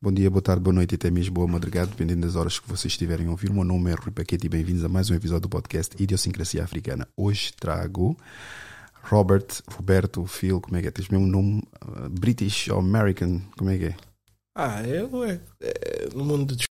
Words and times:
Bom 0.00 0.12
dia, 0.12 0.30
boa 0.30 0.42
tarde, 0.42 0.62
boa 0.62 0.74
noite 0.74 0.92
e 0.92 0.96
até 0.96 1.10
mesmo 1.10 1.34
boa 1.34 1.48
madrugada, 1.48 1.86
dependendo 1.86 2.26
das 2.26 2.36
horas 2.36 2.60
que 2.60 2.68
vocês 2.68 2.92
estiverem 2.92 3.28
a 3.28 3.30
ouvir. 3.30 3.50
O 3.50 3.54
meu 3.54 3.64
nome 3.64 3.90
é 3.90 3.94
Rui 3.94 4.12
Paquete 4.12 4.44
e 4.44 4.48
bem-vindos 4.48 4.84
a 4.84 4.90
mais 4.90 5.08
um 5.08 5.14
episódio 5.14 5.42
do 5.42 5.48
podcast 5.48 6.00
Idiosincrasia 6.00 6.62
Africana. 6.62 7.08
Hoje 7.16 7.52
trago 7.54 8.14
Robert, 9.04 9.46
Roberto, 9.66 10.26
Phil, 10.26 10.60
como 10.60 10.76
é 10.76 10.82
que 10.82 10.88
é? 10.88 10.90
Tens 10.90 11.08
mesmo 11.08 11.26
nome 11.26 11.62
uh, 11.82 12.10
British 12.10 12.68
ou 12.68 12.78
American, 12.78 13.40
como 13.56 13.70
é 13.70 13.78
que 13.78 13.84
é? 13.86 13.96
Ah, 14.54 14.82
eu 14.82 15.24
é, 15.24 15.40
é 15.60 16.08
no 16.14 16.26
mundo 16.26 16.54
de. 16.54 16.66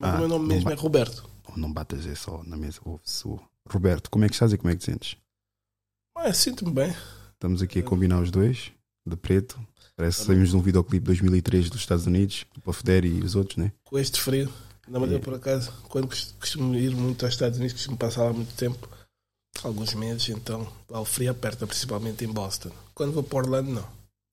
Ah, 0.00 0.14
o 0.14 0.18
meu 0.18 0.28
nome 0.28 0.46
mesmo 0.46 0.70
é 0.70 0.74
Roberto. 0.74 1.28
Oh, 1.48 1.58
não 1.58 1.72
batas 1.72 2.06
é 2.06 2.14
só 2.14 2.44
na 2.44 2.56
mesa, 2.56 2.80
ouve-se 2.84 3.24
Roberto, 3.68 4.08
como 4.08 4.24
é 4.24 4.28
que 4.28 4.34
estás 4.34 4.52
e 4.52 4.56
como 4.56 4.70
é 4.70 4.74
que 4.74 4.80
te 4.80 4.84
sentes? 4.84 5.16
Ah, 6.16 6.32
sinto-me 6.32 6.72
bem. 6.72 6.94
Estamos 7.32 7.60
aqui 7.60 7.80
a 7.80 7.82
combinar 7.82 8.20
os 8.20 8.30
dois, 8.30 8.70
de 9.04 9.16
preto. 9.16 9.60
Parece 10.00 10.20
que 10.20 10.26
saímos 10.28 10.48
de 10.48 10.56
um 10.56 10.62
videoclipe 10.62 11.00
de 11.00 11.06
2003 11.08 11.68
dos 11.68 11.80
Estados 11.82 12.06
Unidos, 12.06 12.46
do 12.54 12.60
Puff 12.62 12.82
Daddy 12.82 13.08
e 13.08 13.22
os 13.22 13.34
outros, 13.34 13.58
né? 13.58 13.70
Com 13.84 13.98
este 13.98 14.18
frio. 14.18 14.50
Na 14.88 14.98
Madeira, 14.98 15.20
É. 15.22 15.24
por 15.24 15.34
acaso, 15.34 15.70
quando 15.90 16.08
cos- 16.08 16.34
costumo 16.40 16.74
ir 16.74 16.96
muito 16.96 17.22
aos 17.26 17.34
Estados 17.34 17.58
Unidos, 17.58 17.74
costumo 17.74 17.98
passar 17.98 18.24
lá 18.24 18.32
muito 18.32 18.54
tempo. 18.54 18.88
Alguns 19.62 19.92
meses, 19.92 20.26
então 20.30 20.66
lá 20.88 21.00
o 21.00 21.04
frio 21.04 21.30
aperta, 21.30 21.66
principalmente 21.66 22.24
em 22.24 22.28
Boston. 22.32 22.70
Quando 22.94 23.12
vou 23.12 23.22
para 23.22 23.40
Orlando, 23.40 23.70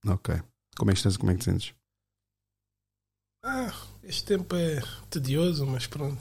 não. 0.05 0.13
Ok. 0.13 0.41
Como 0.77 0.89
é 0.89 0.93
que 0.93 0.99
estás 0.99 1.17
como 1.17 1.31
é 1.31 1.33
que 1.35 1.39
te 1.41 1.45
sentes? 1.45 1.73
Ah, 3.43 3.73
este 4.03 4.23
tempo 4.23 4.55
é 4.55 4.81
tedioso, 5.09 5.65
mas 5.65 5.85
pronto. 5.85 6.17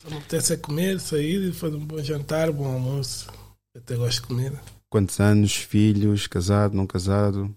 Só 0.00 0.08
me 0.08 0.18
apetece 0.18 0.52
é 0.52 0.56
comer, 0.56 1.00
sair 1.00 1.48
e 1.48 1.52
fazer 1.52 1.74
um 1.76 1.84
bom 1.84 1.98
jantar, 2.02 2.52
bom 2.52 2.66
almoço. 2.72 3.26
Eu 3.74 3.80
até 3.80 3.96
gosto 3.96 4.20
de 4.22 4.26
comer. 4.28 4.60
Quantos 4.88 5.18
anos, 5.18 5.52
filhos, 5.56 6.28
casado, 6.28 6.76
não 6.76 6.86
casado? 6.86 7.52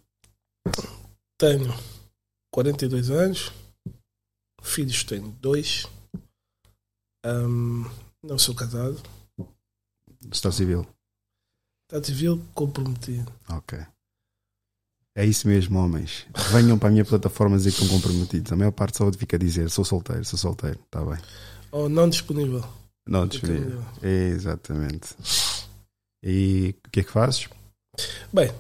Tenho 1.38 1.74
42 2.52 3.10
anos, 3.10 3.52
filhos 4.62 5.04
tenho 5.04 5.30
dois, 5.42 5.86
Ahm, 7.26 7.86
não 8.24 8.38
sou 8.38 8.54
casado, 8.54 9.02
Está 10.32 10.52
civil? 10.52 10.86
está 11.92 12.04
civil 12.04 12.40
comprometido. 12.54 13.32
Ok. 13.50 13.80
É 15.18 15.26
isso 15.26 15.48
mesmo, 15.48 15.80
homens. 15.80 16.28
Venham 16.52 16.78
para 16.78 16.90
a 16.90 16.92
minha 16.92 17.06
plataforma 17.06 17.56
dizer 17.58 17.72
que 17.72 17.82
estão 17.82 17.96
comprometidos. 17.96 18.52
A 18.52 18.56
maior 18.56 18.72
parte 18.72 18.98
só 18.98 19.12
fica 19.14 19.38
a 19.38 19.40
dizer: 19.40 19.70
sou 19.70 19.86
solteiro, 19.86 20.26
sou 20.26 20.38
solteiro. 20.38 20.80
Está 20.84 21.04
bem. 21.06 21.18
Ou 21.72 21.88
não 21.88 22.10
disponível. 22.10 22.64
Não, 23.08 23.26
disponível. 23.28 23.82
Exatamente. 24.04 25.16
E 26.24 26.76
o 26.86 26.90
que 26.90 27.00
é 27.00 27.04
que 27.04 27.12
fazes? 27.12 27.48
Bem, 28.34 28.52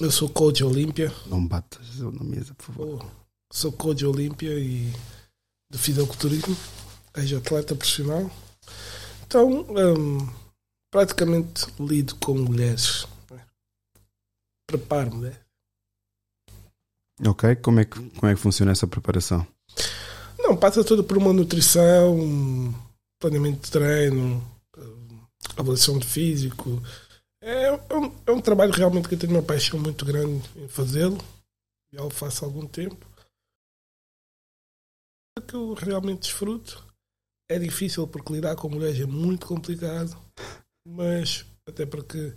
eu 0.00 0.10
sou 0.10 0.28
coach 0.28 0.64
Olímpia, 0.64 1.12
Não 1.26 1.46
batas 1.46 1.98
na 1.98 2.24
mesa, 2.24 2.54
por 2.54 2.64
favor. 2.66 2.86
ou 2.86 3.10
sou 3.52 3.72
coach 3.72 4.04
Olímpia 4.04 4.58
e 4.58 4.92
de 5.70 5.78
fisiculturismo, 5.78 6.56
ex-atleta 7.16 7.74
profissional. 7.74 8.30
Então, 9.26 9.66
ahm, 9.76 10.28
praticamente 10.90 11.66
lido 11.78 12.14
com 12.16 12.34
mulheres. 12.34 13.06
né? 13.30 13.40
Preparo-me, 14.66 15.28
né? 15.28 15.36
Ok, 17.26 17.56
como 17.56 17.80
é, 17.80 17.84
que, 17.84 18.00
como 18.10 18.26
é 18.32 18.34
que 18.34 18.40
funciona 18.40 18.72
essa 18.72 18.86
preparação? 18.86 19.46
Não, 20.38 20.56
passa 20.56 20.82
tudo 20.82 21.04
por 21.04 21.18
uma 21.18 21.32
nutrição, 21.34 22.18
um 22.18 22.74
planeamento 23.20 23.64
de 23.66 23.70
treino, 23.70 24.42
um, 24.78 25.20
avaliação 25.56 25.98
de 25.98 26.06
físico. 26.06 26.82
É, 27.42 27.64
é 27.64 27.72
um, 27.72 28.22
é 28.26 28.30
um 28.30 28.40
trabalho 28.40 28.72
realmente 28.72 29.08
que 29.08 29.14
eu 29.14 29.18
tenho 29.18 29.32
uma 29.32 29.42
paixão 29.42 29.80
muito 29.80 30.04
grande 30.04 30.46
em 30.56 30.68
fazê-lo. 30.68 31.18
Já 31.92 32.04
o 32.04 32.10
faço 32.10 32.44
há 32.44 32.48
algum 32.48 32.66
tempo. 32.66 33.06
É 35.38 35.40
que 35.40 35.54
eu 35.54 35.72
realmente 35.72 36.22
desfruto. 36.22 36.86
É 37.50 37.58
difícil 37.58 38.06
porque 38.06 38.32
lidar 38.32 38.56
com 38.56 38.68
mulheres 38.68 39.00
é 39.00 39.06
muito 39.06 39.46
complicado. 39.46 40.16
Mas 40.86 41.46
até 41.66 41.86
porque 41.86 42.36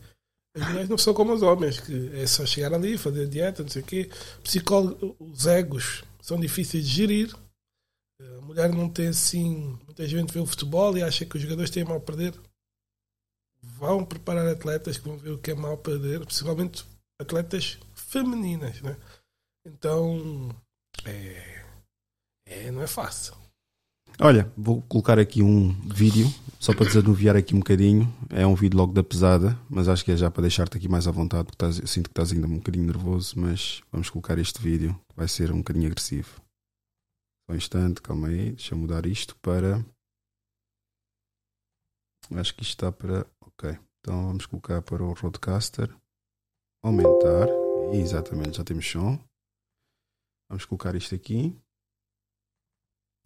as 0.56 0.68
mulheres 0.68 0.90
não 0.90 0.98
são 0.98 1.14
como 1.14 1.34
os 1.34 1.42
homens, 1.42 1.80
que 1.80 2.16
é 2.16 2.26
só 2.26 2.46
chegar 2.46 2.74
ali, 2.74 2.98
fazer 2.98 3.28
dieta, 3.28 3.64
não 3.64 3.70
sei 3.70 3.82
o 3.82 3.86
quê. 3.86 4.10
Psicólogo, 4.42 5.16
os 5.20 5.46
egos 5.46 6.04
são 6.22 6.40
difíceis 6.40 6.88
de 6.88 6.96
gerir. 6.96 7.36
A 8.22 8.42
mulher 8.42 8.72
não 8.72 8.90
tem 8.90 9.08
assim. 9.08 9.78
Muita 9.86 10.08
gente 10.08 10.34
vê 10.34 10.40
o 10.40 10.46
futebol 10.46 10.98
e 10.98 11.04
acha 11.04 11.26
que 11.26 11.36
os 11.36 11.42
jogadores 11.42 11.70
têm 11.70 11.84
mal 11.84 11.98
a 11.98 12.00
perder. 12.00 12.34
Vão 13.64 14.04
preparar 14.04 14.48
atletas 14.48 14.98
que 14.98 15.08
vão 15.08 15.18
ver 15.18 15.32
o 15.32 15.38
que 15.38 15.52
é 15.52 15.56
mal 15.56 15.78
perder, 15.78 16.26
principalmente 16.26 16.86
atletas 17.20 17.80
femininas, 17.96 18.82
né? 18.82 18.98
Então, 19.66 20.50
é, 21.06 21.64
é, 22.46 22.72
não 22.72 22.82
é 22.82 22.88
fácil. 22.88 23.36
Olha, 24.20 24.52
vou 24.56 24.82
colocar 24.84 25.18
aqui 25.18 25.42
um 25.42 25.72
vídeo, 25.90 26.28
só 26.60 26.74
para 26.74 26.86
desanuviar 26.86 27.36
aqui 27.36 27.56
um 27.56 27.60
bocadinho. 27.60 28.14
É 28.30 28.46
um 28.46 28.54
vídeo 28.54 28.78
logo 28.78 28.94
da 28.94 29.04
pesada, 29.04 29.58
mas 29.70 29.88
acho 29.88 30.06
que 30.06 30.12
é 30.12 30.18
já 30.18 30.30
para 30.30 30.42
deixar-te 30.42 30.78
aqui 30.78 30.88
mais 30.88 31.08
à 31.08 31.12
vontade, 31.12 31.46
porque 31.46 31.56
estás, 31.56 31.90
sinto 31.90 32.10
que 32.10 32.12
estás 32.12 32.32
ainda 32.32 32.46
um 32.46 32.58
bocadinho 32.58 32.86
nervoso, 32.86 33.34
mas 33.40 33.82
vamos 33.92 34.10
colocar 34.10 34.38
este 34.38 34.62
vídeo, 34.62 34.94
que 35.10 35.16
vai 35.16 35.28
ser 35.28 35.52
um 35.52 35.58
bocadinho 35.58 35.88
agressivo. 35.88 36.42
Só 37.50 37.54
um 37.54 37.56
instante, 37.56 38.02
calma 38.02 38.28
aí, 38.28 38.52
deixa 38.52 38.76
eu 38.76 38.78
mudar 38.78 39.06
isto 39.06 39.36
para. 39.42 39.84
Acho 42.32 42.56
que 42.56 42.64
isto 42.64 42.72
está 42.72 42.92
para. 42.92 43.26
Ok, 43.42 43.78
então 44.00 44.28
vamos 44.28 44.46
colocar 44.46 44.82
para 44.82 45.04
o 45.04 45.14
Roadcaster. 45.14 45.96
Aumentar. 46.84 47.50
Exatamente, 47.92 48.58
já 48.58 48.64
temos 48.64 48.90
som. 48.90 49.20
Vamos 50.50 50.66
colocar 50.66 50.96
isto 50.96 51.16
aqui 51.16 51.58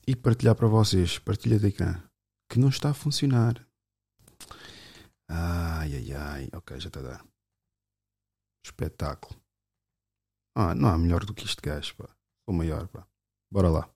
e 0.07 0.16
partilhar 0.16 0.56
para 0.56 0.68
vocês, 0.68 1.19
partilha 1.19 1.59
de 1.59 1.72
cá, 1.72 2.02
que 2.50 2.57
não 2.57 2.69
está 2.69 2.91
a 2.91 2.94
funcionar. 2.94 3.68
Ai, 5.30 5.94
ai, 5.96 6.13
ai, 6.13 6.50
ok, 6.53 6.80
já 6.80 6.88
está 6.88 7.02
a 7.02 7.03
dar. 7.03 7.25
Espetáculo. 8.66 9.40
Ah, 10.56 10.74
não 10.74 10.90
há 10.90 10.97
melhor 10.97 11.25
do 11.25 11.34
que 11.34 11.46
isto, 11.46 11.62
gajo, 11.62 11.96
pá. 11.96 12.09
Sou 12.46 12.56
maior, 12.56 12.88
pá. 12.88 13.06
Bora 13.52 13.69
lá. 13.69 13.90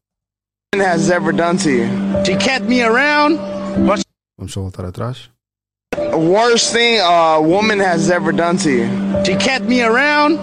has 0.76 1.10
ever 1.10 1.34
done 1.34 1.58
to 1.58 1.72
you. 1.72 2.24
She 2.26 2.36
kept 2.36 2.66
me 2.66 2.82
around. 2.82 3.38
What's 3.88 4.04
Vamos 4.42 4.54
só 4.54 4.62
voltar 4.62 4.86
atrás. 4.86 5.30
worst 6.18 6.74
thing 6.74 7.00
a 7.00 7.40
woman 7.40 7.80
has 7.80 8.10
ever 8.10 8.32
done 8.32 8.58
to 8.58 8.72
you? 8.72 8.90
She 9.24 9.36
kept 9.36 9.66
me 9.66 9.84
around 9.84 10.38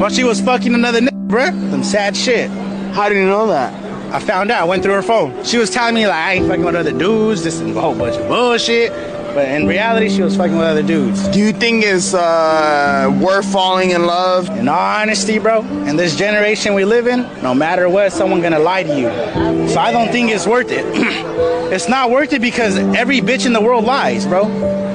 while 0.00 0.10
she 0.10 0.24
was 0.24 0.40
fucking 0.40 0.74
another 0.74 1.00
nigga, 1.00 1.28
bruh. 1.28 1.70
Some 1.70 1.84
sad 1.84 2.16
shit. 2.16 2.50
How 2.94 3.08
do 3.08 3.14
you 3.14 3.24
know 3.24 3.46
that? 3.46 3.72
I 4.12 4.18
found 4.18 4.50
out. 4.50 4.62
I 4.62 4.64
went 4.64 4.82
through 4.82 4.94
her 4.94 5.02
phone. 5.02 5.44
She 5.44 5.56
was 5.56 5.70
telling 5.70 5.94
me 5.94 6.04
like 6.04 6.16
I 6.16 6.32
ain't 6.32 6.48
fucking 6.48 6.64
with 6.64 6.74
other 6.74 6.90
dudes. 6.90 7.44
This 7.44 7.60
is 7.60 7.76
a 7.76 7.80
whole 7.80 7.94
bunch 7.94 8.16
of 8.16 8.26
bullshit. 8.26 8.90
But 9.34 9.48
in 9.48 9.66
reality, 9.66 10.08
she 10.10 10.22
was 10.22 10.36
fucking 10.36 10.56
with 10.56 10.64
other 10.64 10.82
dudes. 10.84 11.26
Do 11.28 11.40
you 11.40 11.52
think 11.52 11.84
it's 11.84 12.14
uh, 12.14 13.10
worth 13.20 13.50
falling 13.50 13.90
in 13.90 14.06
love? 14.06 14.48
In 14.48 14.68
all 14.68 14.78
honesty, 14.78 15.40
bro, 15.40 15.62
in 15.88 15.96
this 15.96 16.14
generation 16.14 16.72
we 16.72 16.84
live 16.84 17.08
in, 17.08 17.22
no 17.42 17.52
matter 17.52 17.88
what, 17.88 18.12
someone 18.12 18.40
gonna 18.42 18.60
lie 18.60 18.84
to 18.84 18.96
you. 18.96 19.68
So 19.68 19.80
I 19.80 19.90
don't 19.90 20.12
think 20.12 20.30
it's 20.30 20.46
worth 20.46 20.70
it. 20.70 20.84
it's 21.72 21.88
not 21.88 22.10
worth 22.10 22.32
it 22.32 22.42
because 22.42 22.76
every 22.76 23.20
bitch 23.20 23.44
in 23.44 23.52
the 23.52 23.60
world 23.60 23.84
lies, 23.84 24.24
bro. 24.24 24.46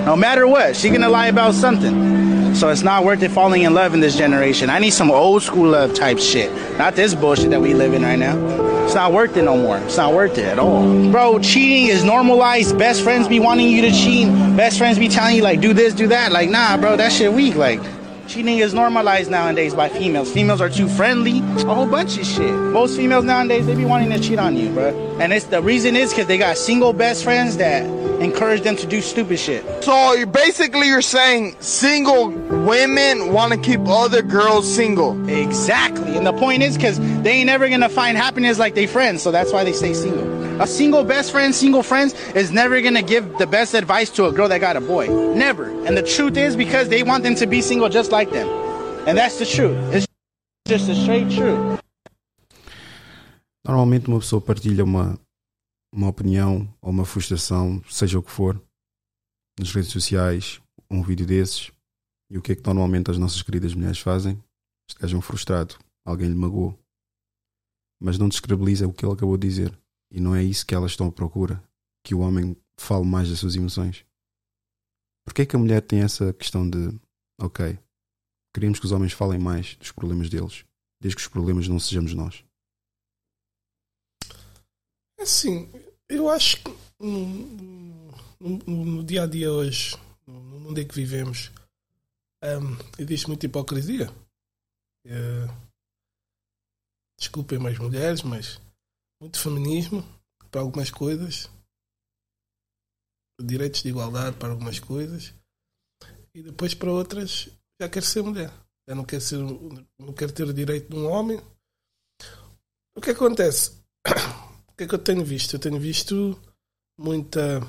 No 0.06 0.16
matter 0.16 0.48
what, 0.48 0.78
she 0.78 0.90
gonna 0.90 1.10
lie 1.10 1.28
about 1.28 1.54
something. 1.54 2.19
So 2.60 2.68
it's 2.68 2.84
not 2.84 3.06
worth 3.06 3.24
it 3.24 3.32
falling 3.32 3.62
in 3.62 3.74
love 3.74 3.94
in 3.94 4.02
this 4.02 4.18
generation. 4.18 4.70
I 4.70 4.80
need 4.80 4.90
some 4.90 5.10
old 5.10 5.44
school 5.44 5.70
love 5.70 5.94
type 5.94 6.20
shit, 6.20 6.52
not 6.78 6.94
this 6.94 7.16
bullshit 7.16 7.52
that 7.52 7.62
we 7.62 7.74
live 7.74 7.94
in 7.94 8.04
right 8.04 8.20
now. 8.20 8.36
It's 8.84 8.96
not 8.96 9.14
worth 9.14 9.38
it 9.38 9.44
no 9.44 9.56
more. 9.56 9.78
It's 9.78 9.96
not 9.96 10.14
worth 10.14 10.38
it 10.38 10.44
at 10.44 10.60
all. 10.60 11.10
Bro, 11.10 11.40
cheating 11.40 11.88
is 11.88 12.04
normalized. 12.04 12.78
Best 12.78 13.02
friends 13.02 13.30
be 13.30 13.40
wanting 13.40 13.70
you 13.70 13.82
to 13.84 13.92
cheat. 13.92 14.28
Best 14.58 14.78
friends 14.78 15.00
be 15.00 15.08
telling 15.08 15.38
you 15.38 15.42
like 15.42 15.62
do 15.62 15.72
this, 15.72 15.94
do 15.94 16.08
that. 16.08 16.34
Like, 16.34 16.50
nah, 16.50 16.76
bro, 16.76 16.98
that 16.98 17.14
shit 17.14 17.32
weak. 17.32 17.56
Like 17.56 17.80
cheating 18.30 18.60
is 18.60 18.76
normalized 18.76 19.32
nowadays 19.32 19.74
by 19.74 19.90
females. 19.90 20.32
Females 20.32 20.62
are 20.62 20.70
too 20.70 20.88
friendly. 20.88 21.40
A 21.40 21.74
whole 21.74 21.88
bunch 21.88 22.18
of 22.18 22.26
shit. 22.26 22.54
Most 22.54 22.96
females 22.96 23.26
nowadays 23.26 23.66
they 23.66 23.76
be 23.76 23.86
wanting 23.86 24.12
to 24.12 24.20
cheat 24.20 24.38
on 24.38 24.56
you, 24.56 24.70
bro. 24.70 25.18
And 25.20 25.34
it's 25.34 25.46
the 25.46 25.62
reason 25.62 25.96
is 25.96 26.12
because 26.12 26.28
they 26.28 26.38
got 26.38 26.56
single 26.58 26.94
best 26.94 27.24
friends 27.24 27.58
that 27.58 27.84
encourage 28.22 28.62
them 28.62 28.76
to 28.76 28.86
do 28.86 29.02
stupid 29.02 29.40
shit. 29.40 29.66
So 29.84 30.14
you're 30.14 30.28
basically 30.28 30.88
you're 30.88 31.02
saying 31.02 31.56
single 31.60 32.30
women 32.30 33.34
want 33.34 33.54
to 33.54 33.60
keep 33.60 33.82
other 33.88 34.22
girls 34.22 34.72
single. 34.72 35.28
Exactly. 35.28 36.16
And 36.16 36.26
the 36.26 36.34
point 36.34 36.62
is 36.62 36.76
because 36.76 37.00
they 37.00 37.32
ain't 37.32 37.48
never 37.48 37.68
gonna 37.68 37.90
find 37.90 38.16
happiness 38.16 38.60
like 38.60 38.76
they 38.76 38.86
friends, 38.86 39.24
so 39.24 39.32
that's 39.32 39.52
why 39.52 39.64
they 39.64 39.74
stay 39.74 39.94
single. 39.94 40.39
A 40.60 40.68
single 40.68 41.06
best 41.06 41.32
friend, 41.32 41.56
single 41.56 41.84
friends 41.84 42.14
is 42.36 42.52
never 42.52 42.82
gonna 42.82 43.02
give 43.02 43.38
the 43.38 43.48
best 43.48 43.74
advice 43.74 44.10
to 44.12 44.26
a 44.26 44.32
girl 44.32 44.50
that 44.50 44.60
got 44.60 44.76
a 44.76 44.82
boy. 44.82 45.08
Never. 45.34 45.70
And 45.88 45.96
the 45.96 46.04
truth 46.04 46.36
is 46.36 46.58
because 46.58 46.90
they 46.90 47.02
want 47.02 47.24
them 47.24 47.34
to 47.36 47.48
be 47.48 47.62
single 47.62 47.88
just 47.88 48.12
like 48.12 48.30
them. 48.32 48.46
And 49.08 49.18
that's 49.18 49.40
the 49.40 49.46
truth. 49.46 49.78
It's 49.94 50.06
just 50.68 50.88
the 50.88 50.96
straight 50.96 51.30
truth. 51.34 51.80
Normalmente 53.66 54.10
uma 54.10 54.20
pessoa 54.20 54.42
partilha 54.42 54.84
uma, 54.84 55.18
uma 55.94 56.10
opinião 56.10 56.68
ou 56.82 56.90
uma 56.90 57.06
frustração, 57.06 57.82
seja 57.90 58.20
o 58.20 58.24
que 58.24 58.32
for, 58.32 58.62
nas 59.58 59.72
redes 59.72 59.92
sociais, 59.92 60.60
um 60.92 61.02
vídeo 61.02 61.26
desses, 61.26 61.72
e 62.30 62.38
o 62.38 62.42
que 62.42 62.52
é 62.52 62.56
que 62.56 62.66
normalmente 62.66 63.10
as 63.10 63.18
nossas 63.18 63.42
queridas 63.42 63.74
mulheres 63.74 64.00
fazem? 64.00 64.38
Este 64.90 65.00
gajo 65.00 65.18
um 65.18 65.22
frustrado, 65.22 65.76
alguém 66.06 66.28
lhe 66.28 66.36
magoou. 66.36 66.78
mas 68.02 68.18
não 68.18 68.28
descredibiliza 68.28 68.88
o 68.88 68.94
que 68.94 69.06
ele 69.06 69.14
acabou 69.14 69.38
de 69.38 69.48
dizer. 69.48 69.78
E 70.12 70.20
não 70.20 70.36
é 70.36 70.44
isso 70.44 70.66
que 70.66 70.74
elas 70.74 70.92
estão 70.92 71.08
à 71.08 71.12
procura. 71.12 71.64
Que 72.04 72.16
o 72.16 72.20
homem 72.20 72.56
fale 72.78 73.06
mais 73.06 73.30
das 73.30 73.40
suas 73.40 73.56
emoções. 73.56 74.06
Porquê 75.26 75.44
é 75.44 75.46
que 75.46 75.56
a 75.56 75.60
mulher 75.60 75.82
tem 75.82 76.02
essa 76.02 76.34
questão 76.34 76.68
de 76.68 77.00
ok, 77.40 77.78
queremos 78.54 78.80
que 78.80 78.86
os 78.86 78.92
homens 78.92 79.14
falem 79.14 79.40
mais 79.40 79.76
dos 79.76 79.92
problemas 79.92 80.30
deles, 80.30 80.66
desde 81.00 81.16
que 81.16 81.22
os 81.22 81.28
problemas 81.28 81.68
não 81.68 81.80
sejamos 81.80 82.14
nós? 82.14 82.44
Assim, 85.20 85.70
eu 86.08 86.30
acho 86.30 86.64
que 86.64 86.76
no, 87.00 87.28
no, 88.40 88.86
no 88.86 89.04
dia 89.04 89.24
a 89.24 89.28
dia 89.28 89.52
hoje, 89.52 89.96
no 90.26 90.60
mundo 90.60 90.80
em 90.80 90.88
que 90.88 90.96
vivemos, 90.96 91.52
um, 92.44 92.78
existe 92.98 93.28
muita 93.28 93.46
hipocrisia. 93.46 94.10
Uh, 95.06 95.70
desculpem 97.18 97.60
mais 97.60 97.78
mulheres, 97.78 98.24
mas 98.24 98.60
muito 99.20 99.40
feminismo 99.40 100.04
para 100.50 100.62
algumas 100.62 100.90
coisas, 100.90 101.50
direitos 103.42 103.84
de 103.84 103.90
igualdade 103.90 104.38
para 104.38 104.50
algumas 104.50 104.80
coisas, 104.80 105.34
e 106.34 106.42
depois 106.44 106.74
para 106.74 106.92
outras 106.92 107.50
já 107.82 107.90
quer 107.90 108.04
ser 108.04 108.24
mulher. 108.24 108.52
Já 108.88 108.96
não 108.96 109.06
quer, 109.06 109.22
ser, 109.22 109.38
não 110.00 110.14
quer 110.14 110.32
ter 110.32 110.44
o 110.44 110.54
direito 110.54 110.90
de 110.90 110.96
um 110.96 111.08
homem. 111.08 111.40
O 112.96 113.02
que 113.02 113.12
acontece? 113.12 113.80
O 114.68 114.74
que 114.80 114.86
é 114.86 114.88
que 114.88 114.96
eu 114.96 115.00
tenho 115.00 115.24
visto? 115.24 115.54
Eu 115.54 115.60
tenho 115.60 115.80
visto 115.80 116.40
muita 116.98 117.62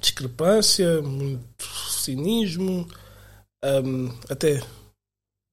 discrepância, 0.00 1.02
muito 1.02 1.64
cinismo, 1.64 2.86
um, 3.64 4.08
até 4.30 4.60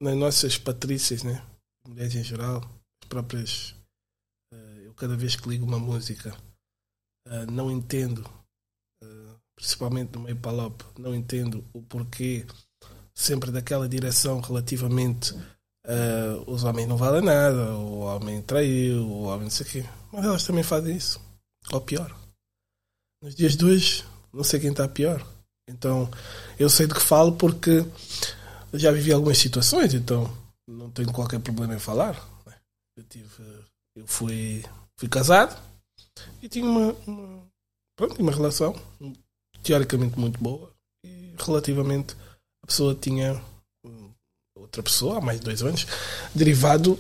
nas 0.02 0.16
nossas 0.16 0.58
patrícias, 0.58 1.24
né? 1.24 1.44
mulheres 1.88 2.16
em 2.16 2.24
geral, 2.24 2.62
as 3.02 3.08
próprias. 3.08 3.76
Uh, 5.04 5.10
cada 5.10 5.16
vez 5.16 5.36
que 5.36 5.50
ligo 5.50 5.66
uma 5.66 5.80
música, 5.80 6.36
uh, 7.28 7.52
não 7.52 7.70
entendo, 7.70 8.20
uh, 9.04 9.40
principalmente 9.56 10.14
no 10.14 10.22
meio 10.22 10.38
palop, 10.38 10.82
não 10.98 11.14
entendo 11.14 11.64
o 11.74 11.82
porquê 11.82 12.46
sempre 13.14 13.52
daquela 13.52 13.88
direção 13.88 14.42
relativamente. 14.42 15.36
os 16.48 16.64
homens 16.64 16.88
não 16.88 16.98
valem 16.98 17.22
nada, 17.22 17.76
o 17.76 18.00
homem 18.00 18.42
traiu, 18.42 19.06
o 19.06 19.24
homem 19.24 19.44
não 19.44 19.52
sei 19.52 19.66
o 19.66 19.70
quê. 19.70 19.90
Mas 20.12 20.26
elas 20.26 20.44
também 20.46 20.64
fazem 20.64 20.96
isso. 20.96 21.22
Ou 21.72 21.82
pior. 21.82 22.16
Nos 23.22 23.36
dias 23.36 23.56
de 23.56 23.66
hoje, 23.66 24.06
não 24.34 24.44
sei 24.44 24.60
quem 24.60 24.72
está 24.72 24.88
pior. 24.88 25.26
Então, 25.70 26.10
eu 26.58 26.70
sei 26.70 26.88
de 26.88 26.94
que 26.94 27.00
falo 27.00 27.34
porque 27.34 27.86
já 28.74 28.92
vivi 28.92 29.12
algumas 29.12 29.38
situações, 29.38 29.94
então 29.94 30.26
não 30.68 30.90
tenho 30.90 31.12
qualquer 31.12 31.40
problema 31.40 31.76
em 31.76 31.80
falar. 31.80 32.16
Eu 32.98 33.04
tive, 33.04 33.44
eu 33.96 34.08
fui, 34.08 34.64
fui 35.00 35.10
casado 35.10 35.60
e 36.42 36.50
tinha 36.50 36.66
uma, 36.66 36.94
uma, 37.08 37.48
pronto, 37.96 38.22
uma 38.22 38.32
relação 38.32 38.76
teoricamente 39.64 40.20
muito 40.20 40.42
boa 40.42 40.72
e 41.06 41.34
relativamente 41.38 42.16
a 42.64 42.68
pessoa 42.68 42.96
tinha 42.96 43.42
outra 44.56 44.84
pessoa 44.84 45.18
há 45.18 45.22
mais 45.22 45.40
de 45.40 45.46
dois 45.46 45.62
anos 45.62 45.86
derivado 46.34 46.98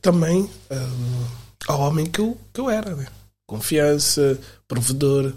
também 0.00 0.42
um, 0.70 1.48
ao 1.66 1.80
homem 1.80 2.06
que 2.06 2.20
eu, 2.20 2.38
que 2.52 2.60
eu 2.60 2.70
era, 2.70 2.94
né? 2.94 3.06
confiança, 3.48 4.38
provedor. 4.68 5.34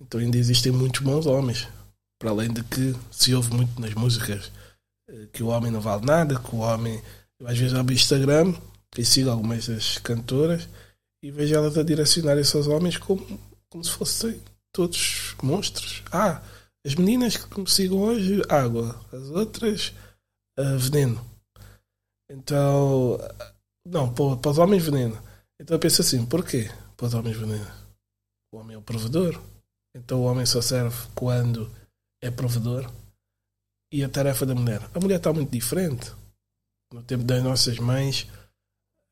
Então 0.00 0.18
ainda 0.18 0.38
existem 0.38 0.72
muitos 0.72 1.02
bons 1.02 1.26
homens. 1.26 1.68
Para 2.18 2.30
além 2.30 2.52
de 2.52 2.64
que 2.64 2.96
se 3.10 3.34
ouve 3.34 3.54
muito 3.54 3.80
nas 3.80 3.94
músicas 3.94 4.50
eh, 5.08 5.26
que 5.32 5.42
o 5.42 5.48
homem 5.48 5.70
não 5.70 5.80
vale 5.80 6.04
nada, 6.04 6.38
que 6.38 6.54
o 6.54 6.58
homem. 6.58 7.00
Eu 7.38 7.46
às 7.46 7.56
vezes 7.56 7.74
abro 7.74 7.94
Instagram 7.94 8.54
e 8.96 9.04
sigo 9.04 9.30
algumas 9.30 9.68
das 9.68 9.98
cantoras 9.98 10.68
e 11.22 11.30
vejo 11.30 11.54
elas 11.54 11.76
a 11.76 11.82
direcionar 11.82 12.38
esses 12.38 12.66
homens 12.66 12.96
como, 12.96 13.26
como 13.68 13.84
se 13.84 13.90
fossem 13.90 14.40
todos 14.72 15.34
monstros. 15.42 16.02
Ah, 16.10 16.42
as 16.84 16.94
meninas 16.94 17.36
que 17.36 17.60
me 17.60 17.68
sigam 17.68 17.98
hoje, 17.98 18.42
água. 18.48 18.98
As 19.12 19.28
outras, 19.30 19.92
uh, 20.58 20.78
veneno. 20.78 21.24
Então, 22.30 23.18
não, 23.86 24.12
para, 24.12 24.36
para 24.36 24.50
os 24.50 24.58
homens, 24.58 24.84
veneno. 24.84 25.20
Então 25.60 25.74
eu 25.74 25.80
penso 25.80 26.00
assim, 26.00 26.24
porquê 26.24 26.70
para 26.96 27.06
os 27.06 27.14
homens 27.14 27.36
veneno? 27.36 27.66
O 28.52 28.58
homem 28.58 28.74
é 28.74 28.78
o 28.78 28.82
provedor. 28.82 29.40
Então 29.94 30.20
o 30.20 30.24
homem 30.24 30.46
só 30.46 30.62
serve 30.62 30.96
quando 31.14 31.70
é 32.22 32.30
provedor 32.30 32.90
e 33.92 34.04
a 34.04 34.08
tarefa 34.08 34.46
da 34.46 34.54
mulher. 34.54 34.88
A 34.94 35.00
mulher 35.00 35.16
está 35.16 35.32
muito 35.32 35.50
diferente. 35.50 36.12
No 36.92 37.02
tempo 37.02 37.24
das 37.24 37.42
nossas 37.42 37.78
mães, 37.78 38.26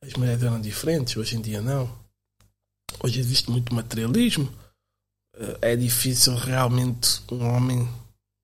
as 0.03 0.13
mulheres 0.15 0.43
eram 0.43 0.61
diferentes, 0.61 1.17
hoje 1.17 1.37
em 1.37 1.41
dia 1.41 1.61
não. 1.61 1.89
Hoje 3.03 3.21
existe 3.21 3.51
muito 3.51 3.75
materialismo. 3.75 4.53
Eh, 5.37 5.73
é 5.73 5.77
difícil 5.77 6.35
realmente 6.35 7.23
um 7.31 7.45
homem, 7.47 7.89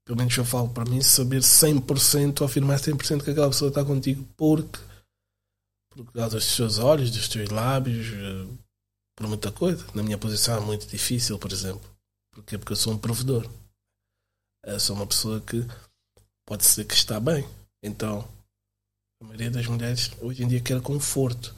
pelo 0.05 0.19
menos 0.19 0.37
eu 0.37 0.45
falo 0.45 0.69
para 0.69 0.85
mim, 0.85 1.01
saber 1.01 1.41
100% 1.41 2.41
ou 2.41 2.47
afirmar 2.47 2.79
100% 2.79 3.23
que 3.23 3.31
aquela 3.31 3.49
pessoa 3.49 3.69
está 3.69 3.85
contigo 3.85 4.25
porque 4.37 4.79
por 5.95 6.12
causa 6.12 6.39
dos 6.39 6.45
seus 6.45 6.79
olhos, 6.79 7.11
dos 7.11 7.29
teus 7.29 7.51
lábios, 7.51 8.09
eh, 8.09 8.65
por 9.17 9.29
muita 9.29 9.53
coisa. 9.53 9.87
Na 9.95 10.03
minha 10.03 10.19
posição 10.19 10.56
é 10.56 10.61
muito 10.61 10.87
difícil, 10.87 11.39
por 11.39 11.53
exemplo. 11.53 11.89
Porquê? 12.33 12.59
Porque 12.59 12.73
eu 12.73 12.77
sou 12.77 12.93
um 12.93 12.99
provedor. 12.99 13.49
Eu 14.65 14.81
sou 14.81 14.97
uma 14.97 15.06
pessoa 15.06 15.41
que 15.41 15.65
pode 16.45 16.65
ser 16.65 16.85
que 16.85 16.95
está 16.95 17.21
bem. 17.21 17.47
Então, 17.83 18.27
a 19.25 19.26
maioria 19.26 19.50
das 19.50 19.67
mulheres 19.67 20.11
hoje 20.21 20.44
em 20.44 20.49
dia 20.49 20.61
quer 20.61 20.81
conforto, 20.82 21.55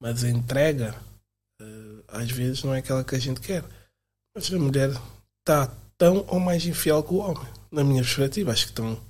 mas 0.00 0.24
a 0.24 0.28
entrega 0.28 0.94
uh, 1.62 2.04
às 2.08 2.30
vezes 2.30 2.64
não 2.64 2.74
é 2.74 2.78
aquela 2.78 3.04
que 3.04 3.14
a 3.14 3.18
gente 3.18 3.40
quer. 3.40 3.64
Mas 4.34 4.52
a 4.52 4.58
mulher 4.58 4.90
está 5.38 5.72
tão 5.96 6.26
ou 6.28 6.40
mais 6.40 6.66
infiel 6.66 7.02
que 7.02 7.14
o 7.14 7.18
homem, 7.18 7.46
na 7.70 7.84
minha 7.84 8.02
perspectiva. 8.02 8.52
Acho 8.52 8.64
que 8.64 8.72
estão, 8.72 9.00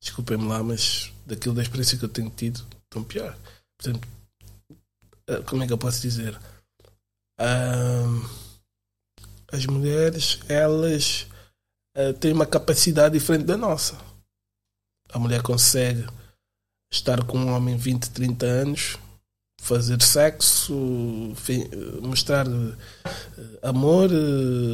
desculpem-me 0.00 0.46
lá, 0.46 0.62
mas 0.62 1.12
daquilo 1.26 1.54
da 1.54 1.62
experiência 1.62 1.98
que 1.98 2.04
eu 2.04 2.08
tenho 2.08 2.30
tido, 2.30 2.64
estão 2.84 3.02
pior. 3.02 3.36
Portanto, 3.78 4.06
uh, 5.30 5.42
como 5.44 5.64
é 5.64 5.66
que 5.66 5.72
eu 5.72 5.78
posso 5.78 6.00
dizer? 6.02 6.38
As 9.50 9.64
mulheres, 9.64 10.40
elas 10.46 11.26
uh, 11.96 12.12
têm 12.20 12.34
uma 12.34 12.44
capacidade 12.44 13.18
diferente 13.18 13.46
da 13.46 13.56
nossa. 13.56 13.98
A 15.08 15.18
mulher 15.18 15.42
consegue 15.42 16.06
estar 16.90 17.24
com 17.24 17.38
um 17.38 17.52
homem 17.52 17.76
20, 17.76 18.10
30 18.10 18.46
anos, 18.46 18.98
fazer 19.60 20.02
sexo, 20.02 20.74
mostrar 22.02 22.48
uh, 22.48 22.76
amor, 23.62 24.10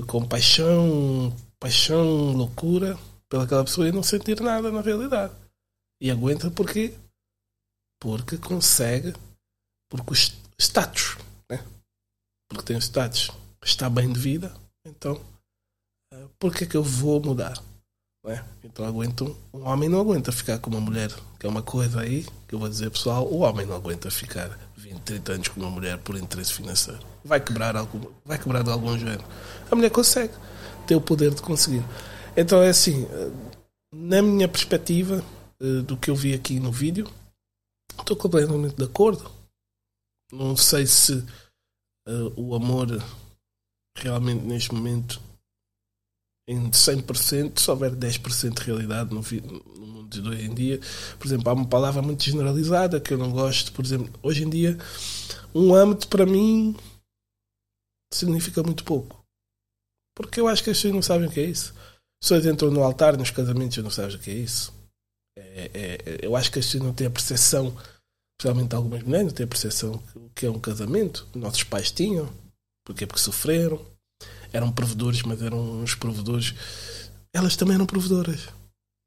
compaixão, 0.06 1.34
paixão, 1.58 2.32
loucura 2.32 2.98
pelaquela 3.28 3.64
pessoa 3.64 3.88
e 3.88 3.92
não 3.92 4.02
sentir 4.02 4.40
nada 4.40 4.70
na 4.70 4.80
realidade. 4.80 5.34
E 6.00 6.10
aguenta 6.10 6.50
porque 6.50 6.94
porque 8.00 8.36
consegue, 8.36 9.14
porque 9.90 10.12
o 10.12 10.14
status, 10.58 11.16
né? 11.50 11.64
porque 12.48 12.64
tem 12.64 12.76
o 12.76 12.82
status, 12.82 13.30
está 13.64 13.88
bem 13.88 14.12
de 14.12 14.20
vida, 14.20 14.54
então 14.84 15.20
eh, 16.12 16.28
por 16.38 16.54
que 16.54 16.64
é 16.64 16.66
que 16.66 16.76
eu 16.76 16.82
vou 16.82 17.22
mudar? 17.22 17.56
É? 18.26 18.42
Então 18.64 18.84
aguento, 18.84 19.36
um 19.54 19.68
homem 19.68 19.88
não 19.88 20.00
aguenta 20.00 20.32
ficar 20.32 20.58
com 20.58 20.68
uma 20.68 20.80
mulher, 20.80 21.12
que 21.38 21.46
é 21.46 21.48
uma 21.48 21.62
coisa 21.62 22.00
aí 22.00 22.26
que 22.48 22.54
eu 22.56 22.58
vou 22.58 22.68
dizer 22.68 22.90
pessoal, 22.90 23.24
o 23.24 23.38
homem 23.38 23.64
não 23.64 23.76
aguenta 23.76 24.10
ficar 24.10 24.58
20, 24.76 25.00
30 25.00 25.32
anos 25.32 25.48
com 25.48 25.60
uma 25.60 25.70
mulher 25.70 25.96
por 25.98 26.16
interesse 26.16 26.52
financeiro. 26.52 27.00
Vai 27.24 27.40
quebrar 27.40 27.76
algum, 27.76 28.00
vai 28.24 28.36
quebrar 28.36 28.64
de 28.64 28.70
algum 28.70 28.98
género. 28.98 29.24
A 29.70 29.76
mulher 29.76 29.90
consegue, 29.90 30.34
tem 30.88 30.96
o 30.96 31.00
poder 31.00 31.32
de 31.32 31.40
conseguir. 31.40 31.84
Então 32.36 32.60
é 32.60 32.68
assim, 32.68 33.06
na 33.94 34.20
minha 34.20 34.48
perspectiva 34.48 35.24
eh, 35.60 35.82
do 35.82 35.96
que 35.96 36.10
eu 36.10 36.16
vi 36.16 36.34
aqui 36.34 36.60
no 36.60 36.70
vídeo, 36.70 37.08
estou 37.98 38.16
completamente 38.16 38.76
de 38.76 38.84
acordo. 38.84 39.30
Não 40.32 40.56
sei 40.56 40.86
se 40.86 41.24
uh, 42.08 42.32
o 42.36 42.54
amor 42.54 42.88
realmente 43.96 44.44
neste 44.44 44.74
momento 44.74 45.20
em 46.48 46.70
100%, 46.70 47.58
se 47.58 47.70
houver 47.70 47.90
10% 47.90 48.54
de 48.54 48.62
realidade 48.62 49.12
no, 49.12 49.20
no 49.20 49.86
mundo 49.86 50.22
de 50.22 50.28
hoje 50.28 50.46
em 50.46 50.54
dia. 50.54 50.80
Por 51.18 51.26
exemplo, 51.26 51.50
há 51.50 51.52
uma 51.52 51.68
palavra 51.68 52.00
muito 52.00 52.22
generalizada 52.22 53.00
que 53.00 53.12
eu 53.12 53.18
não 53.18 53.32
gosto. 53.32 53.72
Por 53.72 53.84
exemplo, 53.84 54.12
hoje 54.22 54.44
em 54.44 54.50
dia, 54.50 54.78
um 55.54 55.74
âmbito 55.74 56.08
para 56.08 56.24
mim 56.24 56.76
significa 58.14 58.62
muito 58.62 58.84
pouco. 58.84 59.24
Porque 60.14 60.40
eu 60.40 60.46
acho 60.48 60.62
que 60.62 60.70
as 60.70 60.76
pessoas 60.76 60.94
não 60.94 61.02
sabem 61.02 61.28
o 61.28 61.30
que 61.30 61.40
é 61.40 61.44
isso. 61.44 61.74
As 62.22 62.28
pessoas 62.28 62.46
entram 62.46 62.70
no 62.70 62.82
altar, 62.82 63.16
nos 63.16 63.30
casamentos, 63.30 63.76
e 63.76 63.82
não 63.82 63.90
sabem 63.90 64.16
o 64.16 64.18
que 64.18 64.30
é 64.30 64.34
isso. 64.34 64.72
É, 65.36 65.70
é, 65.74 66.18
eu 66.22 66.34
acho 66.36 66.50
que 66.50 66.58
as 66.58 66.64
pessoas 66.64 66.84
não 66.84 66.94
têm 66.94 67.08
a 67.08 67.10
percepção, 67.10 67.76
especialmente 68.40 68.74
algumas 68.74 69.02
mulheres, 69.02 69.26
não 69.26 69.34
têm 69.34 69.44
a 69.44 69.48
percepção 69.48 70.02
do 70.14 70.30
que 70.30 70.46
é 70.46 70.50
um 70.50 70.60
casamento. 70.60 71.28
Nossos 71.34 71.64
pais 71.64 71.90
tinham. 71.90 72.32
Porquê? 72.86 73.04
Porque 73.06 73.20
sofreram 73.20 73.84
eram 74.56 74.72
provedores, 74.72 75.22
mas 75.22 75.40
eram 75.42 75.58
uns 75.82 75.94
provedores. 75.94 76.54
Elas 77.32 77.56
também 77.56 77.74
eram 77.74 77.86
provedoras. 77.86 78.48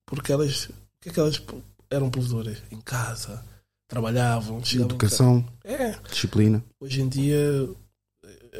Porque 0.07 0.31
elas. 0.31 0.65
O 0.65 0.73
que 1.01 1.09
é 1.09 1.13
que 1.13 1.19
elas 1.19 1.41
eram 1.89 2.09
provedoras? 2.09 2.61
Em 2.71 2.79
casa, 2.81 3.43
trabalhavam, 3.89 4.61
Educação, 4.73 5.45
É, 5.63 5.91
disciplina. 6.09 6.63
hoje 6.79 7.01
em 7.01 7.09
dia 7.09 7.39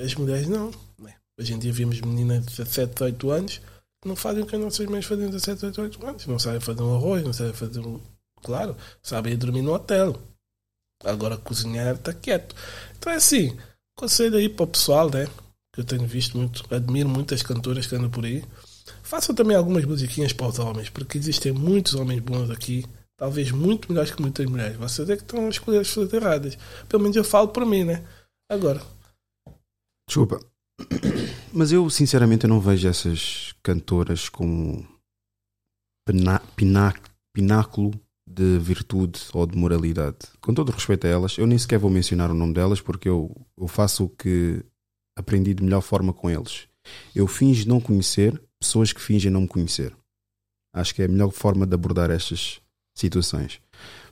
as 0.04 0.16
mulheres 0.16 0.48
não. 0.48 0.72
né? 1.00 1.16
Hoje 1.40 1.54
em 1.54 1.60
dia 1.60 1.72
vimos 1.72 2.02
meninas 2.02 2.46
de 2.46 2.58
17, 2.58 2.94
18 2.94 3.32
anos 3.32 3.62
que 4.02 4.08
não 4.08 4.16
fazem 4.16 4.44
o 4.44 4.46
que 4.46 4.56
as 4.56 4.62
nossas 4.62 4.86
mães 4.88 5.06
faziam 5.06 5.28
de 5.28 5.34
17, 5.34 5.70
18 5.72 6.06
anos. 6.08 6.26
Não 6.26 6.40
sabem 6.40 6.60
fazer 6.60 6.82
um 6.82 6.96
arroz, 6.96 7.24
não 7.24 7.34
sabem 7.34 7.54
fazer 7.54 7.80
um. 7.82 8.00
Claro, 8.42 8.76
sabem 9.04 9.34
ir 9.34 9.38
dormir 9.38 9.62
no 9.62 9.74
hotel. 9.74 10.16
Agora 11.04 11.38
cozinhar 11.38 11.96
está 11.96 12.14
quieto. 12.14 12.56
Então 12.98 13.12
é 13.12 13.16
assim, 13.18 13.58
conselho 13.98 14.38
aí 14.38 14.48
para 14.50 14.64
o 14.64 14.68
pessoal, 14.68 15.10
né? 15.10 15.28
Que 15.80 15.84
eu 15.84 15.86
tenho 15.98 16.06
visto 16.06 16.38
muito, 16.38 16.62
admiro 16.74 17.08
muitas 17.08 17.42
cantoras 17.42 17.88
que 17.88 17.96
andam 17.96 18.10
por 18.10 18.26
aí. 18.26 18.44
Façam 19.02 19.34
também 19.34 19.56
algumas 19.56 19.86
musiquinhas 19.86 20.34
para 20.34 20.48
os 20.48 20.60
homens, 20.60 20.90
porque 20.90 21.18
existem 21.18 21.54
muitos 21.54 21.94
homens 21.94 22.20
bons 22.20 22.50
aqui, 22.50 22.86
talvez 23.16 23.50
muito 23.52 23.88
melhores 23.90 24.12
que 24.12 24.22
muitas 24.22 24.46
mulheres. 24.46 24.76
Vocês 24.76 25.10
é 25.10 25.16
que 25.16 25.22
estão 25.22 25.46
a 25.46 25.50
escolher 25.50 25.80
as 25.80 25.88
pessoas 25.88 26.12
erradas. 26.12 26.58
Pelo 26.90 27.02
menos 27.04 27.16
eu 27.16 27.24
falo 27.24 27.48
por 27.48 27.66
mim, 27.66 27.86
né? 27.86 28.04
Agora, 28.52 28.82
Desculpa. 30.06 30.40
Mas 31.54 31.72
eu, 31.72 31.90
sinceramente, 31.90 32.44
eu 32.44 32.50
não 32.50 32.60
vejo 32.60 32.88
essas 32.88 33.54
cantoras 33.64 34.28
como 34.28 34.86
pena- 36.06 36.42
piná- 36.58 36.94
pináculo 37.34 37.92
de 38.28 38.58
virtude 38.60 39.22
ou 39.34 39.46
de 39.46 39.58
moralidade. 39.58 40.18
Com 40.42 40.54
todo 40.54 40.70
o 40.70 40.72
respeito 40.74 41.08
a 41.08 41.10
elas, 41.10 41.38
eu 41.38 41.48
nem 41.48 41.58
sequer 41.58 41.80
vou 41.80 41.90
mencionar 41.90 42.30
o 42.32 42.36
nome 42.36 42.54
delas 42.54 42.82
porque 42.82 43.08
eu, 43.08 43.34
eu 43.58 43.68
faço 43.68 44.06
o 44.06 44.10
que 44.10 44.64
aprendi 45.20 45.54
de 45.54 45.64
melhor 45.64 45.82
forma 45.82 46.14
com 46.14 46.30
eles. 46.30 46.68
Eu 47.14 47.28
finjo 47.28 47.68
não 47.68 47.82
conhecer 47.82 48.42
pessoas 48.60 48.94
que 48.94 49.02
fingem 49.02 49.30
não 49.30 49.42
me 49.42 49.48
conhecer. 49.48 49.96
Acho 50.74 50.96
que 50.96 51.02
é 51.02 51.06
a 51.06 51.10
melhor 51.10 51.32
forma 51.32 51.66
de 51.66 51.74
abordar 51.74 52.10
estas 52.10 52.62
situações. 52.96 53.60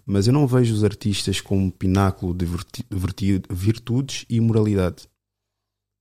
Mas 0.06 0.28
eu 0.28 0.34
não 0.34 0.46
vejo 0.46 0.74
os 0.74 0.84
artistas 0.84 1.42
como 1.42 1.72
pináculo 1.72 2.34
de 2.34 2.46
virtudes 3.50 4.26
e 4.30 4.40
moralidade. 4.40 5.08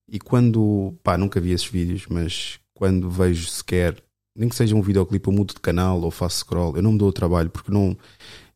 E 0.09 0.19
quando, 0.19 0.95
pá, 1.03 1.17
nunca 1.19 1.41
vi 1.41 1.51
esses 1.51 1.67
vídeos, 1.67 2.07
mas 2.09 2.61
quando 2.75 3.11
vejo 3.11 3.49
sequer, 3.49 4.03
nem 4.37 4.49
que 4.49 4.55
seja 4.55 4.77
um 4.77 4.83
videoclipe, 4.83 5.29
eu 5.29 5.33
mudo 5.33 5.55
de 5.55 5.61
canal 5.61 6.01
ou 6.01 6.11
faço 6.11 6.39
scroll, 6.39 6.77
eu 6.77 6.83
não 6.83 6.93
me 6.93 6.99
dou 6.99 7.09
o 7.09 7.13
trabalho 7.13 7.51
porque 7.51 7.73
não. 7.73 7.97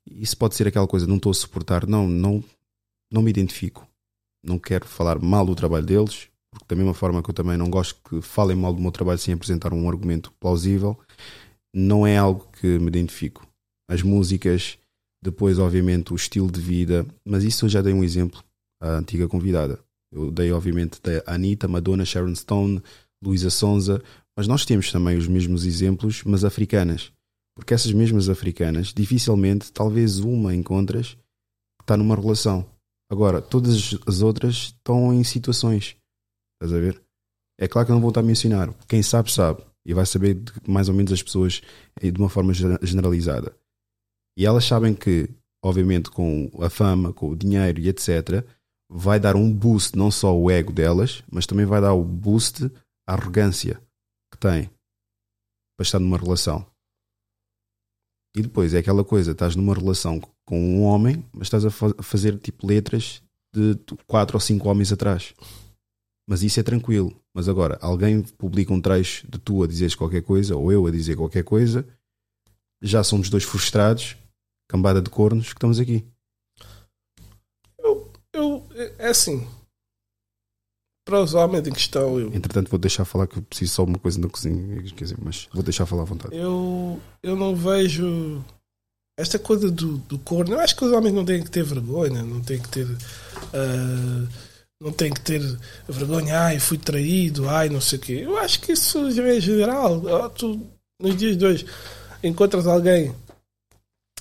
Isso 0.07 0.37
pode 0.37 0.55
ser 0.55 0.69
aquela 0.69 0.87
coisa, 0.87 1.07
não 1.07 1.17
estou 1.17 1.31
a 1.31 1.35
suportar, 1.35 1.87
não, 1.87 2.09
não, 2.09 2.43
não 3.11 3.23
me 3.23 3.31
identifico. 3.31 3.87
Não 4.43 4.59
quero 4.59 4.87
falar 4.87 5.19
mal 5.19 5.45
do 5.45 5.55
trabalho 5.55 5.85
deles, 5.85 6.31
porque 6.51 6.67
da 6.69 6.77
mesma 6.77 6.95
forma 6.95 7.23
que 7.23 7.31
eu 7.31 7.35
também 7.35 7.57
não 7.57 7.71
gosto 7.71 7.97
que 8.09 8.21
falem 8.21 8.57
mal 8.57 8.73
do 8.73 8.81
meu 8.81 8.91
trabalho 8.91 9.19
sem 9.19 9.35
apresentar 9.35 9.73
um 9.73 9.89
argumento 9.89 10.33
plausível, 10.41 10.99
não 11.75 12.07
é 12.07 12.17
algo 12.17 12.49
que 12.61 12.79
me 12.79 12.89
identifico. 12.89 13.47
As 13.89 14.03
músicas, 14.03 14.79
depois, 15.23 15.59
obviamente, 15.59 16.13
o 16.13 16.17
estilo 16.17 16.51
de 16.51 16.61
vida, 16.61 17.07
mas 17.25 17.45
isso 17.45 17.65
eu 17.65 17.69
já 17.69 17.81
dei 17.81 17.93
um 17.93 18.05
exemplo 18.05 18.43
à 18.81 18.97
antiga 18.97 19.29
convidada. 19.29 19.79
Eu 20.13 20.31
dei, 20.31 20.51
obviamente, 20.53 21.01
da 21.01 21.23
Anitta, 21.33 21.69
Madonna, 21.69 22.05
Sharon 22.05 22.35
Stone, 22.35 22.83
Luísa 23.23 23.51
Sonza, 23.51 24.03
mas 24.37 24.49
nós 24.49 24.65
temos 24.65 24.91
também 24.91 25.17
os 25.17 25.29
mesmos 25.29 25.65
exemplos, 25.65 26.25
mas 26.25 26.45
africanas. 26.45 27.13
Porque 27.55 27.75
essas 27.75 27.93
mesmas 27.93 28.29
africanas, 28.29 28.93
dificilmente, 28.93 29.71
talvez 29.71 30.19
uma 30.19 30.55
encontras 30.55 31.15
que 31.79 31.83
está 31.83 31.97
numa 31.97 32.17
relação. 32.17 32.65
Agora, 33.11 33.43
todas 33.43 33.99
as 34.07 34.23
outras 34.23 34.55
estão 34.55 35.13
em 35.13 35.23
situações. 35.25 35.97
Estás 36.61 36.73
a 36.73 36.81
ver? 36.81 37.03
É 37.59 37.67
claro 37.67 37.87
que 37.87 37.93
não 37.93 38.01
vou 38.01 38.11
estar 38.11 38.21
a 38.21 38.25
mencionar. 38.25 38.73
Quem 38.87 39.03
sabe, 39.03 39.33
sabe. 39.33 39.65
E 39.85 39.95
vai 39.95 40.05
saber 40.05 40.35
de 40.35 40.53
mais 40.69 40.89
ou 40.89 40.95
menos 40.95 41.13
as 41.13 41.23
pessoas 41.23 41.63
de 42.01 42.19
uma 42.19 42.29
forma 42.29 42.53
generalizada. 42.83 43.55
E 44.37 44.45
elas 44.47 44.65
sabem 44.65 44.95
que, 44.95 45.29
obviamente, 45.65 46.11
com 46.11 46.51
a 46.63 46.69
fama, 46.71 47.13
com 47.13 47.31
o 47.31 47.37
dinheiro 47.37 47.81
e 47.81 47.89
etc., 47.89 48.45
vai 48.91 49.19
dar 49.21 49.37
um 49.37 49.53
boost 49.53 49.97
não 49.97 50.11
só 50.11 50.29
ao 50.29 50.51
ego 50.51 50.73
delas, 50.73 51.23
mas 51.31 51.47
também 51.47 51.65
vai 51.65 51.81
dar 51.81 51.95
o 51.95 52.05
boost 52.05 52.65
à 53.09 53.15
arrogância 53.15 53.81
que 54.33 54.39
tem 54.39 54.69
para 55.77 55.85
estar 55.85 55.99
numa 55.99 56.19
relação. 56.19 56.67
E 58.37 58.43
depois 58.43 58.75
é 58.75 58.79
aquela 58.79 59.05
coisa, 59.05 59.33
estás 59.33 59.57
numa 59.57 59.75
relação 59.75 60.21
com 60.47 60.61
um 60.61 60.83
homem, 60.83 61.25
mas 61.33 61.47
estás 61.47 61.65
a 61.65 61.71
fa- 61.71 61.95
a 61.99 62.03
fazer 62.03 62.39
tipo 62.39 62.67
letras 62.67 63.23
de 63.55 63.77
quatro 64.07 64.37
ou 64.37 64.41
cinco 64.41 64.69
homens 64.69 64.93
atrás. 64.93 65.35
Mas 66.31 66.45
isso 66.45 66.61
é 66.61 66.63
tranquilo. 66.63 67.13
Mas 67.35 67.49
agora, 67.49 67.77
alguém 67.83 68.23
publica 68.23 68.73
um 68.73 68.81
trecho 68.81 69.29
de 69.29 69.37
tu 69.37 69.65
a 69.65 69.67
dizeres 69.67 69.97
qualquer 69.97 70.23
coisa, 70.23 70.55
ou 70.55 70.71
eu 70.71 70.87
a 70.87 70.91
dizer 70.93 71.17
qualquer 71.17 71.43
coisa, 71.43 71.85
já 72.81 73.03
somos 73.03 73.29
dois 73.29 73.43
frustrados, 73.43 74.17
cambada 74.69 75.03
de 75.03 75.11
cornos, 75.11 75.49
que 75.49 75.59
estamos 75.59 75.81
aqui. 75.81 76.07
eu, 78.33 78.65
é 78.97 79.09
assim. 79.09 79.45
Para 81.05 81.21
os 81.21 81.35
homens 81.35 81.67
em 81.67 81.73
questão, 81.73 82.21
eu, 82.21 82.29
Entretanto, 82.29 82.71
vou 82.71 82.79
deixar 82.79 83.05
falar 83.05 83.27
que 83.27 83.39
eu 83.39 83.43
preciso 83.43 83.75
só 83.75 83.83
uma 83.83 83.99
coisa 83.99 84.21
na 84.21 84.29
cozinha, 84.29 84.81
quer 84.93 85.03
dizer, 85.03 85.19
mas 85.21 85.49
vou 85.53 85.65
deixar 85.65 85.85
falar 85.85 86.03
à 86.03 86.05
vontade. 86.05 86.37
eu, 86.37 87.01
eu 87.25 87.35
não 87.35 87.57
vejo 87.57 88.41
esta 89.19 89.37
coisa 89.37 89.69
do, 89.69 89.99
do 89.99 90.17
corno. 90.21 90.55
Eu 90.55 90.61
acho 90.61 90.77
que 90.77 90.85
os 90.85 90.93
homens 90.93 91.13
não 91.13 91.25
têm 91.25 91.43
que 91.43 91.51
ter 91.51 91.65
vergonha, 91.65 92.23
não 92.23 92.41
têm 92.41 92.61
que 92.61 92.69
ter. 92.69 92.87
ah, 93.53 94.50
não 94.81 94.93
têm 94.93 95.13
que 95.13 95.21
ter 95.21 95.41
vergonha, 95.89 96.41
ai, 96.41 96.59
fui 96.59 96.79
traído, 96.79 97.49
ai, 97.49 97.69
não 97.69 97.81
sei 97.81 97.99
o 97.99 98.03
quê. 98.03 98.21
Eu 98.25 98.39
acho 98.39 98.61
que 98.61 98.73
isso 98.73 99.11
já 99.11 99.25
é 99.25 99.39
geral. 99.41 100.01
Tu, 100.31 100.59
nos 101.01 101.17
dias 101.17 101.37
de 101.37 101.45
hoje, 101.45 101.67
encontras 102.23 102.67
alguém 102.67 103.15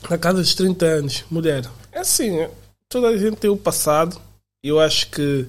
na 0.09 0.17
casa 0.17 0.39
dos 0.41 0.53
30 0.53 0.85
anos, 0.85 1.23
mulher. 1.31 1.65
É 1.91 1.99
assim, 1.99 2.47
toda 2.89 3.07
a 3.07 3.17
gente 3.17 3.37
tem 3.37 3.49
o 3.49 3.57
passado. 3.57 4.19
Eu 4.61 4.79
acho 4.79 5.09
que 5.11 5.47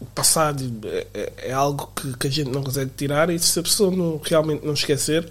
o 0.00 0.06
passado 0.14 0.62
é, 0.84 1.06
é- 1.14 1.32
é 1.48 1.52
algo 1.52 1.86
que, 1.94 2.16
que 2.18 2.26
a 2.26 2.30
gente 2.30 2.50
não 2.50 2.62
consegue 2.62 2.90
tirar 2.96 3.30
e 3.30 3.38
se 3.38 3.58
a 3.58 3.62
pessoa 3.62 3.90
não, 3.90 4.20
realmente 4.22 4.64
não 4.66 4.74
esquecer, 4.74 5.30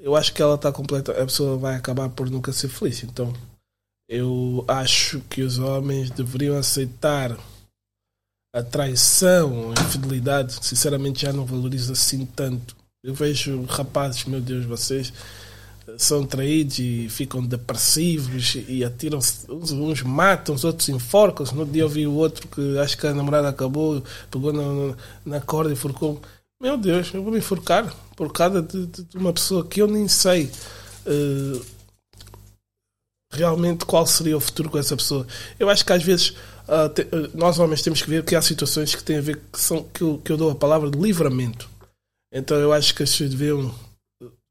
eu 0.00 0.16
acho 0.16 0.32
que 0.32 0.40
ela 0.42 0.54
está 0.54 0.72
completa, 0.72 1.12
a 1.12 1.24
pessoa 1.26 1.56
vai 1.56 1.76
acabar 1.76 2.08
por 2.08 2.30
nunca 2.30 2.52
ser 2.52 2.68
feliz. 2.68 3.02
Então 3.04 3.32
eu 4.08 4.64
acho 4.66 5.20
que 5.28 5.42
os 5.42 5.58
homens 5.58 6.10
deveriam 6.10 6.56
aceitar 6.56 7.36
a 8.54 8.62
traição, 8.62 9.72
a 9.76 9.80
infidelidade. 9.82 10.58
Sinceramente, 10.64 11.22
já 11.22 11.32
não 11.32 11.44
valorizo 11.44 11.92
assim 11.92 12.24
tanto. 12.24 12.76
Eu 13.04 13.14
vejo 13.14 13.62
rapazes, 13.64 14.24
meu 14.24 14.40
Deus, 14.40 14.64
vocês 14.64 15.12
são 15.96 16.26
traídos 16.26 16.78
e 16.78 17.08
ficam 17.08 17.44
depressivos 17.44 18.56
e 18.68 18.84
atiram-se. 18.84 19.50
Uns, 19.50 19.72
uns 19.72 20.02
matam, 20.02 20.54
os 20.54 20.64
outros 20.64 20.88
enforcam-se. 20.88 21.54
No 21.54 21.64
dia 21.66 21.82
eu 21.82 21.88
vi 21.88 22.06
o 22.06 22.12
outro 22.14 22.46
que 22.48 22.78
acho 22.78 22.96
que 22.98 23.06
a 23.06 23.14
namorada 23.14 23.48
acabou, 23.48 24.02
pegou 24.30 24.52
na, 24.52 24.96
na 25.24 25.40
corda 25.40 25.70
e 25.70 25.74
enforcou. 25.74 26.20
Meu 26.60 26.76
Deus, 26.76 27.12
eu 27.14 27.22
vou 27.22 27.32
me 27.32 27.38
enforcar 27.38 27.94
por 28.16 28.32
causa 28.32 28.60
de, 28.60 28.86
de- 28.86 29.04
de 29.04 29.16
uma 29.16 29.32
pessoa 29.32 29.64
que 29.64 29.80
eu 29.80 29.86
nem 29.86 30.08
sei 30.08 30.50
eh, 31.06 31.60
realmente 33.30 33.84
qual 33.84 34.06
seria 34.06 34.36
o 34.36 34.40
futuro 34.40 34.70
com 34.70 34.78
essa 34.78 34.96
pessoa. 34.96 35.26
Eu 35.58 35.68
acho 35.68 35.84
que 35.84 35.92
às 35.92 36.02
vezes 36.02 36.34
ah, 36.66 36.88
te- 36.88 37.02
ah, 37.12 37.30
nós 37.34 37.58
homens 37.58 37.82
temos 37.82 38.02
que 38.02 38.10
ver 38.10 38.24
que 38.24 38.34
há 38.36 38.42
situações 38.42 38.94
que 38.94 39.02
têm 39.02 39.18
a 39.18 39.22
ver 39.22 39.40
que, 39.52 39.60
são, 39.60 39.84
que, 39.84 40.02
eu, 40.02 40.18
que 40.18 40.32
eu 40.32 40.36
dou 40.36 40.50
a 40.50 40.54
palavra 40.54 40.90
de 40.90 40.98
livramento. 40.98 41.68
Então 42.32 42.56
eu 42.58 42.72
acho 42.72 42.94
que 42.94 43.02
as 43.02 43.10
pessoas 43.10 43.30
deviam. 43.30 43.74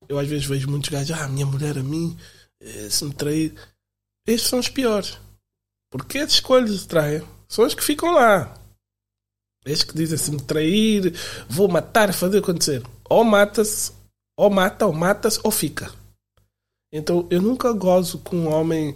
Eu 0.09 0.17
às 0.17 0.27
vezes 0.27 0.45
vejo 0.45 0.69
muitos 0.69 0.89
gajos, 0.89 1.17
ah, 1.17 1.27
minha 1.27 1.45
mulher 1.45 1.77
a 1.77 1.83
mim, 1.83 2.17
eh, 2.61 2.89
se 2.89 3.03
me 3.03 3.13
trair. 3.13 3.53
Estes 4.27 4.49
são 4.49 4.59
os 4.59 4.69
piores. 4.69 5.17
Porque 5.91 6.19
as 6.19 6.31
escolhas 6.31 6.79
de 6.79 6.87
traem 6.87 7.21
são 7.47 7.65
os 7.65 7.73
que 7.73 7.83
ficam 7.83 8.11
lá. 8.13 8.57
Estes 9.65 9.83
que 9.83 9.97
dizem 9.97 10.17
se 10.17 10.31
me 10.31 10.41
trair, 10.41 11.13
vou 11.49 11.67
matar, 11.67 12.13
fazer 12.13 12.39
acontecer. 12.39 12.81
Ou 13.09 13.23
mata-se, 13.23 13.91
ou 14.37 14.49
mata, 14.49 14.85
ou 14.85 14.93
mata-se, 14.93 15.39
ou 15.43 15.51
fica. 15.51 15.91
Então 16.91 17.27
eu 17.29 17.41
nunca 17.41 17.71
gozo 17.73 18.19
com 18.19 18.35
um 18.37 18.47
homem 18.47 18.95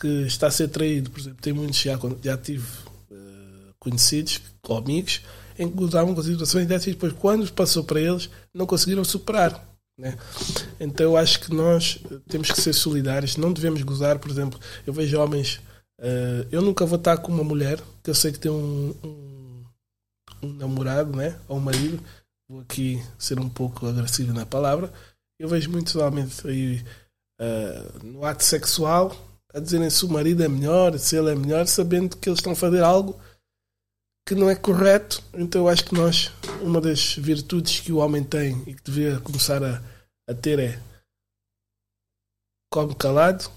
que 0.00 0.26
está 0.26 0.48
a 0.48 0.50
ser 0.50 0.68
traído. 0.68 1.10
Por 1.10 1.20
exemplo, 1.20 1.40
tem 1.40 1.52
muitos 1.52 1.78
já, 1.78 1.98
já 2.22 2.36
tive 2.36 2.66
eh, 3.10 3.72
conhecidos 3.78 4.40
ou 4.62 4.76
amigos 4.76 5.22
em 5.58 5.68
que 5.68 5.74
gozavam 5.74 6.14
com 6.14 6.22
situações 6.22 6.66
dessas 6.66 6.88
e 6.88 6.90
depois, 6.92 7.12
quando 7.14 7.50
passou 7.52 7.82
para 7.82 8.00
eles, 8.00 8.28
não 8.52 8.66
conseguiram 8.66 9.04
superar. 9.04 9.64
Né? 9.98 10.16
Então 10.78 11.06
eu 11.06 11.16
acho 11.16 11.40
que 11.40 11.54
nós 11.54 11.98
temos 12.28 12.50
que 12.50 12.60
ser 12.60 12.74
solidários, 12.74 13.36
não 13.36 13.52
devemos 13.52 13.82
gozar. 13.82 14.18
Por 14.18 14.30
exemplo, 14.30 14.60
eu 14.86 14.92
vejo 14.92 15.18
homens. 15.18 15.60
eh, 15.98 16.46
eu 16.50 16.62
nunca 16.62 16.84
vou 16.84 16.98
estar 16.98 17.16
com 17.18 17.32
uma 17.32 17.44
mulher 17.44 17.80
que 18.02 18.10
eu 18.10 18.14
sei 18.14 18.32
que 18.32 18.38
tem 18.38 18.50
um, 18.50 18.94
um, 19.02 19.64
um 20.42 20.52
namorado 20.52 21.16
né? 21.16 21.38
ou 21.48 21.56
um 21.56 21.60
marido. 21.60 22.02
Vou 22.48 22.60
aqui 22.60 23.02
ser 23.18 23.40
um 23.40 23.48
pouco 23.48 23.86
agressivo 23.86 24.32
na 24.32 24.46
palavra. 24.46 24.92
Eu 25.38 25.48
vejo 25.48 25.70
muitos 25.70 25.96
homens 25.96 26.44
aí 26.44 26.82
eh, 27.38 27.82
no 28.02 28.24
ato 28.24 28.44
sexual 28.44 29.14
a 29.52 29.60
dizerem 29.60 29.88
se 29.88 30.04
o 30.04 30.08
marido 30.08 30.42
é 30.42 30.48
melhor, 30.48 30.98
se 30.98 31.16
ele 31.16 31.30
é 31.30 31.34
melhor, 31.34 31.66
sabendo 31.66 32.16
que 32.16 32.28
eles 32.28 32.38
estão 32.38 32.52
a 32.52 32.56
fazer 32.56 32.82
algo 32.82 33.18
que 34.26 34.34
não 34.34 34.50
é 34.50 34.54
correto. 34.54 35.22
Então 35.32 35.62
eu 35.62 35.68
acho 35.68 35.84
que 35.84 35.94
nós, 35.94 36.30
uma 36.60 36.80
das 36.80 37.14
virtudes 37.14 37.80
que 37.80 37.92
o 37.92 37.98
homem 37.98 38.22
tem 38.22 38.62
e 38.66 38.74
que 38.74 38.82
devia 38.82 39.18
começar 39.20 39.62
a, 39.62 39.82
a 40.28 40.34
ter 40.34 40.58
é 40.58 40.82
come 42.70 42.94
calado 42.94 43.50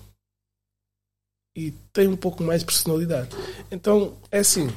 e 1.58 1.72
tem 1.92 2.08
um 2.08 2.16
pouco 2.16 2.44
mais 2.44 2.62
de 2.62 2.68
personalidade. 2.68 3.36
Então, 3.70 4.18
é 4.32 4.40
assim, 4.40 4.68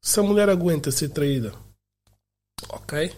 se 0.00 0.20
a 0.20 0.22
mulher 0.22 0.48
aguenta 0.48 0.92
ser 0.92 1.08
traída, 1.08 1.52
ok. 2.68 3.12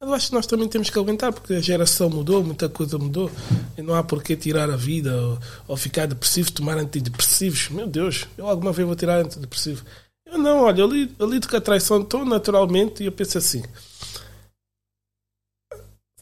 Eu 0.00 0.14
acho 0.14 0.28
que 0.28 0.34
nós 0.34 0.46
também 0.46 0.66
temos 0.66 0.88
que 0.88 0.98
aguentar, 0.98 1.30
porque 1.30 1.52
a 1.52 1.60
geração 1.60 2.08
mudou, 2.08 2.42
muita 2.42 2.70
coisa 2.70 2.96
mudou, 2.96 3.30
e 3.76 3.82
não 3.82 3.94
há 3.94 4.02
por 4.02 4.22
que 4.22 4.34
tirar 4.34 4.70
a 4.70 4.76
vida 4.76 5.14
ou, 5.14 5.38
ou 5.68 5.76
ficar 5.76 6.06
depressivo, 6.06 6.50
tomar 6.50 6.78
antidepressivos. 6.78 7.68
Meu 7.68 7.86
Deus, 7.86 8.26
eu 8.38 8.48
alguma 8.48 8.72
vez 8.72 8.86
vou 8.86 8.96
tirar 8.96 9.20
antidepressivo. 9.20 9.84
Eu 10.24 10.38
não, 10.38 10.62
olha, 10.62 10.80
eu 10.80 10.86
lido, 10.86 11.14
eu 11.18 11.28
lido 11.28 11.46
com 11.46 11.56
a 11.56 11.60
traição 11.60 12.02
tão 12.02 12.24
naturalmente 12.24 13.02
e 13.02 13.06
eu 13.06 13.12
penso 13.12 13.36
assim: 13.36 13.62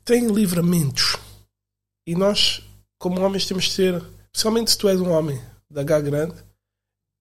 tem 0.04 0.26
livramentos. 0.26 1.16
E 2.06 2.16
nós, 2.16 2.62
como 2.99 3.20
homens, 3.20 3.47
temos 3.47 3.64
de 3.64 3.73
ser, 3.73 4.02
principalmente 4.32 4.73
se 4.73 4.78
tu 4.78 4.88
és 4.88 5.00
um 5.00 5.11
homem 5.11 5.40
da 5.70 5.82
H 5.82 6.00
grande, 6.00 6.35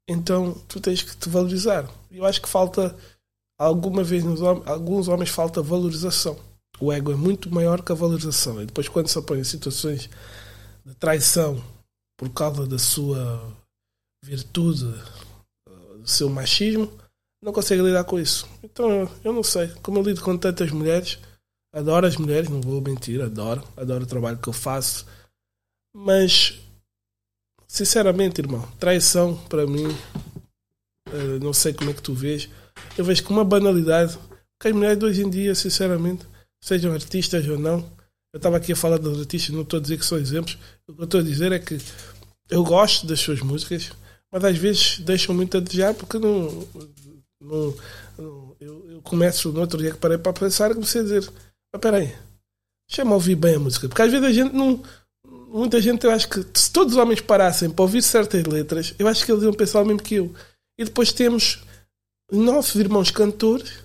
então 0.10 0.54
tu 0.68 0.80
tens 0.80 1.04
que 1.04 1.16
te 1.16 1.30
valorizar. 1.30 1.88
Eu 2.10 2.26
acho 2.26 2.42
que 2.42 2.48
falta, 2.48 2.98
alguma 3.58 4.04
vez 4.04 4.24
nos 4.24 4.42
homens, 4.42 4.68
alguns 4.68 5.08
homens 5.08 5.30
falta 5.30 5.62
valorização. 5.62 6.38
O 6.80 6.92
ego 6.92 7.12
é 7.12 7.16
muito 7.16 7.50
maior 7.54 7.82
que 7.82 7.92
a 7.92 7.96
valorização. 7.96 8.62
E 8.62 8.66
depois, 8.66 8.88
quando 8.88 9.08
se 9.08 9.18
apanha 9.18 9.42
em 9.42 9.46
situações 9.46 10.10
de 10.86 10.96
traição 10.96 11.62
por 12.18 12.30
causa 12.30 12.68
da 12.68 12.78
sua 12.78 13.42
virtude, 14.24 14.86
do 16.00 16.08
seu 16.08 16.30
machismo, 16.30 16.92
não 17.42 17.52
consegue 17.52 17.82
lidar 17.82 18.04
com 18.04 18.20
isso. 18.20 18.48
Então, 18.64 19.10
eu 19.24 19.34
não 19.34 19.44
sei. 19.44 19.70
Como 19.82 19.98
eu 19.98 20.04
lido 20.04 20.22
com 20.22 20.38
tantas 20.38 20.72
mulheres, 20.72 21.18
adoro 21.74 22.06
as 22.06 22.18
mulheres, 22.18 22.50
não 22.50 22.62
vou 22.62 22.82
mentir, 22.82 23.22
adoro. 23.22 23.64
Adoro 23.76 24.04
o 24.04 24.08
trabalho 24.08 24.38
que 24.38 24.50
eu 24.50 24.54
faço. 24.54 25.06
Mas 25.96 26.60
Sinceramente, 27.68 28.40
irmão, 28.40 28.66
traição 28.80 29.36
para 29.50 29.68
mim, 29.68 29.88
uh, 31.10 31.40
não 31.42 31.52
sei 31.52 31.74
como 31.74 31.90
é 31.90 31.94
que 31.94 32.02
tu 32.02 32.14
vês, 32.14 32.50
eu 32.98 33.06
vejo 33.06 33.24
com 33.24 33.34
uma 33.34 33.46
banalidade 33.46 34.18
que 34.60 34.68
as 34.68 34.74
mulheres 34.74 34.98
de 34.98 35.06
hoje 35.06 35.24
em 35.24 35.30
dia, 35.30 35.54
sinceramente, 35.54 36.26
sejam 36.62 36.92
artistas 36.94 37.48
ou 37.48 37.60
não, 37.60 37.80
eu 38.34 38.38
estava 38.38 38.58
aqui 38.58 38.74
a 38.74 38.76
falar 38.76 38.98
dos 38.98 39.20
artistas, 39.20 39.54
não 39.54 39.62
estou 39.62 39.80
a 39.80 39.82
dizer 39.82 39.98
que 39.98 40.06
são 40.06 40.18
exemplos, 40.18 40.58
o 40.88 40.94
que 40.94 41.02
eu 41.02 41.06
estou 41.06 41.20
a 41.20 41.24
dizer 41.24 41.52
é 41.52 41.60
que 41.60 41.78
eu 42.50 42.64
gosto 42.64 43.06
das 43.06 43.20
suas 43.20 43.42
músicas, 43.42 43.92
mas 44.32 44.44
às 44.44 44.58
vezes 44.58 45.00
deixam 45.00 45.34
muito 45.36 45.58
a 45.58 45.60
desejar 45.60 45.94
porque 45.94 46.18
não. 46.18 46.68
não, 47.42 47.76
não 48.18 48.56
eu, 48.60 48.86
eu, 48.90 49.02
começo 49.04 49.52
no 49.52 49.62
outro 49.62 49.78
dia 49.78 49.92
que 49.92 49.98
parei 49.98 50.18
para 50.18 50.34
pensar 50.34 50.72
e 50.72 50.74
comecei 50.74 51.02
a 51.02 51.04
dizer: 51.04 51.22
mas 51.24 51.80
espera 51.80 51.98
aí, 51.98 52.14
deixa-me 52.90 53.12
ouvir 53.12 53.36
bem 53.36 53.56
a 53.56 53.60
música, 53.60 53.88
porque 53.88 54.02
às 54.02 54.12
vezes 54.12 54.26
a 54.26 54.32
gente 54.32 54.54
não 54.54 54.82
muita 55.48 55.82
gente, 55.82 56.06
eu 56.06 56.12
acho 56.12 56.30
que 56.30 56.46
se 56.54 56.72
todos 56.72 56.94
os 56.94 57.00
homens 57.00 57.22
parassem 57.22 57.70
para 57.70 57.84
ouvir 57.84 58.02
certas 58.02 58.46
letras, 58.46 58.94
eu 59.00 59.08
acho 59.08 59.26
que 59.26 59.32
eles 59.32 59.44
iam 59.44 59.54
pensar 59.54 59.82
o 59.82 59.86
mesmo 59.86 60.02
que 60.02 60.16
eu. 60.16 60.34
E 60.78 60.86
depois 60.86 61.12
temos 61.12 61.64
nossos 62.32 62.76
irmãos 62.76 63.12
cantores 63.12 63.84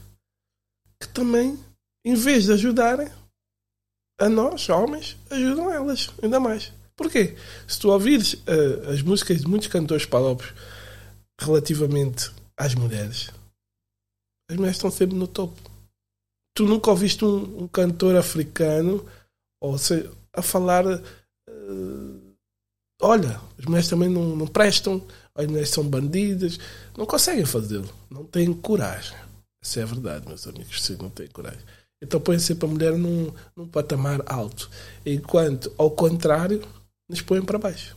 que 1.01 1.09
também, 1.09 1.59
em 2.05 2.15
vez 2.15 2.45
de 2.45 2.53
ajudarem 2.53 3.09
a 4.19 4.29
nós, 4.29 4.69
homens, 4.69 5.17
ajudam 5.31 5.71
elas 5.71 6.11
ainda 6.23 6.39
mais. 6.39 6.73
Porquê? 6.97 7.37
Se 7.67 7.79
tu 7.81 7.91
ouvires 7.91 8.35
uh, 8.35 8.91
as 8.91 9.03
músicas 9.03 9.41
de 9.41 9.49
muitos 9.49 9.69
cantores 9.69 10.07
palopos 10.07 10.53
relativamente 11.41 12.31
às 12.57 12.75
mulheres, 12.75 13.31
as 14.51 14.57
mulheres 14.57 14.77
estão 14.77 14.91
sempre 14.91 15.17
no 15.17 15.27
topo. 15.27 15.61
Tu 16.55 16.65
nunca 16.65 16.91
ouviste 16.91 17.25
um, 17.25 17.65
um 17.65 17.69
cantor 17.69 18.17
africano 18.17 19.05
ou 19.61 19.77
a 20.33 20.43
falar 20.43 20.85
uh, 20.87 22.33
olha, 23.03 23.41
as 23.59 23.65
mulheres 23.65 23.89
também 23.89 24.09
não, 24.09 24.37
não 24.37 24.47
prestam, 24.47 25.05
as 25.35 25.47
mulheres 25.47 25.71
são 25.71 25.85
bandidas, 25.85 26.59
não 26.97 27.07
conseguem 27.07 27.45
fazê-lo, 27.45 27.89
não 28.11 28.25
têm 28.25 28.53
coragem. 28.53 29.17
Isso 29.63 29.79
é 29.79 29.87
verdade, 29.87 30.27
meus 30.27 30.47
amigos, 30.47 30.83
sim, 30.83 30.97
não 31.01 31.11
têm 31.11 31.29
coragem. 31.29 31.61
Então 32.03 32.21
põem 32.21 32.39
sempre 32.39 32.67
a 32.67 32.71
mulher 32.71 32.93
num, 32.99 33.33
num 33.57 33.67
patamar 33.67 34.21
alto, 34.27 34.69
enquanto, 35.07 35.73
ao 35.79 35.91
contrário, 35.91 36.63
nos 37.09 37.23
põem 37.23 37.43
para 37.43 37.59
baixo. 37.59 37.97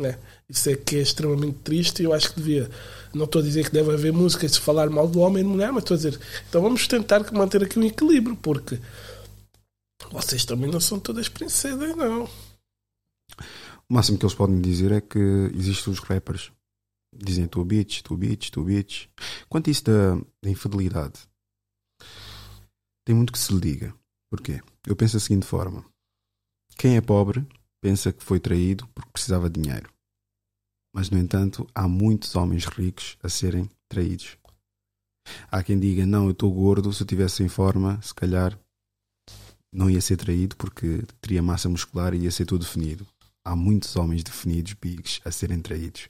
É. 0.00 0.18
Isso 0.48 0.70
é 0.70 0.76
que 0.76 0.96
é 0.96 1.00
extremamente 1.00 1.58
triste 1.58 2.00
e 2.00 2.04
eu 2.04 2.12
acho 2.12 2.30
que 2.30 2.40
devia. 2.40 2.70
Não 3.14 3.24
estou 3.24 3.40
a 3.40 3.44
dizer 3.44 3.64
que 3.64 3.72
deve 3.72 3.92
haver 3.92 4.12
música 4.12 4.48
se 4.48 4.58
falar 4.58 4.88
mal 4.88 5.06
do 5.06 5.20
homem 5.20 5.42
e 5.42 5.46
mulher, 5.46 5.70
mas 5.72 5.82
estou 5.82 5.94
a 5.94 5.98
dizer. 5.98 6.20
Então 6.48 6.62
vamos 6.62 6.86
tentar 6.86 7.30
manter 7.32 7.62
aqui 7.62 7.78
um 7.78 7.84
equilíbrio, 7.84 8.36
porque 8.36 8.78
vocês 10.10 10.44
também 10.44 10.70
não 10.70 10.80
são 10.80 10.98
todas 10.98 11.28
princesas, 11.28 11.96
não. 11.96 12.24
O 13.88 13.94
máximo 13.94 14.18
que 14.18 14.24
eles 14.24 14.34
podem 14.34 14.60
dizer 14.60 14.92
é 14.92 15.00
que 15.00 15.18
existem 15.54 15.92
os 15.92 15.98
rappers. 16.00 16.50
Dizem 17.14 17.46
tu 17.46 17.64
bitch, 17.64 18.02
tu 18.02 18.16
bitch, 18.16 18.50
tu 18.50 18.64
bitch. 18.64 19.08
Quanto 19.48 19.68
a 19.68 19.70
isso 19.70 19.84
da, 19.84 20.16
da 20.42 20.50
infidelidade, 20.50 21.20
tem 23.04 23.14
muito 23.14 23.32
que 23.32 23.38
se 23.38 23.52
lhe 23.52 23.60
diga. 23.60 23.94
Porquê? 24.30 24.62
Eu 24.86 24.96
penso 24.96 25.14
da 25.14 25.20
seguinte 25.20 25.46
forma: 25.46 25.84
quem 26.76 26.96
é 26.96 27.00
pobre 27.00 27.46
pensa 27.82 28.12
que 28.12 28.24
foi 28.24 28.40
traído 28.40 28.86
porque 28.88 29.10
precisava 29.10 29.50
de 29.50 29.60
dinheiro. 29.60 29.92
Mas, 30.94 31.10
no 31.10 31.18
entanto, 31.18 31.66
há 31.74 31.88
muitos 31.88 32.34
homens 32.36 32.66
ricos 32.66 33.16
a 33.22 33.28
serem 33.28 33.68
traídos. 33.88 34.36
Há 35.50 35.62
quem 35.62 35.78
diga: 35.78 36.06
não, 36.06 36.26
eu 36.26 36.32
estou 36.32 36.52
gordo, 36.52 36.92
se 36.92 37.02
eu 37.02 37.04
estivesse 37.04 37.42
em 37.42 37.48
forma, 37.48 38.00
se 38.02 38.14
calhar 38.14 38.58
não 39.72 39.88
ia 39.88 40.00
ser 40.00 40.16
traído 40.16 40.56
porque 40.56 41.02
teria 41.20 41.42
massa 41.42 41.68
muscular 41.68 42.14
e 42.14 42.24
ia 42.24 42.30
ser 42.30 42.44
tudo 42.44 42.64
definido 42.64 43.06
há 43.44 43.56
muitos 43.56 43.94
homens 43.96 44.22
definidos, 44.22 44.74
bigs, 44.74 45.20
a 45.24 45.30
serem 45.30 45.60
traídos. 45.60 46.08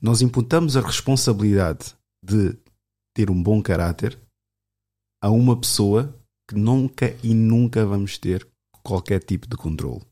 Nós 0.00 0.22
imputamos 0.22 0.76
a 0.76 0.80
responsabilidade 0.80 1.94
de 2.22 2.56
ter 3.14 3.30
um 3.30 3.42
bom 3.42 3.62
caráter 3.62 4.18
a 5.22 5.30
uma 5.30 5.58
pessoa 5.58 6.14
que 6.48 6.54
nunca 6.54 7.16
e 7.22 7.32
nunca 7.32 7.86
vamos 7.86 8.18
ter 8.18 8.46
qualquer 8.82 9.22
tipo 9.22 9.48
de 9.48 9.56
controle. 9.56 10.04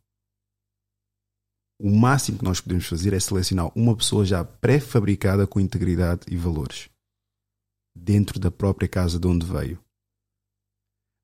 O 1.80 1.90
máximo 1.90 2.38
que 2.38 2.44
nós 2.44 2.60
podemos 2.60 2.86
fazer 2.86 3.12
é 3.12 3.20
selecionar 3.20 3.70
uma 3.76 3.96
pessoa 3.96 4.24
já 4.24 4.44
pré-fabricada 4.44 5.46
com 5.46 5.60
integridade 5.60 6.22
e 6.30 6.36
valores 6.36 6.88
dentro 7.94 8.40
da 8.40 8.50
própria 8.50 8.88
casa 8.88 9.18
de 9.18 9.26
onde 9.26 9.44
veio. 9.44 9.78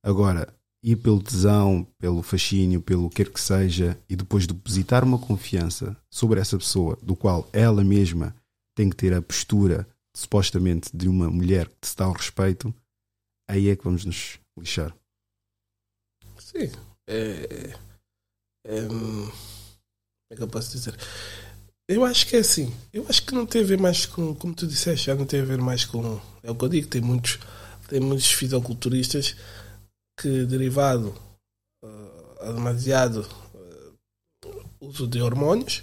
Agora, 0.05 0.55
ir 0.83 0.97
pelo 0.97 1.23
tesão, 1.23 1.87
pelo 1.99 2.23
fascínio, 2.23 2.81
pelo 2.81 3.11
quer 3.11 3.33
que 3.33 3.41
seja, 3.41 4.01
e 4.09 4.15
depois 4.15 4.47
depositar 4.47 5.05
uma 5.05 5.19
confiança 5.19 5.97
sobre 6.11 6.41
essa 6.41 6.57
pessoa, 6.57 6.99
do 7.03 7.17
qual 7.17 7.49
ela 7.53 7.83
mesma 7.83 8.35
tem 8.79 8.89
que 8.89 8.95
ter 8.95 9.13
a 9.13 9.21
postura, 9.21 9.89
supostamente, 10.17 10.97
de 10.97 11.09
uma 11.09 11.29
mulher 11.29 11.69
que 11.81 11.89
se 11.89 11.97
dá 11.97 12.05
ao 12.05 12.13
respeito, 12.13 12.73
aí 13.51 13.69
é 13.69 13.75
que 13.75 13.83
vamos 13.83 14.05
nos 14.05 14.39
lixar. 14.57 14.95
Sim. 16.39 16.71
É, 17.09 17.75
é, 18.65 18.87
como 18.87 19.33
é 20.31 20.37
que 20.37 20.43
eu 20.43 20.47
posso 20.47 20.71
dizer? 20.71 20.97
Eu 21.89 22.05
acho 22.05 22.25
que 22.29 22.37
é 22.37 22.39
assim. 22.39 22.73
Eu 22.93 23.05
acho 23.09 23.27
que 23.27 23.35
não 23.35 23.45
tem 23.45 23.63
a 23.63 23.67
ver 23.67 23.81
mais 23.81 24.07
com, 24.07 24.33
como 24.37 24.55
tu 24.55 24.65
disseste, 24.65 25.07
já 25.07 25.17
não 25.17 25.27
tem 25.27 25.41
a 25.41 25.45
ver 25.45 25.59
mais 25.59 25.85
com. 25.85 26.21
É 26.45 26.49
o 26.49 26.55
que 26.55 26.65
eu 26.65 26.69
digo, 26.69 26.87
tem 26.87 27.01
muitos, 27.01 27.41
tem 27.89 27.99
muitos 27.99 28.31
fisiculturistas 28.31 29.35
que 30.21 30.47
derivado 30.47 31.21
uh, 31.85 32.55
demasiado 32.55 33.29
uh, 33.55 34.57
uso 34.81 35.09
de 35.09 35.21
hormônios, 35.21 35.83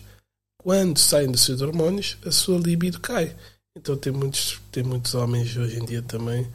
quando 0.65 0.97
saem 0.97 1.30
dos 1.30 1.41
seus 1.45 1.62
hormônios, 1.62 2.17
a 2.25 2.32
sua 2.32 2.58
libido 2.58 2.99
cai. 2.99 3.36
Então 3.78 3.95
tem 3.95 4.12
muitos, 4.12 4.60
tem 4.71 4.82
muitos 4.82 5.13
homens 5.13 5.56
hoje 5.56 5.78
em 5.78 5.86
dia 5.86 6.01
também 6.01 6.51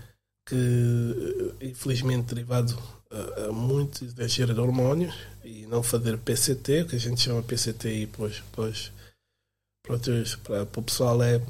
que, 0.49 1.55
infelizmente, 1.61 2.35
derivado 2.35 2.77
a, 3.09 3.44
a 3.44 3.53
muito 3.53 4.05
exagero 4.05 4.53
de 4.53 4.59
hormônios 4.59 5.14
e 5.44 5.64
não 5.66 5.81
fazer 5.81 6.18
PCT, 6.18 6.83
o 6.83 6.87
que 6.88 6.96
a 6.96 6.99
gente 6.99 7.20
chama 7.20 7.40
PCT 7.40 8.09
pois, 8.12 8.42
pois, 8.51 8.90
para, 9.87 9.96
para, 10.42 10.66
para 10.66 10.81
o 10.81 10.83
pessoal 10.83 11.23
é, 11.23 11.40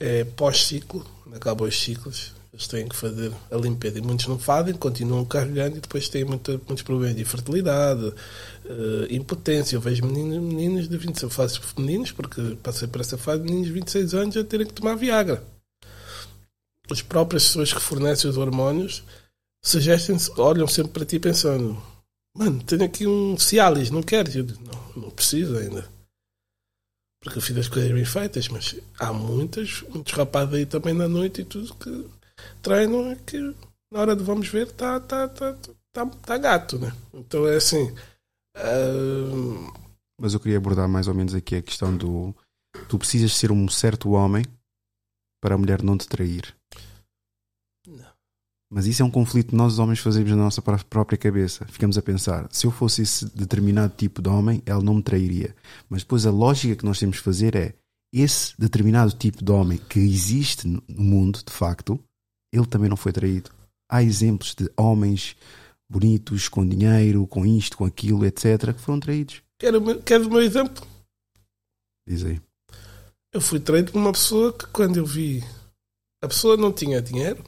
é 0.00 0.24
pós-ciclo, 0.24 1.04
acaba 1.34 1.66
os 1.66 1.78
ciclos, 1.78 2.32
eles 2.56 2.66
têm 2.68 2.88
que 2.88 2.96
fazer 2.96 3.30
a 3.50 3.56
limpeza 3.56 3.98
e 3.98 4.00
muitos 4.00 4.26
não 4.26 4.38
fazem, 4.38 4.72
continuam 4.72 5.26
carregando 5.26 5.76
e 5.76 5.80
depois 5.80 6.08
têm 6.08 6.24
muita, 6.24 6.52
muitos 6.66 6.82
problemas 6.82 7.14
de 7.14 7.22
fertilidade, 7.22 8.06
uh, 8.06 8.14
impotência. 9.10 9.76
Eu 9.76 9.80
vejo 9.80 10.06
meninos, 10.06 10.38
meninos 10.38 10.88
de 10.88 10.96
26 10.96 11.22
eu 11.22 11.30
faço 11.30 11.60
meninos, 11.76 12.12
porque 12.12 12.56
passei 12.62 12.88
por 12.88 13.02
essa 13.02 13.18
fase, 13.18 13.42
meninos 13.42 13.66
de 13.66 13.72
26 13.74 14.14
anos 14.14 14.36
a 14.38 14.44
terem 14.44 14.66
que 14.66 14.72
tomar 14.72 14.94
Viagra. 14.94 15.44
As 16.90 17.02
próprias 17.02 17.44
pessoas 17.44 17.74
que 17.74 17.80
fornecem 17.80 18.30
os 18.30 18.38
hormônios 18.38 19.04
sugestem 19.62 20.16
olham 20.38 20.66
sempre 20.66 20.92
para 20.92 21.04
ti 21.04 21.18
pensando: 21.18 21.76
Mano, 22.34 22.62
tenho 22.62 22.84
aqui 22.84 23.06
um 23.06 23.36
Cialis, 23.36 23.90
não 23.90 24.02
queres? 24.02 24.34
Eu 24.34 24.44
digo: 24.44 24.60
Não, 24.64 25.02
não 25.02 25.10
preciso 25.10 25.58
ainda 25.58 25.94
porque 27.26 27.38
eu 27.38 27.42
fiz 27.42 27.56
as 27.56 27.68
coisas 27.68 27.90
bem 27.90 28.04
feitas, 28.04 28.46
mas 28.46 28.76
há 29.00 29.12
muitas, 29.12 29.82
muitos 29.92 30.12
rapazes 30.12 30.54
aí 30.54 30.64
também 30.64 30.94
na 30.94 31.08
noite 31.08 31.40
e 31.40 31.44
tudo 31.44 31.74
que 31.74 32.06
treino 32.62 33.10
é 33.10 33.16
que 33.16 33.38
na 33.90 34.00
hora 34.00 34.16
de 34.16 34.22
vamos 34.22 34.48
ver 34.48 34.66
está 34.66 35.00
tá, 35.00 35.28
tá, 35.28 35.56
tá, 35.92 36.06
tá, 36.06 36.38
gato, 36.38 36.78
né? 36.78 36.92
Então 37.14 37.46
é 37.46 37.56
assim. 37.56 37.94
Uh, 38.56 39.72
mas 40.20 40.34
eu 40.34 40.40
queria 40.40 40.58
abordar 40.58 40.88
mais 40.88 41.08
ou 41.08 41.14
menos 41.14 41.34
aqui 41.34 41.56
a 41.56 41.62
questão 41.62 41.96
do 41.96 42.34
tu 42.88 42.98
precisas 42.98 43.34
ser 43.34 43.52
um 43.52 43.68
certo 43.68 44.10
homem 44.10 44.44
para 45.42 45.54
a 45.54 45.58
mulher 45.58 45.82
não 45.82 45.96
te 45.96 46.08
trair. 46.08 46.54
Não. 47.86 48.06
Mas 48.70 48.86
isso 48.86 49.02
é 49.02 49.04
um 49.04 49.10
conflito 49.10 49.50
que 49.50 49.56
nós 49.56 49.78
homens 49.78 50.00
fazemos 50.00 50.30
na 50.30 50.36
nossa 50.36 50.60
pró- 50.60 50.78
própria 50.90 51.18
cabeça. 51.18 51.64
Ficamos 51.66 51.96
a 51.96 52.02
pensar, 52.02 52.48
se 52.50 52.66
eu 52.66 52.70
fosse 52.70 53.02
esse 53.02 53.26
determinado 53.36 53.94
tipo 53.96 54.20
de 54.20 54.28
homem, 54.28 54.62
ela 54.66 54.82
não 54.82 54.94
me 54.94 55.02
trairia. 55.02 55.54
Mas 55.88 56.02
depois 56.02 56.26
a 56.26 56.30
lógica 56.30 56.76
que 56.76 56.84
nós 56.84 56.98
temos 56.98 57.16
de 57.16 57.22
fazer 57.22 57.54
é 57.54 57.74
esse 58.12 58.58
determinado 58.58 59.12
tipo 59.12 59.44
de 59.44 59.52
homem 59.52 59.78
que 59.78 60.00
existe 60.00 60.66
no 60.66 60.82
mundo, 60.88 61.40
de 61.44 61.52
facto, 61.52 62.02
ele 62.56 62.66
também 62.66 62.88
não 62.88 62.96
foi 62.96 63.12
traído. 63.12 63.50
Há 63.88 64.02
exemplos 64.02 64.54
de 64.54 64.70
homens 64.76 65.36
bonitos, 65.88 66.48
com 66.48 66.66
dinheiro, 66.66 67.26
com 67.26 67.46
isto, 67.46 67.76
com 67.76 67.84
aquilo, 67.84 68.24
etc., 68.24 68.74
que 68.74 68.80
foram 68.80 68.98
traídos. 69.00 69.42
Quero, 69.58 69.78
o 69.78 69.80
meu- 69.80 70.02
quero 70.02 70.26
o 70.26 70.30
meu 70.30 70.42
exemplo? 70.42 70.86
Diz 72.08 72.24
aí. 72.24 72.40
Eu 73.32 73.40
fui 73.40 73.60
traído 73.60 73.92
por 73.92 73.98
uma 73.98 74.12
pessoa 74.12 74.52
que 74.52 74.66
quando 74.68 74.96
eu 74.96 75.06
vi 75.06 75.42
a 76.22 76.28
pessoa 76.28 76.56
não 76.56 76.72
tinha 76.72 77.00
dinheiro. 77.02 77.44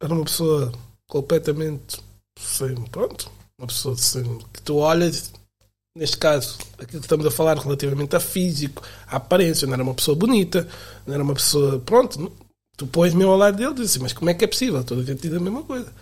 Era 0.00 0.14
uma 0.14 0.24
pessoa 0.24 0.72
completamente 1.06 2.00
sem, 2.38 2.74
pronto, 2.86 3.30
uma 3.58 3.66
pessoa 3.66 3.96
sem, 3.96 4.38
que 4.52 4.62
tu 4.62 4.76
olhas, 4.76 5.32
neste 5.98 6.16
caso, 6.16 6.56
aquilo 6.78 7.00
que 7.00 7.06
estamos 7.06 7.26
a 7.26 7.30
falar 7.30 7.58
relativamente 7.58 8.14
a 8.16 8.20
físico, 8.20 8.82
a 9.06 9.16
aparência, 9.16 9.66
não 9.66 9.74
era 9.74 9.82
uma 9.82 9.94
pessoa 9.94 10.16
bonita, 10.16 10.66
não 11.06 11.14
era 11.14 11.22
uma 11.22 11.34
pessoa, 11.34 11.78
pronto, 11.80 12.20
não- 12.20 12.32
tu 12.76 12.86
pões 12.86 13.12
mesmo 13.12 13.32
ao 13.32 13.36
lado 13.38 13.56
dele 13.56 13.70
e 13.70 13.74
dizes 13.74 13.90
assim, 13.92 14.02
mas 14.02 14.12
como 14.12 14.30
é 14.30 14.34
que 14.34 14.44
é 14.44 14.48
possível? 14.48 14.82
Toda 14.84 15.02
a 15.02 15.04
gente 15.04 15.20
diz 15.22 15.32
a 15.34 15.40
mesma 15.40 15.62
coisa. 15.64 15.92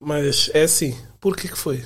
Mas 0.00 0.48
é 0.54 0.62
assim, 0.62 0.96
por 1.20 1.36
que 1.36 1.48
que 1.48 1.58
foi? 1.58 1.84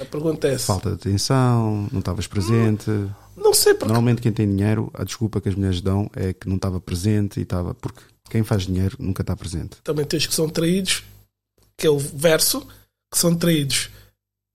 A 0.00 0.04
pergunta 0.06 0.48
é 0.48 0.54
essa. 0.54 0.66
Falta 0.66 0.88
de 0.90 0.94
atenção, 0.96 1.86
não 1.92 1.98
estavas 1.98 2.26
presente. 2.26 2.90
Não 3.36 3.52
sei 3.52 3.74
porque 3.74 3.86
Normalmente 3.86 4.22
quem 4.22 4.32
tem 4.32 4.48
dinheiro, 4.48 4.90
a 4.94 5.04
desculpa 5.04 5.40
que 5.40 5.50
as 5.50 5.54
mulheres 5.54 5.82
dão 5.82 6.10
é 6.16 6.32
que 6.32 6.48
não 6.48 6.56
estava 6.56 6.80
presente 6.80 7.38
e 7.40 7.42
estava. 7.42 7.74
Porque 7.74 8.00
quem 8.30 8.42
faz 8.42 8.62
dinheiro 8.66 8.96
nunca 8.98 9.22
está 9.22 9.36
presente. 9.36 9.76
também 9.84 10.06
tens 10.06 10.24
que 10.26 10.34
são 10.34 10.48
traídos, 10.48 11.04
que 11.76 11.86
é 11.86 11.90
o 11.90 11.98
verso, 11.98 12.66
que 13.12 13.18
são 13.18 13.34
traídos 13.34 13.90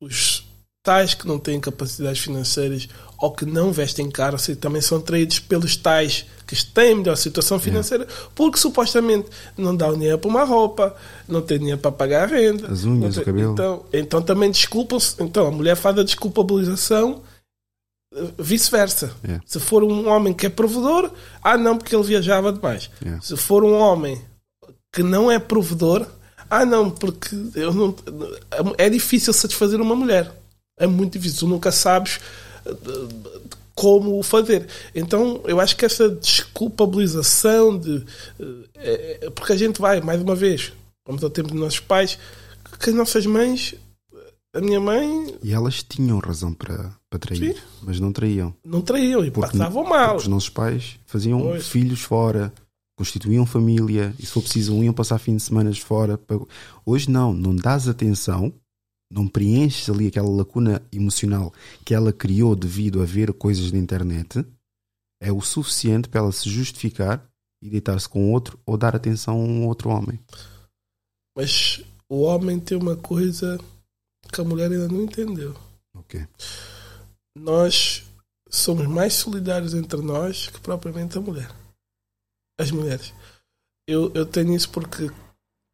os 0.02 0.47
tais 0.88 1.14
que 1.14 1.28
não 1.28 1.38
têm 1.38 1.60
capacidades 1.60 2.20
financeiras 2.22 2.88
ou 3.18 3.30
que 3.32 3.46
não 3.46 3.74
vestem 3.74 4.10
caro, 4.10 4.38
também 4.56 4.82
são 4.82 5.02
traídos 5.02 5.38
pelos 5.38 5.76
tais 5.76 6.26
que 6.46 6.56
têm 6.66 6.96
melhor 6.96 7.18
situação 7.18 7.60
financeira, 7.60 8.08
porque 8.34 8.58
supostamente 8.58 9.28
não 9.58 9.76
dá 9.76 9.92
dinheiro 9.92 10.18
para 10.18 10.30
uma 10.30 10.46
roupa, 10.46 10.96
não 11.28 11.42
tem 11.42 11.60
dinheiro 11.60 11.82
para 11.82 11.92
pagar 11.92 12.24
a 12.24 12.26
renda. 12.28 12.72
As 12.72 12.86
unhas, 12.86 13.16
tem- 13.16 13.24
o 13.24 13.26
cabelo. 13.26 13.52
Então, 13.52 13.86
então 13.92 14.22
também 14.22 14.50
desculpam-se. 14.50 15.22
Então 15.22 15.46
a 15.46 15.52
mulher 15.52 15.76
faz 15.76 15.98
a 15.98 16.04
desculpabilização 16.04 17.22
eh, 18.16 18.30
vice-versa. 18.40 19.12
É. 19.28 19.42
Se 19.46 19.60
for 19.60 19.84
um 19.84 20.08
homem 20.08 20.34
que 20.34 20.46
é 20.46 20.50
provedor, 20.50 21.12
ah 21.44 21.58
não, 21.58 21.78
porque 21.78 21.94
ele 21.94 22.06
viajava 22.06 22.54
demais. 22.54 22.90
É. 23.06 23.20
Se 23.20 23.36
for 23.36 23.62
um 23.66 23.74
homem 23.74 24.22
que 24.94 25.04
não 25.04 25.30
é 25.30 25.38
provedor, 25.38 26.06
ah 26.50 26.66
não, 26.66 26.90
porque 26.90 27.36
eu 27.56 27.74
não, 27.74 27.94
é 28.78 28.90
difícil 28.90 29.34
satisfazer 29.34 29.82
uma 29.82 29.96
mulher. 29.96 30.32
É 30.80 30.86
muito 30.88 31.14
difícil, 31.18 31.40
tu 31.40 31.48
nunca 31.48 31.72
sabes 31.72 32.20
eh, 32.66 32.72
como 33.74 34.18
o 34.20 34.24
fazer. 34.24 34.68
Então 34.94 35.42
eu 35.46 35.60
acho 35.60 35.76
que 35.76 35.86
essa 35.86 36.10
desculpabilização 36.10 37.78
de 37.78 38.04
eh, 38.76 39.20
é- 39.22 39.30
porque 39.32 39.54
a 39.54 39.58
gente 39.58 39.80
vai, 39.82 40.02
mais 40.02 40.22
uma 40.22 40.36
vez, 40.36 40.72
vamos 41.06 41.24
ao 41.24 41.30
tempo 41.30 41.50
dos 41.50 41.60
nossos 41.60 41.80
pais, 41.80 42.18
que 42.80 42.90
as 42.90 42.96
nossas 42.96 43.26
mães, 43.26 43.74
a 44.54 44.62
minha 44.62 44.80
mãe 44.80 45.36
E 45.44 45.52
elas 45.54 45.82
tinham 45.84 46.20
razão 46.20 46.54
para, 46.54 46.92
para 47.10 47.20
trair, 47.20 47.56
Sim. 47.56 47.62
mas 47.82 48.00
não 48.00 48.12
traíam. 48.12 48.54
não 48.64 48.82
traíam 48.82 49.24
e 49.26 49.32
Porque, 49.32 49.52
passavam 49.52 49.84
mal. 49.84 50.10
porque 50.10 50.22
os 50.24 50.28
nossos 50.28 50.50
pais 50.50 50.98
faziam 51.06 51.42
Pois. 51.42 51.68
filhos 51.68 52.02
fora, 52.02 52.54
constituíam 52.98 53.46
família, 53.46 54.14
e 54.20 54.26
se 54.26 54.32
for 54.32 54.42
preciso, 54.42 54.84
iam 54.84 54.94
passar 54.94 55.18
fim 55.20 55.36
de 55.38 55.44
semana 55.44 55.74
fora. 55.76 56.20
Hoje 56.86 57.10
não, 57.10 57.34
não 57.34 57.56
dás 57.56 57.88
atenção, 57.88 58.52
não 59.12 59.28
preenches 59.28 59.90
ali 59.90 60.08
aquela 60.08 60.30
lacuna 60.30 60.82
emocional 60.92 61.54
que 61.86 61.94
ela 61.94 62.12
criou 62.12 62.56
devido 62.56 63.02
a 63.02 63.06
ver 63.06 63.34
coisas 63.34 63.72
na 63.72 63.80
internet, 63.80 64.46
é 65.22 65.32
o 65.32 65.42
suficiente 65.42 66.10
para 66.10 66.22
ela 66.22 66.32
se 66.32 66.50
justificar 66.50 67.26
e 67.62 67.70
deitar-se 67.70 68.08
com 68.08 68.32
outro 68.32 68.60
ou 68.66 68.78
dar 68.78 68.96
atenção 68.96 69.36
a 69.36 69.44
um 69.44 69.66
outro 69.66 69.90
homem. 69.90 70.20
Mas 71.36 71.84
o 72.10 72.22
homem 72.22 72.60
tem 72.60 72.78
uma 72.78 72.96
coisa 72.96 73.60
que 74.32 74.42
a 74.42 74.44
mulher 74.44 74.72
ainda 74.72 74.88
não 74.88 75.04
entendeu. 75.04 75.56
Ok. 75.96 76.28
Nós 77.38 78.06
somos 78.50 78.88
mais 78.88 79.14
solidários 79.14 79.74
entre 79.74 80.02
nós 80.02 80.48
que 80.48 80.60
propriamente 80.60 81.18
a 81.18 81.22
mulher. 81.22 81.50
As 82.60 82.72
mulheres. 82.72 83.14
Eu, 83.88 84.12
eu 84.14 84.26
tenho 84.26 84.56
isso 84.56 84.70
porque 84.70 85.10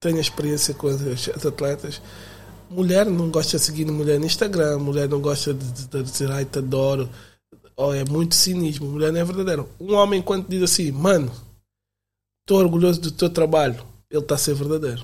tenho 0.01 0.19
experiência 0.19 0.73
com 0.73 0.87
as, 0.87 1.01
as 1.29 1.45
atletas. 1.45 2.01
Mulher 2.73 3.05
não 3.05 3.29
gosta 3.29 3.57
de 3.57 3.63
seguir 3.63 3.85
mulher 3.85 4.19
no 4.19 4.25
Instagram, 4.25 4.79
mulher 4.79 5.07
não 5.07 5.21
gosta 5.21 5.53
de, 5.53 5.71
de- 5.71 5.87
de 5.87 6.03
dizer 6.03 6.31
ai 6.31 6.45
te 6.45 6.57
adoro. 6.59 7.09
Ou 7.75 7.93
é 7.93 8.03
muito 8.03 8.35
cinismo, 8.35 8.87
mulher 8.87 9.11
não 9.11 9.19
é 9.19 9.23
verdadeiro. 9.23 9.69
Um 9.79 9.93
homem 9.93 10.21
quando 10.21 10.47
diz 10.47 10.61
assim, 10.63 10.91
mano, 10.91 11.31
estou 12.41 12.59
orgulhoso 12.59 12.99
do 13.01 13.11
teu 13.11 13.29
trabalho, 13.29 13.83
ele 14.09 14.21
está 14.21 14.35
a 14.35 14.37
ser 14.37 14.53
verdadeiro. 14.55 15.03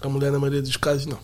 A 0.00 0.08
mulher, 0.08 0.30
na 0.32 0.38
maioria 0.38 0.62
dos 0.62 0.76
casos, 0.76 1.06
não. 1.06 1.18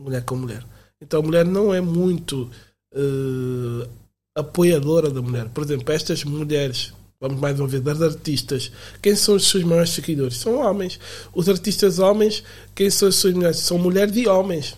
Mulher 0.00 0.24
com 0.24 0.36
mulher. 0.36 0.64
Então 1.00 1.20
a 1.20 1.22
mulher 1.22 1.44
não 1.44 1.72
é 1.72 1.80
muito 1.80 2.50
eh, 2.94 3.88
apoiadora 4.36 5.10
da 5.10 5.20
mulher. 5.22 5.48
Por 5.50 5.62
exemplo, 5.64 5.92
estas 5.92 6.24
mulheres, 6.24 6.92
vamos 7.20 7.40
mais 7.40 7.58
uma 7.58 7.68
vez, 7.68 7.82
das 7.82 8.00
artistas, 8.02 8.70
quem 9.02 9.14
são 9.16 9.36
os 9.36 9.48
seus 9.48 9.64
maiores 9.64 9.90
seguidores? 9.90 10.36
São 10.38 10.58
homens. 10.60 10.98
Os 11.32 11.48
artistas 11.48 11.98
homens, 11.98 12.42
quem 12.74 12.90
são 12.90 13.08
os 13.08 13.16
seus 13.16 13.34
mulheres? 13.34 13.58
São 13.58 13.78
mulheres 13.78 14.12
de 14.12 14.28
homens. 14.28 14.76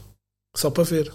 Só 0.54 0.70
para 0.70 0.84
ver. 0.84 1.12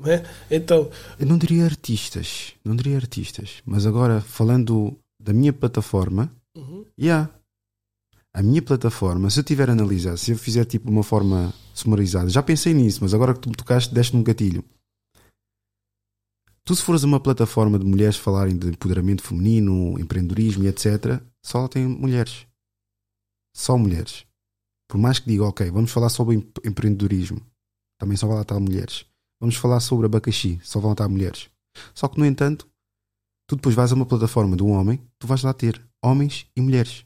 Não 0.00 0.10
é? 0.12 0.22
Então, 0.50 0.90
Eu 1.18 1.26
não 1.26 1.36
diria 1.38 1.64
artistas, 1.64 2.54
não 2.64 2.76
diria 2.76 2.96
artistas, 2.96 3.62
mas 3.66 3.84
agora 3.84 4.20
falando 4.20 4.96
da 5.20 5.32
minha 5.32 5.52
plataforma, 5.52 6.32
uhum, 6.56 6.84
yeah, 6.98 7.28
a 8.32 8.40
minha 8.42 8.62
plataforma, 8.62 9.28
se 9.28 9.40
eu 9.40 9.44
tiver 9.44 9.68
a 9.68 9.72
analisar, 9.72 10.16
se 10.16 10.30
eu 10.30 10.38
fizer 10.38 10.64
tipo 10.66 10.88
uma 10.88 11.02
forma 11.02 11.52
sumarizada, 11.74 12.30
já 12.30 12.40
pensei 12.42 12.72
nisso, 12.72 13.00
mas 13.02 13.12
agora 13.12 13.34
que 13.34 13.40
tu 13.40 13.48
me 13.48 13.56
tocaste, 13.56 13.92
deste-me 13.92 14.20
um 14.20 14.24
gatilho. 14.24 14.64
Tu, 16.64 16.76
se 16.76 16.82
fores 16.82 17.02
uma 17.02 17.18
plataforma 17.18 17.78
de 17.78 17.84
mulheres 17.84 18.16
falarem 18.16 18.56
de 18.56 18.68
empoderamento 18.68 19.22
feminino, 19.22 19.98
empreendedorismo 19.98 20.62
e 20.64 20.68
etc., 20.68 21.20
só 21.44 21.66
tem 21.66 21.86
mulheres. 21.88 22.46
Só 23.56 23.76
mulheres. 23.76 24.24
Por 24.88 24.98
mais 24.98 25.18
que 25.18 25.26
diga, 25.28 25.44
ok, 25.44 25.70
vamos 25.70 25.90
falar 25.90 26.10
sobre 26.10 26.36
em- 26.36 26.52
empreendedorismo, 26.64 27.40
também 27.98 28.16
só 28.16 28.26
vai 28.26 28.36
lá 28.36 28.42
estar 28.42 28.58
mulheres. 28.58 29.04
Vamos 29.40 29.56
falar 29.56 29.80
sobre 29.80 30.06
abacaxi, 30.06 30.60
só 30.62 30.80
vão 30.80 30.92
estar 30.92 31.08
mulheres. 31.08 31.50
Só 31.94 32.08
que, 32.08 32.18
no 32.18 32.26
entanto, 32.26 32.68
tu 33.46 33.56
depois 33.56 33.74
vais 33.74 33.92
a 33.92 33.94
uma 33.94 34.06
plataforma 34.06 34.56
de 34.56 34.62
um 34.62 34.70
homem, 34.70 35.00
tu 35.18 35.26
vais 35.26 35.42
lá 35.42 35.52
ter 35.52 35.80
homens 36.02 36.46
e 36.56 36.60
mulheres. 36.60 37.04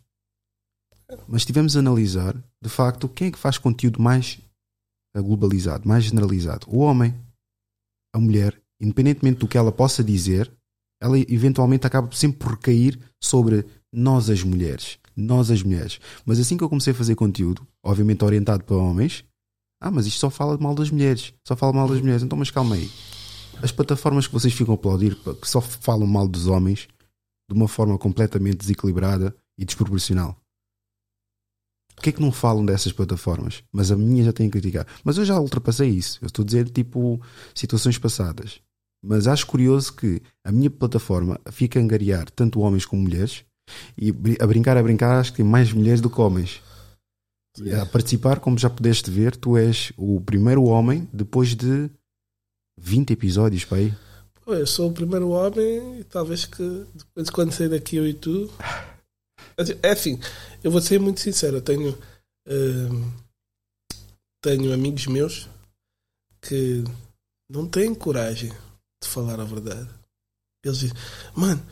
Mas 1.29 1.45
tivemos 1.45 1.77
a 1.77 1.81
analisar, 1.81 2.35
de 2.61 2.69
facto, 2.69 3.09
quem 3.09 3.29
é 3.29 3.31
que 3.31 3.39
faz 3.39 3.59
conteúdo 3.59 4.01
mais 4.01 4.41
eh, 5.15 5.21
globalizado, 5.21 5.87
mais 5.87 6.05
generalizado? 6.05 6.67
O 6.71 6.79
homem. 6.79 7.15
A 8.15 8.19
mulher, 8.19 8.61
independentemente 8.81 9.39
do 9.39 9.49
que 9.49 9.57
ela 9.57 9.73
possa 9.73 10.05
dizer, 10.05 10.53
ela 11.01 11.19
eventualmente 11.19 11.87
acaba 11.87 12.11
sempre 12.13 12.39
por 12.39 12.53
recair 12.53 12.99
sobre 13.21 13.65
nós 13.93 14.29
as 14.29 14.43
mulheres. 14.43 14.99
Nós 15.17 15.51
as 15.51 15.63
mulheres. 15.63 15.99
Mas 16.25 16.39
assim 16.39 16.57
que 16.57 16.65
eu 16.65 16.69
comecei 16.69 16.93
a 16.93 16.97
fazer 16.97 17.15
conteúdo, 17.15 17.67
obviamente 17.83 18.25
orientado 18.25 18.65
para 18.65 18.77
homens, 18.77 19.25
ah, 19.83 19.91
mas 19.91 20.07
isto 20.07 20.21
só 20.21 20.31
fala 20.31 20.57
mal 20.59 20.77
das 20.77 20.93
mulheres. 20.93 21.35
Só 21.45 21.57
fala 21.57 21.73
mal 21.73 21.89
das 21.89 22.01
mulheres. 22.01 22.23
Então, 22.23 22.39
mas 22.39 22.53
calma 22.53 22.77
aí. 22.77 22.89
As 23.61 23.73
plataformas 23.73 24.29
que 24.29 24.33
vocês 24.33 24.55
ficam 24.55 24.75
a 24.75 24.77
aplaudir, 24.77 25.17
que 25.17 25.49
só 25.49 25.61
falam 25.61 26.07
mal 26.07 26.29
dos 26.29 26.47
homens, 26.47 26.87
de 27.51 27.57
uma 27.57 27.67
forma 27.67 27.99
completamente 27.99 28.59
desequilibrada 28.59 29.35
e 29.59 29.65
desproporcional. 29.65 30.37
Porquê 31.97 32.11
é 32.11 32.13
que 32.13 32.23
não 32.23 32.31
falam 32.31 32.65
dessas 32.65 32.93
plataformas? 32.93 33.65
Mas 33.73 33.91
a 33.91 33.97
minha 33.97 34.23
já 34.25 34.33
tem 34.33 34.49
que 34.49 34.53
criticar. 34.53 34.87
Mas 35.03 35.19
eu 35.19 35.25
já 35.25 35.39
ultrapassei 35.41 35.91
isso. 35.91 36.21
Eu 36.23 36.27
estou 36.27 36.45
a 36.45 36.47
dizer, 36.47 36.71
tipo, 36.71 37.21
situações 37.53 37.99
passadas. 37.99 38.61
Mas 39.05 39.27
acho 39.27 39.49
curioso 39.49 39.93
que 39.95 40.23
a 40.45 40.53
minha 40.53 40.71
plataforma 40.71 41.41
fica 41.51 41.81
a 41.81 41.83
angariar 41.83 42.31
tanto 42.31 42.61
homens 42.61 42.87
como 42.87 43.03
mulheres. 43.03 43.45
E 43.99 44.11
a 44.41 44.47
brincar, 44.47 44.77
a 44.77 44.83
brincar, 44.83 45.19
acho 45.19 45.33
que 45.33 45.39
tem 45.39 45.47
mais 45.47 45.73
mulheres 45.73 46.01
do 46.01 46.09
que 46.09 46.21
homens. 46.21 46.63
A 47.81 47.85
participar, 47.85 48.41
como 48.41 48.59
já 48.59 48.71
pudeste 48.71 49.11
ver, 49.11 49.37
tu 49.37 49.59
és 49.59 49.93
o 49.97 50.21
primeiro 50.21 50.65
homem 50.65 51.07
depois 51.13 51.55
de 51.55 51.91
20 52.79 53.13
episódios 53.13 53.65
para 53.65 53.79
aí. 53.79 53.95
eu 54.47 54.67
sou 54.67 54.89
o 54.89 54.95
primeiro 54.95 55.29
homem 55.29 56.01
e 56.01 56.05
talvez 56.05 56.47
que 56.47 56.87
depois 56.95 57.29
quando 57.29 57.53
sair 57.53 57.69
daqui 57.69 57.97
eu 57.97 58.07
e 58.07 58.15
tu. 58.15 58.51
É 59.83 59.91
assim, 59.91 60.19
eu 60.65 60.71
vou 60.71 60.81
ser 60.81 60.99
muito 60.99 61.21
sincero, 61.21 61.57
eu 61.57 61.63
tenho, 61.63 61.99
hum, 62.49 63.13
tenho 64.43 64.73
amigos 64.73 65.07
meus 65.07 65.47
que 66.41 66.83
não 67.51 67.69
têm 67.69 67.95
coragem 67.95 68.51
de 69.03 69.09
falar 69.09 69.39
a 69.39 69.45
verdade. 69.45 69.89
Eles 70.65 70.79
dizem, 70.79 70.97
mano, 71.37 71.63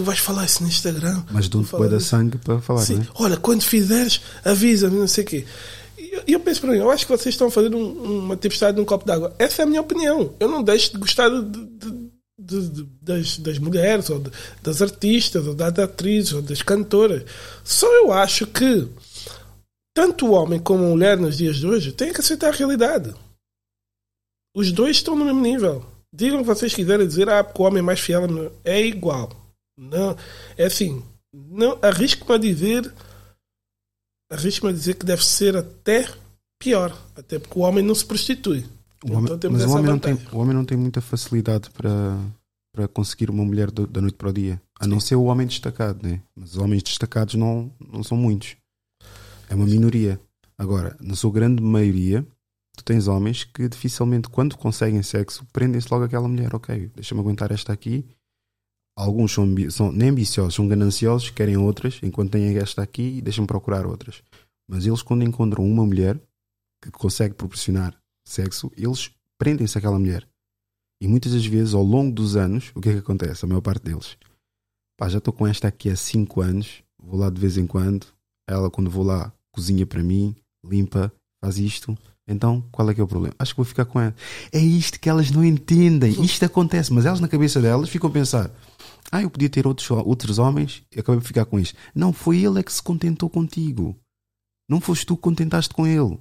tu 0.00 0.04
vais 0.04 0.18
falar 0.18 0.44
isso 0.46 0.62
no 0.62 0.68
Instagram. 0.68 1.22
Mas 1.30 1.46
bué 1.48 1.88
da 1.88 1.96
isso." 1.98 2.06
sangue 2.08 2.38
para 2.38 2.60
falar, 2.60 2.80
Sim. 2.82 2.94
não 2.96 3.02
é? 3.02 3.06
Olha, 3.14 3.36
quando 3.36 3.62
fizeres, 3.62 4.20
avisa-me, 4.44 4.98
não 4.98 5.06
sei 5.08 5.24
o 5.24 5.26
quê. 5.26 5.44
E 5.98 6.10
eu, 6.14 6.22
eu 6.26 6.40
penso 6.40 6.60
para 6.62 6.70
mim, 6.72 6.78
eu 6.78 6.90
acho 6.90 7.06
que 7.06 7.12
vocês 7.12 7.34
estão 7.34 7.48
a 7.48 7.50
fazer 7.50 7.74
um- 7.74 8.18
uma 8.24 8.36
tempestade 8.36 8.76
num 8.78 8.84
copo 8.84 9.04
d'água. 9.06 9.34
Essa 9.38 9.62
é 9.62 9.64
a 9.64 9.66
minha 9.68 9.80
opinião. 9.80 10.34
Eu 10.40 10.48
não 10.48 10.62
deixo 10.62 10.92
de 10.92 10.98
gostar 10.98 11.28
de- 11.28 11.42
de- 11.42 12.10
de- 12.38 12.68
de- 12.70 12.88
das, 13.02 13.36
das 13.38 13.58
mulheres, 13.58 14.08
ou 14.08 14.18
de- 14.18 14.30
das 14.62 14.80
artistas, 14.80 15.46
ou 15.46 15.54
das 15.54 15.78
atrizes, 15.78 16.32
ou 16.32 16.40
das 16.42 16.62
cantoras. 16.62 17.22
Só 17.62 17.86
eu 17.96 18.12
acho 18.12 18.46
que 18.46 18.88
tanto 19.94 20.26
o 20.26 20.30
homem 20.32 20.58
como 20.58 20.84
a 20.84 20.88
mulher 20.88 21.18
nos 21.18 21.36
dias 21.36 21.56
de 21.56 21.66
hoje 21.66 21.92
têm 21.92 22.12
que 22.12 22.20
aceitar 22.20 22.48
a 22.48 22.56
realidade. 22.56 23.12
Os 24.56 24.72
dois 24.72 24.96
estão 24.96 25.14
no 25.14 25.24
mesmo 25.24 25.40
nível. 25.40 25.84
Digam 26.12 26.38
o 26.38 26.42
que 26.42 26.48
vocês 26.48 26.74
quiserem 26.74 27.06
dizer, 27.06 27.28
ah, 27.28 27.44
porque 27.44 27.62
o 27.62 27.66
homem 27.66 27.78
é 27.78 27.82
mais 27.82 28.00
fiel 28.00 28.22
é 28.64 28.80
igual. 28.84 29.30
Não, 29.80 30.14
é 30.58 30.64
assim, 30.66 31.02
não 31.32 31.78
arrisco-me 31.80 32.34
a 32.34 32.38
dizer 32.38 32.92
arrisco-me 34.30 34.70
a 34.72 34.74
dizer 34.74 34.94
que 34.94 35.06
deve 35.06 35.24
ser 35.24 35.56
até 35.56 36.06
pior, 36.60 36.96
até 37.16 37.38
porque 37.38 37.58
o 37.58 37.62
homem 37.62 37.84
não 37.84 37.94
se 37.94 38.04
prostitui. 38.04 38.64
O 39.04 39.12
homem- 39.14 39.32
Então 39.32 39.50
mas 39.50 39.64
o 39.64 39.70
homem, 39.70 39.86
não 39.86 39.98
tem, 39.98 40.14
o 40.32 40.38
homem 40.38 40.54
não 40.54 40.64
tem 40.64 40.76
muita 40.76 41.00
facilidade 41.00 41.70
para, 41.70 42.18
para 42.74 42.86
conseguir 42.86 43.30
uma 43.30 43.44
mulher 43.44 43.70
do- 43.70 43.86
da 43.86 44.00
noite 44.00 44.14
para 44.16 44.28
o 44.28 44.32
dia. 44.32 44.60
A 44.78 44.86
não 44.86 45.00
ser 45.00 45.16
o 45.16 45.24
homem 45.24 45.46
destacado, 45.46 46.06
né? 46.06 46.20
Mas 46.36 46.50
os 46.52 46.58
homens 46.58 46.82
destacados 46.82 47.34
não, 47.34 47.72
não 47.80 48.02
são 48.04 48.16
muitos. 48.16 48.56
É 49.48 49.54
uma 49.54 49.66
minoria. 49.66 50.20
Agora, 50.58 50.96
na 51.00 51.16
sua 51.16 51.32
grande 51.32 51.62
maioria, 51.62 52.24
tu 52.76 52.84
tens 52.84 53.08
homens 53.08 53.44
que 53.44 53.68
dificilmente, 53.68 54.28
quando 54.28 54.56
conseguem 54.56 55.02
sexo, 55.02 55.44
prendem-se 55.52 55.88
logo 55.90 56.04
àquela 56.04 56.28
mulher. 56.28 56.54
Ok, 56.54 56.90
deixa-me 56.94 57.20
aguentar 57.20 57.50
esta 57.50 57.72
aqui. 57.72 58.04
Alguns 59.00 59.32
são, 59.32 59.46
são 59.70 59.90
nem 59.90 60.10
ambiciosos, 60.10 60.54
são 60.54 60.68
gananciosos, 60.68 61.30
querem 61.30 61.56
outras, 61.56 61.98
enquanto 62.02 62.32
têm 62.32 62.54
esta 62.58 62.82
aqui 62.82 63.22
deixam 63.22 63.46
procurar 63.46 63.86
outras. 63.86 64.22
Mas 64.68 64.84
eles, 64.84 65.00
quando 65.00 65.24
encontram 65.24 65.64
uma 65.64 65.86
mulher 65.86 66.20
que 66.82 66.90
consegue 66.90 67.34
proporcionar 67.34 67.94
sexo, 68.26 68.70
eles 68.76 69.10
prendem-se 69.38 69.78
àquela 69.78 69.98
mulher. 69.98 70.28
E 71.00 71.08
muitas 71.08 71.32
das 71.32 71.46
vezes, 71.46 71.72
ao 71.72 71.82
longo 71.82 72.12
dos 72.12 72.36
anos, 72.36 72.72
o 72.74 72.80
que 72.80 72.90
é 72.90 72.92
que 72.92 72.98
acontece? 72.98 73.42
A 73.42 73.48
maior 73.48 73.62
parte 73.62 73.84
deles. 73.84 74.18
Pá, 74.98 75.08
já 75.08 75.16
estou 75.16 75.32
com 75.32 75.46
esta 75.46 75.66
aqui 75.66 75.88
há 75.88 75.96
5 75.96 76.42
anos, 76.42 76.82
vou 77.02 77.18
lá 77.18 77.30
de 77.30 77.40
vez 77.40 77.56
em 77.56 77.66
quando, 77.66 78.06
ela 78.46 78.70
quando 78.70 78.90
vou 78.90 79.02
lá 79.02 79.32
cozinha 79.50 79.86
para 79.86 80.02
mim, 80.02 80.36
limpa, 80.62 81.10
faz 81.42 81.56
isto. 81.56 81.96
Então, 82.28 82.62
qual 82.70 82.90
é 82.90 82.94
que 82.94 83.00
é 83.00 83.04
o 83.04 83.08
problema? 83.08 83.34
Acho 83.38 83.54
que 83.54 83.56
vou 83.56 83.64
ficar 83.64 83.86
com 83.86 83.98
ela. 83.98 84.14
É 84.52 84.58
isto 84.58 85.00
que 85.00 85.08
elas 85.08 85.30
não 85.30 85.42
entendem. 85.42 86.22
Isto 86.22 86.44
acontece, 86.44 86.92
mas 86.92 87.06
elas 87.06 87.18
na 87.18 87.28
cabeça 87.28 87.62
delas 87.62 87.88
ficam 87.88 88.10
a 88.10 88.12
pensar: 88.12 88.50
ah, 89.12 89.22
eu 89.22 89.30
podia 89.30 89.50
ter 89.50 89.66
outros, 89.66 89.90
outros 89.90 90.38
homens 90.38 90.84
e 90.94 91.00
acabei 91.00 91.20
por 91.20 91.26
ficar 91.26 91.44
com 91.44 91.58
isto. 91.58 91.76
Não, 91.94 92.12
foi 92.12 92.38
ele 92.38 92.60
é 92.60 92.62
que 92.62 92.72
se 92.72 92.82
contentou 92.82 93.28
contigo. 93.28 93.98
Não 94.68 94.80
foste 94.80 95.04
tu 95.04 95.16
que 95.16 95.22
contentaste 95.22 95.74
com 95.74 95.86
ele. 95.86 96.20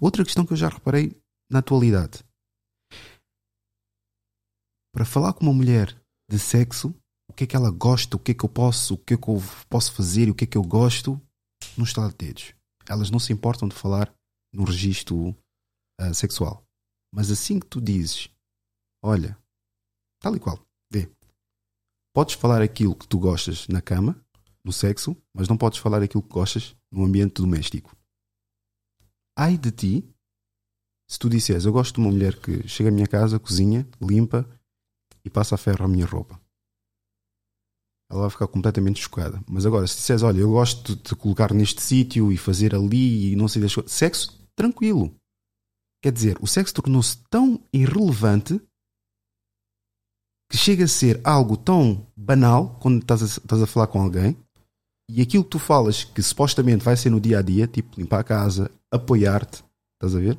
Outra 0.00 0.24
questão 0.24 0.46
que 0.46 0.52
eu 0.52 0.56
já 0.56 0.68
reparei 0.68 1.14
na 1.50 1.58
atualidade. 1.58 2.24
Para 4.94 5.04
falar 5.04 5.34
com 5.34 5.42
uma 5.42 5.52
mulher 5.52 5.94
de 6.30 6.38
sexo, 6.38 6.94
o 7.28 7.34
que 7.34 7.44
é 7.44 7.46
que 7.46 7.54
ela 7.54 7.70
gosta, 7.70 8.16
o 8.16 8.18
que 8.18 8.32
é 8.32 8.34
que 8.34 8.44
eu 8.44 8.48
posso, 8.48 8.94
o 8.94 8.98
que 8.98 9.12
é 9.12 9.16
que 9.16 9.28
eu 9.28 9.38
posso 9.68 9.92
fazer 9.92 10.28
e 10.28 10.30
o 10.30 10.34
que 10.34 10.44
é 10.44 10.46
que 10.46 10.56
eu 10.56 10.62
gosto, 10.62 11.20
não 11.76 11.84
está 11.84 12.08
de 12.08 12.14
dedos. 12.14 12.54
Elas 12.88 13.10
não 13.10 13.18
se 13.18 13.32
importam 13.32 13.68
de 13.68 13.74
falar 13.74 14.12
no 14.54 14.64
registro 14.64 15.36
ah, 16.00 16.14
sexual. 16.14 16.64
Mas 17.12 17.30
assim 17.30 17.60
que 17.60 17.66
tu 17.66 17.80
dizes, 17.80 18.30
olha, 19.02 19.38
tal 20.20 20.34
e 20.34 20.40
qual, 20.40 20.65
podes 22.16 22.34
falar 22.34 22.62
aquilo 22.62 22.94
que 22.94 23.06
tu 23.06 23.18
gostas 23.18 23.68
na 23.68 23.82
cama, 23.82 24.18
no 24.64 24.72
sexo, 24.72 25.14
mas 25.34 25.48
não 25.48 25.56
podes 25.58 25.78
falar 25.78 26.02
aquilo 26.02 26.22
que 26.22 26.30
gostas 26.32 26.74
no 26.90 27.04
ambiente 27.04 27.42
doméstico. 27.42 27.94
Ai 29.38 29.58
de 29.58 29.70
ti 29.70 30.16
se 31.06 31.18
tu 31.18 31.28
disseres, 31.28 31.66
eu 31.66 31.72
gosto 31.74 31.96
de 31.96 32.00
uma 32.00 32.10
mulher 32.10 32.40
que 32.40 32.66
chega 32.66 32.88
à 32.88 32.92
minha 32.92 33.06
casa, 33.06 33.38
cozinha, 33.38 33.86
limpa 34.00 34.48
e 35.26 35.28
passa 35.28 35.56
a 35.56 35.58
ferro 35.58 35.84
à 35.84 35.88
minha 35.88 36.06
roupa. 36.06 36.40
Ela 38.10 38.22
vai 38.22 38.30
ficar 38.30 38.48
completamente 38.48 39.02
chocada. 39.02 39.38
Mas 39.46 39.66
agora, 39.66 39.86
se 39.86 39.96
disseres, 39.96 40.22
olha, 40.22 40.40
eu 40.40 40.52
gosto 40.52 40.96
de 40.96 41.02
te 41.02 41.14
colocar 41.14 41.52
neste 41.52 41.82
sítio 41.82 42.32
e 42.32 42.38
fazer 42.38 42.74
ali 42.74 43.32
e 43.32 43.36
não 43.36 43.46
sei 43.46 43.60
das 43.60 43.74
coisas. 43.74 43.92
Sexo, 43.92 44.40
tranquilo. 44.56 45.14
Quer 46.02 46.12
dizer, 46.12 46.38
o 46.40 46.46
sexo 46.46 46.72
tornou-se 46.76 47.18
tão 47.28 47.62
irrelevante 47.74 48.58
que 50.48 50.56
chega 50.56 50.84
a 50.84 50.88
ser 50.88 51.20
algo 51.24 51.56
tão 51.56 52.06
banal 52.16 52.78
quando 52.80 53.02
estás 53.02 53.22
a, 53.22 53.26
estás 53.26 53.62
a 53.62 53.66
falar 53.66 53.88
com 53.88 54.00
alguém 54.00 54.36
e 55.08 55.22
aquilo 55.22 55.44
que 55.44 55.50
tu 55.50 55.58
falas 55.58 56.04
que 56.04 56.22
supostamente 56.22 56.84
vai 56.84 56.96
ser 56.96 57.10
no 57.10 57.20
dia 57.20 57.38
a 57.38 57.42
dia, 57.42 57.66
tipo 57.66 57.98
limpar 57.98 58.20
a 58.20 58.24
casa, 58.24 58.70
apoiar-te, 58.90 59.64
estás 59.94 60.14
a 60.14 60.20
ver? 60.20 60.38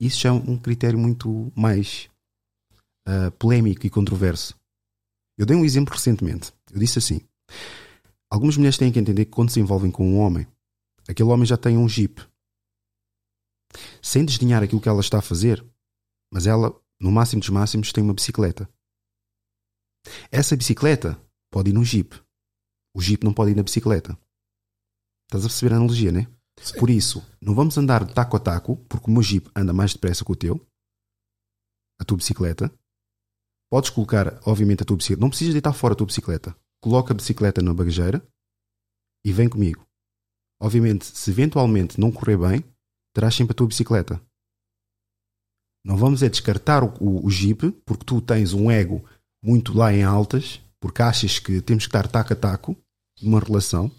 Isso 0.00 0.20
já 0.20 0.28
é 0.28 0.32
um 0.32 0.56
critério 0.56 0.98
muito 0.98 1.52
mais 1.56 2.08
ah, 3.06 3.30
polémico 3.38 3.86
e 3.86 3.90
controverso. 3.90 4.54
Eu 5.38 5.46
dei 5.46 5.56
um 5.56 5.64
exemplo 5.64 5.94
recentemente. 5.94 6.52
Eu 6.70 6.78
disse 6.78 6.98
assim: 6.98 7.20
algumas 8.30 8.56
mulheres 8.56 8.76
têm 8.76 8.92
que 8.92 8.98
entender 8.98 9.24
que 9.24 9.30
quando 9.30 9.50
se 9.50 9.60
envolvem 9.60 9.90
com 9.90 10.06
um 10.06 10.18
homem, 10.18 10.46
aquele 11.08 11.30
homem 11.30 11.46
já 11.46 11.56
tem 11.56 11.78
um 11.78 11.88
jeep. 11.88 12.20
Sem 14.02 14.24
desdenhar 14.24 14.62
aquilo 14.62 14.80
que 14.80 14.88
ela 14.88 15.00
está 15.00 15.18
a 15.18 15.22
fazer, 15.22 15.64
mas 16.32 16.46
ela, 16.46 16.74
no 17.00 17.10
máximo 17.10 17.40
dos 17.40 17.50
máximos, 17.50 17.92
tem 17.92 18.04
uma 18.04 18.14
bicicleta. 18.14 18.68
Essa 20.30 20.56
bicicleta 20.56 21.20
pode 21.50 21.70
ir 21.70 21.72
no 21.72 21.84
jeep. 21.84 22.20
O 22.94 23.00
jeep 23.00 23.24
não 23.24 23.32
pode 23.32 23.52
ir 23.52 23.56
na 23.56 23.62
bicicleta. 23.62 24.18
Estás 25.26 25.44
a 25.44 25.48
perceber 25.48 25.74
a 25.74 25.76
analogia, 25.76 26.10
né? 26.10 26.26
Sim. 26.60 26.78
Por 26.78 26.90
isso, 26.90 27.24
não 27.40 27.54
vamos 27.54 27.76
andar 27.78 28.04
de 28.04 28.14
taco 28.14 28.36
a 28.36 28.40
taco, 28.40 28.76
porque 28.88 29.10
o 29.10 29.12
meu 29.12 29.22
jeep 29.22 29.50
anda 29.54 29.72
mais 29.72 29.92
depressa 29.92 30.24
que 30.24 30.32
o 30.32 30.36
teu, 30.36 30.66
a 32.00 32.04
tua 32.04 32.16
bicicleta. 32.16 32.72
Podes 33.70 33.90
colocar, 33.90 34.40
obviamente, 34.46 34.82
a 34.82 34.86
tua 34.86 34.96
bicicleta. 34.96 35.20
Não 35.20 35.28
precisas 35.28 35.52
deitar 35.52 35.72
fora 35.72 35.92
a 35.92 35.96
tua 35.96 36.06
bicicleta. 36.06 36.56
Coloca 36.82 37.12
a 37.12 37.16
bicicleta 37.16 37.60
na 37.60 37.74
bagageira 37.74 38.26
e 39.24 39.32
vem 39.32 39.48
comigo. 39.48 39.86
Obviamente, 40.60 41.04
se 41.04 41.30
eventualmente 41.30 42.00
não 42.00 42.10
correr 42.10 42.36
bem, 42.36 42.64
terás 43.14 43.34
sempre 43.34 43.52
a 43.52 43.54
tua 43.54 43.68
bicicleta. 43.68 44.20
Não 45.84 45.96
vamos 45.96 46.22
é 46.22 46.28
descartar 46.28 46.82
o, 46.82 46.92
o, 47.00 47.26
o 47.26 47.30
jeep, 47.30 47.70
porque 47.84 48.04
tu 48.04 48.20
tens 48.20 48.52
um 48.52 48.70
ego 48.70 49.04
muito 49.42 49.76
lá 49.76 49.92
em 49.92 50.02
altas, 50.02 50.60
porque 50.80 51.02
achas 51.02 51.38
que 51.38 51.60
temos 51.60 51.84
que 51.84 51.88
estar 51.88 52.08
taco 52.08 52.32
a 52.32 52.36
taco 52.36 52.76
numa 53.20 53.40
relação. 53.40 53.90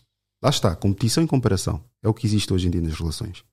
Lá 0.42 0.50
está, 0.50 0.76
competição 0.76 1.24
e 1.24 1.28
comparação. 1.28 1.84
É 2.02 2.08
o 2.08 2.14
que 2.14 2.26
existe 2.26 2.54
hoje 2.54 2.68
em 2.68 2.72
dia 2.72 2.82
nas 2.82 2.98
relações. 2.98 3.44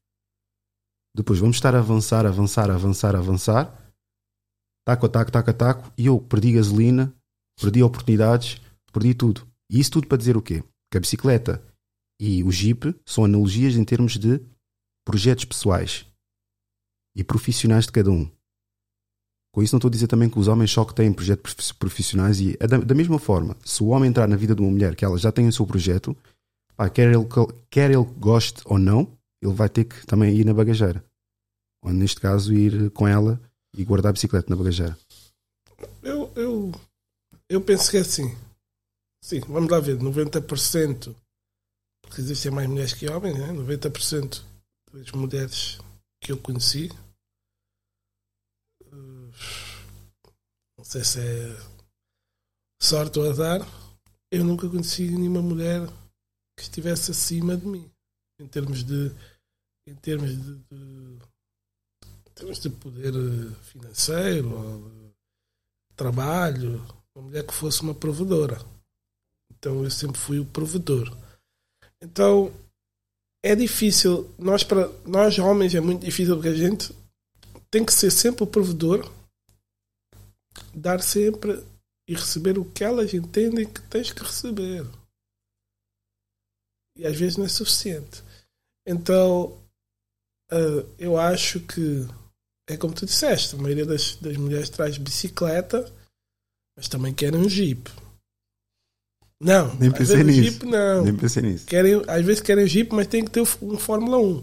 Depois 1.14 1.38
vamos 1.38 1.56
estar 1.56 1.74
a 1.74 1.78
avançar, 1.78 2.26
avançar, 2.26 2.70
avançar, 2.70 3.16
avançar. 3.16 3.92
Taco 4.84 5.06
a 5.06 5.08
taco, 5.08 5.32
taco 5.32 5.50
a 5.50 5.52
taco. 5.52 5.92
E 5.96 6.06
eu 6.06 6.20
perdi 6.20 6.52
gasolina, 6.52 7.12
perdi 7.60 7.82
oportunidades, 7.82 8.60
perdi 8.92 9.14
tudo. 9.14 9.46
E 9.70 9.80
isso 9.80 9.90
tudo 9.90 10.06
para 10.06 10.18
dizer 10.18 10.36
o 10.36 10.42
quê? 10.42 10.62
Que 10.90 10.98
a 10.98 11.00
bicicleta 11.00 11.62
e 12.20 12.42
o 12.44 12.50
jeep 12.50 12.94
são 13.04 13.24
analogias 13.24 13.76
em 13.76 13.84
termos 13.84 14.16
de 14.16 14.40
projetos 15.04 15.44
pessoais 15.44 16.06
e 17.14 17.24
profissionais 17.24 17.86
de 17.86 17.92
cada 17.92 18.10
um. 18.10 18.30
Com 19.56 19.62
isso 19.62 19.74
não 19.74 19.78
estou 19.78 19.88
a 19.88 19.90
dizer 19.90 20.06
também 20.06 20.28
que 20.28 20.38
os 20.38 20.48
homens 20.48 20.70
só 20.70 20.84
que 20.84 20.94
têm 20.94 21.10
projetos 21.10 21.54
prof- 21.54 21.74
profissionais 21.78 22.38
e 22.42 22.58
é 22.60 22.66
da, 22.66 22.76
da 22.76 22.94
mesma 22.94 23.18
forma, 23.18 23.56
se 23.64 23.82
o 23.82 23.86
homem 23.86 24.10
entrar 24.10 24.28
na 24.28 24.36
vida 24.36 24.54
de 24.54 24.60
uma 24.60 24.70
mulher 24.70 24.94
que 24.94 25.02
ela 25.02 25.16
já 25.16 25.32
tem 25.32 25.48
o 25.48 25.52
seu 25.52 25.66
projeto, 25.66 26.14
pá, 26.76 26.90
quer, 26.90 27.10
ele, 27.10 27.24
quer 27.70 27.90
ele 27.90 28.04
goste 28.18 28.60
ou 28.66 28.78
não, 28.78 29.10
ele 29.40 29.54
vai 29.54 29.70
ter 29.70 29.84
que 29.84 30.06
também 30.06 30.36
ir 30.36 30.44
na 30.44 30.52
bagageira. 30.52 31.02
Ou 31.82 31.90
neste 31.90 32.20
caso 32.20 32.52
ir 32.52 32.90
com 32.90 33.08
ela 33.08 33.40
e 33.74 33.82
guardar 33.82 34.10
a 34.10 34.12
bicicleta 34.12 34.50
na 34.50 34.56
bagageira. 34.56 34.94
Eu, 36.02 36.30
eu, 36.36 36.72
eu 37.48 37.60
penso 37.62 37.90
que 37.90 37.96
é 37.96 38.00
assim. 38.00 38.36
Sim, 39.24 39.40
vamos 39.40 39.70
lá 39.70 39.80
ver, 39.80 39.96
90%, 39.96 41.16
porque 42.02 42.20
existem 42.20 42.52
mais 42.52 42.68
mulheres 42.68 42.92
que 42.92 43.08
homens, 43.08 43.38
né? 43.38 43.54
90% 43.54 44.42
das 44.92 45.10
mulheres 45.12 45.78
que 46.22 46.30
eu 46.30 46.36
conheci, 46.36 46.90
eh, 48.82 48.92
não 50.75 50.75
sei 50.86 51.04
se 51.04 51.20
é 51.20 51.56
sorte 52.80 53.18
ou 53.18 53.28
azar, 53.28 53.60
eu 54.30 54.44
nunca 54.44 54.68
conheci 54.68 55.10
nenhuma 55.10 55.42
mulher 55.42 55.86
que 56.56 56.62
estivesse 56.62 57.10
acima 57.10 57.56
de 57.56 57.66
mim, 57.66 57.90
em 58.40 58.46
termos 58.46 58.84
de, 58.84 59.10
em 59.88 59.94
termos 59.96 60.30
de, 60.30 60.54
de, 60.54 61.18
em 62.26 62.32
termos 62.34 62.58
de 62.60 62.70
poder 62.70 63.12
eh, 63.14 63.54
financeiro, 63.62 65.12
trabalho, 65.96 66.76
uma 67.14 67.24
mulher 67.24 67.44
que 67.44 67.54
fosse 67.54 67.82
uma 67.82 67.94
provedora. 67.94 68.58
Então 69.50 69.82
eu 69.82 69.90
sempre 69.90 70.18
fui 70.18 70.38
o 70.38 70.46
provedor. 70.46 71.16
Então 72.00 72.52
é 73.44 73.56
difícil, 73.56 74.32
nós, 74.38 74.62
para, 74.62 74.88
nós 75.04 75.38
homens 75.38 75.74
é 75.74 75.80
muito 75.80 76.04
difícil 76.04 76.36
porque 76.36 76.48
a 76.48 76.54
gente 76.54 76.94
tem 77.70 77.84
que 77.84 77.92
ser 77.92 78.10
sempre 78.10 78.44
o 78.44 78.46
provedor 78.46 79.15
dar 80.74 81.02
sempre 81.02 81.64
e 82.08 82.14
receber 82.14 82.58
o 82.58 82.64
que 82.64 82.84
elas 82.84 83.12
entendem 83.12 83.66
que 83.66 83.80
tens 83.82 84.12
que 84.12 84.22
receber. 84.22 84.86
E 86.96 87.06
às 87.06 87.16
vezes 87.16 87.36
não 87.36 87.44
é 87.44 87.48
suficiente. 87.48 88.22
Então, 88.86 89.60
uh, 90.52 90.94
eu 90.98 91.18
acho 91.18 91.60
que 91.60 92.06
é 92.68 92.76
como 92.76 92.94
tu 92.94 93.04
disseste: 93.04 93.54
a 93.54 93.58
maioria 93.58 93.86
das, 93.86 94.16
das 94.16 94.36
mulheres 94.36 94.70
traz 94.70 94.96
bicicleta, 94.96 95.92
mas 96.76 96.88
também 96.88 97.14
querem 97.14 97.40
um 97.40 97.48
jeep. 97.48 97.90
Não, 99.38 99.74
Nem 99.74 99.90
pensei 99.90 100.22
nisso. 100.24 100.42
Jeep 100.44 100.64
não. 100.66 101.04
Nem 101.04 101.14
pensei 101.14 101.42
nisso. 101.42 101.66
Querem, 101.66 102.02
às 102.08 102.24
vezes 102.24 102.40
querem 102.40 102.66
Jeep, 102.66 102.94
mas 102.94 103.06
tem 103.06 103.22
que 103.22 103.30
ter 103.30 103.42
um 103.60 103.76
Fórmula 103.76 104.16
1. 104.18 104.42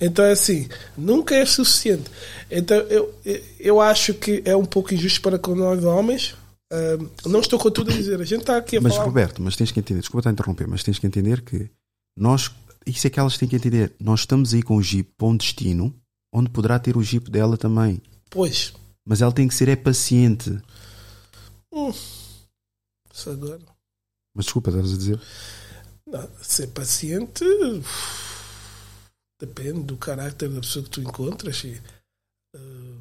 Então 0.00 0.24
é 0.24 0.32
assim, 0.32 0.68
nunca 0.98 1.34
é 1.36 1.46
suficiente. 1.46 2.10
Então 2.50 2.76
eu, 2.78 3.14
eu- 3.60 3.80
acho 3.80 4.14
que 4.14 4.42
é 4.44 4.56
um 4.56 4.64
pouco 4.64 4.92
injusto 4.92 5.20
para 5.22 5.38
com 5.38 5.54
nós 5.54 5.84
homens. 5.84 6.34
Ah, 6.72 6.98
não 7.26 7.38
estou 7.40 7.56
com 7.58 7.70
tudo 7.70 7.92
a 7.92 7.94
dizer. 7.94 8.20
A 8.20 8.24
gente 8.24 8.40
está 8.40 8.56
aqui 8.56 8.78
a 8.78 8.80
Mas 8.80 8.94
falar. 8.94 9.04
Roberto, 9.06 9.40
mas 9.40 9.54
tens 9.54 9.70
que 9.70 9.78
entender, 9.78 10.00
desculpa 10.00 10.20
estar 10.22 10.30
a 10.30 10.32
interromper, 10.32 10.66
mas 10.66 10.82
tens 10.82 10.98
que 10.98 11.06
entender 11.06 11.42
que 11.42 11.70
nós, 12.18 12.50
isso 12.84 13.06
é 13.06 13.10
que 13.10 13.20
elas 13.20 13.38
têm 13.38 13.48
que 13.48 13.54
entender, 13.56 13.92
nós 14.00 14.20
estamos 14.20 14.52
aí 14.52 14.62
com 14.62 14.76
o 14.76 14.82
Jeep 14.82 15.08
para 15.16 15.28
um 15.28 15.36
destino 15.36 15.94
onde 16.34 16.50
poderá 16.50 16.78
ter 16.80 16.96
o 16.96 17.02
Jeep 17.02 17.30
dela 17.30 17.56
também. 17.56 18.02
Pois, 18.28 18.72
Mas 19.06 19.20
ela 19.22 19.30
tem 19.32 19.46
que 19.46 19.54
ser 19.54 19.68
é 19.68 19.76
paciente. 19.76 20.50
isso 23.12 23.30
agora. 23.30 23.60
Mas 24.34 24.46
desculpa, 24.46 24.70
estavas 24.70 24.92
a 24.92 24.96
dizer. 24.96 25.20
Não, 26.06 26.28
ser 26.42 26.68
paciente 26.68 27.44
depende 29.42 29.82
do 29.82 29.96
caráter 29.96 30.48
da 30.48 30.60
pessoa 30.60 30.84
que 30.84 30.90
tu 30.90 31.00
encontras 31.00 31.64
e, 31.64 31.82
eh, 32.54 32.98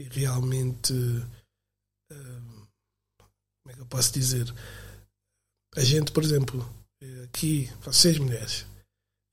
e 0.00 0.02
realmente 0.04 0.92
eh, 2.10 2.40
como 3.62 3.68
é 3.68 3.74
que 3.74 3.80
eu 3.80 3.86
posso 3.86 4.12
dizer 4.12 4.52
a 5.76 5.84
gente 5.84 6.10
por 6.10 6.24
exemplo 6.24 6.68
aqui 7.22 7.70
vocês 7.80 8.18
mulheres 8.18 8.66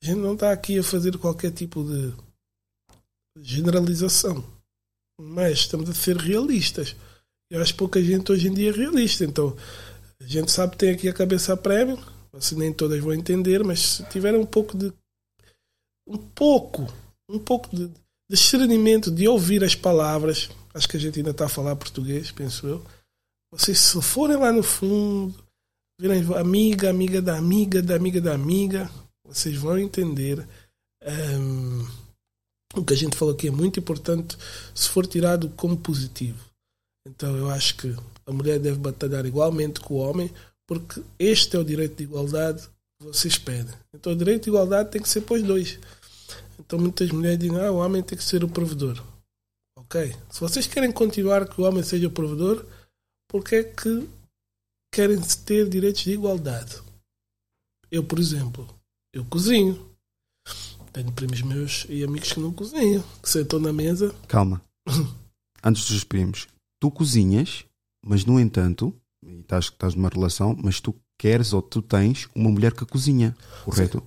a 0.03 0.05
gente 0.05 0.19
não 0.19 0.35
está 0.35 0.51
aqui 0.51 0.77
a 0.77 0.83
fazer 0.83 1.17
qualquer 1.17 1.51
tipo 1.51 1.83
de 1.83 2.13
generalização 3.37 4.45
mas 5.19 5.59
estamos 5.59 5.89
a 5.89 5.95
ser 5.95 6.15
realistas 6.15 6.95
eu 7.49 7.59
acho 7.59 7.75
pouca 7.75 7.99
gente 8.03 8.31
hoje 8.31 8.49
em 8.49 8.53
dia 8.53 8.69
é 8.69 8.73
realista 8.73 9.25
então 9.25 9.57
a 10.25 10.29
gente 10.29 10.51
sabe 10.51 10.73
que 10.73 10.77
tem 10.77 10.89
aqui 10.91 11.07
a 11.07 11.13
cabeça 11.13 11.53
a 11.53 11.57
prémio 11.57 11.97
Assim, 12.37 12.55
nem 12.55 12.73
todas 12.73 13.01
vão 13.01 13.13
entender, 13.13 13.63
mas 13.63 13.79
se 13.79 14.03
tiverem 14.05 14.39
um 14.39 14.45
pouco 14.45 14.77
de. 14.77 14.91
Um 16.07 16.17
pouco. 16.17 16.85
Um 17.29 17.39
pouco 17.39 17.73
de, 17.75 17.89
discernimento, 18.29 19.09
de 19.09 19.27
ouvir 19.27 19.63
as 19.63 19.73
palavras. 19.73 20.49
Acho 20.73 20.89
que 20.89 20.97
a 20.97 20.99
gente 20.99 21.19
ainda 21.19 21.31
está 21.31 21.45
a 21.45 21.49
falar 21.49 21.75
português, 21.75 22.31
penso 22.31 22.67
eu. 22.67 22.85
Vocês, 23.51 23.79
se 23.79 24.01
forem 24.01 24.35
lá 24.35 24.51
no 24.51 24.61
fundo, 24.61 25.33
virem 25.99 26.23
amiga, 26.35 26.89
amiga 26.89 27.21
da 27.21 27.37
amiga, 27.37 27.81
da 27.81 27.95
amiga 27.95 28.19
da 28.19 28.33
amiga, 28.33 28.91
vocês 29.25 29.55
vão 29.55 29.77
entender. 29.77 30.45
ehm, 31.01 31.87
o 32.75 32.83
que 32.83 32.93
a 32.93 32.97
gente 32.97 33.15
falou 33.15 33.33
aqui 33.33 33.47
é 33.47 33.51
muito 33.51 33.79
importante 33.79 34.37
se 34.73 34.89
for 34.89 35.07
tirado 35.07 35.49
como 35.51 35.77
positivo. 35.77 36.43
Então 37.07 37.37
eu 37.37 37.49
acho 37.49 37.77
que 37.77 37.95
a 38.27 38.31
mulher 38.31 38.59
deve 38.59 38.77
batalhar 38.77 39.25
igualmente 39.25 39.79
com 39.79 39.95
o 39.95 39.97
homem, 39.97 40.31
porque 40.67 41.01
este 41.19 41.55
é 41.55 41.59
o 41.59 41.63
direito 41.63 41.97
de 41.97 42.03
igualdade 42.03 42.63
que 42.99 43.07
vocês 43.07 43.37
pedem. 43.37 43.73
Então 43.93 44.13
o 44.13 44.15
direito 44.15 44.43
de 44.43 44.49
igualdade 44.49 44.91
tem 44.91 45.01
que 45.01 45.09
ser 45.09 45.21
para 45.21 45.35
os 45.35 45.43
dois. 45.43 45.79
Então 46.59 46.79
muitas 46.79 47.09
mulheres 47.11 47.39
dizem, 47.39 47.59
ah, 47.59 47.71
o 47.71 47.77
homem 47.77 48.01
tem 48.01 48.17
que 48.17 48.23
ser 48.23 48.43
o 48.43 48.49
provedor. 48.49 49.01
Ok. 49.77 50.15
Se 50.31 50.39
vocês 50.39 50.65
querem 50.65 50.91
continuar 50.91 51.47
que 51.47 51.61
o 51.61 51.65
homem 51.65 51.83
seja 51.83 52.07
o 52.07 52.11
provedor, 52.11 52.65
por 53.29 53.43
que 53.43 53.55
é 53.55 53.63
que 53.63 54.09
querem 54.91 55.19
ter 55.45 55.69
direitos 55.69 56.03
de 56.03 56.13
igualdade? 56.13 56.81
Eu, 57.91 58.03
por 58.03 58.19
exemplo, 58.19 58.67
eu 59.13 59.23
cozinho. 59.25 59.93
Tenho 60.91 61.11
primos 61.11 61.41
meus 61.41 61.85
e 61.89 62.03
amigos 62.03 62.31
que 62.31 62.39
não 62.39 62.53
cozinham, 62.53 63.03
que 63.21 63.29
sentam 63.29 63.59
na 63.59 63.73
mesa. 63.73 64.15
Calma. 64.27 64.61
Antes 65.63 65.89
dos 65.89 66.03
primos, 66.03 66.47
tu 66.79 66.89
cozinhas, 66.89 67.65
mas 68.05 68.23
no 68.23 68.39
entanto, 68.39 68.93
estás, 69.41 69.65
estás 69.65 69.95
numa 69.95 70.09
relação, 70.09 70.55
mas 70.61 70.79
tu 70.79 70.95
queres 71.17 71.51
ou 71.53 71.61
tu 71.61 71.81
tens 71.81 72.29
uma 72.35 72.51
mulher 72.51 72.71
que 72.73 72.85
cozinha, 72.85 73.35
correto? 73.63 74.03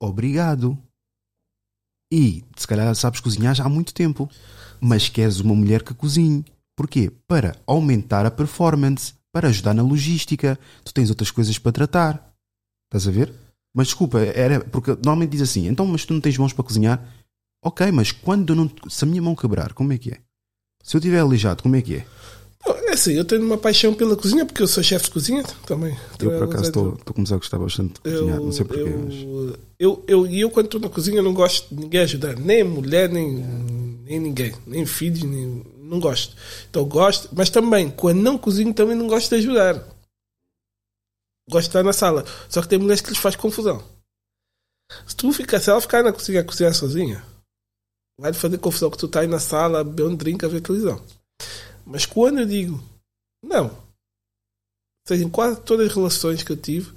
Obrigado. 0.00 0.78
E 2.12 2.44
se 2.56 2.66
calhar 2.66 2.94
sabes 2.94 3.20
cozinhar 3.20 3.54
já 3.54 3.64
há 3.64 3.68
muito 3.68 3.94
tempo, 3.94 4.28
mas 4.78 5.08
queres 5.08 5.40
uma 5.40 5.54
mulher 5.54 5.82
que 5.82 5.94
cozinhe. 5.94 6.44
Porquê? 6.76 7.10
Para 7.26 7.56
aumentar 7.66 8.26
a 8.26 8.30
performance, 8.30 9.14
para 9.32 9.48
ajudar 9.48 9.72
na 9.72 9.82
logística. 9.82 10.58
Tu 10.84 10.92
tens 10.92 11.08
outras 11.08 11.30
coisas 11.30 11.58
para 11.58 11.72
tratar. 11.72 12.34
Estás 12.88 13.08
a 13.08 13.10
ver? 13.10 13.32
Mas 13.74 13.86
desculpa, 13.86 14.20
era 14.20 14.60
porque 14.60 14.90
normalmente 14.90 15.30
diz 15.30 15.40
assim: 15.40 15.66
então, 15.66 15.86
mas 15.86 16.04
tu 16.04 16.12
não 16.12 16.20
tens 16.20 16.36
mãos 16.36 16.52
para 16.52 16.64
cozinhar? 16.64 17.02
Ok, 17.64 17.90
mas 17.92 18.12
quando 18.12 18.50
eu 18.50 18.56
não. 18.56 18.70
Se 18.90 19.04
a 19.04 19.08
minha 19.08 19.22
mão 19.22 19.34
quebrar, 19.34 19.72
como 19.72 19.92
é 19.92 19.98
que 19.98 20.10
é? 20.10 20.20
Se 20.82 20.96
eu 20.96 20.98
estiver 20.98 21.20
aleijado, 21.20 21.62
como 21.62 21.76
é 21.76 21.80
que 21.80 21.96
é? 21.96 22.06
É 22.92 22.94
assim, 22.94 23.12
eu 23.14 23.24
tenho 23.24 23.42
uma 23.42 23.56
paixão 23.56 23.94
pela 23.94 24.14
cozinha, 24.14 24.44
porque 24.44 24.62
eu 24.62 24.68
sou 24.68 24.82
chefe 24.82 25.06
de 25.06 25.12
cozinha 25.12 25.42
também. 25.66 25.96
Eu, 26.20 26.30
por 26.38 26.42
acaso, 26.44 26.64
estou 26.68 26.98
a 27.06 27.12
começar 27.14 27.34
a 27.36 27.38
gostar 27.38 27.58
bastante 27.58 27.94
de 27.94 28.00
cozinhar. 28.00 28.38
Não 28.38 28.52
sei 28.52 28.64
porquê. 28.66 28.84
mas- 28.84 29.14
eu, 29.14 29.56
eu, 29.78 30.04
eu, 30.06 30.26
e 30.26 30.40
eu, 30.42 30.50
quando 30.50 30.66
estou 30.66 30.78
na 30.80 30.90
cozinha, 30.90 31.22
não 31.22 31.32
gosto 31.32 31.74
de 31.74 31.80
ninguém 31.80 32.00
ajudar, 32.02 32.36
nem 32.36 32.62
mulher, 32.62 33.08
nem, 33.08 33.32
nem 34.04 34.20
ninguém, 34.20 34.54
nem 34.66 34.84
filhos, 34.84 35.22
nem, 35.22 35.64
não 35.78 35.98
gosto. 35.98 36.36
Então, 36.68 36.84
gosto, 36.84 37.30
mas 37.32 37.48
também, 37.48 37.90
quando 37.90 38.20
não 38.20 38.36
cozinho, 38.36 38.74
também 38.74 38.94
não 38.94 39.06
gosto 39.06 39.30
de 39.30 39.36
ajudar. 39.36 39.74
Gosto 41.48 41.62
de 41.64 41.68
estar 41.70 41.82
na 41.82 41.94
sala. 41.94 42.26
Só 42.50 42.60
que 42.60 42.68
tem 42.68 42.78
mulheres 42.78 43.00
que 43.00 43.08
lhes 43.08 43.18
faz 43.18 43.34
confusão. 43.36 43.82
Se 45.06 45.16
tu 45.16 45.32
ficar, 45.32 45.60
se 45.60 45.70
ela 45.70 45.80
ficar 45.80 46.02
na 46.02 46.12
cozinha 46.12 46.42
a 46.42 46.44
cozinhar 46.44 46.74
sozinha, 46.74 47.24
vai 48.20 48.34
fazer 48.34 48.58
confusão 48.58 48.90
que 48.90 48.98
tu 48.98 49.06
estás 49.06 49.24
aí 49.24 49.30
na 49.30 49.38
sala 49.38 49.82
beber 49.82 50.06
um 50.08 50.14
drink 50.14 50.44
a 50.44 50.48
ver 50.48 50.60
televisão. 50.60 51.02
Mas 51.92 52.06
quando 52.06 52.40
eu 52.40 52.46
digo, 52.46 52.82
não, 53.44 53.66
ou 53.66 55.06
seja, 55.06 55.24
em 55.24 55.28
quase 55.28 55.60
todas 55.60 55.88
as 55.88 55.94
relações 55.94 56.42
que 56.42 56.50
eu 56.50 56.56
tive, 56.56 56.90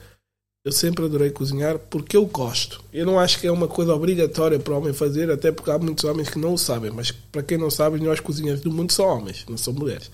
eu 0.64 0.72
sempre 0.72 1.04
adorei 1.04 1.32
cozinhar 1.32 1.78
porque 1.78 2.16
eu 2.16 2.26
gosto. 2.26 2.82
Eu 2.94 3.06
não 3.06 3.20
acho 3.20 3.40
que 3.40 3.46
é 3.46 3.52
uma 3.52 3.68
coisa 3.68 3.94
obrigatória 3.94 4.58
para 4.58 4.74
o 4.74 4.78
homem 4.78 4.94
fazer, 4.94 5.30
até 5.30 5.52
porque 5.52 5.70
há 5.70 5.78
muitos 5.78 6.06
homens 6.06 6.30
que 6.30 6.40
não 6.40 6.54
o 6.54 6.58
sabem. 6.58 6.92
Mas 6.92 7.12
para 7.12 7.44
quem 7.44 7.58
não 7.58 7.70
sabe, 7.70 8.00
nós 8.00 8.22
cozinheiros 8.22 8.62
do 8.62 8.72
mundo 8.72 8.94
são 8.94 9.06
homens, 9.06 9.46
não 9.50 9.58
são 9.58 9.74
mulheres. 9.74 10.10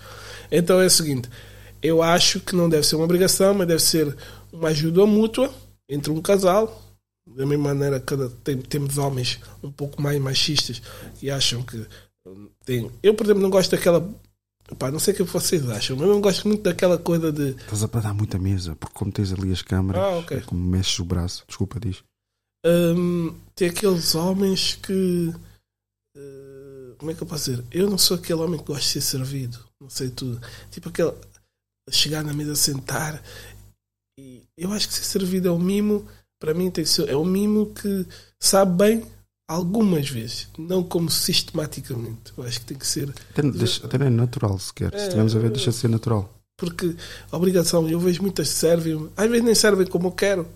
Então 0.50 0.80
é 0.80 0.86
o 0.86 0.90
seguinte: 0.90 1.30
eu 1.80 2.02
acho 2.02 2.40
que 2.40 2.56
não 2.56 2.68
deve 2.68 2.84
ser 2.84 2.96
uma 2.96 3.04
obrigação, 3.04 3.54
mas 3.54 3.68
deve 3.68 3.82
ser 3.82 4.16
uma 4.52 4.70
ajuda 4.70 5.06
mútua 5.06 5.48
entre 5.88 6.10
um 6.10 6.20
casal. 6.20 6.82
Da 7.24 7.46
mesma 7.46 7.72
maneira, 7.72 8.00
cada, 8.00 8.28
tem, 8.28 8.58
temos 8.58 8.98
homens 8.98 9.38
um 9.62 9.70
pouco 9.70 10.02
mais 10.02 10.20
machistas 10.20 10.82
que 11.20 11.30
acham 11.30 11.62
que 11.62 11.86
hum, 12.26 12.48
tem. 12.64 12.90
Eu, 13.00 13.14
por 13.14 13.24
exemplo, 13.24 13.42
não 13.42 13.48
gosto 13.48 13.70
daquela. 13.70 14.06
Pá, 14.78 14.90
não 14.90 14.98
sei 14.98 15.12
o 15.12 15.16
que 15.18 15.22
vocês 15.24 15.68
acham, 15.68 15.96
mas 15.96 16.06
eu 16.08 16.14
não 16.14 16.20
gosto 16.20 16.48
muito 16.48 16.62
daquela 16.62 16.96
coisa 16.98 17.30
de. 17.30 17.50
Estás 17.50 17.82
a 17.84 17.86
dar 17.86 18.14
muita 18.14 18.38
mesa, 18.38 18.74
porque 18.76 18.94
como 18.94 19.12
tens 19.12 19.32
ali 19.32 19.52
as 19.52 19.60
câmaras, 19.62 20.02
Ah, 20.02 20.18
ok. 20.18 20.38
é 20.38 20.40
como 20.40 20.62
mexes 20.64 20.98
o 20.98 21.04
braço. 21.04 21.44
Desculpa, 21.46 21.78
diz. 21.78 22.02
Hum, 22.64 23.34
tem 23.54 23.68
aqueles 23.68 24.14
homens 24.14 24.74
que. 24.76 25.32
eh, 26.16 26.94
como 26.96 27.10
é 27.10 27.14
que 27.14 27.22
eu 27.22 27.26
posso 27.26 27.50
dizer? 27.50 27.64
Eu 27.70 27.90
não 27.90 27.98
sou 27.98 28.16
aquele 28.16 28.40
homem 28.40 28.58
que 28.58 28.64
gosta 28.66 28.82
de 28.82 28.88
ser 28.88 29.00
servido, 29.00 29.58
não 29.80 29.90
sei 29.90 30.10
tudo. 30.10 30.40
Tipo 30.70 30.88
aquele. 30.88 31.12
chegar 31.90 32.22
na 32.24 32.32
mesa, 32.32 32.54
sentar. 32.54 33.22
E 34.18 34.42
eu 34.56 34.72
acho 34.72 34.88
que 34.88 34.94
ser 34.94 35.04
servido 35.04 35.48
é 35.48 35.50
um 35.52 35.58
mimo, 35.58 36.06
para 36.40 36.54
mim 36.54 36.70
tem 36.70 36.84
que 36.84 36.90
ser, 36.90 37.08
é 37.08 37.16
um 37.16 37.24
mimo 37.24 37.74
que 37.74 38.06
sabe 38.40 38.76
bem 38.76 39.04
algumas 39.48 40.08
vezes, 40.08 40.48
não 40.58 40.82
como 40.82 41.10
sistematicamente. 41.10 42.32
Eu 42.36 42.44
acho 42.44 42.60
que 42.60 42.66
tem 42.66 42.78
que 42.78 42.86
ser. 42.86 43.10
Até, 43.30 43.42
deixa- 43.42 43.84
até 43.86 43.96
é 43.96 44.10
natural 44.10 44.58
sequer. 44.58 44.92
É, 44.94 44.98
Se 44.98 45.02
estivermos 45.04 45.36
a 45.36 45.38
ver, 45.38 45.50
deixa 45.50 45.70
de 45.70 45.76
ser 45.76 45.88
natural. 45.88 46.32
Porque 46.58 46.94
a 47.30 47.36
obrigação, 47.36 47.88
eu 47.88 47.98
vejo 47.98 48.22
muitas 48.22 48.48
que 48.48 48.54
servem, 48.54 49.08
às 49.16 49.28
vezes 49.28 49.44
nem 49.44 49.54
servem 49.54 49.86
como 49.86 50.08
eu 50.08 50.12
quero. 50.12 50.46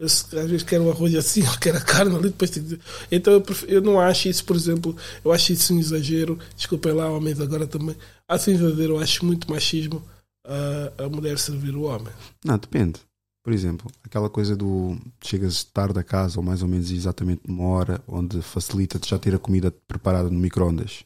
Eu, 0.00 0.06
às 0.06 0.30
vezes 0.50 0.64
quero 0.64 0.84
um 0.84 0.90
arroz 0.90 1.14
assim, 1.14 1.42
ou 1.46 1.56
quero 1.58 1.78
a 1.78 1.80
carne 1.80 2.14
ali, 2.16 2.24
depois 2.24 2.50
tenho 2.50 2.66
que... 2.66 2.80
Então 3.12 3.32
eu, 3.32 3.40
pref- 3.40 3.64
eu 3.68 3.80
não 3.80 4.00
acho 4.00 4.28
isso, 4.28 4.44
por 4.44 4.56
exemplo, 4.56 4.96
eu 5.24 5.32
acho 5.32 5.52
isso 5.52 5.72
um 5.72 5.78
exagero. 5.78 6.38
Desculpem 6.56 6.92
lá, 6.92 7.08
homens, 7.08 7.40
agora 7.40 7.66
também. 7.66 7.94
Acho 8.28 8.50
um 8.50 8.54
exagero, 8.54 8.94
eu 8.94 8.98
acho 8.98 9.24
muito 9.24 9.48
machismo 9.50 10.02
a, 10.44 11.04
a 11.04 11.08
mulher 11.08 11.38
servir 11.38 11.76
o 11.76 11.82
homem. 11.82 12.12
Não, 12.44 12.58
depende. 12.58 12.98
Por 13.44 13.52
exemplo, 13.52 13.90
aquela 14.02 14.30
coisa 14.30 14.56
do 14.56 14.96
chegas 15.22 15.62
tarde 15.64 15.98
a 15.98 16.02
casa, 16.02 16.38
ou 16.40 16.42
mais 16.44 16.62
ou 16.62 16.68
menos 16.68 16.90
exatamente 16.90 17.42
numa 17.46 17.68
hora, 17.68 18.02
onde 18.08 18.40
facilita-te 18.40 19.08
já 19.10 19.18
ter 19.18 19.34
a 19.34 19.38
comida 19.38 19.70
preparada 19.86 20.30
no 20.30 20.38
micro-ondas. 20.38 21.04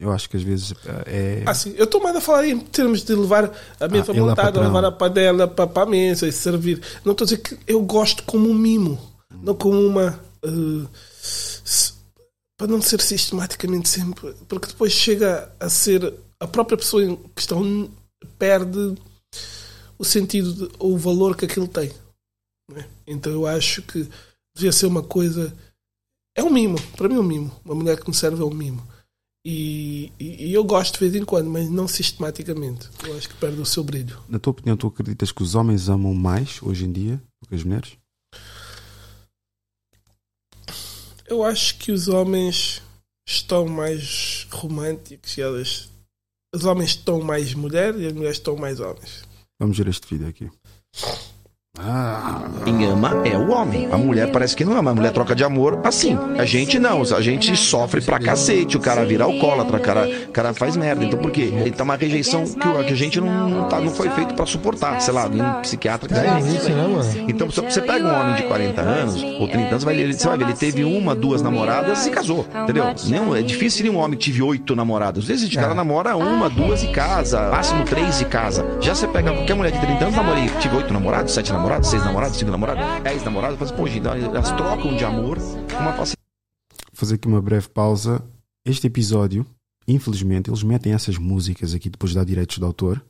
Eu 0.00 0.12
acho 0.12 0.30
que 0.30 0.36
às 0.36 0.42
vezes 0.44 0.72
eh, 1.06 1.42
é. 1.44 1.50
Assim, 1.50 1.74
eu 1.76 1.82
estou 1.84 2.00
mais 2.00 2.14
a 2.14 2.20
falar 2.20 2.46
em 2.46 2.60
termos 2.60 3.02
de 3.02 3.12
levar 3.12 3.52
a 3.80 3.88
mesa 3.88 4.12
Ah, 4.12 4.14
montada, 4.14 4.60
levar 4.60 4.84
a 4.84 4.92
panela 4.92 5.48
para, 5.48 5.82
a 5.82 5.86
mesa 5.86 6.28
e 6.28 6.32
servir. 6.32 6.80
Não 7.04 7.10
estou 7.10 7.24
a 7.24 7.28
dizer 7.28 7.38
que 7.38 7.58
eu 7.66 7.82
gosto 7.82 8.22
como 8.22 8.48
um 8.48 8.54
mimo, 8.54 8.96
não 9.42 9.56
como 9.56 9.76
uma. 9.84 10.20
s- 11.20 11.94
para 12.56 12.68
não 12.68 12.80
ser 12.80 13.00
sistematicamente 13.00 13.88
sempre. 13.88 14.32
Porque 14.48 14.68
depois 14.68 14.92
chega 14.92 15.50
a 15.58 15.68
ser 15.68 16.14
a 16.38 16.46
própria 16.46 16.78
pessoa 16.78 17.02
em 17.04 17.16
questão 17.34 17.90
perde 18.38 18.94
o 19.98 20.04
sentido, 20.04 20.52
de, 20.68 20.74
o 20.78 20.96
valor 20.96 21.36
que 21.36 21.44
aquilo 21.44 21.66
tem. 21.68 21.90
é? 22.74 22.84
Então 23.06 23.32
eu 23.32 23.46
acho 23.46 23.82
que 23.82 24.08
devia 24.54 24.72
ser 24.72 24.86
uma 24.86 25.02
coisa. 25.02 25.54
É 26.36 26.42
um 26.42 26.50
mimo, 26.50 26.78
para 26.96 27.08
mim 27.08 27.16
é 27.16 27.20
um 27.20 27.22
mimo. 27.24 27.60
Uma 27.64 27.74
mulher 27.74 28.00
que 28.00 28.08
me 28.08 28.14
serve 28.14 28.40
é 28.42 28.44
um 28.44 28.54
mimo. 28.54 28.86
E, 29.44 30.12
e- 30.18 30.46
e 30.48 30.52
eu 30.52 30.62
gosto 30.64 30.94
de 30.94 31.00
vez 31.00 31.14
em 31.14 31.24
quando, 31.24 31.48
mas 31.48 31.68
não 31.70 31.88
sistematicamente. 31.88 32.88
Eu 33.04 33.16
acho 33.16 33.28
que 33.28 33.34
perde 33.36 33.60
o 33.60 33.66
seu 33.66 33.82
brilho. 33.82 34.22
Na 34.28 34.38
tua 34.38 34.50
opinião, 34.50 34.76
tu 34.76 34.86
acreditas 34.86 35.32
que 35.32 35.42
os 35.42 35.54
homens 35.54 35.88
amam 35.88 36.12
mais 36.14 36.60
hoje 36.62 36.84
em 36.84 36.92
dia 36.92 37.16
do 37.42 37.48
que 37.48 37.54
as 37.54 37.64
mulheres? 37.64 37.96
Eu 41.26 41.42
acho 41.44 41.78
que 41.78 41.92
os 41.92 42.08
homens 42.08 42.82
estão 43.26 43.66
mais 43.66 44.46
românticos 44.50 45.36
e 45.36 45.42
elas. 45.42 45.90
Os 46.54 46.64
homens 46.64 46.90
estão 46.90 47.20
mais 47.20 47.52
mulheres 47.52 48.00
e 48.00 48.06
as 48.06 48.12
mulheres 48.12 48.38
estão 48.38 48.56
mais 48.56 48.80
homens. 48.80 49.22
Vamos 49.58 49.76
ver 49.76 49.88
este 49.88 50.06
vídeo 50.14 50.28
aqui. 50.28 50.50
Quem 52.64 52.84
ama 52.86 53.22
é 53.24 53.36
o 53.36 53.50
homem. 53.50 53.88
A 53.90 53.96
mulher 53.96 54.30
parece 54.32 54.56
que 54.56 54.64
não 54.64 54.76
ama. 54.76 54.90
A 54.90 54.94
mulher 54.94 55.12
troca 55.12 55.34
de 55.34 55.44
amor 55.44 55.80
assim. 55.84 56.18
A 56.38 56.44
gente 56.44 56.78
não. 56.78 57.02
A 57.02 57.20
gente 57.20 57.56
sofre 57.56 58.00
pra 58.00 58.18
cacete. 58.18 58.76
O 58.76 58.80
cara 58.80 59.04
vira 59.04 59.24
alcoólatra, 59.24 59.76
o 59.76 59.80
cara, 59.80 60.08
o 60.28 60.32
cara 60.32 60.52
faz 60.52 60.76
merda. 60.76 61.04
Então 61.04 61.18
por 61.18 61.30
quê? 61.30 61.52
Ele 61.52 61.70
tá 61.70 61.84
uma 61.84 61.96
rejeição 61.96 62.44
que, 62.44 62.92
a 62.92 62.96
gente 62.96 63.20
não, 63.20 63.48
não, 63.48 63.68
tá, 63.68 63.80
não 63.80 63.90
foi 63.90 64.10
feito 64.10 64.34
pra 64.34 64.44
suportar. 64.44 65.00
Sei 65.00 65.14
lá, 65.14 65.26
um 65.26 65.60
psiquiatra 65.62 66.08
que 66.08 66.14
É 66.14 66.40
isso, 66.40 66.68
né, 66.68 66.86
mano? 66.86 67.28
Então, 67.28 67.48
você 67.48 67.80
pega 67.80 68.06
um 68.06 68.20
homem 68.20 68.34
de 68.34 68.42
40 68.44 68.80
anos 68.80 69.22
ou 69.22 69.48
30 69.48 69.68
anos, 69.68 69.84
vai, 69.84 69.96
ele, 69.96 70.12
você 70.12 70.26
vai 70.26 70.38
ver, 70.38 70.44
ele 70.44 70.54
teve 70.54 70.84
uma, 70.84 71.14
duas 71.14 71.42
namoradas 71.42 72.06
e 72.06 72.10
casou. 72.10 72.46
Entendeu? 72.62 72.84
Não, 73.08 73.34
é 73.36 73.42
difícil 73.42 73.90
um 73.92 73.98
homem 73.98 74.18
que 74.18 74.24
tive 74.24 74.42
oito 74.42 74.74
namoradas. 74.74 75.24
Às 75.24 75.28
vezes 75.28 75.52
o 75.52 75.54
cara 75.54 75.74
namora 75.74 76.16
uma, 76.16 76.48
duas 76.50 76.82
e 76.82 76.88
casa. 76.88 77.50
Máximo 77.50 77.84
três 77.84 78.20
e 78.20 78.24
casa. 78.24 78.64
Já 78.80 78.94
você 78.94 79.06
pega 79.06 79.32
qualquer 79.32 79.54
mulher 79.54 79.72
de 79.72 79.80
30 79.80 80.04
anos, 80.04 80.16
namorei, 80.16 80.50
tive 80.60 80.76
oito 80.76 80.92
namorados, 80.92 81.32
sete 81.32 81.52
namorados, 81.52 81.67
seis 81.82 82.02
namorados, 82.04 82.38
cinco 82.38 82.50
namorados, 82.50 83.02
dez 83.02 83.22
namorados. 83.22 83.70
Pô, 83.70 83.86
gente, 83.86 84.06
elas 84.06 84.50
trocam 84.52 84.96
de 84.96 85.04
amor 85.04 85.38
uma 85.38 85.92
facilidade. 85.92 86.18
fazer 86.92 87.16
aqui 87.16 87.28
uma 87.28 87.42
breve 87.42 87.68
pausa. 87.68 88.24
Este 88.64 88.86
episódio, 88.86 89.46
infelizmente, 89.86 90.50
eles 90.50 90.62
metem 90.62 90.92
essas 90.92 91.18
músicas 91.18 91.74
aqui 91.74 91.90
depois 91.90 92.10
de 92.10 92.18
dar 92.18 92.24
direitos 92.24 92.58
de 92.58 92.64
autor. 92.64 93.04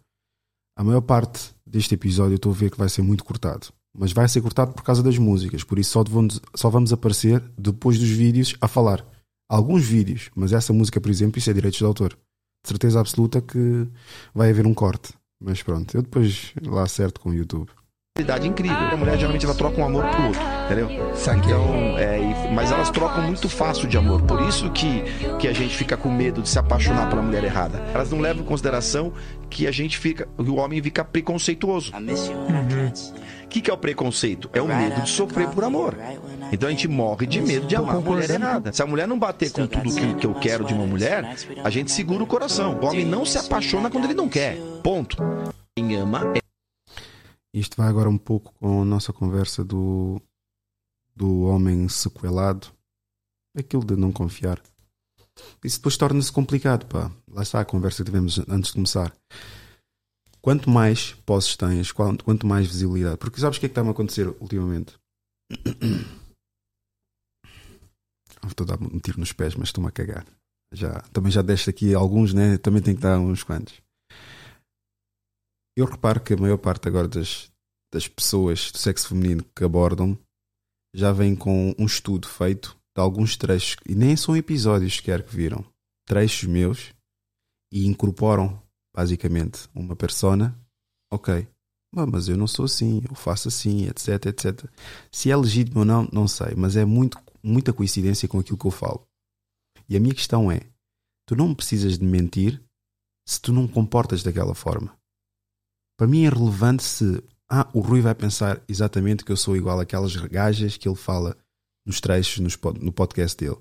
A 0.77 0.85
maior 0.85 1.01
parte 1.01 1.55
deste 1.65 1.95
episódio 1.95 2.33
eu 2.33 2.37
estou 2.37 2.53
a 2.53 2.55
ver 2.55 2.71
que 2.71 2.79
vai 2.79 2.89
ser 2.89 3.03
muito 3.03 3.25
cortado. 3.25 3.69
Mas 3.97 4.13
vai 4.13 4.29
ser 4.29 4.41
cortado 4.43 4.73
por 4.73 4.83
causa 4.83 5.03
das 5.03 5.19
músicas, 5.19 5.65
por 5.65 5.79
isso 5.79 5.93
só 5.93 6.05
vamos, 6.05 6.41
só 6.55 6.69
vamos 6.69 6.93
aparecer 6.93 7.43
depois 7.57 7.99
dos 7.99 8.11
vídeos 8.11 8.55
a 8.61 8.69
falar. 8.69 9.05
Alguns 9.49 9.85
vídeos, 9.85 10.31
mas 10.35 10.53
essa 10.53 10.73
música, 10.73 11.01
por 11.01 11.11
exemplo, 11.11 11.39
isso 11.39 11.49
é 11.49 11.53
direitos 11.53 11.79
de 11.79 11.85
autor. 11.85 12.11
De 12.11 12.69
certeza 12.69 13.01
absoluta 13.01 13.41
que 13.41 13.89
vai 14.35 14.51
haver 14.51 14.67
um 14.67 14.75
corte. 14.75 15.15
Mas 15.41 15.63
pronto, 15.63 15.97
eu 15.97 16.03
depois 16.03 16.53
lá 16.63 16.83
acerto 16.83 17.21
com 17.21 17.31
o 17.31 17.35
YouTube. 17.35 17.71
Incrível. 18.47 18.77
A 18.77 18.97
mulher 18.97 19.17
geralmente 19.17 19.45
ela 19.45 19.55
troca 19.55 19.81
um 19.81 19.85
amor 19.85 20.05
pro 20.07 20.27
outro, 20.27 20.41
entendeu? 20.65 20.91
Então, 20.91 21.99
é, 21.99 22.51
mas 22.53 22.71
elas 22.71 22.91
trocam 22.91 23.23
muito 23.23 23.49
fácil 23.49 23.89
de 23.89 23.97
amor. 23.97 24.23
Por 24.23 24.41
isso 24.43 24.71
que, 24.71 25.03
que 25.39 25.47
a 25.47 25.53
gente 25.53 25.77
fica 25.77 25.97
com 25.97 26.11
medo 26.11 26.43
de 26.43 26.49
se 26.49 26.59
apaixonar 26.59 27.09
pela 27.09 27.23
mulher 27.23 27.45
errada. 27.45 27.83
Elas 27.95 28.11
não 28.11 28.21
levam 28.21 28.43
em 28.43 28.47
consideração 28.47 29.13
que 29.49 29.67
a 29.67 29.71
gente 29.71 29.99
fica, 29.99 30.29
que 30.37 30.51
o 30.51 30.57
homem 30.57 30.83
fica 30.83 31.05
preconceituoso. 31.05 31.93
O 33.45 33.49
que, 33.49 33.61
que 33.61 33.71
é 33.71 33.75
o 33.75 33.79
preconceito? 33.79 34.51
É 34.53 34.61
o 34.61 34.67
medo 34.67 35.01
de 35.01 35.09
sofrer 35.09 35.49
por 35.49 35.65
amor. 35.65 35.97
Então 36.53 36.69
a 36.69 36.73
gente 36.73 36.89
morre 36.89 37.27
de 37.27 37.41
medo 37.41 37.67
de 37.67 37.77
amar 37.77 37.97
a 37.97 38.01
mulher 38.01 38.31
errada. 38.31 38.73
Se 38.73 38.83
a 38.83 38.87
mulher 38.87 39.07
não 39.09 39.19
bater 39.19 39.51
com 39.51 39.67
tudo 39.67 39.95
que, 39.95 40.15
que 40.15 40.27
eu 40.27 40.35
quero 40.35 40.65
de 40.65 40.75
uma 40.75 40.87
mulher, 40.87 41.37
a 41.65 41.71
gente 41.71 41.91
segura 41.91 42.23
o 42.23 42.27
coração. 42.27 42.79
O 42.81 42.87
homem 42.87 43.05
não 43.05 43.25
se 43.25 43.39
apaixona 43.39 43.91
quando 43.91 44.05
ele 44.05 44.15
não 44.15 44.29
quer. 44.29 44.59
Ponto. 44.83 45.17
Quem 45.77 45.95
ama 45.97 46.33
é 46.35 46.48
Isto 47.59 47.77
vai 47.77 47.89
agora 47.89 48.09
um 48.09 48.19
pouco 48.19 48.55
com 48.55 48.83
a 48.83 48.85
nossa 48.85 49.13
conversa 49.13 49.65
do, 49.65 50.23
do 51.15 51.43
homem 51.43 51.89
sequelado. 51.89 52.69
Aquilo 53.57 53.85
de 53.85 53.97
não 53.97 54.13
confiar. 54.13 54.63
Isso 55.65 55.79
depois 55.79 55.97
torna-se 55.97 56.31
complicado, 56.31 56.87
pá. 56.87 57.11
Lá 57.29 57.43
está 57.43 57.61
a 57.61 57.65
conversa 57.65 58.05
que 58.05 58.11
tivemos 58.11 58.39
antes 58.49 58.69
de 58.69 58.75
começar. 58.75 59.13
Quanto 60.41 60.71
mais 60.71 61.15
posses 61.27 61.57
tens, 61.57 61.91
quanto, 61.91 62.47
mais 62.47 62.69
visibilidade. 62.69 63.17
Porque 63.17 63.41
sabes 63.41 63.57
o 63.57 63.61
que 63.61 63.67
é 63.67 63.69
que 63.69 63.73
está-me 63.73 63.89
a 63.89 63.93
acontecer 63.93 64.29
ultimamente? 64.41 64.95
Estou 68.47 68.65
a 68.65 68.77
dar 68.77 68.81
um 68.81 69.01
tiro 69.01 69.19
nos 69.19 69.33
pés, 69.33 69.57
mas 69.57 69.69
estou-me 69.69 69.89
a 69.89 69.93
cagar. 69.93 70.25
Já, 70.73 71.01
também 71.13 71.31
já 71.31 71.43
deste 71.43 71.69
aqui 71.71 71.93
alguns, 71.93 72.33
né? 72.33 72.57
Também 72.57 72.81
tenho 72.81 72.97
que 72.97 73.03
dar 73.03 73.19
uns 73.19 73.43
quantos. 73.43 73.83
Eu 75.79 75.85
reparo 75.85 76.21
que 76.21 76.35
a 76.35 76.37
maior 76.37 76.59
parte 76.59 76.89
agora 76.89 77.07
das, 77.07 77.53
das 77.93 78.09
pessoas 78.09 78.73
do 78.73 78.79
sexo 78.79 79.11
feminino 79.11 79.45
que 79.55 79.63
abordam 79.63 80.19
já 80.93 81.13
vem 81.13 81.37
com 81.37 81.73
um 81.79 81.87
estudo 81.87 82.27
feito 82.27 82.77
de 82.97 83.01
alguns 83.01 83.37
trechos, 83.37 83.77
e 83.89 83.95
nem 83.95 84.17
são 84.17 84.37
episódios 84.37 84.97
sequer 84.97 85.23
que 85.23 85.33
viram, 85.33 85.65
trechos 86.05 86.49
meus, 86.49 86.93
e 87.73 87.87
incorporam 87.87 88.61
basicamente 88.93 89.69
uma 89.73 89.95
persona. 89.95 90.61
Ok, 91.13 91.47
"Ah, 91.95 92.07
mas 92.07 92.29
eu 92.29 92.37
não 92.37 92.49
sou 92.49 92.65
assim, 92.65 93.01
eu 93.09 93.15
faço 93.15 93.47
assim, 93.47 93.87
etc, 93.87 94.27
etc. 94.27 94.69
Se 95.13 95.31
é 95.31 95.37
legítimo 95.37 95.79
ou 95.79 95.85
não, 95.85 96.09
não 96.13 96.27
sei, 96.27 96.57
mas 96.57 96.75
é 96.75 96.85
muito, 96.85 97.19
muita 97.41 97.73
coincidência 97.73 98.27
com 98.27 98.41
aquilo 98.41 98.59
que 98.59 98.67
eu 98.67 98.73
falo. 98.73 99.07
E 99.89 99.97
a 99.97 100.01
minha 100.01 100.13
questão 100.13 100.51
é: 100.51 100.59
tu 101.25 101.37
não 101.37 101.55
precisas 101.55 101.97
de 101.97 102.05
mentir 102.05 102.61
se 103.25 103.41
tu 103.41 103.53
não 103.53 103.69
comportas 103.69 104.25
daquela 104.25 104.57
forma. 104.57 104.99
Para 105.99 106.07
mim 106.07 106.25
é 106.25 106.29
relevante 106.29 106.85
se 106.85 107.23
ah, 107.51 107.69
o 107.75 107.81
Rui 107.81 108.01
vai 108.01 108.15
pensar 108.15 108.63
exatamente 108.69 109.25
que 109.25 109.33
eu 109.33 109.37
sou 109.37 109.57
igual 109.57 109.81
àquelas 109.81 110.15
gajas 110.15 110.77
que 110.77 110.89
ele 110.89 110.97
fala 110.97 111.37
nos 111.85 112.01
trechos 112.01 112.39
nos 112.39 112.57
no 112.81 112.93
podcast 112.93 113.37
dele. 113.37 113.59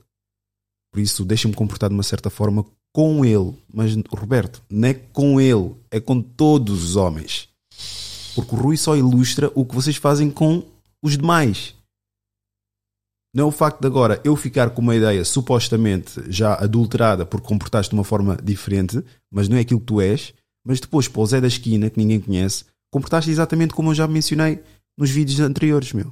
Por 0.94 1.00
isso, 1.00 1.26
deixa-me 1.26 1.56
comportar 1.56 1.90
de 1.90 1.96
uma 1.96 2.04
certa 2.04 2.30
forma 2.30 2.64
com 2.94 3.26
ele. 3.26 3.56
Mas, 3.74 3.96
Roberto, 4.12 4.62
não 4.70 4.88
é 4.88 4.94
com 4.94 5.42
ele, 5.42 5.76
é 5.90 6.00
com 6.00 6.22
todos 6.22 6.84
os 6.84 6.96
homens. 6.96 7.50
Porque 8.36 8.54
o 8.54 8.58
Rui 8.58 8.78
só 8.78 8.96
ilustra 8.96 9.52
o 9.56 9.66
que 9.66 9.74
vocês 9.74 9.96
fazem 9.96 10.30
com 10.30 10.64
os 11.02 11.18
demais. 11.18 11.74
Não 13.34 13.46
é 13.46 13.48
o 13.48 13.52
facto 13.52 13.82
de 13.82 13.88
agora 13.88 14.22
eu 14.24 14.36
ficar 14.36 14.70
com 14.70 14.82
uma 14.82 14.96
ideia 14.96 15.26
supostamente 15.26 16.22
já 16.32 16.54
adulterada 16.54 17.26
porque 17.26 17.48
comportaste 17.48 17.90
de 17.90 17.96
uma 17.96 18.04
forma 18.04 18.38
diferente, 18.44 19.04
mas 19.32 19.50
não 19.50 19.58
é 19.58 19.62
aquilo 19.62 19.80
que 19.80 19.86
tu 19.88 20.02
és, 20.02 20.34
mas 20.68 20.82
depois 20.82 21.08
para 21.08 21.22
o 21.22 21.26
Zé 21.26 21.40
da 21.40 21.48
esquina, 21.48 21.90
que 21.90 21.98
ninguém 21.98 22.20
conhece, 22.20 22.66
comportaste 22.92 23.32
exatamente 23.32 23.74
como 23.74 23.92
eu 23.92 23.96
já 23.96 24.06
mencionei 24.06 24.62
nos 24.98 25.10
vídeos 25.10 25.40
anteriores, 25.40 25.94
meu. 25.94 26.12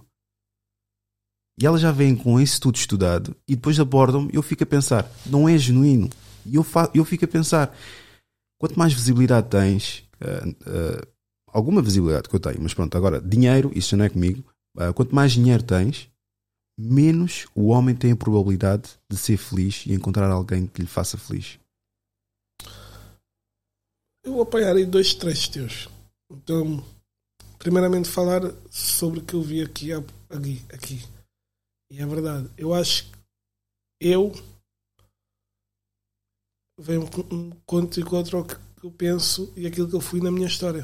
E 1.60 1.66
elas 1.66 1.82
já 1.82 1.92
vêm 1.92 2.16
com 2.16 2.40
isso 2.40 2.62
tudo 2.62 2.78
estudado 2.78 3.36
e 3.46 3.56
depois 3.56 3.78
abordam-me 3.80 4.30
eu 4.34 4.42
fico 4.42 4.64
a 4.64 4.66
pensar, 4.68 5.12
não 5.26 5.48
é 5.50 5.58
genuíno. 5.58 6.10
E 6.46 6.56
eu, 6.56 6.66
eu 6.94 7.04
fico 7.04 7.26
a 7.26 7.28
pensar, 7.28 7.76
quanto 8.58 8.80
mais 8.80 8.94
visibilidade 8.94 9.50
tens, 9.50 10.04
ah, 10.22 10.48
ah, 10.68 11.08
alguma 11.48 11.82
visibilidade 11.82 12.30
que 12.30 12.36
eu 12.36 12.40
tenho, 12.40 12.62
mas 12.62 12.74
pronto, 12.74 12.96
agora, 12.98 13.20
dinheiro, 13.20 13.72
isso 13.76 13.90
já 13.90 13.98
não 13.98 14.06
é 14.06 14.10
comigo, 14.10 14.42
ah, 14.78 14.94
quanto 14.94 15.14
mais 15.14 15.34
dinheiro 15.34 15.64
tens, 15.64 16.10
menos 16.80 17.46
o 17.54 17.68
homem 17.68 17.94
tem 17.94 18.12
a 18.12 18.16
probabilidade 18.16 18.92
de 19.10 19.18
ser 19.18 19.36
feliz 19.36 19.84
e 19.86 19.94
encontrar 19.94 20.30
alguém 20.32 20.66
que 20.66 20.82
lhe 20.82 20.88
faça 20.88 21.18
feliz. 21.18 21.58
Eu 24.26 24.34
vou 24.34 24.42
apanhar 24.42 24.76
aí 24.76 24.86
dois 24.86 25.14
trechos 25.14 25.48
teus. 25.48 25.90
Então, 26.32 26.84
primeiramente 27.60 28.10
falar 28.10 28.42
sobre 28.72 29.20
o 29.20 29.24
que 29.24 29.36
eu 29.36 29.42
vi 29.42 29.62
aqui, 29.62 29.94
aqui, 29.94 30.66
aqui. 30.74 31.08
E 31.92 32.02
é 32.02 32.06
verdade. 32.06 32.50
Eu 32.58 32.74
acho 32.74 33.06
que 33.06 33.18
eu 34.02 34.34
venho 36.80 37.08
um 37.32 37.52
conto 37.68 38.00
e 38.00 38.04
contra 38.04 38.40
o 38.40 38.46
que 38.46 38.58
eu 38.84 38.92
penso 38.92 39.54
e 39.56 39.68
aquilo 39.68 39.88
que 39.88 39.96
eu 39.96 40.02
fui 40.02 40.20
na 40.20 40.32
minha 40.32 40.48
história. 40.48 40.84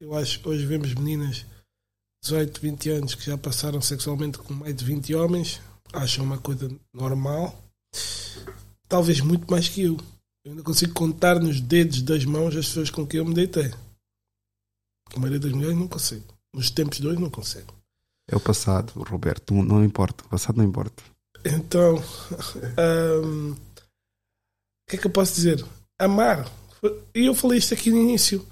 Eu 0.00 0.12
acho 0.14 0.40
que 0.40 0.48
hoje 0.48 0.66
vemos 0.66 0.92
meninas 0.94 1.46
18, 2.24 2.60
20 2.60 2.90
anos 2.90 3.14
que 3.14 3.24
já 3.24 3.38
passaram 3.38 3.80
sexualmente 3.80 4.38
com 4.38 4.52
mais 4.52 4.74
de 4.74 4.84
20 4.84 5.14
homens, 5.14 5.60
acham 5.92 6.24
uma 6.24 6.38
coisa 6.38 6.68
normal, 6.92 7.56
talvez 8.88 9.20
muito 9.20 9.48
mais 9.50 9.68
que 9.68 9.82
eu. 9.82 9.96
Eu 10.50 10.54
ainda 10.54 10.64
consigo 10.64 10.92
contar 10.94 11.38
nos 11.38 11.60
dedos 11.60 12.02
das 12.02 12.24
mãos 12.24 12.56
as 12.56 12.66
pessoas 12.66 12.90
com 12.90 13.06
quem 13.06 13.18
eu 13.18 13.24
me 13.24 13.32
deitei. 13.32 13.72
A 15.14 15.16
maioria 15.16 15.38
das 15.38 15.52
mulheres 15.52 15.76
não 15.76 15.86
consegue. 15.86 16.24
Nos 16.52 16.72
tempos 16.72 16.98
de 16.98 17.06
hoje 17.06 17.20
não 17.20 17.30
consegue. 17.30 17.68
É 18.28 18.34
o 18.34 18.40
passado, 18.40 18.90
Roberto, 19.04 19.54
não, 19.54 19.84
importa, 19.84 20.24
o 20.24 20.28
passado 20.28 20.56
não 20.56 20.64
importa. 20.64 21.04
Então, 21.44 22.02
hum, 23.24 23.52
o 23.52 24.90
que 24.90 24.96
é 24.96 24.98
que 24.98 25.06
eu 25.06 25.10
posso 25.12 25.36
dizer? 25.36 25.64
Amar. 25.96 26.50
E 27.14 27.26
eu 27.26 27.34
falei 27.36 27.58
isto 27.58 27.72
aqui 27.72 27.92
no 27.92 27.98
início. 27.98 28.44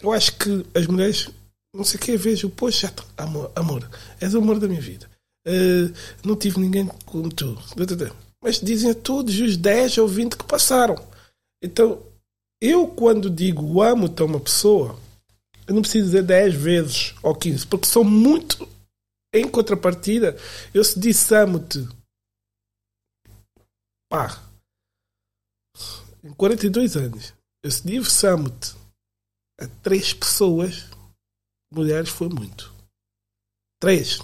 Eu 0.00 0.12
acho 0.12 0.38
que 0.38 0.64
as 0.74 0.86
mulheres, 0.86 1.28
não 1.74 1.84
sei 1.84 2.00
o 2.00 2.02
que, 2.02 2.16
vejo, 2.16 2.48
poxa, 2.48 2.90
amor, 3.18 3.52
amor, 3.54 3.90
és 4.18 4.32
o 4.32 4.38
amor 4.38 4.58
da 4.58 4.66
minha 4.66 4.80
vida. 4.80 5.10
Eh, 5.46 5.92
não 6.24 6.36
tive 6.36 6.58
ninguém 6.58 6.86
como 7.04 7.28
tu. 7.28 7.58
Mas 8.42 8.60
dizem 8.62 8.92
a 8.92 8.94
todos 8.94 9.38
os 9.38 9.58
10 9.58 9.98
ou 9.98 10.08
20 10.08 10.38
que 10.38 10.44
passaram. 10.44 11.12
Então, 11.64 12.02
Eu, 12.60 12.86
quando 12.88 13.28
digo 13.28 13.82
amo-te 13.82 14.22
a 14.22 14.24
uma 14.24 14.40
pessoa, 14.40 14.98
eu 15.66 15.74
não 15.74 15.82
preciso 15.82 16.06
dizer 16.06 16.22
10 16.22 16.54
vezes 16.54 17.14
ou 17.22 17.34
15, 17.34 17.66
porque 17.66 17.86
sou 17.86 18.04
muito. 18.04 18.68
Em 19.34 19.50
contrapartida, 19.50 20.36
eu 20.72 20.84
se 20.84 20.98
disse 20.98 21.34
amo-te, 21.34 21.86
pá, 24.08 24.42
em 26.22 26.32
42 26.32 26.96
anos, 26.96 27.34
eu 27.62 27.70
se 27.70 27.84
disse 27.84 28.26
amo-te 28.26 28.74
a 29.60 29.66
três 29.82 30.14
pessoas, 30.14 30.88
mulheres, 31.72 32.08
foi 32.08 32.28
muito. 32.28 32.72
Três. 33.80 34.20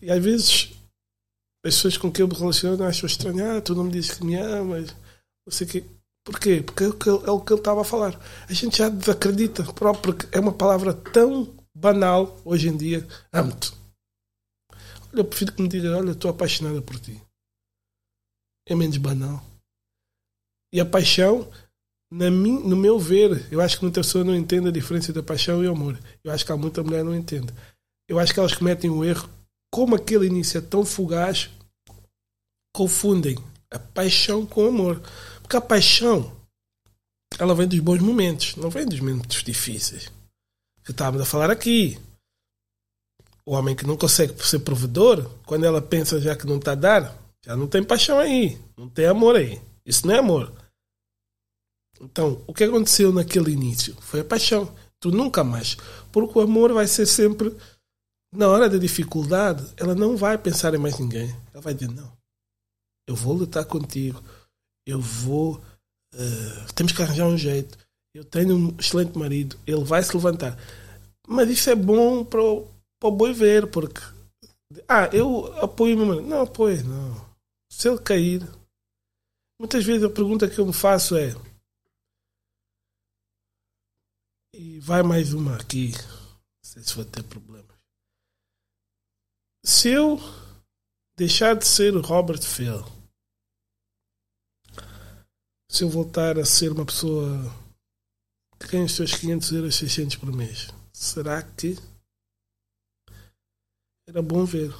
E 0.00 0.10
às 0.10 0.22
vezes 0.22 0.70
as 1.64 1.74
pessoas 1.74 1.96
com 1.96 2.12
quem 2.12 2.22
eu 2.22 2.28
me 2.28 2.34
relaciono 2.34 2.84
acham 2.84 3.06
estranho, 3.06 3.56
ah, 3.56 3.60
tu 3.60 3.74
não 3.74 3.84
me 3.84 3.92
dizes 3.92 4.18
que 4.18 4.24
me 4.24 4.36
amas, 4.36 4.94
não 5.46 5.52
sei 5.52 5.66
o 5.66 5.70
quê. 5.70 5.84
Porquê? 6.24 6.62
Porque 6.62 6.84
é 6.84 6.88
o 6.88 6.94
que 6.94 7.08
ele- 7.08 7.24
é 7.26 7.30
o 7.30 7.40
que 7.40 7.52
ele 7.52 7.60
estava 7.60 7.80
a 7.80 7.84
falar. 7.84 8.18
A 8.48 8.52
gente 8.52 8.78
já 8.78 8.88
desacredita, 8.88 9.64
próprio, 9.72 10.14
porque 10.14 10.36
é 10.36 10.40
uma 10.40 10.52
palavra 10.52 10.94
tão 10.94 11.52
banal 11.74 12.40
hoje 12.44 12.68
em 12.68 12.76
dia. 12.76 13.06
Amo-te. 13.32 13.72
Olha, 15.12 15.20
eu 15.20 15.24
prefiro 15.24 15.52
que 15.52 15.62
me 15.62 15.68
diga, 15.68 15.96
olha, 15.96 16.12
estou 16.12 16.30
apaixonada 16.30 16.80
por 16.80 16.98
ti. 17.00 17.20
É 18.68 18.74
menos 18.74 18.96
banal. 18.98 19.44
E 20.72 20.80
a 20.80 20.86
paixão, 20.86 21.50
na 22.10 22.30
mim, 22.30 22.60
no 22.62 22.76
meu 22.76 22.98
ver, 22.98 23.48
eu 23.52 23.60
acho 23.60 23.76
que 23.76 23.82
muita 23.84 24.00
pessoa 24.00 24.22
não 24.24 24.34
entende 24.34 24.68
a 24.68 24.72
diferença 24.72 25.12
da 25.12 25.22
paixão 25.22 25.62
e 25.62 25.66
amor. 25.66 25.98
Eu 26.22 26.30
acho 26.30 26.46
que 26.46 26.52
há 26.52 26.56
muita 26.56 26.82
mulher 26.84 27.04
não 27.04 27.14
entende. 27.14 27.52
Eu 28.08 28.18
acho 28.18 28.32
que 28.32 28.38
elas 28.38 28.54
cometem 28.54 28.88
um 28.88 29.04
erro, 29.04 29.28
como 29.72 29.96
aquele 29.96 30.26
início 30.26 30.58
é 30.58 30.60
tão 30.60 30.84
fugaz, 30.84 31.50
confundem 32.74 33.36
a 33.70 33.78
paixão 33.78 34.46
com 34.46 34.64
o 34.64 34.68
amor. 34.68 35.02
Porque 35.52 35.66
a 35.66 35.68
paixão, 35.68 36.32
ela 37.38 37.54
vem 37.54 37.68
dos 37.68 37.78
bons 37.80 38.00
momentos, 38.00 38.56
não 38.56 38.70
vem 38.70 38.86
dos 38.86 39.00
momentos 39.00 39.42
difíceis. 39.42 40.10
Que 40.82 40.92
estávamos 40.92 41.20
a 41.20 41.30
falar 41.30 41.50
aqui. 41.50 42.00
O 43.44 43.52
homem 43.52 43.76
que 43.76 43.86
não 43.86 43.94
consegue 43.94 44.42
ser 44.42 44.60
provedor, 44.60 45.30
quando 45.44 45.66
ela 45.66 45.82
pensa 45.82 46.18
já 46.18 46.34
que 46.34 46.46
não 46.46 46.56
está 46.56 46.72
a 46.72 46.74
dar, 46.74 47.14
já 47.44 47.54
não 47.54 47.66
tem 47.66 47.84
paixão 47.84 48.18
aí, 48.18 48.58
não 48.78 48.88
tem 48.88 49.04
amor 49.04 49.36
aí. 49.36 49.60
Isso 49.84 50.06
não 50.06 50.14
é 50.14 50.20
amor. 50.20 50.50
Então, 52.00 52.42
o 52.46 52.54
que 52.54 52.64
aconteceu 52.64 53.12
naquele 53.12 53.52
início 53.52 53.94
foi 54.00 54.20
a 54.20 54.24
paixão. 54.24 54.74
Tu 54.98 55.10
nunca 55.10 55.44
mais. 55.44 55.76
Porque 56.10 56.38
o 56.38 56.40
amor 56.40 56.72
vai 56.72 56.86
ser 56.86 57.04
sempre, 57.04 57.54
na 58.34 58.48
hora 58.48 58.70
da 58.70 58.78
dificuldade, 58.78 59.70
ela 59.76 59.94
não 59.94 60.16
vai 60.16 60.38
pensar 60.38 60.72
em 60.72 60.78
mais 60.78 60.98
ninguém. 60.98 61.28
Ela 61.52 61.60
vai 61.60 61.74
dizer: 61.74 61.92
não, 61.92 62.10
eu 63.06 63.14
vou 63.14 63.34
lutar 63.34 63.66
contigo, 63.66 64.22
eu 64.86 65.00
vou. 65.00 65.62
eh, 66.14 66.66
temos 66.74 66.92
que 66.92 67.02
arranjar 67.02 67.26
um 67.26 67.38
jeito. 67.38 67.78
Eu 68.14 68.24
tenho 68.24 68.54
um 68.56 68.76
excelente 68.78 69.16
marido, 69.18 69.58
ele 69.66 69.84
vai 69.84 70.02
se 70.02 70.14
levantar. 70.14 70.56
Mas 71.26 71.48
isso 71.48 71.70
é 71.70 71.74
bom 71.74 72.24
para 72.24 72.42
o, 72.42 72.68
para 73.00 73.08
o 73.08 73.12
boi 73.12 73.32
ver, 73.32 73.70
porque. 73.70 74.00
Ah, 74.88 75.06
eu 75.12 75.46
apoio 75.62 75.94
o 75.94 75.98
meu 75.98 76.06
marido. 76.06 76.26
Não 76.28 76.42
apoio, 76.42 76.84
não. 76.84 77.34
Se 77.70 77.88
ele 77.88 77.98
cair. 77.98 78.42
Muitas 79.60 79.84
vezes 79.84 80.02
a 80.04 80.10
pergunta 80.10 80.48
que 80.48 80.58
eu 80.58 80.66
me 80.66 80.72
faço 80.72 81.16
é. 81.16 81.34
E 84.54 84.78
vai 84.80 85.02
mais 85.02 85.32
uma 85.32 85.56
aqui. 85.56 85.92
Não 85.92 86.64
sei 86.64 86.82
se 86.82 86.94
vou 86.94 87.04
ter 87.04 87.22
problemas. 87.22 87.72
Se 89.64 89.88
eu 89.88 90.18
deixar 91.16 91.54
de 91.54 91.66
ser 91.66 91.94
o 91.96 92.00
Robert 92.00 92.42
Phil, 92.42 92.84
se 95.72 95.84
eu 95.84 95.88
voltar 95.88 96.38
a 96.38 96.44
ser 96.44 96.70
uma 96.70 96.84
pessoa 96.84 97.50
que 98.60 98.68
ganha 98.68 98.84
os 98.84 98.92
seus 98.92 99.14
500 99.14 99.52
euros, 99.52 99.76
600 99.76 100.16
por 100.16 100.30
mês, 100.30 100.68
será 100.92 101.42
que 101.42 101.78
era 104.06 104.20
bom 104.20 104.44
ver? 104.44 104.70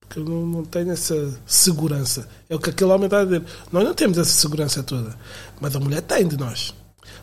Porque 0.00 0.18
eu 0.18 0.24
não, 0.24 0.44
não 0.44 0.64
tenho 0.64 0.90
essa 0.90 1.40
segurança. 1.46 2.28
É 2.48 2.56
o 2.56 2.58
que 2.58 2.70
aquele 2.70 2.90
homem 2.90 3.04
está 3.04 3.20
a 3.20 3.24
dizer. 3.24 3.44
Nós 3.70 3.84
não 3.84 3.94
temos 3.94 4.18
essa 4.18 4.32
segurança 4.32 4.82
toda, 4.82 5.16
mas 5.60 5.76
a 5.76 5.80
mulher 5.80 6.02
tem 6.02 6.26
de 6.26 6.36
nós. 6.36 6.74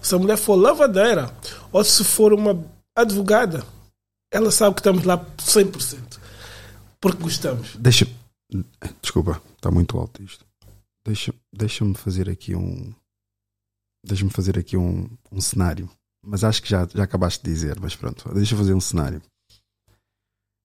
Se 0.02 0.16
a 0.16 0.18
mulher 0.18 0.38
for 0.38 0.56
lavadeira 0.56 1.36
ou 1.70 1.84
se 1.84 2.02
for 2.06 2.32
uma 2.32 2.66
advogada, 2.96 3.66
ela 4.32 4.52
sabe 4.52 4.76
que 4.76 4.80
estamos 4.80 5.04
lá 5.04 5.18
100%. 5.38 6.18
Porque 7.02 7.22
gostamos. 7.22 7.76
Deixa. 7.76 8.08
Desculpa, 9.02 9.42
está 9.58 9.70
muito 9.70 9.98
alto 9.98 10.24
isto. 10.24 10.46
Deixa- 11.06 11.34
Deixa-me 11.52 11.96
fazer 11.96 12.30
aqui 12.30 12.56
um. 12.56 12.94
Deixa-me 14.06 14.32
fazer 14.32 14.58
aqui 14.58 14.76
um, 14.78 15.06
um 15.32 15.42
cenário. 15.42 15.90
Mas 16.26 16.44
acho 16.44 16.62
que 16.62 16.70
já, 16.70 16.88
já 16.88 17.04
acabaste 17.04 17.44
de 17.44 17.52
dizer, 17.52 17.80
mas 17.80 17.96
pronto. 17.96 18.34
Deixa 18.34 18.54
eu 18.54 18.58
fazer 18.58 18.74
um 18.74 18.82
cenário. 18.82 19.22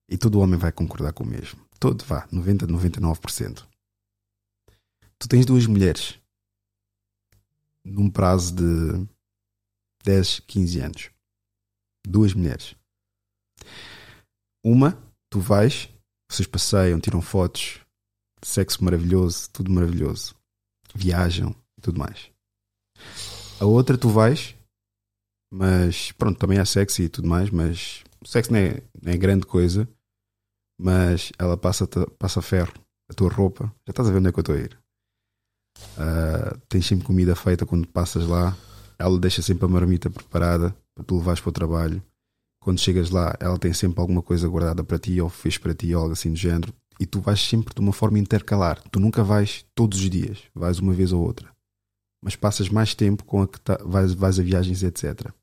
E 0.09 0.17
todo 0.17 0.39
homem 0.39 0.57
vai 0.59 0.71
concordar 0.71 1.13
com 1.13 1.23
o 1.23 1.27
mesmo. 1.27 1.59
Todo, 1.79 2.03
vá, 2.05 2.27
90, 2.31 2.65
99%. 2.67 3.67
Tu 5.17 5.27
tens 5.27 5.45
duas 5.45 5.65
mulheres. 5.65 6.17
Num 7.85 8.09
prazo 8.09 8.55
de 8.55 9.07
10, 10.03 10.39
15 10.41 10.79
anos. 10.79 11.11
Duas 12.07 12.33
mulheres. 12.33 12.75
Uma, 14.63 15.01
tu 15.29 15.39
vais, 15.39 15.89
vocês 16.29 16.47
passeiam, 16.47 16.99
tiram 16.99 17.21
fotos, 17.21 17.79
sexo 18.43 18.83
maravilhoso, 18.83 19.49
tudo 19.51 19.71
maravilhoso. 19.71 20.35
Viajam 20.93 21.55
e 21.77 21.81
tudo 21.81 21.99
mais. 21.99 22.31
A 23.59 23.65
outra 23.65 23.97
tu 23.97 24.09
vais, 24.09 24.55
mas 25.51 26.11
pronto, 26.13 26.39
também 26.39 26.59
há 26.59 26.65
sexo 26.65 27.01
e 27.01 27.09
tudo 27.09 27.27
mais, 27.27 27.49
mas 27.49 28.03
sexo 28.25 28.51
não 28.51 28.59
é, 28.59 28.81
não 29.01 29.11
é 29.11 29.17
grande 29.17 29.45
coisa, 29.45 29.87
mas 30.79 31.31
ela 31.37 31.57
passa, 31.57 31.87
passa 32.17 32.41
ferro, 32.41 32.73
a 33.09 33.13
tua 33.13 33.29
roupa, 33.29 33.65
já 33.85 33.91
estás 33.91 34.07
a 34.07 34.11
ver 34.11 34.19
onde 34.19 34.29
é 34.29 34.31
que 34.31 34.39
eu 34.39 34.41
estou 34.41 34.55
a 34.55 34.59
ir. 34.59 34.79
Ah, 35.97 36.57
tens 36.67 36.85
sempre 36.85 37.05
comida 37.05 37.35
feita 37.35 37.65
quando 37.65 37.87
passas 37.87 38.25
lá, 38.27 38.55
ela 38.97 39.19
deixa 39.19 39.41
sempre 39.41 39.65
a 39.65 39.67
marmita 39.67 40.09
preparada 40.09 40.75
para 40.95 41.03
tu 41.03 41.17
levares 41.17 41.41
para 41.41 41.49
o 41.49 41.53
trabalho. 41.53 42.03
Quando 42.61 42.79
chegas 42.79 43.09
lá, 43.09 43.35
ela 43.39 43.57
tem 43.57 43.73
sempre 43.73 44.01
alguma 44.01 44.21
coisa 44.21 44.47
guardada 44.47 44.83
para 44.83 44.99
ti, 44.99 45.19
ou 45.21 45.29
fez 45.29 45.57
para 45.57 45.73
ti, 45.73 45.95
ou 45.95 46.01
algo 46.01 46.13
assim 46.13 46.31
do 46.31 46.37
género, 46.37 46.73
e 46.99 47.05
tu 47.05 47.21
vais 47.21 47.39
sempre 47.39 47.73
de 47.73 47.79
uma 47.79 47.93
forma 47.93 48.19
intercalar. 48.19 48.81
Tu 48.89 48.99
nunca 48.99 49.23
vais 49.23 49.65
todos 49.73 49.99
os 49.99 50.09
dias, 50.09 50.43
vais 50.53 50.79
uma 50.79 50.93
vez 50.93 51.11
ou 51.13 51.23
outra. 51.23 51.55
Mas 52.21 52.35
passas 52.35 52.67
mais 52.67 52.93
tempo 52.93 53.23
com 53.23 53.41
a 53.41 53.47
que 53.47 53.59
tá- 53.61 53.79
vais, 53.83 54.13
vais 54.13 54.39
a 54.39 54.43
viagens, 54.43 54.83
etc. 54.83 55.33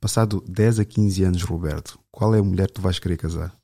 Passado 0.00 0.42
10 0.42 0.80
a 0.80 0.84
15 0.84 1.24
anos, 1.24 1.42
Roberto, 1.42 1.98
qual 2.10 2.34
é 2.34 2.38
a 2.38 2.42
mulher 2.42 2.68
que 2.68 2.74
tu 2.74 2.82
vais 2.82 2.98
querer 2.98 3.16
casar? 3.16 3.58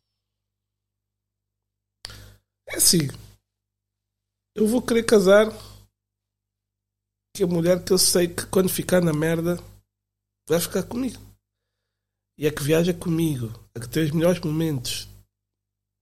É 2.68 2.76
assim. 2.76 3.08
Eu 4.54 4.66
vou 4.66 4.80
querer 4.80 5.04
casar 5.04 5.46
com 5.50 7.44
a 7.44 7.46
mulher 7.46 7.84
que 7.84 7.92
eu 7.92 7.98
sei 7.98 8.26
que 8.28 8.46
quando 8.46 8.68
ficar 8.70 9.02
na 9.02 9.12
merda 9.12 9.56
vai 10.48 10.58
ficar 10.58 10.82
comigo. 10.84 11.20
E 12.38 12.46
a 12.46 12.52
que 12.54 12.62
viaja 12.62 12.92
comigo, 12.94 13.48
a 13.74 13.80
que 13.80 13.88
tem 13.88 14.04
os 14.04 14.10
melhores 14.10 14.40
momentos, 14.40 15.08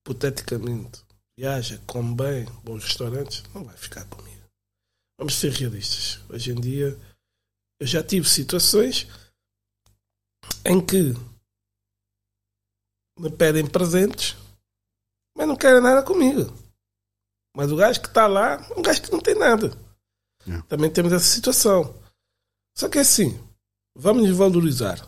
hipoteticamente, 0.00 1.04
viaja, 1.38 1.82
come 1.86 2.14
bem, 2.14 2.44
bons 2.62 2.84
restaurantes, 2.84 3.42
não 3.54 3.64
vai 3.64 3.76
ficar 3.76 4.04
comigo. 4.06 4.44
Vamos 5.18 5.34
ser 5.34 5.52
realistas. 5.52 6.20
Hoje 6.28 6.52
em 6.52 6.60
dia 6.60 6.98
eu 7.80 7.86
já 7.86 8.02
tive 8.02 8.28
situações 8.28 9.06
em 10.64 10.84
que 10.84 11.14
me 13.18 13.30
pedem 13.30 13.66
presentes 13.66 14.36
mas 15.36 15.48
não 15.48 15.56
querem 15.56 15.80
nada 15.80 16.02
comigo. 16.02 16.52
Mas 17.56 17.70
o 17.70 17.76
gajo 17.76 18.00
que 18.00 18.08
está 18.08 18.26
lá 18.26 18.54
é 18.54 18.78
um 18.78 18.82
gajo 18.82 19.02
que 19.02 19.12
não 19.12 19.20
tem 19.20 19.34
nada. 19.34 19.76
É. 20.46 20.62
Também 20.68 20.90
temos 20.90 21.12
essa 21.12 21.24
situação. 21.24 22.00
Só 22.76 22.88
que 22.88 22.98
é 22.98 23.00
assim, 23.00 23.38
vamos 23.94 24.28
nos 24.28 24.36
valorizar. 24.36 24.98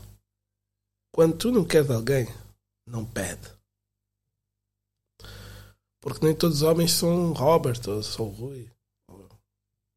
Quando 1.13 1.37
tu 1.37 1.51
não 1.51 1.65
queres 1.65 1.91
alguém, 1.91 2.27
não 2.87 3.05
pede. 3.05 3.56
Porque 6.07 6.25
nem 6.25 6.35
todos 6.35 6.59
os 6.59 6.63
homens 6.63 6.93
são 6.93 7.33
Robert 7.33 7.81
ou 7.89 8.01
são 8.03 8.27
Rui. 8.27 8.67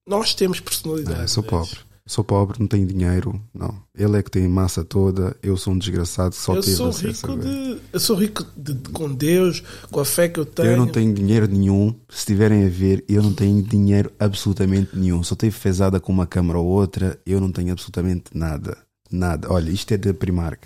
Nós 0.07 0.34
temos 0.34 0.60
personalidade. 0.60 1.22
Eu 1.22 1.28
sou 1.28 1.43
pobre. 1.43 1.78
Sou 2.07 2.24
pobre, 2.24 2.60
não 2.60 2.66
tenho 2.66 2.88
dinheiro. 2.88 3.39
Não. 3.53 3.80
Ele 3.93 4.18
é 4.18 4.24
que 4.24 4.32
tem 4.32 4.47
massa 4.47 4.84
toda. 4.84 5.38
Eu 5.43 5.55
sou 5.55 5.74
um 5.74 5.78
desgraçado 5.78 6.32
que 6.32 6.41
só 6.41 6.55
eu 6.55 6.62
teve 6.64 6.76
sou 6.76 6.89
rico 6.89 7.38
de. 7.38 7.82
Eu 7.93 7.99
sou 7.99 8.16
rico 8.16 8.43
de, 8.57 8.74
de- 8.74 8.89
com 8.89 9.14
Deus, 9.14 9.62
com 9.91 9.99
a 9.99 10.05
fé 10.05 10.28
que 10.28 10.39
eu 10.39 10.45
tenho. 10.47 10.70
Eu 10.72 10.78
não 10.78 10.88
tenho 10.88 11.14
dinheiro 11.14 11.47
nenhum. 11.47 11.93
Se 12.10 12.26
tiverem 12.26 12.66
a 12.66 12.70
ver, 12.70 13.05
eu 13.07 13.22
não 13.22 13.32
tenho 13.32 13.62
dinheiro 13.62 14.12
absolutamente 14.20 14.95
nenhum. 14.97 15.22
Só 15.22 15.36
tenho 15.36 15.51
fezada 15.53 15.99
com 15.99 16.12
uma 16.12 16.26
câmara 16.26 16.57
ou 16.57 16.66
outra. 16.66 17.22
Eu 17.24 17.39
não 17.39 17.51
tenho 17.51 17.72
absolutamente 17.72 18.32
nada. 18.34 18.76
Nada. 19.12 19.47
Olha, 19.53 19.70
isto 19.70 19.91
é 19.93 19.97
da 19.97 20.12
Primark. 20.12 20.64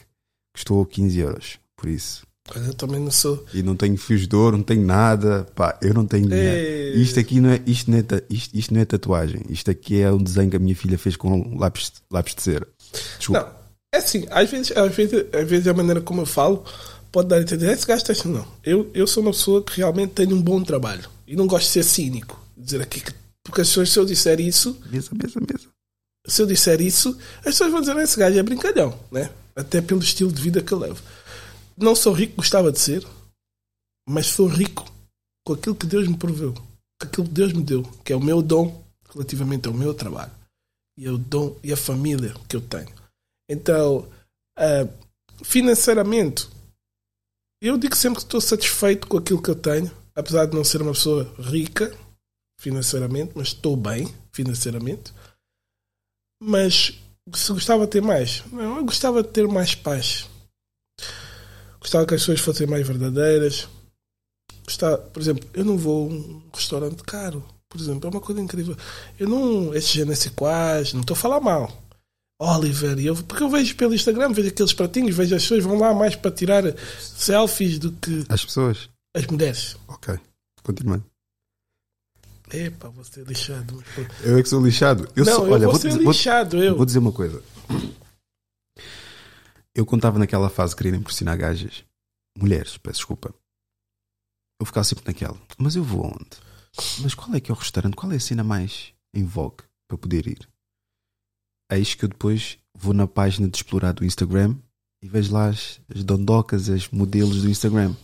Custou 0.53 0.85
15 0.85 1.19
euros. 1.19 1.59
Por 1.75 1.89
isso, 1.89 2.25
Eu 2.53 2.73
também 2.73 2.99
não 2.99 3.09
sou. 3.11 3.45
E 3.53 3.63
não 3.63 3.75
tenho 3.75 3.97
fios 3.97 4.27
de 4.27 4.35
ouro, 4.35 4.57
não 4.57 4.63
tenho 4.63 4.85
nada. 4.85 5.47
Pá, 5.55 5.77
eu 5.81 5.93
não 5.93 6.05
tenho 6.05 6.27
dinheiro. 6.27 6.97
É. 6.97 6.97
Isto 6.97 7.19
aqui 7.19 7.39
não 7.39 7.49
é, 7.49 7.61
isto 7.65 7.89
não 7.89 7.97
é, 7.97 8.03
isto, 8.29 8.57
isto 8.57 8.73
não 8.73 8.81
é 8.81 8.85
tatuagem. 8.85 9.41
Isto 9.49 9.71
aqui 9.71 10.01
é 10.01 10.11
um 10.11 10.21
desenho 10.21 10.49
que 10.49 10.57
a 10.57 10.59
minha 10.59 10.75
filha 10.75 10.97
fez 10.97 11.15
com 11.15 11.57
lápis, 11.57 11.93
lápis 12.11 12.35
de 12.35 12.41
cera. 12.41 12.67
Desculpa. 13.17 13.41
Não, 13.41 13.49
é 13.93 13.97
assim, 13.97 14.25
às 14.29 14.49
vezes, 14.49 14.75
às, 14.75 14.93
vezes, 14.93 15.25
às 15.33 15.49
vezes 15.49 15.67
a 15.67 15.73
maneira 15.73 16.01
como 16.01 16.21
eu 16.21 16.25
falo 16.25 16.65
pode 17.11 17.29
dar 17.29 17.37
a 17.37 17.41
entender, 17.41 17.71
esse 17.71 17.85
gajo 17.85 18.01
está 18.01 18.11
assim, 18.11 18.29
não. 18.29 18.45
Eu, 18.63 18.89
eu 18.93 19.07
sou 19.07 19.21
uma 19.23 19.31
pessoa 19.31 19.63
que 19.63 19.77
realmente 19.77 20.13
tem 20.13 20.33
um 20.33 20.41
bom 20.41 20.61
trabalho 20.63 21.07
e 21.27 21.35
não 21.35 21.47
gosto 21.47 21.67
de 21.67 21.71
ser 21.71 21.83
cínico. 21.83 22.41
Dizer 22.57 22.81
aqui 22.81 23.01
que, 23.01 23.13
porque 23.43 23.61
as 23.61 23.67
pessoas, 23.67 23.89
se 23.91 23.99
eu 23.99 24.05
disser 24.05 24.39
isso, 24.39 24.77
Mesa, 24.91 25.09
mesa, 25.13 25.39
mesa. 25.39 25.67
se 26.27 26.41
eu 26.41 26.45
disser 26.47 26.81
isso, 26.81 27.15
as 27.39 27.45
pessoas 27.45 27.71
vão 27.71 27.81
dizer, 27.81 27.95
esse 27.97 28.19
gajo 28.19 28.37
é 28.37 28.43
brincalhão, 28.43 28.97
né? 29.11 29.29
Até 29.55 29.79
pelo 29.79 30.01
estilo 30.01 30.31
de 30.31 30.41
vida 30.41 30.61
que 30.61 30.71
eu 30.71 30.79
levo. 30.79 31.01
Não 31.77 31.95
sou 31.95 32.13
rico, 32.13 32.35
gostava 32.37 32.71
de 32.71 32.79
ser, 32.79 33.05
mas 34.07 34.27
sou 34.27 34.47
rico 34.47 34.85
com 35.45 35.53
aquilo 35.53 35.75
que 35.75 35.85
Deus 35.85 36.07
me 36.07 36.17
proveu, 36.17 36.53
com 36.53 37.07
aquilo 37.07 37.27
que 37.27 37.33
Deus 37.33 37.53
me 37.53 37.63
deu, 37.63 37.83
que 38.03 38.13
é 38.13 38.15
o 38.15 38.23
meu 38.23 38.41
dom 38.41 38.83
relativamente 39.13 39.67
ao 39.67 39.73
meu 39.73 39.93
trabalho 39.93 40.31
e 40.97 41.09
o 41.09 41.17
dom 41.17 41.57
e 41.63 41.73
a 41.73 41.77
família 41.77 42.33
que 42.47 42.55
eu 42.55 42.61
tenho. 42.61 42.93
Então, 43.49 44.07
ah, 44.57 44.87
financeiramente, 45.43 46.47
eu 47.61 47.77
digo 47.77 47.95
sempre 47.95 48.19
que 48.19 48.25
estou 48.25 48.41
satisfeito 48.41 49.07
com 49.07 49.17
aquilo 49.17 49.41
que 49.41 49.49
eu 49.49 49.55
tenho, 49.55 49.91
apesar 50.15 50.45
de 50.45 50.55
não 50.55 50.63
ser 50.63 50.81
uma 50.81 50.91
pessoa 50.91 51.33
rica 51.39 51.95
financeiramente, 52.59 53.33
mas 53.35 53.47
estou 53.47 53.75
bem 53.75 54.13
financeiramente. 54.31 55.13
Mas 56.41 56.99
se 57.33 57.53
gostava 57.53 57.85
de 57.85 57.91
ter 57.91 58.01
mais, 58.01 58.43
não, 58.51 58.77
eu 58.77 58.85
gostava 58.85 59.23
de 59.23 59.29
ter 59.29 59.47
mais 59.47 59.75
paz. 59.75 60.29
Gostava 61.83 62.05
que 62.05 62.15
as 62.15 62.21
pessoas 62.21 62.39
fossem 62.39 62.65
mais 62.65 62.87
verdadeiras. 62.87 63.67
Gostava, 64.63 64.97
por 64.97 65.21
exemplo, 65.21 65.47
eu 65.53 65.65
não 65.65 65.77
vou 65.77 66.09
a 66.09 66.13
um 66.13 66.41
restaurante 66.53 67.03
caro, 67.03 67.43
por 67.67 67.79
exemplo, 67.79 68.07
é 68.07 68.11
uma 68.11 68.21
coisa 68.21 68.39
incrível. 68.39 68.77
Eu 69.19 69.27
não, 69.27 69.75
esses 69.75 69.93
GNC 69.93 70.29
quais, 70.29 70.93
não 70.93 71.01
estou 71.01 71.13
a 71.13 71.17
falar 71.17 71.41
mal. 71.41 71.69
Oliver, 72.39 72.97
eu, 72.99 73.15
porque 73.15 73.43
eu 73.43 73.49
vejo 73.49 73.75
pelo 73.75 73.93
Instagram, 73.93 74.31
vejo 74.31 74.47
aqueles 74.47 74.73
pratinhos, 74.73 75.15
vejo 75.15 75.35
as 75.35 75.43
pessoas 75.43 75.63
vão 75.63 75.77
lá 75.77 75.93
mais 75.93 76.15
para 76.15 76.31
tirar 76.31 76.63
selfies 76.99 77.77
do 77.79 77.91
que 77.91 78.25
As 78.29 78.45
pessoas. 78.45 78.89
as 79.13 79.27
mulheres. 79.27 79.75
Ok. 79.87 80.17
Continuando. 80.63 81.03
Epá, 82.51 82.87
vou 82.87 83.03
ser 83.03 83.25
lixado. 83.27 83.83
Eu 84.23 84.37
é 84.37 84.43
que 84.43 84.47
sou 84.47 84.63
lixado. 84.63 85.07
Eu 85.15 85.25
não, 85.25 85.35
sou, 85.35 85.47
eu 85.47 85.53
olha, 85.53 85.65
vou 85.65 85.73
vou, 85.73 85.81
ser 85.81 85.89
vou, 85.91 86.11
lixado, 86.11 86.63
eu. 86.63 86.77
vou 86.77 86.85
dizer 86.85 86.99
uma 86.99 87.11
coisa. 87.11 87.41
Eu 89.75 89.85
estava 89.85 90.19
naquela 90.19 90.49
fase 90.49 90.75
querer 90.75 90.93
impressionar 90.93 91.37
gajas, 91.37 91.83
mulheres, 92.37 92.77
peço 92.77 92.97
desculpa, 92.99 93.33
eu 94.59 94.65
ficava 94.65 94.83
sempre 94.83 95.05
naquela. 95.05 95.39
Mas 95.57 95.75
eu 95.75 95.83
vou 95.83 96.05
onde? 96.05 96.37
Mas 97.01 97.13
qual 97.13 97.33
é 97.35 97.39
que 97.39 97.51
é 97.51 97.53
o 97.53 97.57
restaurante? 97.57 97.95
Qual 97.95 98.11
é 98.11 98.15
a 98.15 98.19
cena 98.19 98.43
mais 98.43 98.93
em 99.13 99.25
vogue 99.25 99.63
para 99.87 99.97
poder 99.97 100.27
ir? 100.27 100.47
Eis 101.71 101.95
que 101.95 102.05
eu 102.05 102.09
depois 102.09 102.57
vou 102.73 102.93
na 102.93 103.07
página 103.07 103.49
de 103.49 103.57
explorar 103.57 103.93
do 103.93 104.05
Instagram 104.05 104.55
e 105.01 105.07
vejo 105.07 105.33
lá 105.33 105.49
as, 105.49 105.81
as 105.93 106.03
dondocas, 106.03 106.69
as 106.69 106.87
modelos 106.89 107.41
do 107.41 107.49
Instagram. 107.49 107.95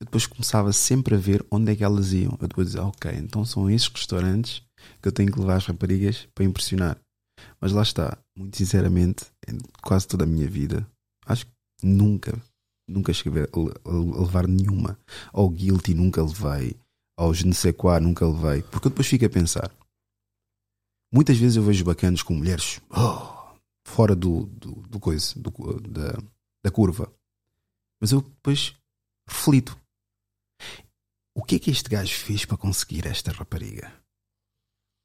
Eu 0.00 0.04
depois 0.04 0.26
começava 0.26 0.72
sempre 0.72 1.14
a 1.14 1.18
ver 1.18 1.44
onde 1.50 1.72
é 1.72 1.76
que 1.76 1.82
elas 1.82 2.12
iam. 2.12 2.36
Eu 2.40 2.48
depois 2.48 2.68
dizia, 2.68 2.84
ok, 2.84 3.10
então 3.12 3.44
são 3.44 3.70
esses 3.70 3.88
restaurantes 3.88 4.62
que 5.00 5.08
eu 5.08 5.12
tenho 5.12 5.32
que 5.32 5.40
levar 5.40 5.56
as 5.56 5.66
raparigas 5.66 6.28
para 6.34 6.44
impressionar. 6.44 7.00
Mas 7.60 7.72
lá 7.72 7.82
está, 7.82 8.18
muito 8.36 8.56
sinceramente, 8.56 9.26
em 9.48 9.58
quase 9.82 10.06
toda 10.06 10.24
a 10.24 10.26
minha 10.26 10.48
vida, 10.48 10.86
acho 11.26 11.46
que 11.46 11.52
nunca, 11.82 12.40
nunca 12.88 13.12
cheguei 13.12 13.42
a 13.42 13.46
le- 13.58 13.74
a 13.84 14.20
levar 14.20 14.46
nenhuma. 14.48 14.98
Ao 15.32 15.48
guilty 15.48 15.94
nunca 15.94 16.22
levei, 16.22 16.76
ao 17.16 17.32
je 17.34 17.46
ne 17.46 17.54
sais 17.54 17.74
quoi 17.76 18.00
nunca 18.00 18.26
levei. 18.26 18.62
Porque 18.62 18.86
eu 18.86 18.90
depois 18.90 19.06
fico 19.06 19.24
a 19.24 19.30
pensar. 19.30 19.70
Muitas 21.12 21.38
vezes 21.38 21.56
eu 21.56 21.62
vejo 21.62 21.84
bacanas 21.84 22.22
com 22.22 22.34
mulheres 22.34 22.80
oh, 22.90 23.56
fora 23.86 24.14
do, 24.14 24.44
do, 24.46 24.72
do 24.88 25.00
coisa, 25.00 25.32
do, 25.40 25.50
da, 25.80 26.12
da 26.62 26.70
curva. 26.70 27.10
Mas 28.00 28.12
eu 28.12 28.20
depois 28.20 28.74
reflito. 29.28 29.76
O 31.34 31.42
que 31.42 31.56
é 31.56 31.58
que 31.58 31.70
este 31.70 31.88
gajo 31.88 32.12
fez 32.14 32.44
para 32.44 32.56
conseguir 32.58 33.06
esta 33.06 33.30
rapariga? 33.32 33.92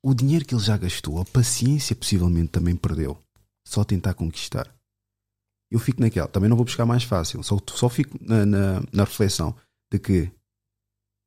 O 0.04 0.14
dinheiro 0.14 0.46
que 0.46 0.54
ele 0.54 0.62
já 0.62 0.76
gastou, 0.76 1.20
a 1.22 1.26
paciência 1.26 1.96
possivelmente 1.96 2.50
também 2.50 2.76
perdeu. 2.76 3.18
Só 3.66 3.84
tentar 3.84 4.14
conquistar. 4.14 4.74
Eu 5.72 5.80
fico 5.80 6.02
naquela, 6.02 6.28
também 6.28 6.50
não 6.50 6.58
vou 6.58 6.66
buscar 6.66 6.86
mais 6.86 7.04
fácil, 7.04 7.42
só, 7.42 7.58
só 7.70 7.90
fico 7.90 8.18
na, 8.22 8.46
na, 8.46 8.84
na 8.92 9.04
reflexão 9.06 9.56
de 9.92 9.98
que 9.98 10.32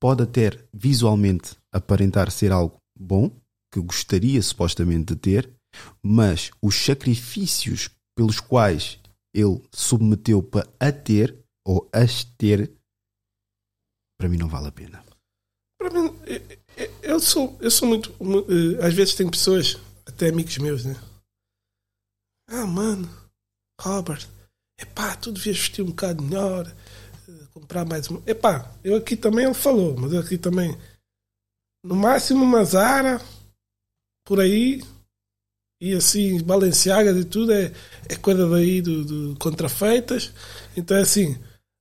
pode 0.01 0.23
até 0.23 0.51
visualmente 0.73 1.57
aparentar 1.73 2.31
ser 2.31 2.53
algo 2.53 2.77
bom, 2.97 3.31
que 3.73 3.81
gostaria 3.81 4.41
supostamente 4.41 5.15
de 5.15 5.17
ter, 5.17 5.51
mas 6.03 6.51
os 6.63 6.77
sacrifícios 6.77 7.91
pelos 8.17 8.39
quais 8.39 9.01
ele 9.35 9.63
submeteu 9.73 10.43
para 10.43 10.69
a 10.79 10.93
ter 10.93 11.37
ou 11.67 11.89
as 11.93 12.25
ter, 12.25 12.71
para 14.19 14.29
mim 14.29 14.37
não 14.37 14.49
vale 14.49 14.69
a 14.69 14.73
pena. 14.73 15.05
Para 15.79 15.91
mim, 15.91 16.17
eu- 17.11 17.21
sou, 17.21 17.57
eu 17.61 17.71
sou 17.71 17.89
muito. 17.89 18.15
mu- 18.23 18.47
eh, 18.51 18.87
Às 18.87 18.95
vezes 18.95 19.15
tem 19.15 19.31
pessoas, 19.31 19.77
até 20.07 20.29
amigos 20.29 20.57
meus, 20.59 20.85
né? 20.85 20.97
Ah, 22.49 22.67
mano, 22.67 23.09
Robert, 23.81 24.27
epá, 24.81 25.17
tu 25.17 25.33
devias 25.33 25.57
vestir 25.59 25.83
um 25.83 25.87
bocado 25.87 26.23
melhor, 26.23 26.67
eh, 27.29 27.33
comprar 27.53 27.85
mais 27.85 28.09
uma. 28.09 28.23
Epá, 28.27 28.73
eu 28.85 28.97
aqui 28.97 29.17
também, 29.17 29.45
ele 29.45 29.55
falou, 29.55 29.97
mas 29.99 30.13
eu 30.13 30.21
aqui 30.21 30.39
também. 30.39 30.77
No 31.85 31.95
máximo 31.97 32.45
uma 32.45 32.65
Zara, 32.65 33.21
por 34.25 34.41
aí, 34.41 34.83
e 35.81 35.93
assim, 35.95 36.43
Balenciaga 36.43 37.11
e 37.13 37.25
tudo, 37.25 37.53
é, 37.53 37.73
é 38.09 38.17
coisa 38.17 38.49
daí 38.49 38.81
do, 38.81 39.05
do 39.05 39.39
contrafeitas. 39.39 40.33
Então 40.77 40.97
é 40.97 41.03
assim, 41.03 41.37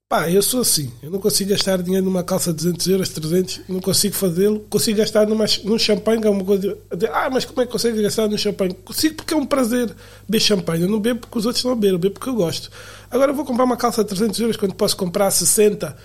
Pá, 0.08 0.30
eu 0.30 0.42
sou 0.44 0.62
assim. 0.62 0.92
Eu 1.02 1.10
não 1.10 1.20
consigo 1.20 1.50
gastar 1.50 1.82
dinheiro 1.82 2.06
numa 2.06 2.24
calça 2.24 2.52
de 2.52 2.58
200 2.58 2.88
euros, 2.88 3.10
300. 3.10 3.62
Não 3.68 3.80
consigo 3.80 4.14
fazê-lo. 4.14 4.60
Consigo 4.70 5.00
gastar 5.00 5.26
numa, 5.26 5.46
num 5.64 5.80
champanhe, 5.80 6.22
que 6.22 6.28
é 6.28 6.30
uma 6.30 6.46
coisa. 6.46 6.78
de- 6.96 7.08
Ah, 7.08 7.28
mas 7.32 7.44
como 7.44 7.60
é 7.62 7.66
que 7.66 7.72
consegue 7.72 8.00
gastar 8.04 8.28
num 8.28 8.38
champanhe? 8.38 8.76
Consigo 8.86 9.16
porque 9.16 9.34
é 9.34 9.38
um 9.38 9.46
prazer 9.48 9.96
beber 10.30 10.40
champanhe. 10.40 10.84
Eu 10.84 10.90
não 10.90 11.00
bebo 11.00 11.22
porque 11.22 11.40
os 11.40 11.46
outros 11.48 11.64
não 11.66 11.74
bebem. 11.76 11.94
Eu 11.94 12.00
bebo 12.00 12.14
porque 12.14 12.30
eu 12.30 12.36
gosto. 12.36 12.70
Agora 13.10 13.32
eu 13.32 13.36
vou 13.36 13.46
comprar 13.46 13.64
uma 13.64 13.78
calça 13.78 14.04
de 14.04 14.10
300 14.10 14.40
euros 14.42 14.58
quando 14.58 14.76
posso 14.76 14.96
comprar 14.96 15.32
60. 15.32 15.98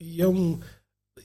E 0.00 0.20
é 0.20 0.26
um. 0.26 0.58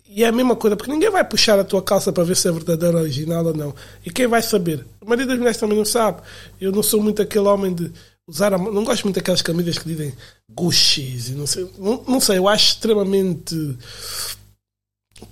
E 0.07 0.23
é 0.23 0.27
a 0.27 0.31
mesma 0.31 0.55
coisa, 0.55 0.75
porque 0.75 0.91
ninguém 0.91 1.09
vai 1.09 1.23
puxar 1.23 1.59
a 1.59 1.63
tua 1.63 1.81
calça 1.81 2.11
para 2.13 2.23
ver 2.23 2.35
se 2.35 2.47
é 2.47 2.51
verdadeira, 2.51 2.97
original 2.99 3.43
ou 3.45 3.53
não. 3.55 3.73
E 4.05 4.11
quem 4.11 4.27
vai 4.27 4.41
saber? 4.43 4.85
A 5.01 5.05
maioria 5.05 5.25
das 5.27 5.37
mulheres 5.37 5.57
também 5.57 5.77
não 5.77 5.85
sabe. 5.85 6.21
Eu 6.61 6.71
não 6.71 6.81
sou 6.83 7.01
muito 7.01 7.21
aquele 7.21 7.45
homem 7.47 7.73
de 7.73 7.91
usar 8.29 8.53
a. 8.53 8.57
Não 8.57 8.83
gosto 8.83 9.03
muito 9.03 9.15
daquelas 9.15 9.41
camisas 9.41 9.77
que 9.77 9.85
dizem 9.87 10.13
Gucci 10.49 11.31
e 11.31 11.31
não 11.31 11.47
sei. 11.47 11.69
Não, 11.77 12.03
não 12.07 12.21
sei, 12.21 12.37
eu 12.37 12.47
acho 12.47 12.73
extremamente. 12.73 13.77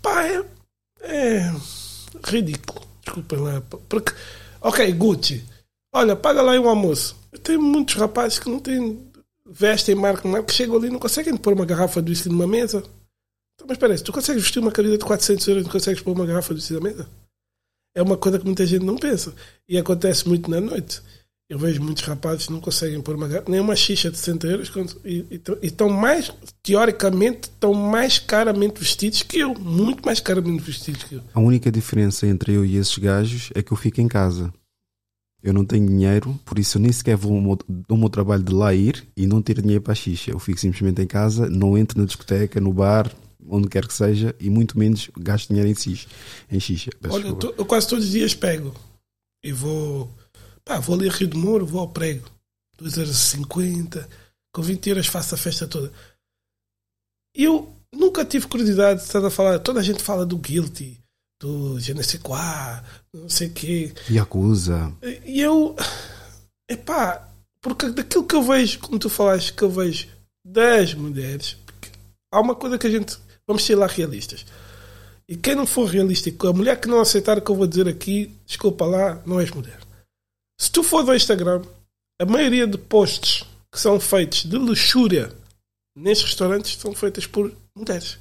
Pá, 0.01 0.25
é. 0.25 0.45
É. 1.01 1.53
Ridículo. 2.25 2.81
Desculpem 3.05 3.39
lá. 3.39 3.61
Porque. 3.87 4.13
Ok, 4.61 4.91
Gucci. 4.93 5.45
Olha, 5.93 6.15
paga 6.15 6.41
lá 6.41 6.53
um 6.59 6.67
almoço. 6.67 7.15
Tenho 7.43 7.61
muitos 7.61 7.95
rapazes 7.95 8.39
que 8.39 8.49
não 8.49 8.59
têm. 8.59 9.05
Vestem 9.49 9.95
marca, 9.95 10.27
marca, 10.27 10.47
que 10.47 10.53
chegam 10.53 10.75
ali 10.75 10.87
e 10.87 10.91
não 10.91 10.99
conseguem 10.99 11.37
pôr 11.37 11.53
uma 11.53 11.65
garrafa 11.65 12.01
de 12.01 12.09
whisky 12.09 12.27
numa 12.27 12.47
mesa. 12.47 12.79
Então, 13.55 13.65
mas 13.65 13.77
espera 13.77 13.93
aí, 13.93 14.01
tu 14.01 14.11
consegues 14.11 14.43
vestir 14.43 14.59
uma 14.59 14.71
camisa 14.71 14.97
de 14.97 15.05
400 15.05 15.47
euros 15.47 15.63
e 15.63 15.65
não 15.65 15.71
consegues 15.71 16.01
pôr 16.01 16.11
uma 16.11 16.25
garrafa 16.25 16.53
de 16.53 16.59
whisky 16.59 16.73
na 16.73 16.81
mesa? 16.81 17.07
É 17.95 18.01
uma 18.01 18.17
coisa 18.17 18.37
que 18.37 18.45
muita 18.45 18.65
gente 18.65 18.83
não 18.83 18.97
pensa. 18.97 19.33
E 19.67 19.77
acontece 19.77 20.27
muito 20.27 20.51
na 20.51 20.59
noite. 20.59 21.01
Eu 21.49 21.57
vejo 21.57 21.81
muitos 21.81 22.03
rapazes 22.03 22.47
que 22.47 22.51
não 22.51 22.59
conseguem 22.59 23.01
pôr 23.01 23.15
uma, 23.15 23.27
nem 23.47 23.61
uma 23.61 23.75
xixa 23.75 24.11
de 24.11 24.17
60 24.17 24.47
euros 24.47 24.69
quando- 24.69 24.99
e, 25.05 25.25
e 25.31 25.37
tão- 25.37 25.57
e 25.61 25.67
estão 25.67 25.89
mais, 25.89 26.29
teoricamente, 26.61 27.43
estão 27.49 27.73
mais 27.73 28.19
caramente 28.19 28.79
vestidos 28.79 29.23
que 29.23 29.39
eu. 29.39 29.53
Muito 29.55 30.05
mais 30.05 30.19
caramente 30.19 30.61
vestidos 30.61 31.03
que 31.05 31.15
eu. 31.15 31.21
A 31.33 31.39
única 31.39 31.71
diferença 31.71 32.27
entre 32.27 32.51
eu 32.53 32.65
e 32.65 32.75
esses 32.75 32.97
gajos 32.97 33.49
é 33.55 33.63
que 33.63 33.71
eu 33.71 33.77
fico 33.77 34.01
em 34.01 34.09
casa. 34.09 34.53
Eu 35.41 35.53
não 35.53 35.63
tenho 35.63 35.87
dinheiro, 35.87 36.37
por 36.43 36.59
isso 36.59 36.77
eu 36.77 36.81
nem 36.81 36.91
sequer 36.91 37.15
vou 37.15 37.33
ao 37.35 37.41
meu, 37.41 37.57
meu 37.97 38.09
trabalho 38.09 38.43
de 38.43 38.51
lá 38.53 38.73
ir 38.73 39.07
e 39.15 39.25
não 39.25 39.41
ter 39.41 39.61
dinheiro 39.61 39.81
para 39.83 39.93
a 39.93 39.95
xixa. 39.95 40.31
Eu 40.31 40.39
fico 40.39 40.59
simplesmente 40.59 41.01
em 41.01 41.07
casa, 41.07 41.47
não 41.49 41.77
entro 41.77 41.97
na 41.97 42.05
discoteca, 42.05 42.59
no 42.59 42.73
bar, 42.73 43.09
onde 43.47 43.69
quer 43.69 43.87
que 43.87 43.93
seja, 43.93 44.35
e 44.37 44.49
muito 44.49 44.77
menos 44.77 45.09
gasto 45.17 45.47
dinheiro 45.47 45.69
em 45.69 45.75
xixa. 45.75 46.09
Em 46.51 46.59
xixa. 46.59 46.89
Olha, 47.09 47.27
eu, 47.27 47.35
tô- 47.35 47.53
eu 47.57 47.65
quase 47.65 47.87
todos 47.87 48.03
os 48.03 48.11
dias 48.11 48.33
pego 48.33 48.73
e 49.41 49.53
vou. 49.53 50.13
Pá, 50.67 50.79
vou 50.79 50.97
ali 50.97 51.07
a 51.07 51.11
Rio 51.11 51.29
de 51.29 51.37
Moro, 51.37 51.65
vou 51.65 51.79
ao 51.79 51.87
prego. 51.87 52.29
2,50€, 52.77 54.05
com 54.53 54.61
20 54.61 54.89
euros 54.89 55.07
faço 55.07 55.33
a 55.33 55.37
festa 55.37 55.65
toda. 55.65 55.93
Eu 57.33 57.73
nunca 57.93 58.25
tive 58.25 58.47
curiosidade 58.47 58.99
de 58.99 59.05
estar 59.05 59.23
a 59.25 59.29
falar. 59.29 59.59
Toda 59.59 59.79
a 59.79 59.83
gente 59.83 60.03
fala 60.03 60.25
do 60.25 60.37
Guilty, 60.37 61.01
do 61.41 61.79
je 61.79 61.93
ne 61.93 62.03
sais 62.03 62.21
quoi, 62.21 62.37
não 63.13 63.29
sei 63.29 63.47
o 63.47 63.53
quê. 63.53 63.93
Yakuza. 64.09 64.93
E 65.25 65.39
eu. 65.39 65.73
Epá, 66.69 67.29
porque 67.61 67.89
daquilo 67.89 68.25
que 68.25 68.35
eu 68.35 68.43
vejo, 68.43 68.79
como 68.79 68.99
tu 68.99 69.09
falaste, 69.09 69.53
que 69.53 69.63
eu 69.63 69.69
vejo 69.69 70.09
das 70.45 70.93
mulheres, 70.93 71.55
há 72.29 72.41
uma 72.41 72.55
coisa 72.55 72.77
que 72.77 72.87
a 72.87 72.89
gente. 72.89 73.17
Vamos 73.47 73.63
ser 73.63 73.75
lá 73.75 73.87
realistas. 73.87 74.45
E 75.29 75.37
quem 75.37 75.55
não 75.55 75.65
for 75.65 75.85
realístico, 75.85 76.47
a 76.47 76.53
mulher 76.53 76.79
que 76.79 76.89
não 76.89 76.99
aceitar 76.99 77.37
o 77.37 77.41
que 77.41 77.49
eu 77.49 77.55
vou 77.55 77.67
dizer 77.67 77.87
aqui, 77.87 78.35
desculpa 78.45 78.85
lá, 78.85 79.21
não 79.25 79.39
és 79.39 79.49
mulher. 79.51 79.86
Se 80.59 80.71
tu 80.71 80.81
for 80.81 81.03
do 81.03 81.13
Instagram, 81.13 81.61
a 82.19 82.25
maioria 82.25 82.65
de 82.65 82.77
posts 82.77 83.43
que 83.71 83.79
são 83.79 83.99
feitos 83.99 84.43
de 84.43 84.57
luxúria 84.57 85.31
nestes 85.95 86.29
restaurantes 86.29 86.77
são 86.77 86.93
feitas 86.93 87.27
por 87.27 87.53
mulheres, 87.75 88.17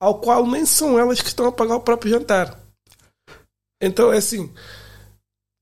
ao 0.00 0.20
qual 0.20 0.46
nem 0.46 0.64
são 0.64 0.98
elas 0.98 1.20
que 1.20 1.28
estão 1.28 1.46
a 1.46 1.52
pagar 1.52 1.76
o 1.76 1.80
próprio 1.80 2.10
jantar. 2.10 2.58
Então 3.82 4.12
é 4.12 4.18
assim, 4.18 4.52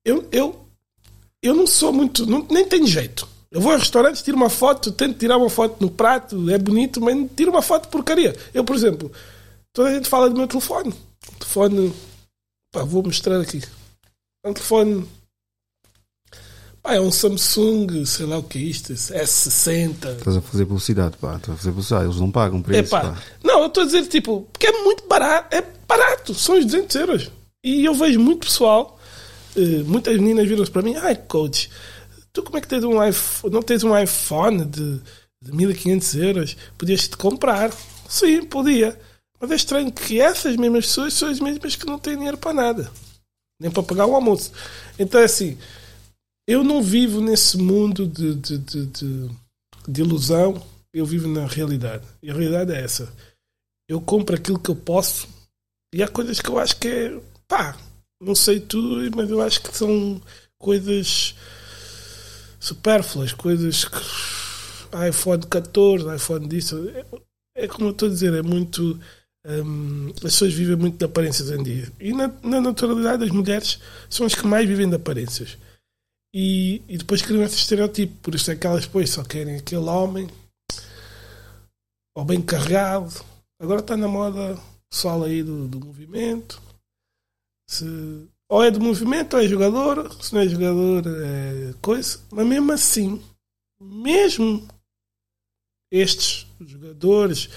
eu, 0.04 0.28
eu, 0.30 0.66
eu 1.42 1.54
não 1.54 1.66
sou 1.66 1.92
muito, 1.92 2.26
não, 2.26 2.46
nem 2.50 2.66
tenho 2.68 2.86
jeito. 2.86 3.26
Eu 3.50 3.60
vou 3.60 3.72
a 3.72 3.76
restaurantes, 3.76 4.22
tiro 4.22 4.36
uma 4.36 4.50
foto, 4.50 4.92
tento 4.92 5.18
tirar 5.18 5.36
uma 5.36 5.50
foto 5.50 5.80
no 5.80 5.90
prato, 5.90 6.48
é 6.50 6.58
bonito, 6.58 7.00
mas 7.00 7.16
tiro 7.34 7.50
uma 7.50 7.62
foto 7.62 7.88
porcaria. 7.88 8.36
Eu, 8.54 8.62
por 8.62 8.76
exemplo, 8.76 9.10
toda 9.72 9.88
a 9.88 9.94
gente 9.94 10.08
fala 10.08 10.30
do 10.30 10.36
meu 10.36 10.46
telefone. 10.46 10.90
O 10.90 11.38
telefone, 11.38 11.94
pá, 12.70 12.84
vou 12.84 13.02
mostrar 13.02 13.40
aqui. 13.40 13.60
É 14.44 14.48
um 14.48 14.54
telefone 14.54 15.08
Pá, 16.82 16.94
é 16.94 17.00
um 17.00 17.12
Samsung, 17.12 18.06
sei 18.06 18.24
lá 18.24 18.38
o 18.38 18.42
que 18.42 18.58
é 18.58 18.62
isto, 18.62 18.92
S60. 18.94 20.18
Estás 20.18 20.36
a 20.36 20.40
fazer 20.40 20.64
publicidade, 20.64 21.16
pá. 21.18 21.36
Estás 21.36 21.50
a 21.50 21.56
fazer 21.58 21.70
publicidade. 21.70 22.04
Eles 22.06 22.16
não 22.16 22.30
pagam 22.30 22.62
por 22.62 22.74
isso, 22.74 22.90
pá. 22.90 23.18
Não, 23.44 23.60
eu 23.60 23.66
estou 23.66 23.82
a 23.82 23.86
dizer, 23.86 24.06
tipo, 24.06 24.48
porque 24.50 24.66
é 24.66 24.82
muito 24.82 25.06
barato. 25.06 25.54
É 25.54 25.62
barato, 25.86 26.32
são 26.34 26.58
os 26.58 26.64
200 26.64 26.96
euros. 26.96 27.30
E 27.62 27.84
eu 27.84 27.94
vejo 27.94 28.18
muito 28.18 28.46
pessoal, 28.46 28.98
eh, 29.54 29.82
muitas 29.84 30.16
meninas 30.16 30.48
viram-se 30.48 30.70
para 30.70 30.80
mim, 30.80 30.94
ai, 30.96 31.14
coach, 31.14 31.70
tu 32.32 32.42
como 32.42 32.56
é 32.56 32.60
que 32.62 32.68
tens 32.68 32.82
um 32.84 33.04
iPhone, 33.04 33.52
não 33.52 33.62
tens 33.62 33.84
um 33.84 33.98
iPhone 33.98 34.64
de, 34.64 35.00
de 35.42 35.52
1500 35.52 36.14
euros? 36.14 36.56
Podias-te 36.78 37.16
comprar. 37.18 37.70
Sim, 38.08 38.42
podia. 38.44 38.98
Mas 39.38 39.50
é 39.50 39.54
estranho 39.54 39.92
que 39.92 40.18
essas 40.18 40.56
mesmas 40.56 40.86
pessoas 40.86 41.12
são 41.12 41.28
as 41.28 41.40
mesmas 41.40 41.76
que 41.76 41.86
não 41.86 41.98
têm 41.98 42.16
dinheiro 42.16 42.38
para 42.38 42.54
nada. 42.54 42.90
Nem 43.60 43.70
para 43.70 43.82
pagar 43.82 44.06
o 44.06 44.14
almoço. 44.14 44.50
Então 44.98 45.20
é 45.20 45.24
assim 45.24 45.58
eu 46.50 46.64
não 46.64 46.82
vivo 46.82 47.20
nesse 47.20 47.56
mundo 47.56 48.08
de, 48.08 48.34
de, 48.34 48.58
de, 48.58 48.86
de, 48.86 49.30
de 49.86 50.00
ilusão, 50.00 50.60
eu 50.92 51.06
vivo 51.06 51.28
na 51.28 51.46
realidade. 51.46 52.04
E 52.20 52.28
a 52.28 52.34
realidade 52.34 52.72
é 52.72 52.82
essa. 52.82 53.08
Eu 53.88 54.00
compro 54.00 54.34
aquilo 54.34 54.58
que 54.58 54.68
eu 54.68 54.74
posso 54.74 55.28
e 55.94 56.02
há 56.02 56.08
coisas 56.08 56.40
que 56.40 56.48
eu 56.48 56.58
acho 56.58 56.76
que 56.76 56.88
é. 56.88 57.20
pá, 57.46 57.78
não 58.20 58.34
sei 58.34 58.58
tudo, 58.58 59.16
mas 59.16 59.30
eu 59.30 59.40
acho 59.40 59.62
que 59.62 59.76
são 59.76 60.20
coisas 60.58 61.36
supérfluas, 62.58 63.32
coisas 63.32 63.84
que. 63.84 65.08
iPhone 65.08 65.46
14, 65.46 66.16
iPhone 66.16 66.48
disso. 66.48 66.90
É, 67.54 67.64
é 67.64 67.68
como 67.68 67.86
eu 67.86 67.92
estou 67.92 68.08
a 68.08 68.10
dizer, 68.10 68.34
é 68.34 68.42
muito. 68.42 68.98
Hum, 69.46 70.10
as 70.16 70.20
pessoas 70.20 70.52
vivem 70.52 70.74
muito 70.74 70.98
de 70.98 71.04
aparências 71.04 71.48
em 71.52 71.62
dia. 71.62 71.92
E 72.00 72.12
na, 72.12 72.28
na 72.42 72.60
naturalidade, 72.60 73.22
as 73.22 73.30
mulheres 73.30 73.78
são 74.08 74.26
as 74.26 74.34
que 74.34 74.48
mais 74.48 74.68
vivem 74.68 74.88
de 74.88 74.96
aparências. 74.96 75.56
E, 76.32 76.82
e 76.88 76.96
depois 76.96 77.22
criam 77.22 77.42
esse 77.42 77.56
estereotipo. 77.56 78.14
Por 78.22 78.34
isso 78.34 78.50
é 78.50 78.56
que 78.56 78.66
elas 78.66 78.86
depois 78.86 79.10
só 79.10 79.24
querem 79.24 79.56
aquele 79.56 79.88
homem 79.88 80.28
ou 82.16 82.24
bem 82.24 82.40
carregado. 82.40 83.24
Agora 83.60 83.80
está 83.80 83.96
na 83.96 84.08
moda 84.08 84.54
o 84.54 84.60
pessoal 84.90 85.24
aí 85.24 85.42
do, 85.42 85.66
do 85.66 85.80
movimento. 85.80 86.60
Se, 87.68 87.84
ou 88.48 88.62
é 88.62 88.70
do 88.70 88.80
movimento 88.80 89.34
ou 89.34 89.42
é 89.42 89.48
jogador. 89.48 90.22
Se 90.22 90.32
não 90.32 90.40
é 90.40 90.48
jogador 90.48 91.04
é 91.06 91.74
coisa. 91.80 92.20
Mas 92.30 92.46
mesmo 92.46 92.72
assim, 92.72 93.22
mesmo 93.80 94.68
estes 95.92 96.46
jogadores, 96.60 97.48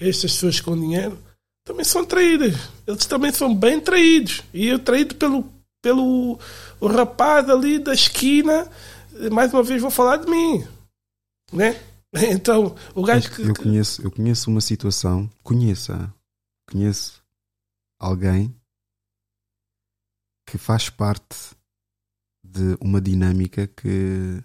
estas 0.00 0.32
pessoas 0.32 0.60
com 0.60 0.78
dinheiro, 0.78 1.18
também 1.64 1.84
são 1.84 2.04
traídas. 2.04 2.54
Eles 2.86 3.06
também 3.06 3.32
são 3.32 3.54
bem 3.54 3.80
traídos. 3.80 4.42
E 4.52 4.66
eu 4.66 4.78
traído 4.78 5.14
pelo, 5.16 5.52
pelo 5.86 6.36
o 6.80 6.86
rapaz 6.88 7.48
ali 7.48 7.78
da 7.78 7.94
esquina, 7.94 8.68
mais 9.30 9.52
uma 9.52 9.62
vez 9.62 9.80
vou 9.80 9.90
falar 9.90 10.16
de 10.16 10.28
mim, 10.28 10.66
né? 11.52 11.80
Então, 12.32 12.74
o 12.94 13.04
gajo 13.04 13.30
que. 13.30 13.42
Eu 13.42 13.54
conheço, 13.54 14.02
eu 14.02 14.10
conheço 14.10 14.50
uma 14.50 14.60
situação, 14.60 15.30
conheça, 15.42 16.12
conheço 16.68 17.22
alguém 18.00 18.56
que 20.48 20.56
faz 20.56 20.88
parte 20.88 21.54
de 22.42 22.76
uma 22.80 23.00
dinâmica 23.00 23.66
que, 23.66 24.42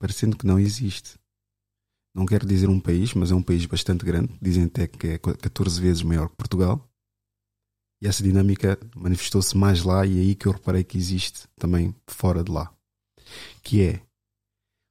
parecendo 0.00 0.36
que 0.36 0.46
não 0.46 0.58
existe. 0.58 1.14
Não 2.14 2.26
quero 2.26 2.46
dizer 2.46 2.68
um 2.68 2.80
país, 2.80 3.14
mas 3.14 3.30
é 3.30 3.34
um 3.34 3.42
país 3.42 3.64
bastante 3.66 4.04
grande. 4.04 4.36
Dizem 4.42 4.64
até 4.64 4.86
que 4.86 5.06
é 5.06 5.18
14 5.18 5.80
vezes 5.80 6.02
maior 6.02 6.28
que 6.28 6.36
Portugal. 6.36 6.86
E 8.02 8.08
essa 8.08 8.20
dinâmica 8.20 8.76
manifestou-se 8.96 9.56
mais 9.56 9.84
lá 9.84 10.04
e 10.04 10.18
é 10.18 10.20
aí 10.22 10.34
que 10.34 10.46
eu 10.48 10.52
reparei 10.52 10.82
que 10.82 10.98
existe 10.98 11.46
também 11.54 11.94
fora 12.08 12.42
de 12.42 12.50
lá. 12.50 12.74
Que 13.62 13.80
é 13.80 14.02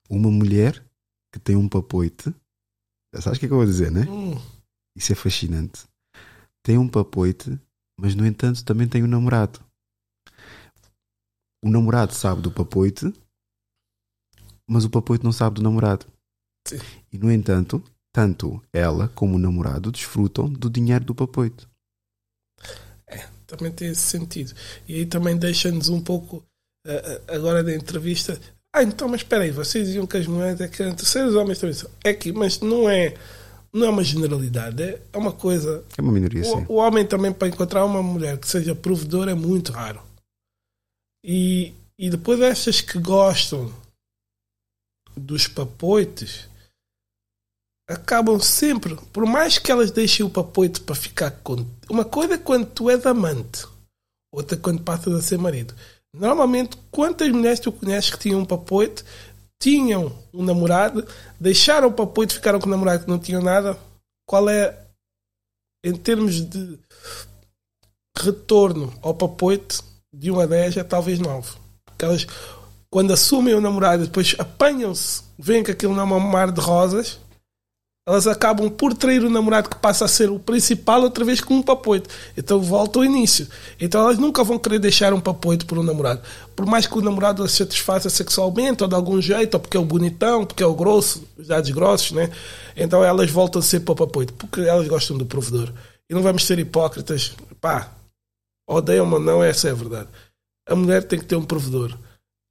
uma 0.10 0.32
mulher 0.32 0.82
que 1.30 1.38
tem 1.38 1.58
um 1.58 1.68
papoite. 1.68 2.34
Já 3.14 3.22
sabes 3.22 3.36
o 3.36 3.40
que 3.42 3.48
é 3.48 3.50
que 3.50 3.54
eu 3.54 3.58
vou 3.58 3.66
dizer, 3.66 3.92
né? 3.92 4.10
Hum. 4.10 4.40
Isso 4.96 5.12
é 5.12 5.16
fascinante. 5.16 5.84
Tem 6.64 6.78
um 6.78 6.88
papoite, 6.88 7.60
mas 8.00 8.16
no 8.16 8.26
entanto 8.26 8.64
também 8.64 8.88
tem 8.88 9.04
um 9.04 9.08
namorado. 9.08 9.60
O 11.62 11.70
namorado 11.70 12.14
sabe 12.14 12.42
do 12.42 12.50
papoite, 12.50 13.14
mas 14.66 14.86
o 14.86 14.90
papoite 14.90 15.26
não 15.26 15.34
sabe 15.34 15.56
do 15.56 15.64
namorado. 15.64 16.06
Sim. 16.66 16.78
E 17.12 17.18
no 17.18 17.30
entanto, 17.30 17.84
tanto 18.14 18.64
ela 18.72 19.10
como 19.10 19.36
o 19.36 19.40
namorado 19.40 19.92
desfrutam 19.92 20.48
do 20.50 20.70
dinheiro 20.70 21.04
do 21.04 21.14
papoite 21.14 21.70
também 23.58 23.72
tem 23.72 23.90
esse 23.90 24.02
sentido. 24.02 24.54
E 24.88 24.96
aí 24.96 25.06
também 25.06 25.38
deixa-nos 25.38 25.90
um 25.90 26.02
pouco, 26.02 26.38
uh, 26.88 27.22
agora 27.28 27.64
da 27.64 27.74
entrevista, 27.74 28.40
ah, 28.74 28.84
então, 28.84 29.10
mas 29.10 29.20
espera 29.22 29.44
aí, 29.44 29.52
vocês 29.52 29.88
diziam 29.88 30.08
que 30.08 30.16
as 30.16 30.26
mulheres 30.26 30.62
é 30.62 30.68
que 30.68 30.82
eram 30.82 30.96
terceiros 30.96 31.36
homens 31.36 31.60
também 31.60 31.74
são. 31.74 31.90
É 32.04 32.14
que, 32.14 32.32
mas 32.32 32.62
não 32.62 32.90
é, 32.90 33.16
não 33.74 33.88
é 33.88 33.90
uma 33.90 34.04
generalidade, 34.04 34.82
é, 34.82 35.02
é 35.12 35.18
uma 35.18 35.34
coisa. 35.34 35.84
É 35.98 36.02
uma 36.02 36.14
minoria, 36.14 36.42
o, 36.42 36.46
sim. 36.46 36.66
O 36.70 36.76
homem 36.76 37.06
também, 37.06 37.34
para 37.34 37.50
encontrar 37.50 37.84
uma 37.84 38.02
mulher 38.02 38.38
que 38.38 38.48
seja 38.48 38.74
provedora, 38.74 39.32
é 39.32 39.36
muito 39.36 39.74
raro. 39.74 40.02
E, 41.24 41.74
e 42.00 42.10
depois 42.10 42.40
estas 42.40 42.80
que 42.80 42.98
gostam 42.98 43.74
dos 45.18 45.48
papoites, 45.48 46.48
acabam 47.92 48.40
sempre, 48.40 48.96
por 49.14 49.26
mais 49.26 49.58
que 49.58 49.72
elas 49.72 49.92
deixem 49.92 50.26
o 50.26 50.30
papoito 50.30 50.82
para 50.82 50.96
ficar 50.96 51.32
com. 51.44 51.66
Uma 51.90 52.06
coisa 52.06 52.36
é 52.36 52.38
quando 52.38 52.66
tu 52.66 52.90
és 52.90 53.06
amante, 53.06 53.66
outra 54.32 54.58
quando 54.58 54.82
passas 54.82 55.14
a 55.14 55.22
ser 55.22 55.38
marido. 55.38 55.74
Normalmente, 56.14 56.78
quantas 56.90 57.30
mulheres 57.30 57.60
tu 57.60 57.72
conheces 57.72 58.10
que 58.10 58.20
tinham 58.20 58.42
um 58.42 58.46
papoito, 58.46 59.06
tinham 59.60 60.12
um 60.34 60.44
namorado, 60.44 61.08
deixaram 61.40 61.88
o 61.88 61.94
papoito, 61.94 62.34
ficaram 62.34 62.60
com 62.60 62.68
o 62.68 62.72
namorado 62.72 63.04
que 63.04 63.10
não 63.10 63.20
tinham 63.20 63.42
nada? 63.42 63.78
Qual 64.28 64.50
é, 64.50 64.78
em 65.84 65.94
termos 65.94 66.42
de 66.42 66.80
retorno 68.18 68.94
ao 69.02 69.14
papoito, 69.14 69.84
de 70.14 70.30
1 70.32 70.40
a 70.40 70.46
10 70.46 70.78
é 70.78 70.84
talvez 70.84 71.20
9. 71.20 71.54
Porque 71.86 72.06
elas, 72.06 72.28
quando 72.90 73.14
assumem 73.14 73.54
o 73.54 73.62
namorado, 73.62 74.06
depois 74.06 74.36
apanham-se, 74.38 75.24
veem 75.38 75.64
que 75.64 75.72
aquilo 75.72 75.96
não 75.96 76.04
é 76.04 76.16
um 76.16 76.20
mar 76.20 76.52
de 76.52 76.62
rosas 76.62 77.20
elas 78.08 78.26
acabam 78.26 78.68
por 78.68 78.96
trair 78.96 79.24
o 79.24 79.30
namorado 79.30 79.70
que 79.70 79.76
passa 79.76 80.06
a 80.06 80.08
ser 80.08 80.30
o 80.32 80.40
principal 80.40 81.04
outra 81.04 81.24
vez 81.24 81.40
com 81.40 81.56
um 81.56 81.62
papoito. 81.62 82.10
Então 82.36 82.60
volta 82.60 82.98
ao 82.98 83.06
início. 83.06 83.48
Então 83.80 84.02
elas 84.02 84.18
nunca 84.18 84.44
vão 84.44 84.58
querer 84.58 84.80
deixar 84.80 85.14
um 85.14 85.20
papoito 85.20 85.68
por 85.68 85.78
um 85.78 85.84
namorado. 85.84 86.22
Por 86.56 86.66
mais 86.66 86.88
que 86.88 86.98
o 86.98 87.02
namorado 87.02 87.44
as 87.44 87.52
satisfaça 87.52 88.10
sexualmente 88.10 88.82
ou 88.82 88.90
de 88.90 88.96
algum 88.96 89.22
jeito, 89.22 89.54
ou 89.54 89.60
porque 89.60 89.78
é 89.78 89.80
o 89.80 89.86
bonitão, 89.86 90.46
porque 90.46 90.64
é 90.64 90.66
o 90.66 90.74
grosso, 90.74 91.28
os 91.38 91.48
dados 91.48 91.70
grossos, 91.70 92.12
né? 92.12 92.32
Então 92.76 93.04
elas 93.04 93.30
voltam 93.30 93.60
a 93.60 93.64
ser 93.64 93.82
para 93.82 93.94
o 93.94 93.96
papoito, 93.96 94.34
porque 94.34 94.62
elas 94.62 94.88
gostam 94.88 95.16
do 95.16 95.26
provedor. 95.26 95.72
E 96.10 96.14
não 96.14 96.24
vamos 96.24 96.46
ser 96.46 96.58
hipócritas. 96.58 97.34
Pá, 97.60 97.92
odeiam 98.68 99.12
ou 99.12 99.20
não, 99.20 99.44
essa 99.44 99.68
é 99.68 99.72
a 99.72 99.76
verdade. 99.76 100.10
A 100.68 100.76
mulher 100.76 101.04
tem 101.04 101.20
que 101.20 101.26
ter 101.26 101.36
um 101.36 101.46
provedor. 101.46 101.96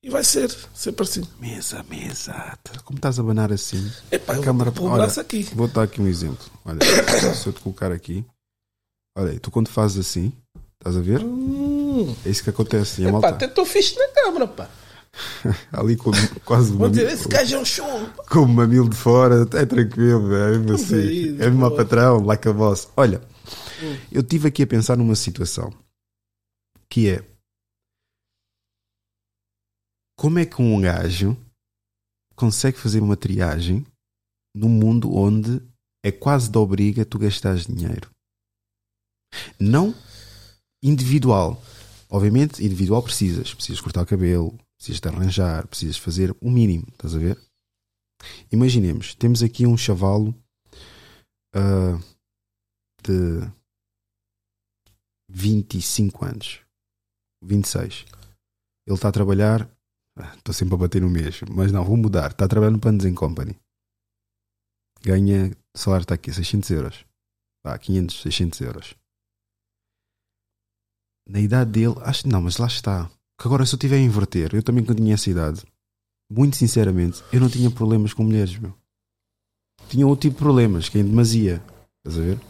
E 0.03 0.09
vai 0.09 0.25
ser, 0.25 0.51
sempre 0.75 1.03
assim. 1.03 1.23
Mesa, 1.39 1.85
mesa. 1.89 2.59
Como 2.85 2.97
estás 2.97 3.19
a 3.19 3.23
banar 3.23 3.53
assim? 3.53 3.91
Epá, 4.11 4.35
a 4.35 4.41
câmara. 4.41 4.71
vou 4.71 4.89
Olha, 4.89 5.05
aqui. 5.05 5.43
Vou 5.55 5.69
dar 5.69 5.83
aqui 5.83 6.01
um 6.01 6.07
exemplo. 6.07 6.45
Olha, 6.65 6.79
se 7.35 7.47
eu 7.47 7.53
te 7.53 7.61
colocar 7.61 7.93
aqui. 7.93 8.25
Olha, 9.17 9.39
tu 9.39 9.51
quando 9.51 9.69
fazes 9.69 9.99
assim, 9.99 10.33
estás 10.79 10.97
a 10.97 11.01
ver? 11.01 11.21
Hum. 11.23 12.15
É 12.25 12.31
isso 12.31 12.43
que 12.43 12.49
acontece. 12.51 13.03
E 13.03 13.05
a 13.05 13.09
Epá, 13.09 13.13
malta, 13.21 13.29
até 13.29 13.45
estou 13.47 13.67
fixe 13.67 13.99
na 13.99 14.09
câmara, 14.09 14.47
pá. 14.49 14.71
ali 15.73 15.97
com 15.97 16.13
quase 16.45 16.73
Vou 16.73 16.89
dizer, 16.89 17.11
esse 17.13 17.29
gajo 17.29 17.57
é 17.57 17.59
um 17.59 17.65
show. 17.65 18.09
com 18.31 18.41
o 18.41 18.49
mamilo 18.49 18.89
de 18.89 18.97
fora, 18.97 19.47
é 19.53 19.67
tranquilo, 19.67 20.35
é 20.35 20.57
mesmo 20.57 20.75
assim. 20.75 21.29
É 21.41 21.51
mesmo 21.51 21.67
a 21.67 21.77
patrão, 21.77 22.21
like 22.25 22.49
a 22.49 22.53
boss. 22.53 22.89
Olha, 22.97 23.21
Hum. 23.83 23.97
eu 24.13 24.21
estive 24.21 24.49
aqui 24.49 24.63
a 24.63 24.67
pensar 24.67 24.97
numa 24.97 25.17
situação 25.17 25.73
que 26.89 27.09
é 27.09 27.25
como 30.21 30.39
é 30.39 30.45
que 30.45 30.61
um 30.61 30.79
gajo 30.79 31.35
consegue 32.37 32.77
fazer 32.77 33.01
uma 33.01 33.17
triagem 33.17 33.87
num 34.55 34.69
mundo 34.69 35.11
onde 35.15 35.63
é 36.05 36.13
quase 36.13 36.51
de 36.51 36.59
obriga 36.59 37.07
tu 37.07 37.19
gastares 37.19 37.65
dinheiro. 37.65 38.11
Não 39.59 39.95
individual. 40.83 41.63
Obviamente, 42.11 42.63
individual 42.63 43.03
precisas. 43.03 43.55
Precisas 43.55 43.81
cortar 43.81 44.03
o 44.03 44.07
cabelo, 44.07 44.59
precisas 44.77 45.01
de 45.01 45.09
arranjar, 45.09 45.67
precisas 45.67 45.97
fazer 45.97 46.37
o 46.39 46.51
mínimo, 46.51 46.87
estás 46.91 47.15
a 47.15 47.19
ver? 47.19 47.41
Imaginemos, 48.53 49.15
temos 49.15 49.43
aqui 49.43 49.67
um 49.67 49.79
chavalo 49.79 50.35
uh, 51.57 51.99
de 53.03 53.51
25 55.31 56.27
anos, 56.27 56.61
26. 57.43 58.05
Ele 58.87 58.95
está 58.95 59.09
a 59.09 59.13
trabalhar, 59.13 59.67
estou 60.37 60.55
sempre 60.55 60.75
a 60.75 60.79
bater 60.79 61.03
no 61.03 61.11
mês, 61.11 61.41
mas 61.51 61.73
não, 61.73 61.85
vou 61.85 61.97
mudar. 61.97 62.31
Está 62.31 62.45
a 62.45 62.49
trabalhar 62.49 62.73
no 62.73 62.81
Panos 62.81 63.05
Company. 63.15 63.57
Ganha, 65.03 65.57
o 65.75 65.79
salário 65.79 66.05
está 66.05 66.15
aqui, 66.15 66.33
600 66.33 66.71
euros. 66.71 67.05
Ah, 67.65 67.79
500, 67.79 68.23
600 68.23 68.61
euros. 68.61 68.95
Na 71.29 71.41
idade 71.41 71.71
dele, 71.71 71.95
acho 72.03 72.29
não, 72.29 72.43
mas 72.43 72.57
lá 72.57 72.67
está. 72.67 73.11
Que 73.39 73.47
agora, 73.47 73.65
se 73.65 73.75
eu 73.75 73.79
tiver 73.79 73.97
a 73.97 74.01
inverter, 74.01 74.55
eu 74.55 74.63
também 74.63 74.85
quando 74.85 74.99
tinha 74.99 75.15
essa 75.15 75.31
idade, 75.31 75.65
muito 76.31 76.57
sinceramente, 76.57 77.23
eu 77.33 77.41
não 77.41 77.49
tinha 77.49 77.71
problemas 77.71 78.13
com 78.13 78.25
mulheres, 78.25 78.59
meu. 78.59 78.77
Tinha 79.89 80.07
outro 80.07 80.29
tipo 80.29 80.39
de 80.39 80.43
problemas, 80.45 80.89
que 80.89 80.99
é 80.99 81.01
em 81.01 81.05
demasia. 81.05 81.63
Estás 81.99 82.19
a 82.19 82.23
ver? 82.23 82.41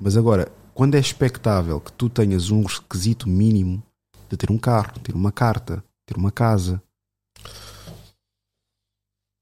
Mas 0.00 0.16
agora, 0.16 0.52
quando 0.74 0.94
é 0.94 0.98
expectável 0.98 1.80
que 1.80 1.92
tu 1.92 2.08
tenhas 2.08 2.50
um 2.50 2.64
requisito 2.64 3.28
mínimo 3.28 3.82
de 4.28 4.36
ter 4.36 4.50
um 4.50 4.58
carro, 4.58 4.98
ter 5.00 5.14
uma 5.14 5.30
carta, 5.30 5.84
ter 6.06 6.16
uma 6.16 6.32
casa, 6.32 6.82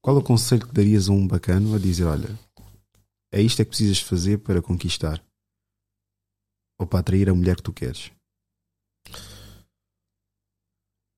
qual 0.03 0.17
o 0.17 0.23
conselho 0.23 0.67
que 0.67 0.73
darias 0.73 1.09
a 1.09 1.11
um 1.11 1.27
bacano 1.27 1.75
a 1.75 1.79
dizer: 1.79 2.05
olha, 2.05 2.29
é 3.31 3.41
isto 3.41 3.61
é 3.61 3.65
que 3.65 3.69
precisas 3.69 3.99
fazer 3.99 4.39
para 4.39 4.61
conquistar 4.61 5.23
ou 6.79 6.87
para 6.87 6.99
atrair 6.99 7.29
a 7.29 7.33
mulher 7.33 7.55
que 7.55 7.63
tu 7.63 7.71
queres? 7.71 8.11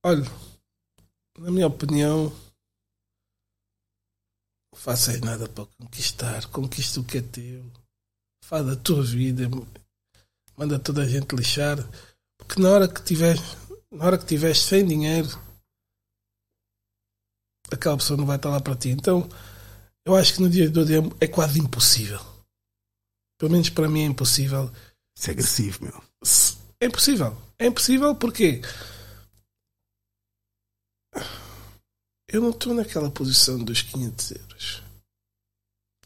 Olha, 0.05 0.25
na 1.39 1.49
minha 1.49 1.67
opinião, 1.67 2.29
não 4.73 4.79
faças 4.79 5.21
nada 5.21 5.47
para 5.47 5.65
conquistar. 5.65 6.45
Conquista 6.49 6.99
o 6.99 7.05
que 7.05 7.19
é 7.19 7.21
teu. 7.21 7.63
Faz 8.43 8.67
a 8.67 8.75
tua 8.75 9.01
vida. 9.01 9.43
Manda 10.57 10.77
toda 10.77 11.03
a 11.03 11.07
gente 11.07 11.33
lixar. 11.33 11.77
Porque 12.37 12.61
na 12.61 12.69
hora 12.69 12.87
que 12.87 13.01
tiver, 13.01 13.37
na 13.93 14.05
hora 14.05 14.17
que 14.17 14.25
tiveres 14.25 14.59
sem 14.59 14.85
dinheiro, 14.85 15.29
aquela 17.71 17.97
pessoa 17.97 18.17
não 18.17 18.25
vai 18.25 18.37
estar 18.37 18.49
lá 18.49 18.59
para 18.59 18.75
ti. 18.75 18.89
Então, 18.89 19.29
eu 20.05 20.15
acho 20.15 20.33
que 20.33 20.41
no 20.41 20.49
dia 20.49 20.69
de 20.69 20.79
hoje 20.79 20.93
é 21.21 21.27
quase 21.27 21.59
impossível. 21.59 22.19
Pelo 23.39 23.51
menos 23.51 23.69
para 23.69 23.87
mim 23.89 24.01
é 24.01 24.05
impossível. 24.05 24.71
Isso 25.17 25.29
é 25.29 25.33
agressivo, 25.33 25.85
meu. 25.85 26.03
É 26.79 26.85
impossível. 26.87 27.37
É 27.59 27.67
impossível 27.67 28.15
porque 28.15 28.61
eu 32.27 32.41
não 32.41 32.49
estou 32.49 32.73
naquela 32.73 33.11
posição 33.11 33.63
dos 33.63 33.81
500 33.81 34.31
euros. 34.31 34.83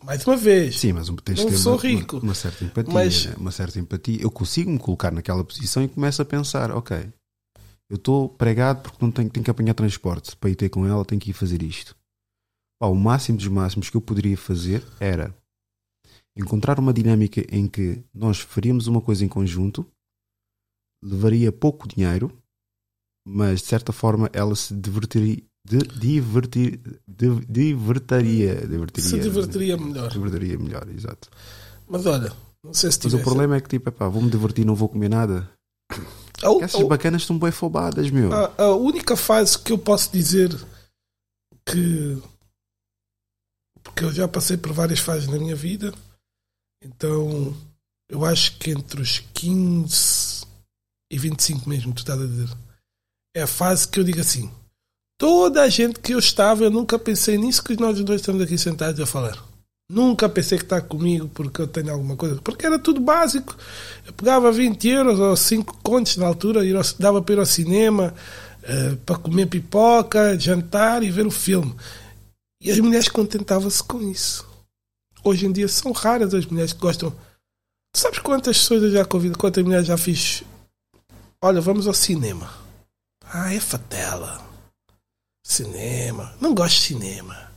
Mais 0.03 0.25
uma 0.27 0.37
vez. 0.37 0.79
Sim, 0.79 0.93
mas 0.93 1.09
tens 1.23 1.43
não 1.43 1.57
sou 1.57 1.73
uma, 1.73 1.81
rico. 1.81 2.17
Uma, 2.17 2.25
uma 2.25 2.35
certa 2.35 2.63
empatia. 2.63 2.93
Mas- 2.93 3.25
né? 3.25 3.35
Uma 3.37 3.51
certa 3.51 3.79
empatia. 3.79 4.21
Eu 4.21 4.29
consigo 4.29 4.69
me 4.69 4.77
colocar 4.77 5.11
naquela 5.11 5.43
posição 5.43 5.83
e 5.83 5.87
começo 5.87 6.21
a 6.21 6.25
pensar: 6.25 6.71
ok, 6.71 7.11
eu 7.89 7.95
estou 7.95 8.29
pregado 8.29 8.81
porque 8.81 8.97
não 9.03 9.11
tenho, 9.11 9.29
tenho 9.29 9.43
que 9.43 9.51
apanhar 9.51 9.73
transporte. 9.73 10.35
Para 10.35 10.49
ir 10.49 10.55
ter 10.55 10.69
com 10.69 10.85
ela, 10.85 11.05
tenho 11.05 11.21
que 11.21 11.29
ir 11.29 11.33
fazer 11.33 11.61
isto. 11.61 11.95
Pá, 12.79 12.87
o 12.87 12.95
máximo 12.95 13.37
dos 13.37 13.47
máximos 13.47 13.89
que 13.89 13.97
eu 13.97 14.01
poderia 14.01 14.37
fazer 14.37 14.83
era 14.99 15.35
encontrar 16.35 16.79
uma 16.79 16.93
dinâmica 16.93 17.43
em 17.49 17.67
que 17.67 18.03
nós 18.13 18.39
faríamos 18.39 18.87
uma 18.87 19.01
coisa 19.01 19.25
em 19.25 19.27
conjunto, 19.27 19.85
levaria 21.03 21.51
pouco 21.51 21.87
dinheiro, 21.87 22.31
mas 23.27 23.61
de 23.61 23.67
certa 23.67 23.91
forma 23.91 24.29
ela 24.33 24.55
se 24.55 24.73
divertiria. 24.73 25.43
De, 25.69 25.79
divertir, 25.79 26.79
de, 27.05 27.45
divertaria, 27.45 28.65
divertiria. 28.65 29.09
Se 29.09 29.19
divertiria 29.19 29.75
melhor. 29.75 30.09
Divertiria 30.09 30.57
melhor, 30.57 30.87
exato. 30.87 31.29
Mas 31.85 32.05
olha, 32.05 32.31
não 32.63 32.73
sei 32.73 32.89
se 32.89 32.99
Mas 33.03 33.13
o 33.13 33.19
problema 33.19 33.57
é 33.57 33.59
que, 33.59 33.67
tipo, 33.67 33.89
epá, 33.89 34.07
vou-me 34.07 34.29
divertir, 34.29 34.65
não 34.65 34.75
vou 34.75 34.87
comer 34.87 35.09
nada. 35.09 35.51
A- 36.43 36.63
Essas 36.63 36.81
a- 36.81 36.85
bacanas 36.85 37.21
estão 37.23 37.37
bem 37.39 37.51
fobadas, 37.51 38.09
meu. 38.11 38.31
A, 38.33 38.53
a 38.63 38.75
única 38.75 39.15
fase 39.17 39.57
que 39.57 39.71
eu 39.71 39.77
posso 39.77 40.11
dizer 40.11 40.49
que. 41.65 42.21
Porque 43.83 44.03
eu 44.03 44.11
já 44.13 44.27
passei 44.27 44.57
por 44.57 44.71
várias 44.73 44.99
fases 44.99 45.27
na 45.27 45.37
minha 45.39 45.55
vida, 45.55 45.93
então 46.83 47.55
eu 48.09 48.23
acho 48.25 48.57
que 48.59 48.69
entre 48.71 49.01
os 49.01 49.19
15 49.33 50.45
e 51.11 51.17
25 51.17 51.67
mesmo, 51.69 51.93
tu 51.93 51.99
estás 51.99 52.21
a 52.21 52.25
dizer, 52.25 52.49
é 53.35 53.43
a 53.43 53.47
fase 53.47 53.87
que 53.87 53.99
eu 53.99 54.03
digo 54.03 54.19
assim: 54.19 54.51
toda 55.17 55.63
a 55.63 55.69
gente 55.69 55.99
que 55.99 56.13
eu 56.13 56.19
estava, 56.19 56.63
eu 56.65 56.69
nunca 56.71 56.99
pensei 56.99 57.37
nisso 57.37 57.63
que 57.63 57.79
nós 57.79 57.99
dois 58.03 58.21
estamos 58.21 58.41
aqui 58.41 58.57
sentados 58.57 58.99
a 58.99 59.05
falar. 59.05 59.43
Nunca 59.89 60.27
pensei 60.27 60.57
que 60.57 60.65
está 60.65 60.81
comigo 60.81 61.29
porque 61.29 61.61
eu 61.61 61.67
tenho 61.67 61.93
alguma 61.93 62.17
coisa. 62.17 62.41
Porque 62.41 62.65
era 62.65 62.77
tudo 62.77 62.99
básico. 62.99 63.55
Eu 64.05 64.11
pegava 64.13 64.51
20 64.51 64.87
euros 64.89 65.19
ou 65.19 65.35
5 65.35 65.77
contos 65.81 66.17
na 66.17 66.27
altura, 66.27 66.61
dava 66.99 67.21
para 67.21 67.35
ir 67.35 67.39
ao 67.39 67.45
cinema, 67.45 68.13
eh, 68.63 68.97
para 69.05 69.17
comer 69.17 69.45
pipoca, 69.47 70.37
jantar 70.37 71.03
e 71.03 71.09
ver 71.09 71.25
o 71.25 71.31
filme. 71.31 71.73
E 72.61 72.69
as 72.69 72.79
mulheres 72.79 73.07
contentavam-se 73.07 73.81
com 73.81 74.01
isso. 74.01 74.45
Hoje 75.23 75.45
em 75.45 75.51
dia 75.51 75.67
são 75.69 75.93
raras 75.93 76.33
as 76.33 76.45
mulheres 76.45 76.73
que 76.73 76.79
gostam. 76.79 77.13
Sabes 77.95 78.19
quantas 78.19 78.57
pessoas 78.57 78.83
eu 78.83 78.91
já 78.91 79.05
convido, 79.05 79.37
quantas 79.37 79.63
mulheres 79.63 79.87
já 79.87 79.97
fiz? 79.97 80.43
Olha, 81.41 81.61
vamos 81.61 81.87
ao 81.87 81.93
cinema. 81.93 82.51
Ah, 83.23 83.53
é 83.53 83.59
fatela. 83.59 84.45
Cinema. 85.45 86.35
Não 86.41 86.53
gosto 86.53 86.75
de 86.75 86.81
cinema. 86.81 87.51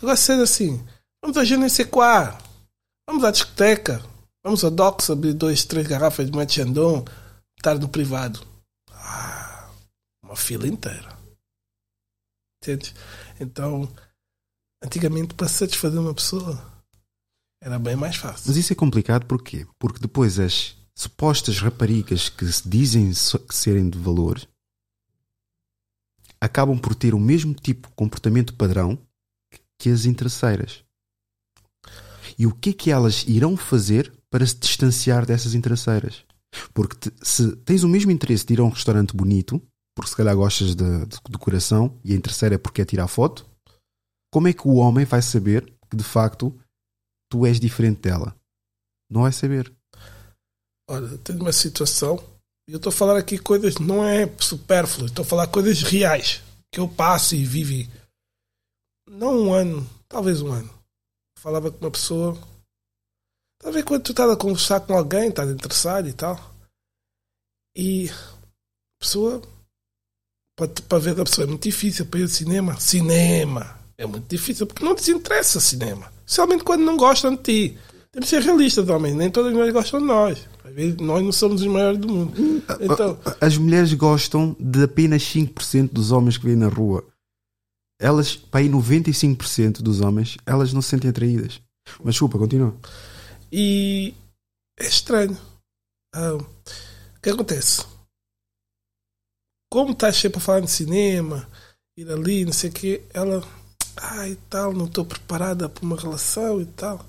Eu 0.00 0.08
gosto 0.08 0.20
de 0.20 0.26
ser 0.26 0.42
assim. 0.42 0.86
Vamos 1.26 1.38
a 1.38 1.42
GNC4. 1.42 2.40
Vamos 3.10 3.24
à 3.24 3.32
discoteca. 3.32 4.00
Vamos 4.44 4.64
a 4.64 4.70
Docs 4.70 5.10
abrir 5.10 5.32
dois, 5.32 5.64
três 5.64 5.84
garrafas 5.84 6.30
de 6.30 6.36
Mate 6.36 6.54
Chandon. 6.54 7.04
Estar 7.56 7.76
no 7.80 7.88
privado. 7.88 8.46
Ah, 8.92 9.68
uma 10.22 10.36
fila 10.36 10.68
inteira. 10.68 11.18
Entende? 12.62 12.94
Então, 13.40 13.92
antigamente, 14.80 15.34
para 15.34 15.48
satisfazer 15.48 15.98
uma 15.98 16.14
pessoa, 16.14 16.64
era 17.60 17.76
bem 17.76 17.96
mais 17.96 18.14
fácil. 18.14 18.44
Mas 18.46 18.56
isso 18.56 18.72
é 18.72 18.76
complicado 18.76 19.26
porquê? 19.26 19.66
Porque 19.80 19.98
depois 19.98 20.38
as 20.38 20.76
supostas 20.94 21.58
raparigas 21.58 22.28
que 22.28 22.46
se 22.46 22.68
dizem 22.68 23.12
serem 23.50 23.90
de 23.90 23.98
valor 23.98 24.40
acabam 26.40 26.78
por 26.78 26.94
ter 26.94 27.14
o 27.14 27.18
mesmo 27.18 27.52
tipo 27.52 27.88
de 27.88 27.94
comportamento 27.96 28.54
padrão 28.54 28.96
que 29.76 29.90
as 29.90 30.04
interesseiras. 30.04 30.85
E 32.38 32.46
o 32.46 32.54
que 32.54 32.70
é 32.70 32.72
que 32.72 32.90
elas 32.90 33.24
irão 33.26 33.56
fazer 33.56 34.12
para 34.30 34.46
se 34.46 34.56
distanciar 34.56 35.24
dessas 35.24 35.54
interesseiras? 35.54 36.24
Porque 36.72 36.96
te- 36.96 37.12
se 37.22 37.54
tens 37.56 37.82
o 37.82 37.88
mesmo 37.88 38.10
interesse 38.10 38.44
de 38.46 38.54
ir 38.54 38.60
a 38.60 38.64
um 38.64 38.68
restaurante 38.68 39.14
bonito, 39.16 39.60
porque 39.94 40.10
se 40.10 40.16
calhar 40.16 40.36
gostas 40.36 40.74
de, 40.74 41.06
de 41.06 41.16
decoração 41.30 41.98
e 42.04 42.14
a 42.14 42.20
terceira 42.20 42.54
é 42.54 42.58
porque 42.58 42.82
quer 42.82 42.88
tirar 42.90 43.08
foto, 43.08 43.46
como 44.32 44.48
é 44.48 44.52
que 44.52 44.66
o 44.68 44.74
homem 44.74 45.04
vai 45.04 45.22
saber 45.22 45.64
que 45.90 45.96
de 45.96 46.04
facto 46.04 46.54
tu 47.30 47.46
és 47.46 47.58
diferente 47.58 48.02
dela? 48.02 48.36
Não 49.10 49.22
vai 49.22 49.32
saber. 49.32 49.72
Olha, 50.88 51.16
tenho 51.18 51.40
uma 51.40 51.52
situação. 51.52 52.22
E 52.68 52.72
eu 52.72 52.76
estou 52.78 52.90
a 52.90 52.92
falar 52.92 53.16
aqui 53.16 53.38
coisas, 53.38 53.76
não 53.78 54.04
é 54.04 54.26
supérfluo, 54.38 55.06
estou 55.06 55.24
a 55.24 55.26
falar 55.26 55.46
coisas 55.46 55.82
reais 55.82 56.42
que 56.72 56.80
eu 56.80 56.88
passo 56.88 57.34
e 57.34 57.44
vivi. 57.44 57.88
Não 59.08 59.38
um 59.46 59.52
ano, 59.54 59.88
talvez 60.08 60.42
um 60.42 60.50
ano. 60.52 60.75
Falava 61.38 61.70
com 61.70 61.84
uma 61.84 61.90
pessoa. 61.90 62.36
Talvez 63.58 63.84
quando 63.84 64.02
tu 64.02 64.12
estás 64.12 64.30
a 64.30 64.36
conversar 64.36 64.80
com 64.80 64.94
alguém, 64.96 65.28
estás 65.28 65.50
interessado 65.50 66.08
e 66.08 66.12
tal. 66.12 66.38
E 67.76 68.08
a 68.08 68.14
pessoa, 69.00 69.42
para, 70.56 70.68
para 70.88 70.98
ver 70.98 71.20
a 71.20 71.24
pessoa 71.24 71.46
é 71.46 71.48
muito 71.48 71.62
difícil, 71.62 72.06
para 72.06 72.20
ir 72.20 72.24
ao 72.24 72.28
cinema. 72.28 72.80
Cinema! 72.80 73.78
É 73.98 74.06
muito 74.06 74.28
difícil, 74.28 74.66
porque 74.66 74.84
não 74.84 74.94
desinteressa 74.94 75.58
cinema. 75.58 76.12
Especialmente 76.26 76.64
quando 76.64 76.84
não 76.84 76.96
gostam 76.96 77.34
de 77.34 77.42
ti. 77.42 77.78
Temos 78.12 78.30
que 78.30 78.36
ser 78.36 78.42
realistas, 78.42 78.88
homens. 78.88 79.14
Nem 79.14 79.30
todas 79.30 79.48
as 79.48 79.54
mulheres 79.54 79.74
gostam 79.74 80.00
de 80.00 80.06
nós. 80.06 80.48
Às 80.64 80.74
vezes 80.74 80.96
nós 80.96 81.22
não 81.22 81.32
somos 81.32 81.60
os 81.60 81.66
maiores 81.66 81.98
do 81.98 82.08
mundo. 82.08 82.62
Então, 82.80 83.18
As 83.40 83.56
mulheres 83.56 83.92
gostam 83.94 84.56
de 84.58 84.82
apenas 84.82 85.22
5% 85.22 85.90
dos 85.92 86.12
homens 86.12 86.36
que 86.36 86.46
vêm 86.46 86.56
na 86.56 86.68
rua. 86.68 87.04
Elas, 87.98 88.36
para 88.36 88.60
aí 88.60 88.68
95% 88.68 89.82
dos 89.82 90.00
homens, 90.00 90.36
elas 90.44 90.72
não 90.72 90.82
se 90.82 90.90
sentem 90.90 91.10
atraídas. 91.10 91.60
Mas 92.00 92.14
desculpa, 92.14 92.38
continua. 92.38 92.76
e 93.50 94.14
é 94.78 94.86
estranho. 94.86 95.36
Ah, 96.14 96.34
o 96.34 97.20
que 97.22 97.30
acontece? 97.30 97.86
Como 99.72 99.92
estás 99.92 100.16
sempre 100.16 100.38
a 100.38 100.40
falar 100.40 100.60
de 100.60 100.70
cinema, 100.70 101.48
ir 101.96 102.10
ali, 102.10 102.44
não 102.44 102.52
sei 102.52 102.70
o 102.70 102.72
quê, 102.72 103.02
ela. 103.12 103.42
E 104.30 104.36
tal, 104.50 104.74
não 104.74 104.84
estou 104.84 105.06
preparada 105.06 105.70
para 105.70 105.82
uma 105.82 105.96
relação 105.96 106.60
e 106.60 106.66
tal. 106.66 107.04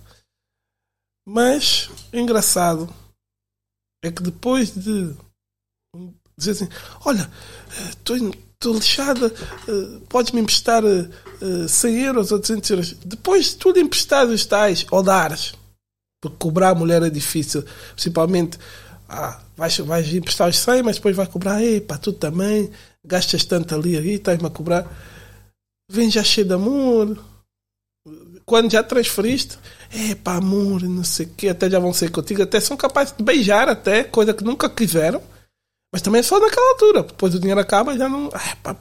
Mas, 1.27 1.89
engraçado 2.13 2.87
é 4.01 4.11
que 4.11 4.23
depois 4.23 4.73
de 4.73 5.13
dizer 6.37 6.51
assim: 6.51 6.69
Olha, 7.05 7.29
estou 7.89 8.15
lixada, 8.65 9.31
eh, 9.67 9.99
podes-me 10.09 10.41
emprestar 10.41 10.83
uh, 10.83 11.67
100 11.67 12.01
euros 12.01 12.31
ou 12.31 12.39
200 12.39 12.69
euros. 12.71 12.93
Depois 13.05 13.51
de 13.51 13.57
tudo 13.57 13.79
emprestado 13.79 14.33
estás, 14.33 14.85
ou 14.89 15.03
dares, 15.03 15.53
porque 16.19 16.37
cobrar 16.39 16.69
a 16.69 16.75
mulher 16.75 17.03
é 17.03 17.09
difícil, 17.09 17.63
principalmente. 17.93 18.57
Ah, 19.07 19.39
vais, 19.55 19.77
vais 19.77 20.13
emprestar 20.13 20.49
os 20.49 20.57
100, 20.57 20.83
mas 20.83 20.95
depois 20.97 21.15
vais 21.15 21.29
cobrar, 21.29 21.61
ei, 21.61 21.79
tu 22.01 22.11
também 22.11 22.69
gastas 23.05 23.45
tanto 23.45 23.73
ali, 23.73 23.95
aí 23.95 24.15
estás-me 24.15 24.47
a 24.47 24.49
cobrar. 24.49 24.85
Vem 25.89 26.11
já 26.11 26.23
cheio 26.23 26.47
de 26.47 26.53
amor. 26.53 27.17
Quando 28.45 28.71
já 28.71 28.81
transferiste, 28.81 29.57
é 29.91 30.17
amor, 30.29 30.81
não 30.83 31.03
sei 31.03 31.25
o 31.25 31.29
quê, 31.29 31.49
até 31.49 31.69
já 31.69 31.79
vão 31.79 31.93
ser 31.93 32.09
contigo, 32.11 32.41
até 32.41 32.59
são 32.59 32.75
capazes 32.77 33.13
de 33.15 33.23
beijar, 33.23 33.69
até, 33.69 34.03
coisa 34.03 34.33
que 34.33 34.43
nunca 34.43 34.69
quiseram. 34.69 35.21
Mas 35.91 36.01
também 36.01 36.19
é 36.19 36.23
só 36.23 36.39
naquela 36.39 36.71
altura. 36.71 37.03
Depois 37.03 37.33
o 37.33 37.39
dinheiro 37.39 37.59
acaba 37.59 37.97
já 37.97 38.09
não. 38.09 38.29
Ah, 38.33 38.75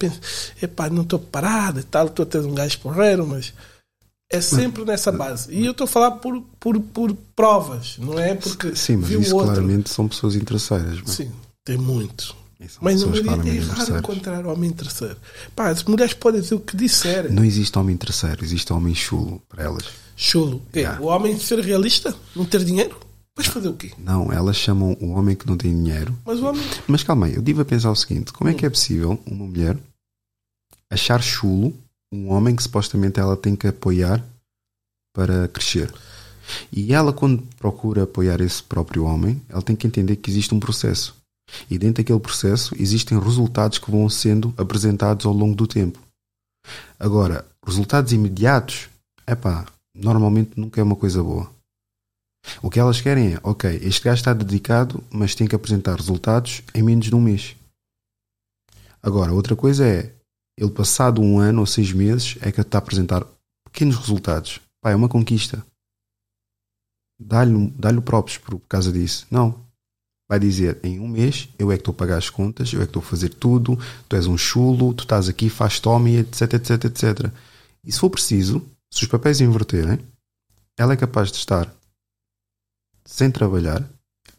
epá, 0.60 0.90
não 0.90 1.02
estou 1.02 1.18
parado 1.18 1.80
e 1.80 1.84
tal, 1.84 2.06
estou 2.06 2.24
a 2.24 2.26
ter 2.26 2.40
um 2.40 2.54
gajo 2.54 2.78
porreiro, 2.80 3.26
mas 3.26 3.52
é 4.30 4.40
sempre 4.40 4.84
nessa 4.84 5.12
base. 5.12 5.52
E 5.52 5.64
eu 5.64 5.70
estou 5.70 5.84
a 5.84 5.88
falar 5.88 6.12
por, 6.12 6.42
por, 6.58 6.80
por 6.80 7.14
provas, 7.34 7.96
não 7.98 8.18
é 8.18 8.34
porque. 8.34 8.74
Sim, 8.74 8.96
mas 8.96 9.10
isso 9.10 9.36
outro. 9.36 9.52
claramente 9.52 9.88
são 9.88 10.08
pessoas 10.08 10.34
interesseiras. 10.34 11.00
Mas... 11.00 11.10
Sim, 11.12 11.30
tem 11.64 11.76
muito. 11.76 12.34
Mas 12.80 13.02
não 13.02 13.14
é, 13.14 13.18
é 13.18 13.60
raro 13.60 13.98
encontrar 13.98 14.46
homem 14.46 14.70
terceiro. 14.70 15.16
Pá, 15.54 15.68
as 15.68 15.84
mulheres 15.84 16.14
podem 16.14 16.40
dizer 16.40 16.54
o 16.54 16.60
que 16.60 16.76
disserem. 16.76 17.30
Não 17.30 17.44
existe 17.44 17.78
homem 17.78 17.96
terceiro, 17.96 18.42
existe 18.42 18.72
homem 18.72 18.94
chulo 18.94 19.42
para 19.48 19.64
elas. 19.64 19.84
Chulo? 20.16 20.62
Yeah. 20.74 21.00
O 21.00 21.06
homem 21.06 21.38
ser 21.38 21.60
realista? 21.60 22.14
Não 22.34 22.46
ter 22.46 22.64
dinheiro? 22.64 22.98
Vais 23.36 23.48
fazer 23.48 23.68
o 23.68 23.74
quê? 23.74 23.92
Não, 23.98 24.32
elas 24.32 24.56
chamam 24.56 24.96
o 24.98 25.10
homem 25.10 25.36
que 25.36 25.46
não 25.46 25.58
tem 25.58 25.70
dinheiro. 25.70 26.16
Mas 26.24 26.40
o 26.40 26.46
homem. 26.46 26.62
Mas 26.88 27.02
calma 27.02 27.26
aí, 27.26 27.34
eu 27.34 27.42
devo 27.42 27.64
pensar 27.66 27.90
o 27.90 27.96
seguinte: 27.96 28.32
como 28.32 28.48
é 28.48 28.54
que 28.54 28.64
é 28.64 28.70
possível 28.70 29.20
uma 29.26 29.46
mulher 29.46 29.76
achar 30.90 31.22
chulo 31.22 31.74
um 32.10 32.30
homem 32.30 32.56
que 32.56 32.62
supostamente 32.62 33.20
ela 33.20 33.36
tem 33.36 33.54
que 33.54 33.66
apoiar 33.66 34.24
para 35.14 35.48
crescer? 35.48 35.92
E 36.72 36.94
ela, 36.94 37.12
quando 37.12 37.42
procura 37.58 38.04
apoiar 38.04 38.40
esse 38.40 38.62
próprio 38.62 39.04
homem, 39.04 39.42
ela 39.48 39.60
tem 39.60 39.76
que 39.76 39.86
entender 39.86 40.16
que 40.16 40.30
existe 40.30 40.54
um 40.54 40.60
processo. 40.60 41.14
E 41.70 41.78
dentro 41.78 42.02
daquele 42.02 42.20
processo 42.20 42.74
existem 42.78 43.18
resultados 43.18 43.78
que 43.78 43.90
vão 43.90 44.08
sendo 44.08 44.54
apresentados 44.56 45.26
ao 45.26 45.32
longo 45.32 45.54
do 45.54 45.66
tempo. 45.66 45.98
Agora, 46.98 47.44
resultados 47.64 48.12
imediatos, 48.12 48.88
é 49.26 49.34
pá, 49.34 49.66
normalmente 49.94 50.52
nunca 50.56 50.80
é 50.80 50.84
uma 50.84 50.96
coisa 50.96 51.22
boa. 51.22 51.55
O 52.62 52.70
que 52.70 52.78
elas 52.78 53.00
querem 53.00 53.34
é, 53.34 53.40
ok, 53.42 53.80
este 53.82 54.04
gajo 54.04 54.20
está 54.20 54.32
dedicado, 54.32 55.02
mas 55.10 55.34
tem 55.34 55.46
que 55.46 55.54
apresentar 55.54 55.96
resultados 55.96 56.62
em 56.74 56.82
menos 56.82 57.06
de 57.06 57.14
um 57.14 57.20
mês. 57.20 57.56
Agora, 59.02 59.32
outra 59.32 59.54
coisa 59.54 59.86
é, 59.86 60.12
ele 60.56 60.70
passado 60.70 61.20
um 61.20 61.38
ano 61.38 61.60
ou 61.60 61.66
seis 61.66 61.92
meses 61.92 62.36
é 62.40 62.50
que 62.50 62.60
está 62.60 62.78
a 62.78 62.80
apresentar 62.80 63.24
pequenos 63.64 63.96
resultados. 63.96 64.60
Pá, 64.80 64.90
é 64.90 64.96
uma 64.96 65.08
conquista. 65.08 65.64
Dá-lhe 67.18 67.70
dá, 67.78 67.92
próprios 68.00 68.38
por 68.38 68.58
causa 68.68 68.90
disso. 68.92 69.26
Não. 69.30 69.64
Vai 70.28 70.40
dizer, 70.40 70.80
em 70.82 70.98
um 70.98 71.06
mês, 71.06 71.48
eu 71.58 71.70
é 71.70 71.76
que 71.76 71.82
estou 71.82 71.92
a 71.92 71.96
pagar 71.96 72.18
as 72.18 72.28
contas, 72.28 72.72
eu 72.72 72.80
é 72.80 72.82
que 72.82 72.90
estou 72.90 73.00
a 73.00 73.06
fazer 73.06 73.28
tudo, 73.28 73.78
tu 74.08 74.16
és 74.16 74.26
um 74.26 74.36
chulo, 74.36 74.92
tu 74.92 75.04
estás 75.04 75.28
aqui, 75.28 75.48
faz 75.48 75.78
tome, 75.78 76.16
etc, 76.16 76.54
etc, 76.54 76.84
etc. 76.86 77.32
E 77.84 77.92
se 77.92 78.00
for 78.00 78.10
preciso, 78.10 78.60
se 78.92 79.04
os 79.04 79.08
papéis 79.08 79.40
inverterem, 79.40 80.00
ela 80.76 80.94
é 80.94 80.96
capaz 80.96 81.30
de 81.30 81.38
estar 81.38 81.72
sem 83.06 83.30
trabalhar 83.30 83.88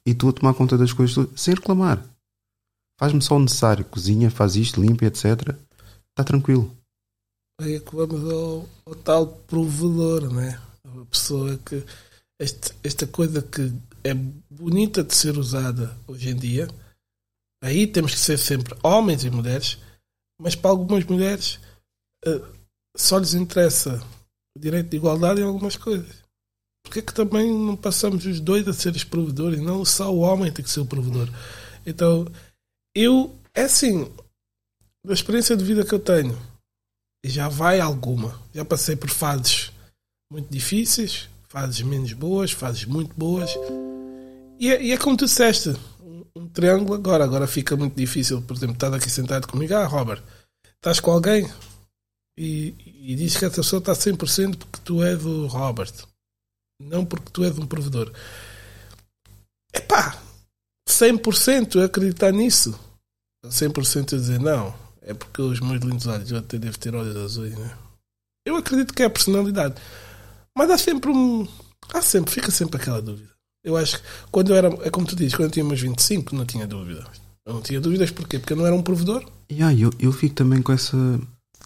e 0.06 0.14
tu 0.14 0.30
a 0.30 0.34
tomar 0.34 0.54
conta 0.54 0.78
das 0.78 0.94
coisas 0.94 1.28
sem 1.36 1.56
reclamar. 1.56 2.04
Faz-me 3.00 3.22
só 3.22 3.36
o 3.36 3.40
necessário, 3.40 3.86
cozinha, 3.86 4.30
faz 4.30 4.56
isto, 4.56 4.82
limpa, 4.82 5.06
etc. 5.06 5.56
Está 6.10 6.24
tranquilo. 6.26 6.76
Aí 7.60 7.76
é 7.76 7.80
que 7.80 7.96
vamos 7.96 8.32
ao, 8.32 8.70
ao 8.86 8.96
tal 8.96 9.28
provedor, 9.28 10.32
né? 10.32 10.60
A 10.86 11.06
pessoa 11.06 11.58
que. 11.58 11.84
Este, 12.40 12.76
esta 12.84 13.08
coisa 13.08 13.42
que 13.42 13.74
é 14.04 14.14
bonita 14.14 15.04
de 15.04 15.16
ser 15.16 15.38
usada 15.38 15.98
hoje 16.08 16.30
em 16.30 16.36
dia. 16.36 16.68
Aí 17.64 17.88
temos 17.88 18.14
que 18.14 18.20
ser 18.20 18.38
sempre 18.38 18.78
homens 18.84 19.24
e 19.24 19.32
mulheres, 19.32 19.80
mas 20.40 20.56
para 20.56 20.70
algumas 20.70 21.04
mulheres 21.06 21.60
uh, 22.28 22.46
só 22.96 23.18
lhes 23.18 23.34
interessa 23.34 24.00
o 24.56 24.60
direito 24.60 24.90
de 24.90 24.98
igualdade 24.98 25.42
em 25.42 25.44
algumas 25.44 25.76
coisas. 25.76 26.27
Porque 26.88 27.00
é 27.00 27.02
que 27.02 27.14
também 27.14 27.52
não 27.52 27.76
passamos 27.76 28.26
os 28.26 28.40
dois 28.40 28.66
a 28.66 28.72
ser 28.72 28.96
os 28.96 29.04
provedores, 29.04 29.60
não 29.60 29.84
só 29.84 30.14
o 30.14 30.20
homem 30.20 30.50
tem 30.50 30.64
que 30.64 30.72
ser 30.72 30.80
o 30.80 30.86
provedor? 30.86 31.30
Então, 31.86 32.26
eu, 32.96 33.36
é 33.54 33.64
assim, 33.64 34.10
da 35.06 35.14
experiência 35.14 35.58
de 35.58 35.66
vida 35.66 35.84
que 35.84 35.94
eu 35.94 36.00
tenho, 36.00 36.38
já 37.26 37.50
vai 37.50 37.82
alguma, 37.82 38.40
já 38.56 38.64
passei 38.64 38.96
por 38.96 39.10
fases 39.10 39.70
muito 40.32 40.50
difíceis, 40.50 41.28
fases 41.50 41.82
menos 41.82 42.14
boas, 42.14 42.52
fases 42.52 42.86
muito 42.86 43.14
boas, 43.18 43.52
e 44.58 44.72
é, 44.72 44.82
e 44.82 44.92
é 44.94 44.98
como 44.98 45.18
tu 45.18 45.26
disseste, 45.26 45.76
um, 46.02 46.24
um, 46.38 46.48
triângulo 46.48 46.94
agora, 46.94 47.26
agora 47.26 47.48
fica 47.48 47.76
muito 47.76 47.96
difícil, 47.96 48.42
por 48.42 48.56
exemplo, 48.56 48.76
estás 48.76 48.94
aqui 48.94 49.10
sentado 49.10 49.46
comigo, 49.46 49.74
ah, 49.74 49.86
Robert, 49.86 50.24
estás 50.76 51.02
com 51.02 51.12
alguém? 51.12 51.52
E, 52.38 52.74
e 53.12 53.16
diz 53.16 53.36
que 53.36 53.44
essa 53.44 53.58
pessoa 53.58 53.80
está 53.80 53.92
100% 53.92 54.56
porque 54.56 54.80
tu 54.86 55.04
és 55.04 55.26
o 55.26 55.48
Robert 55.48 55.94
não 56.80 57.06
porque 57.06 57.32
tu 57.32 57.44
és 57.44 57.58
um 57.58 57.66
provedor. 57.66 58.12
Epá, 59.74 60.22
100% 60.88 61.84
acreditar 61.84 62.32
nisso. 62.32 62.78
100% 63.46 64.14
a 64.14 64.18
dizer 64.18 64.40
não. 64.40 64.74
É 65.02 65.14
porque 65.14 65.42
os 65.42 65.60
meus 65.60 65.82
lindos 65.82 66.08
olhos, 66.08 66.32
eu 66.32 66.38
até 66.38 66.58
devo 66.58 66.78
ter 66.78 66.94
olhos 66.96 67.16
azuis, 67.16 67.56
né? 67.58 67.78
Eu 68.46 68.56
acredito 68.56 68.94
que 68.94 69.04
é 69.04 69.06
a 69.06 69.10
personalidade. 69.10 69.76
Mas 70.58 70.70
há 70.70 70.78
sempre 70.78 71.12
um. 71.12 71.48
Há 71.94 72.02
sempre, 72.02 72.34
fica 72.34 72.52
sempre 72.52 72.82
aquela 72.82 73.02
dúvida. 73.02 73.30
Eu 73.64 73.78
acho 73.78 73.98
que 73.98 74.08
quando 74.32 74.50
eu 74.50 74.56
era. 74.56 74.68
É 74.86 74.90
como 74.90 75.06
tu 75.06 75.16
dizes, 75.16 75.36
quando 75.36 75.50
eu 75.50 75.52
tinha 75.52 75.66
meus 75.66 75.80
25, 75.80 76.36
não 76.36 76.46
tinha 76.46 76.66
dúvida. 76.66 77.06
Eu 77.46 77.54
não 77.54 77.62
tinha 77.62 77.80
dúvidas 77.80 78.12
porquê? 78.12 78.40
Porque 78.40 78.54
eu 78.54 78.58
não 78.58 78.66
era 78.66 78.76
um 78.76 78.82
provedor. 78.82 79.26
Yeah, 79.52 79.78
eu, 79.80 79.92
eu 80.00 80.12
fico 80.12 80.36
também 80.36 80.62
com 80.62 80.74
essa. 80.74 80.98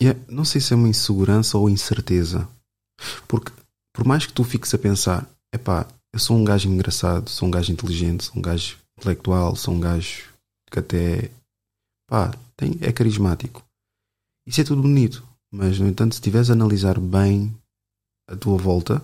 Yeah, 0.01 0.20
não 0.28 0.45
sei 0.45 0.62
se 0.62 0.74
é 0.74 0.76
uma 0.76 0.89
insegurança 0.89 1.57
ou 1.57 1.70
incerteza. 1.70 2.47
Porque 3.28 3.51
por 3.94 4.06
mais 4.06 4.26
que 4.26 4.34
tu 4.34 4.44
fiques 4.44 4.74
a 4.74 4.78
pensar, 4.78 5.30
epá, 5.54 5.88
eu 6.14 6.20
sou 6.20 6.38
um 6.38 6.44
gajo 6.44 6.70
engraçado, 6.70 7.30
sou 7.30 7.48
um 7.48 7.52
gajo 7.52 7.72
inteligente, 7.72 8.26
sou 8.26 8.38
um 8.38 8.42
gajo 8.42 8.78
intelectual, 8.98 9.56
sou 9.56 9.74
um 9.74 9.80
gajo 9.80 10.30
que 10.70 10.80
até 10.80 11.32
pá, 12.08 12.34
tem, 12.56 12.78
é 12.82 12.92
carismático. 12.92 13.64
Isso 14.46 14.62
é 14.62 14.64
tudo 14.64 14.82
bonito, 14.82 15.26
mas 15.52 15.80
no 15.80 15.88
entanto, 15.88 16.14
se 16.14 16.20
estiveres 16.20 16.50
a 16.50 16.54
analisar 16.54 17.00
bem 17.00 17.56
a 18.28 18.36
tua 18.36 18.58
volta, 18.58 19.02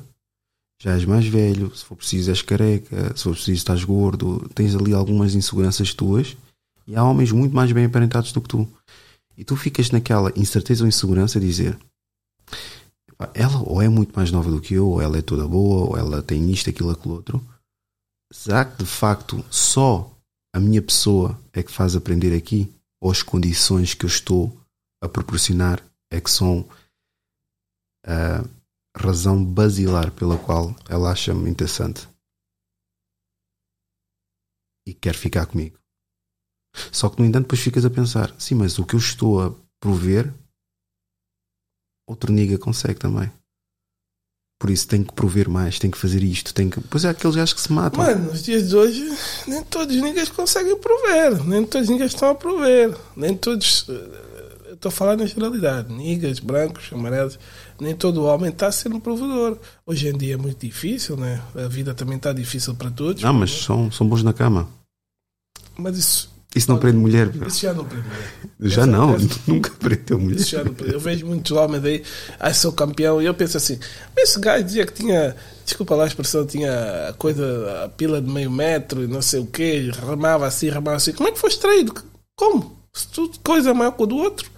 já 0.82 0.94
és 0.94 1.06
mais 1.06 1.26
velho, 1.26 1.76
se 1.76 1.84
for 1.84 1.96
preciso 1.96 2.30
és 2.30 2.42
careca, 2.42 3.16
se 3.16 3.24
for 3.24 3.34
preciso 3.34 3.58
estás 3.58 3.84
gordo, 3.84 4.48
tens 4.54 4.76
ali 4.76 4.94
algumas 4.94 5.34
inseguranças 5.34 5.94
tuas 5.94 6.38
e 6.86 6.96
há 6.96 7.04
homens 7.04 7.32
muito 7.32 7.56
mais 7.56 7.72
bem 7.72 7.86
aparentados 7.86 8.32
do 8.32 8.42
que 8.42 8.50
tu. 8.50 8.68
E 9.36 9.44
tu 9.44 9.56
ficas 9.56 9.92
naquela 9.92 10.32
incerteza 10.36 10.84
ou 10.84 10.88
insegurança 10.88 11.38
a 11.38 11.42
dizer 11.42 11.78
ela 13.34 13.62
ou 13.64 13.82
é 13.82 13.90
muito 13.90 14.16
mais 14.16 14.32
nova 14.32 14.50
do 14.50 14.62
que 14.62 14.76
eu, 14.76 14.88
ou 14.88 15.02
ela 15.02 15.18
é 15.18 15.22
toda 15.22 15.48
boa, 15.48 15.90
ou 15.90 15.98
ela 15.98 16.22
tem 16.22 16.50
isto, 16.52 16.70
aquilo, 16.70 16.92
aquilo 16.92 17.16
outro. 17.16 17.42
Será 18.32 18.66
que 18.66 18.84
de 18.84 18.90
facto 18.90 19.44
só 19.50 20.12
a 20.54 20.60
minha 20.60 20.82
pessoa 20.82 21.40
é 21.54 21.64
que 21.64 21.72
faz 21.72 21.96
aprender 21.96 22.36
aqui? 22.36 22.72
Ou 23.02 23.12
as 23.12 23.24
condições 23.24 23.94
que 23.94 24.06
eu 24.06 24.10
estou 24.10 24.56
a 25.02 25.08
proporcionar 25.08 25.84
é 26.12 26.20
que 26.20 26.30
são 26.30 26.68
a 28.06 28.44
razão 28.98 29.44
basilar 29.44 30.12
pela 30.12 30.38
qual 30.38 30.76
ela 30.90 31.12
acha-me 31.12 31.50
interessante 31.50 32.08
e 34.86 34.94
quer 34.94 35.14
ficar 35.16 35.46
comigo? 35.46 35.78
Só 36.92 37.10
que, 37.10 37.20
no 37.20 37.26
entanto, 37.26 37.44
depois 37.44 37.62
ficas 37.62 37.86
a 37.86 37.90
pensar: 37.90 38.34
sim, 38.40 38.56
mas 38.56 38.78
o 38.80 38.86
que 38.86 38.96
eu 38.96 39.00
estou 39.00 39.42
a 39.42 39.54
prover 39.80 40.34
outro 42.08 42.32
nigga 42.32 42.58
consegue 42.58 43.00
também. 43.00 43.30
Por 44.60 44.72
isso 44.72 44.88
tem 44.88 45.04
que 45.04 45.14
prover 45.14 45.48
mais, 45.48 45.78
tem 45.78 45.92
que 45.92 45.98
fazer 45.98 46.24
isto, 46.24 46.52
tem 46.52 46.68
que. 46.68 46.82
Pois 46.82 47.06
é 47.06 47.10
aqueles 47.10 47.36
gajos 47.36 47.54
que 47.54 47.62
se 47.62 47.72
matam. 47.72 48.04
Mano, 48.04 48.32
nos 48.32 48.42
dias 48.42 48.70
de 48.70 48.76
hoje, 48.76 49.16
nem 49.48 49.64
todos 49.64 49.96
os 49.96 50.02
niggas 50.02 50.30
conseguem 50.30 50.76
prover, 50.80 51.44
nem 51.46 51.64
todos 51.64 51.88
os 51.88 51.94
niggas 51.94 52.14
estão 52.14 52.30
a 52.30 52.36
prover, 52.36 52.98
nem 53.16 53.38
todos. 53.38 53.86
Eh, 53.88 54.74
estou 54.74 54.90
a 54.90 54.92
falar 54.92 55.16
na 55.16 55.28
generalidade, 55.28 55.94
niggas, 55.94 56.40
brancos, 56.40 56.90
amarelos, 56.92 57.38
nem 57.80 57.96
todo 57.96 58.24
homem 58.24 58.50
está 58.50 58.68
a 58.68 58.72
ser 58.72 58.92
um 58.92 59.00
provedor. 59.00 59.60
Hoje 59.86 60.08
em 60.08 60.18
dia 60.18 60.34
é 60.34 60.38
muito 60.38 60.66
difícil, 60.66 61.16
né? 61.16 61.40
A 61.54 61.68
vida 61.68 61.94
também 61.94 62.18
está 62.18 62.34
difícil 62.34 62.74
para 62.74 62.90
todos. 62.90 63.22
Não, 63.22 63.34
mas 63.34 63.52
são, 63.52 63.92
são 63.92 64.08
bons 64.08 64.24
na 64.24 64.34
cama. 64.34 64.68
Mas 65.78 66.00
isso 66.00 66.37
Isso 66.56 66.72
não 66.72 66.80
prende 66.80 66.98
mulher, 66.98 67.32
meu. 67.34 67.48
Isso 67.48 67.60
já 67.62 67.74
não 67.74 67.86
prende 67.86 68.08
mulher. 68.08 68.32
Já 68.62 68.82
Essa- 68.82 68.92
não, 68.92 69.16
nunca 69.48 69.70
prendeu 69.72 70.18
mulher. 70.20 70.40
Isso 70.40 70.50
já 70.50 70.64
não 70.64 70.74
prende. 70.74 70.94
Eu 70.94 71.00
vejo 71.00 71.26
muitos 71.26 71.52
homens 71.52 71.84
aí, 71.84 72.04
ai 72.40 72.54
sou 72.54 72.72
campeão, 72.72 73.22
e 73.22 73.26
eu 73.26 73.34
penso 73.34 73.58
assim, 73.58 73.78
mas 74.16 74.30
esse 74.30 74.40
gajo 74.40 74.64
dizia 74.64 74.86
que 74.86 74.94
tinha, 74.94 75.36
desculpa 75.64 75.94
lá 75.94 76.06
a 76.06 76.08
expressão, 76.08 76.46
tinha 76.46 77.10
a 77.10 77.14
coisa, 77.14 77.84
a 77.86 77.90
pila 77.90 78.22
de 78.22 78.30
meio 78.32 78.50
metro 78.50 79.04
e 79.04 79.08
não 79.08 79.22
sei 79.22 79.40
o 79.40 79.46
quê, 79.46 79.92
remava 80.08 80.48
assim, 80.48 80.70
remava 80.70 80.98
assim. 80.98 81.12
Como 81.12 81.30
é 81.30 81.32
que 81.32 81.38
foste 81.40 81.60
traído? 81.60 81.94
Como? 82.36 82.76
Se 82.94 83.08
tu 83.10 83.30
coisa 83.44 83.74
maior 83.74 83.92
que 83.92 84.02
o 84.04 84.06
do 84.08 84.16
outro. 84.18 84.50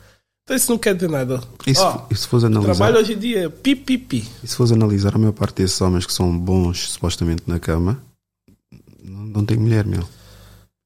Então 0.44 0.56
isso 0.56 0.72
não 0.72 0.78
quer 0.80 0.96
dizer 0.96 1.10
nada. 1.10 1.44
E 1.68 1.76
se, 1.76 1.82
Ó, 1.82 2.02
e 2.10 2.16
se 2.16 2.28
fores 2.28 2.44
analisar, 2.46 2.74
trabalho 2.76 2.98
hoje 3.00 3.14
em 3.14 3.18
dia 3.20 3.46
é 3.46 3.50
pi, 3.50 3.76
pi, 3.76 3.98
pi. 3.98 4.28
e 4.44 4.48
se 4.48 4.56
fores 4.56 4.72
analisar 4.72 5.14
a 5.14 5.18
maior 5.18 5.32
parte 5.34 5.62
desses 5.62 5.80
homens 5.82 6.06
que 6.06 6.14
são 6.14 6.36
bons 6.36 6.92
supostamente 6.92 7.44
na 7.46 7.60
cama, 7.60 8.02
não, 9.04 9.26
não 9.26 9.46
tem 9.46 9.58
mulher, 9.58 9.86
meu. 9.86 10.08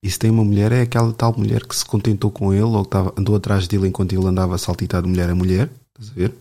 E 0.03 0.11
se 0.11 0.19
tem 0.19 0.29
uma 0.29 0.43
mulher, 0.43 0.73
é 0.73 0.81
aquela 0.81 1.13
tal 1.13 1.33
mulher 1.37 1.65
que 1.65 1.73
se 1.73 1.85
contentou 1.85 2.29
com 2.29 2.53
ele 2.53 2.63
ou 2.63 2.83
que 2.83 2.97
andou 3.17 3.37
atrás 3.37 3.69
dele 3.69 3.87
enquanto 3.87 4.11
ele 4.11 4.27
andava 4.27 4.53
a 4.53 4.57
saltitar 4.57 5.01
de 5.01 5.07
mulher 5.07 5.29
a 5.29 5.35
mulher, 5.35 5.69
estás 5.97 6.11
a 6.11 6.13
ver? 6.13 6.33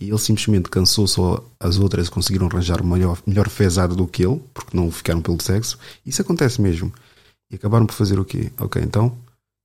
E 0.00 0.08
ele 0.08 0.18
simplesmente 0.18 0.68
cansou-se 0.68 1.18
ou 1.18 1.44
as 1.58 1.76
outras 1.78 2.08
conseguiram 2.08 2.46
arranjar 2.46 2.84
melhor, 2.84 3.18
melhor 3.26 3.48
fezada 3.48 3.96
do 3.96 4.06
que 4.06 4.24
ele, 4.24 4.40
porque 4.54 4.76
não 4.76 4.92
ficaram 4.92 5.20
pelo 5.20 5.42
sexo. 5.42 5.76
Isso 6.06 6.22
acontece 6.22 6.60
mesmo. 6.60 6.92
E 7.50 7.56
acabaram 7.56 7.84
por 7.84 7.94
fazer 7.94 8.20
o 8.20 8.24
quê? 8.24 8.52
Ok, 8.60 8.80
então 8.80 9.12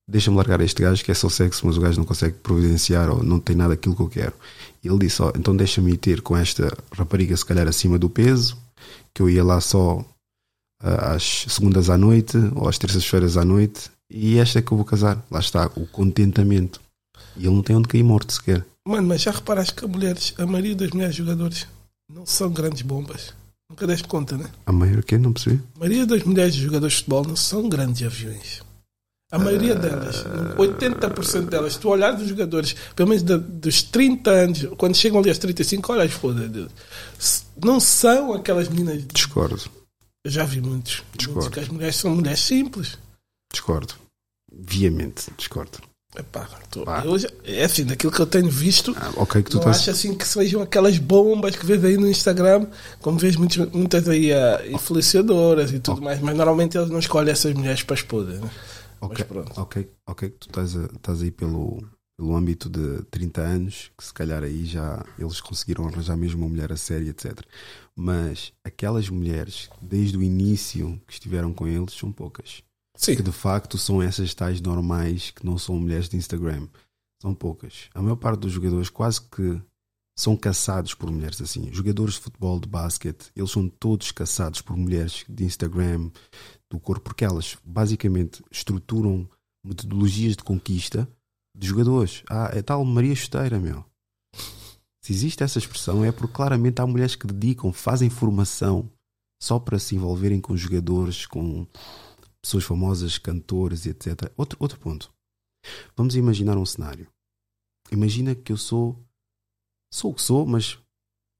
deixa-me 0.09 0.35
largar 0.35 0.59
este 0.61 0.81
gajo 0.81 1.05
que 1.05 1.11
é 1.11 1.13
só 1.13 1.29
sexo, 1.29 1.67
mas 1.67 1.77
o 1.77 1.81
gajo 1.81 1.99
não 1.99 2.05
consegue 2.05 2.35
providenciar 2.37 3.11
ou 3.11 3.23
não 3.23 3.39
tem 3.39 3.55
nada 3.55 3.75
daquilo 3.75 3.95
que 3.95 4.01
eu 4.01 4.09
quero. 4.09 4.33
E 4.83 4.87
ele 4.87 4.97
disse: 4.97 5.21
ó, 5.21 5.31
então 5.37 5.55
deixa-me 5.55 5.91
ir 5.91 5.97
ter 5.97 6.21
com 6.21 6.35
esta 6.35 6.75
rapariga, 6.91 7.37
se 7.37 7.45
calhar 7.45 7.67
acima 7.67 7.99
do 7.99 8.09
peso, 8.09 8.57
que 9.13 9.21
eu 9.21 9.29
ia 9.29 9.43
lá 9.43 9.61
só 9.61 10.03
às 10.79 11.45
segundas 11.49 11.89
à 11.89 11.97
noite 11.97 12.37
ou 12.55 12.67
às 12.67 12.77
terças-feiras 12.77 13.37
à 13.37 13.43
noite, 13.45 13.89
e 14.09 14.37
esta 14.37 14.59
é 14.59 14.61
que 14.61 14.71
eu 14.71 14.77
vou 14.77 14.85
casar. 14.85 15.23
Lá 15.29 15.39
está, 15.39 15.69
o 15.75 15.85
contentamento. 15.87 16.79
E 17.37 17.45
ele 17.45 17.55
não 17.55 17.61
tem 17.61 17.75
onde 17.75 17.87
cair 17.87 18.03
morto 18.03 18.33
sequer. 18.33 18.65
Mano, 18.87 19.07
mas 19.07 19.21
já 19.21 19.31
reparaste 19.31 19.73
que 19.75 19.85
as 19.85 19.91
mulheres, 19.91 20.33
a 20.37 20.45
maioria 20.45 20.75
das 20.75 20.89
mulheres 20.91 21.15
jogadores 21.15 21.67
não 22.11 22.25
são 22.25 22.49
grandes 22.51 22.81
bombas. 22.81 23.33
Nunca 23.69 23.85
deste 23.85 24.07
conta, 24.07 24.35
né? 24.35 24.45
A 24.65 24.71
maioria 24.71 25.03
que 25.03 25.17
não 25.17 25.31
percebi. 25.31 25.61
A 25.75 25.79
maioria 25.79 26.05
das 26.07 26.23
mulheres 26.23 26.55
jogadores 26.55 26.93
de 26.93 26.99
futebol 26.99 27.23
não 27.25 27.35
são 27.35 27.69
grandes 27.69 28.01
aviões. 28.05 28.61
A 29.31 29.37
maioria 29.37 29.75
delas, 29.75 30.25
80% 30.57 31.49
delas, 31.49 31.77
tu 31.77 31.87
olhar 31.89 32.13
dos 32.13 32.27
jogadores, 32.27 32.75
pelo 32.95 33.09
menos 33.09 33.21
da- 33.21 33.37
dos 33.37 33.83
30 33.83 34.31
anos, 34.31 34.65
quando 34.75 34.95
chegam 34.95 35.19
ali 35.19 35.29
aos 35.29 35.37
35, 35.37 35.93
olha 35.93 36.03
as 36.03 36.11
fodas, 36.11 36.49
se- 37.19 37.43
não 37.63 37.79
são 37.79 38.33
aquelas 38.33 38.67
meninas. 38.69 39.05
Discordo, 39.13 39.61
Eu 40.25 40.31
já 40.31 40.43
vi 40.43 40.61
muitos. 40.61 41.03
Discordo. 41.13 41.39
muitos 41.41 41.53
que 41.53 41.59
as 41.59 41.67
mulheres 41.69 41.95
são 41.95 42.15
mulheres 42.15 42.39
simples. 42.41 42.97
discordo. 43.51 43.93
Viamente, 44.51 45.31
discordo. 45.37 45.79
Epá, 46.17 46.45
tô- 46.71 46.83
Pá. 46.83 47.03
eu 47.05 47.17
já- 47.19 47.29
é 47.43 47.63
assim, 47.63 47.85
daquilo 47.85 48.11
que 48.11 48.19
eu 48.19 48.25
tenho 48.25 48.49
visto, 48.49 48.95
Ah, 48.97 49.11
ok, 49.15 49.43
que 49.43 49.51
tu 49.51 49.55
não 49.57 49.61
estás. 49.61 49.77
acho 49.77 49.91
assim 49.91 50.15
que 50.17 50.27
sejam 50.27 50.61
aquelas 50.63 50.97
bombas 50.97 51.55
que 51.55 51.63
vês 51.65 51.83
aí 51.85 51.97
no 51.97 52.07
Instagram, 52.09 52.65
como 52.99 53.19
vês 53.19 53.35
muitos, 53.35 53.57
muitas 53.71 54.09
aí 54.09 54.33
ah, 54.33 54.59
influenciadoras 54.67 55.71
e 55.71 55.79
tudo 55.79 56.01
mais, 56.01 56.19
mas 56.19 56.35
normalmente 56.35 56.75
eles 56.77 56.89
não 56.89 56.97
escolhem 56.99 57.31
essas 57.31 57.53
mulheres 57.53 57.83
para 57.83 57.95
esposas, 57.95 58.39
né? 58.39 58.49
Ok, 59.01 59.17
Mas 59.19 59.27
pronto. 59.27 59.61
ok, 59.61 59.89
ok, 60.07 60.29
que 60.31 60.37
tu 60.39 60.47
estás, 60.49 60.75
a- 60.75 60.85
estás 60.95 61.21
aí 61.21 61.29
pelo, 61.31 61.79
pelo 62.19 62.35
âmbito 62.35 62.69
de 62.69 63.01
30 63.03 63.41
anos, 63.41 63.91
que 63.97 64.03
se 64.03 64.13
calhar 64.13 64.43
aí 64.43 64.65
já 64.65 65.05
eles 65.17 65.39
conseguiram 65.39 65.87
arranjar 65.87 66.17
mesmo 66.17 66.41
uma 66.41 66.49
mulher 66.49 66.69
a 66.69 66.75
séria, 66.75 67.11
etc. 67.11 67.41
Mas 67.95 68.51
aquelas 68.61 69.09
mulheres, 69.09 69.69
desde 69.81 70.17
o 70.17 70.21
início 70.21 71.01
que 71.07 71.13
estiveram 71.13 71.53
com 71.53 71.65
eles, 71.65 71.93
são 71.93 72.11
poucas. 72.11 72.61
Sim, 72.93 73.15
Que 73.15 73.23
de 73.23 73.31
facto 73.31 73.77
são 73.77 74.03
essas 74.03 74.33
tais 74.33 74.59
normais 74.59 75.31
que 75.31 75.45
não 75.45 75.57
são 75.57 75.79
mulheres 75.79 76.09
de 76.09 76.17
Instagram. 76.17 76.67
São 77.21 77.33
poucas. 77.33 77.89
A 77.95 78.01
maior 78.01 78.17
parte 78.17 78.41
dos 78.41 78.51
jogadores 78.51 78.89
quase 78.89 79.21
que 79.21 79.61
são 80.13 80.35
caçados 80.35 80.93
por 80.93 81.09
mulheres 81.09 81.41
assim. 81.41 81.71
Jogadores 81.71 82.15
de 82.15 82.19
futebol, 82.19 82.59
de 82.59 82.67
basquete, 82.67 83.31
eles 83.33 83.49
são 83.49 83.69
todos 83.69 84.11
caçados 84.11 84.59
por 84.59 84.75
mulheres 84.75 85.23
de 85.29 85.45
Instagram, 85.45 86.11
do 86.69 86.81
corpo, 86.81 87.05
porque 87.05 87.23
elas 87.23 87.55
basicamente 87.63 88.43
estruturam 88.51 89.25
metodologias 89.63 90.35
de 90.35 90.43
conquista 90.43 91.07
de 91.59 91.67
jogadores. 91.67 92.23
Ah, 92.29 92.49
é 92.53 92.61
tal 92.61 92.83
Maria 92.85 93.13
Chuteira, 93.13 93.59
meu. 93.59 93.83
Se 95.03 95.11
existe 95.11 95.43
essa 95.43 95.59
expressão 95.59 96.03
é 96.05 96.11
porque 96.11 96.33
claramente 96.33 96.81
há 96.81 96.87
mulheres 96.87 97.15
que 97.15 97.27
dedicam, 97.27 97.73
fazem 97.73 98.09
formação 98.09 98.89
só 99.41 99.59
para 99.59 99.79
se 99.79 99.95
envolverem 99.95 100.39
com 100.39 100.55
jogadores, 100.55 101.25
com 101.25 101.67
pessoas 102.41 102.63
famosas, 102.63 103.17
cantores 103.17 103.85
etc. 103.85 104.31
Outro, 104.37 104.57
outro 104.61 104.79
ponto. 104.79 105.11
Vamos 105.95 106.15
imaginar 106.15 106.57
um 106.57 106.65
cenário. 106.65 107.07
Imagina 107.91 108.35
que 108.35 108.51
eu 108.51 108.57
sou. 108.57 108.97
Sou 109.91 110.11
o 110.11 110.13
que 110.13 110.21
sou, 110.21 110.45
mas 110.45 110.77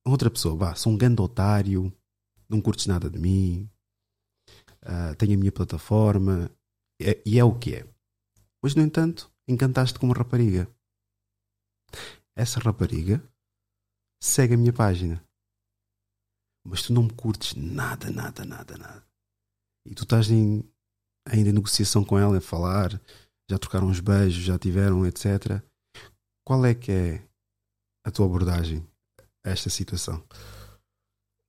outra 0.06 0.30
pessoa. 0.30 0.56
Vá, 0.56 0.76
sou 0.76 0.92
um 0.92 0.98
grande 0.98 1.22
otário, 1.22 1.94
não 2.50 2.60
curtes 2.60 2.88
nada 2.88 3.10
de 3.10 3.20
mim, 3.20 3.70
ah, 4.82 5.14
tenho 5.16 5.36
a 5.36 5.38
minha 5.38 5.52
plataforma, 5.52 6.50
é- 7.00 7.22
e 7.24 7.38
é 7.38 7.44
o 7.44 7.54
que 7.58 7.76
é. 7.76 7.88
Mas, 8.62 8.74
no 8.74 8.82
entanto, 8.82 9.32
encantaste 9.50 9.98
com 9.98 10.06
uma 10.06 10.16
rapariga. 10.16 10.70
Essa 12.36 12.60
rapariga 12.60 13.22
segue 14.22 14.54
a 14.54 14.58
minha 14.58 14.72
página. 14.72 15.24
Mas 16.66 16.84
tu 16.84 16.94
não 16.94 17.04
me 17.04 17.14
curtes 17.14 17.56
nada, 17.56 18.12
nada, 18.12 18.46
nada, 18.46 18.78
nada. 18.78 19.08
E 19.86 19.96
tu 19.96 20.04
estás 20.04 20.30
em, 20.30 20.64
ainda 21.28 21.50
em 21.50 21.54
negociação 21.54 22.04
com 22.04 22.18
ela, 22.18 22.38
a 22.38 22.42
falar, 22.42 23.02
já 23.50 23.58
trocaram 23.58 23.88
uns 23.88 24.00
beijos, 24.00 24.44
já 24.44 24.58
tiveram, 24.60 25.06
etc. 25.06 25.62
Qual 26.46 26.66
é 26.66 26.76
que 26.76 26.92
é 26.92 27.28
a 28.06 28.12
tua 28.12 28.26
abordagem 28.26 28.86
a 29.46 29.50
esta 29.50 29.70
situação? 29.70 30.24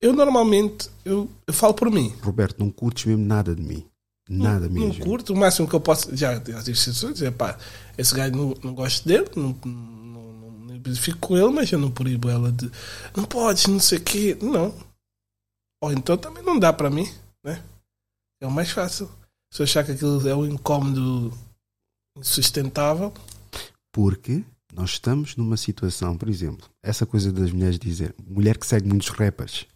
eu 0.01 0.13
normalmente, 0.13 0.89
eu, 1.05 1.29
eu 1.45 1.53
falo 1.53 1.75
por 1.75 1.89
mim. 1.91 2.09
Roberto, 2.23 2.57
não 2.57 2.71
curtes 2.71 3.05
mesmo 3.05 3.23
nada 3.23 3.55
de 3.55 3.61
mim. 3.61 3.85
Nada 4.31 4.69
não, 4.69 4.73
mesmo. 4.73 4.93
Não 4.93 5.05
curto, 5.05 5.33
o 5.33 5.35
máximo 5.35 5.67
que 5.67 5.75
eu 5.75 5.81
posso. 5.81 6.15
Já 6.15 6.35
já 6.35 6.63
tive 6.63 6.77
situações, 6.77 7.21
é 7.21 7.29
pá, 7.29 7.57
esse 7.97 8.15
gajo 8.15 8.33
não, 8.33 8.55
não 8.63 8.73
gosto 8.73 9.05
dele, 9.05 9.29
não, 9.35 9.53
não, 9.65 10.51
não, 10.81 10.95
fico 10.95 11.19
com 11.19 11.37
ele, 11.37 11.49
mas 11.49 11.69
eu 11.69 11.77
não 11.77 11.91
proíbo 11.91 12.29
ela 12.29 12.49
de. 12.49 12.71
Não 13.15 13.25
podes, 13.25 13.67
não 13.67 13.79
sei 13.79 13.97
o 13.97 14.01
quê. 14.01 14.37
Não. 14.41 14.73
Ou 15.83 15.91
então 15.91 16.17
também 16.17 16.41
não 16.43 16.57
dá 16.57 16.71
para 16.71 16.89
mim, 16.89 17.11
né? 17.43 17.61
É 18.41 18.47
o 18.47 18.51
mais 18.51 18.71
fácil. 18.71 19.11
Se 19.51 19.61
eu 19.61 19.65
achar 19.65 19.83
que 19.83 19.91
aquilo 19.91 20.25
é 20.25 20.33
um 20.33 20.45
incómodo 20.45 21.33
insustentável, 22.17 23.13
Porque 23.91 24.45
nós 24.73 24.91
estamos 24.91 25.35
numa 25.35 25.57
situação, 25.57 26.17
por 26.17 26.29
exemplo, 26.29 26.69
essa 26.81 27.05
coisa 27.05 27.33
das 27.33 27.51
mulheres 27.51 27.77
dizer, 27.77 28.15
mulher 28.25 28.57
que 28.57 28.65
segue 28.65 28.87
muitos 28.87 29.09
rappers. 29.09 29.67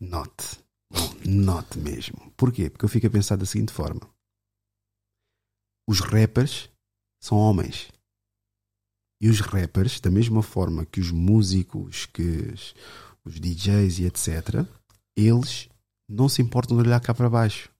Note. 0.00 0.63
Note 1.26 1.78
mesmo. 1.78 2.32
Porquê? 2.36 2.68
Porque 2.68 2.84
eu 2.84 2.88
fico 2.88 3.06
a 3.06 3.10
pensar 3.10 3.36
da 3.36 3.46
seguinte 3.46 3.72
forma: 3.72 4.00
os 5.88 6.00
rappers 6.00 6.70
são 7.22 7.38
homens. 7.38 7.88
E 9.20 9.28
os 9.28 9.40
rappers, 9.40 10.00
da 10.00 10.10
mesma 10.10 10.42
forma 10.42 10.84
que 10.84 11.00
os 11.00 11.10
músicos, 11.10 12.06
que 12.06 12.52
os, 13.24 13.40
DJs 13.40 14.00
e 14.00 14.04
etc., 14.04 14.66
eles 15.16 15.68
não 16.08 16.28
se 16.28 16.42
importam 16.42 16.76
de 16.76 16.86
olhar 16.86 17.00
cá 17.00 17.14
para 17.14 17.30
baixo. 17.30 17.70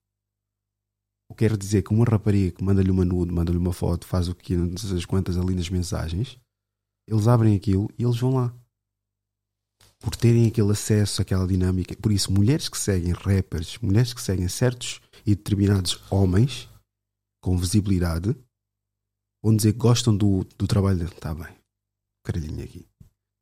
O 1.29 1.35
que 1.35 1.47
quer 1.47 1.57
dizer 1.57 1.83
que 1.83 1.93
uma 1.93 2.05
rapariga 2.05 2.55
que 2.55 2.63
manda-lhe 2.63 2.89
uma 2.89 3.05
nude, 3.05 3.31
manda-lhe 3.31 3.57
uma 3.57 3.73
foto, 3.73 4.05
faz 4.07 4.27
o 4.27 4.35
que 4.35 4.55
não 4.55 4.77
sei 4.77 4.97
as 4.97 5.05
quantas 5.05 5.37
ali 5.37 5.53
nas 5.55 5.69
mensagens, 5.69 6.39
eles 7.07 7.27
abrem 7.27 7.55
aquilo 7.55 7.89
e 7.97 8.03
eles 8.03 8.17
vão 8.17 8.35
lá. 8.35 8.53
Por 10.05 10.15
terem 10.15 10.45
aquele 10.45 10.71
acesso 10.71 11.19
àquela 11.19 11.47
dinâmica. 11.47 11.95
Por 11.95 12.11
isso, 12.11 12.31
mulheres 12.31 12.69
que 12.69 12.77
seguem 12.77 13.11
rappers, 13.11 13.79
mulheres 13.79 14.13
que 14.13 14.21
seguem 14.21 14.47
certos 14.47 15.01
e 15.25 15.33
determinados 15.33 15.99
homens 16.11 16.69
com 17.41 17.57
visibilidade, 17.57 18.35
vão 19.43 19.55
dizer 19.55 19.73
que 19.73 19.79
gostam 19.79 20.15
do, 20.15 20.45
do 20.59 20.67
trabalho 20.67 20.99
dele. 20.99 21.11
Está 21.11 21.33
bem. 21.33 21.55
Caralhinho 22.23 22.63
aqui. 22.63 22.85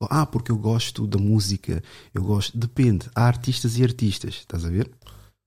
Ah, 0.10 0.26
porque 0.26 0.54
eu 0.54 0.58
gosto 0.58 1.06
da 1.06 1.18
música, 1.18 1.84
eu 2.14 2.24
gosto. 2.24 2.58
Depende. 2.58 3.10
Há 3.14 3.26
artistas 3.26 3.78
e 3.78 3.84
artistas, 3.84 4.36
estás 4.36 4.64
a 4.64 4.70
ver? 4.70 4.90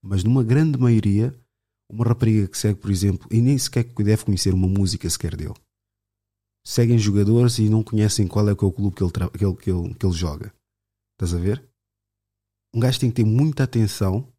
Mas 0.03 0.23
numa 0.23 0.43
grande 0.43 0.77
maioria, 0.77 1.33
uma 1.89 2.05
rapariga 2.05 2.47
que 2.47 2.57
segue, 2.59 2.79
por 2.79 2.91
exemplo, 2.91 3.27
e 3.31 3.41
nem 3.41 3.57
sequer 3.57 3.85
deve 3.85 4.23
conhecer 4.23 4.53
uma 4.53 4.67
música 4.67 5.09
sequer 5.09 5.35
dele. 5.35 5.55
Seguem 6.63 6.99
jogadores 6.99 7.57
e 7.57 7.69
não 7.69 7.81
conhecem 7.81 8.27
qual 8.27 8.47
é, 8.49 8.55
que 8.55 8.63
é 8.63 8.67
o 8.67 8.71
clube 8.71 8.95
que 8.95 9.03
ele, 9.03 9.11
que, 9.11 9.45
ele, 9.45 9.55
que, 9.55 9.71
ele, 9.71 9.93
que 9.95 10.05
ele 10.05 10.13
joga. 10.13 10.53
Estás 11.19 11.33
a 11.33 11.43
ver? 11.43 11.67
Um 12.73 12.79
gajo 12.79 12.99
tem 12.99 13.09
que 13.09 13.15
ter 13.15 13.25
muita 13.25 13.63
atenção 13.63 14.31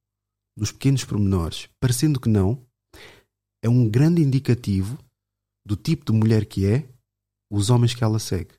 nos 0.57 0.71
pequenos 0.71 1.05
pormenores. 1.05 1.69
Parecendo 1.81 2.21
que 2.21 2.29
não, 2.29 2.65
é 3.61 3.69
um 3.69 3.89
grande 3.89 4.23
indicativo 4.23 4.97
do 5.67 5.75
tipo 5.75 6.05
de 6.05 6.17
mulher 6.17 6.47
que 6.47 6.65
é 6.65 6.89
os 7.51 7.69
homens 7.69 7.95
que 7.95 8.05
ela 8.05 8.21
segue. 8.21 8.55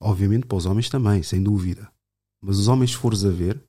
Obviamente 0.00 0.46
para 0.46 0.58
os 0.58 0.66
homens 0.66 0.90
também, 0.90 1.22
sem 1.22 1.42
dúvida. 1.42 1.90
Mas 2.42 2.58
os 2.58 2.68
homens, 2.68 2.90
se 2.90 2.96
fores 2.98 3.24
a 3.24 3.30
ver, 3.30 3.64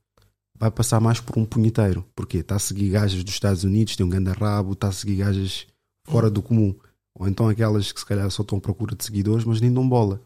vai 0.54 0.70
passar 0.70 1.00
mais 1.00 1.22
por 1.22 1.40
um 1.40 1.46
punheteiro. 1.46 2.04
Porquê? 2.14 2.40
Está 2.40 2.58
a 2.58 2.60
seguir 2.60 2.90
gajas 2.90 3.24
dos 3.24 3.34
Estados 3.34 3.64
Unidos, 3.64 3.96
tem 3.96 4.06
um 4.06 4.10
grande 4.10 4.32
rabo, 4.32 4.74
está 4.74 4.90
a 4.90 4.92
seguir 4.92 5.18
gajas 5.18 5.66
fora 6.06 6.30
do 6.30 6.42
comum. 6.42 6.78
Ou 7.16 7.30
então 7.30 7.48
aquelas 7.48 7.94
que 7.94 8.00
se 8.00 8.06
calhar 8.06 8.30
só 8.30 8.42
estão 8.42 8.58
à 8.58 8.62
procura 8.62 8.94
de 8.94 9.06
seguidores, 9.06 9.46
mas 9.46 9.62
nem 9.62 9.74
dão 9.74 9.88
bola. 9.88 10.22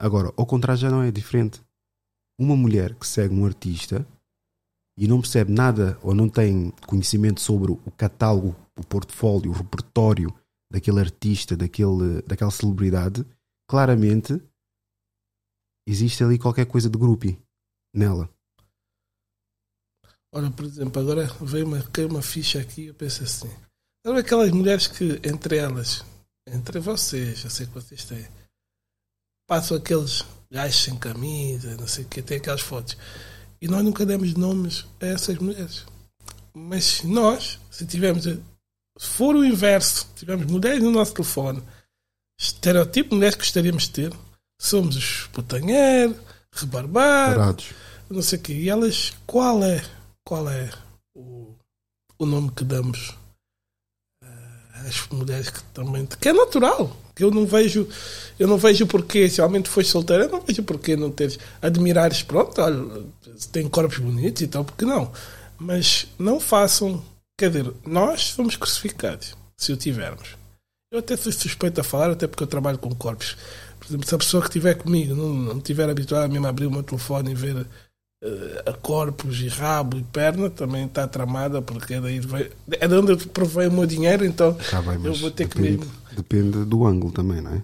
Agora, 0.00 0.32
ao 0.36 0.46
contrário 0.46 0.80
já 0.80 0.90
não 0.90 1.02
é 1.02 1.10
diferente. 1.10 1.65
Uma 2.38 2.56
mulher 2.56 2.94
que 2.94 3.06
segue 3.06 3.34
um 3.34 3.46
artista 3.46 4.06
e 4.98 5.06
não 5.06 5.20
percebe 5.20 5.52
nada 5.52 5.98
ou 6.02 6.14
não 6.14 6.28
tem 6.28 6.70
conhecimento 6.86 7.40
sobre 7.40 7.72
o 7.72 7.90
catálogo, 7.96 8.56
o 8.78 8.84
portfólio, 8.84 9.50
o 9.50 9.54
repertório 9.54 10.34
daquele 10.70 11.00
artista, 11.00 11.56
daquele, 11.56 12.22
daquela 12.22 12.50
celebridade, 12.50 13.24
claramente 13.68 14.40
existe 15.86 16.24
ali 16.24 16.38
qualquer 16.38 16.66
coisa 16.66 16.90
de 16.90 16.98
groupie 16.98 17.38
nela. 17.94 18.28
Olha, 20.32 20.50
por 20.50 20.64
exemplo, 20.64 21.00
agora 21.00 21.26
veio 21.40 21.66
uma, 21.66 21.82
caiu 21.82 22.08
uma 22.08 22.22
ficha 22.22 22.60
aqui 22.60 22.86
eu 22.86 22.94
penso 22.94 23.22
assim. 23.22 23.50
Sabe 24.04 24.20
aquelas 24.20 24.50
mulheres 24.50 24.86
que, 24.86 25.20
entre 25.24 25.56
elas, 25.56 26.04
entre 26.46 26.78
vocês, 26.78 27.42
eu 27.42 27.50
sei 27.50 27.66
que 27.66 27.72
vocês 27.72 28.04
têm, 28.04 28.26
passam 29.46 29.76
aqueles 29.76 30.24
gajos 30.50 30.82
sem 30.82 30.96
camisa, 30.96 31.76
não 31.76 31.86
sei 31.86 32.04
o 32.04 32.08
que, 32.08 32.22
tem 32.22 32.38
aquelas 32.38 32.60
fotos. 32.60 32.96
E 33.60 33.68
nós 33.68 33.82
nunca 33.84 34.04
demos 34.04 34.34
nomes 34.34 34.84
a 35.00 35.06
essas 35.06 35.38
mulheres. 35.38 35.84
Mas 36.54 37.02
nós, 37.02 37.58
se 37.70 37.86
tivermos, 37.86 38.24
se 38.24 38.40
for 38.98 39.34
o 39.34 39.44
inverso, 39.44 40.08
tivermos 40.14 40.46
mulheres 40.46 40.82
no 40.82 40.90
nosso 40.90 41.14
telefone, 41.14 41.62
estereotipo 42.38 43.10
de 43.10 43.16
mulheres 43.16 43.36
que 43.36 43.42
gostaríamos 43.42 43.84
de 43.84 43.90
ter, 43.90 44.12
somos 44.58 44.96
os 44.96 45.26
putanheiros, 45.28 46.16
rebarbados, 46.52 47.72
não 48.08 48.22
sei 48.22 48.38
o 48.38 48.42
quê. 48.42 48.52
E 48.54 48.68
elas, 48.68 49.12
qual 49.26 49.62
é, 49.62 49.84
qual 50.24 50.48
é 50.48 50.70
o, 51.14 51.54
o 52.18 52.26
nome 52.26 52.50
que 52.50 52.64
damos 52.64 53.14
às 54.84 55.06
mulheres 55.08 55.48
que 55.50 55.62
também, 55.74 56.06
que 56.06 56.28
é 56.28 56.32
natural, 56.32 56.96
que 57.14 57.24
eu 57.24 57.30
não 57.30 57.46
vejo, 57.46 57.88
eu 58.38 58.46
não 58.46 58.58
vejo 58.58 58.86
porquê, 58.86 59.28
se 59.28 59.38
realmente 59.38 59.68
foste 59.68 59.90
solteira, 59.90 60.24
eu 60.24 60.30
não 60.30 60.40
vejo 60.40 60.62
porquê 60.62 60.96
não 60.96 61.10
teres, 61.10 61.38
admirares, 61.62 62.22
pronto, 62.22 62.60
olha, 62.60 63.04
tem 63.52 63.68
corpos 63.68 63.98
bonitos 63.98 64.42
e 64.42 64.46
tal, 64.46 64.64
porque 64.64 64.84
não? 64.84 65.10
Mas 65.58 66.06
não 66.18 66.38
façam, 66.38 67.02
quer 67.38 67.50
dizer, 67.50 67.72
nós 67.86 68.22
somos 68.22 68.56
crucificados, 68.56 69.34
se 69.56 69.72
o 69.72 69.76
tivermos. 69.76 70.36
Eu 70.92 71.00
até 71.00 71.16
sou 71.16 71.32
suspeito 71.32 71.80
a 71.80 71.84
falar, 71.84 72.10
até 72.10 72.26
porque 72.26 72.42
eu 72.42 72.46
trabalho 72.46 72.78
com 72.78 72.94
corpos. 72.94 73.36
Por 73.78 73.86
exemplo, 73.88 74.08
se 74.08 74.14
a 74.14 74.18
pessoa 74.18 74.42
que 74.42 74.48
estiver 74.48 74.74
comigo 74.74 75.14
não, 75.14 75.28
não 75.28 75.58
estiver 75.58 75.88
habituada 75.88 76.28
mesmo 76.28 76.46
a 76.46 76.50
abrir 76.50 76.66
o 76.66 76.70
meu 76.70 76.82
telefone 76.82 77.32
e 77.32 77.34
ver 77.34 77.66
a 78.64 78.72
corpos 78.72 79.40
e 79.40 79.48
rabo 79.48 79.98
e 79.98 80.02
perna, 80.02 80.48
também 80.50 80.86
está 80.86 81.06
tramada, 81.06 81.60
porque 81.60 81.94
é 81.94 82.00
daí 82.00 82.18
vai, 82.20 82.50
é 82.72 82.88
de 82.88 82.94
onde 82.94 83.12
eu 83.12 83.18
provei 83.28 83.68
o 83.68 83.72
meu 83.72 83.86
dinheiro, 83.86 84.24
então 84.24 84.54
Tá 84.54 84.78
eu 84.78 84.98
mas 85.00 85.20
vou 85.20 85.30
ter 85.30 85.46
que 85.48 85.56
depende, 85.58 85.78
mesmo. 85.78 85.92
depende 86.16 86.64
do 86.64 86.86
ângulo 86.86 87.12
também, 87.12 87.40
não 87.42 87.52
é? 87.52 87.62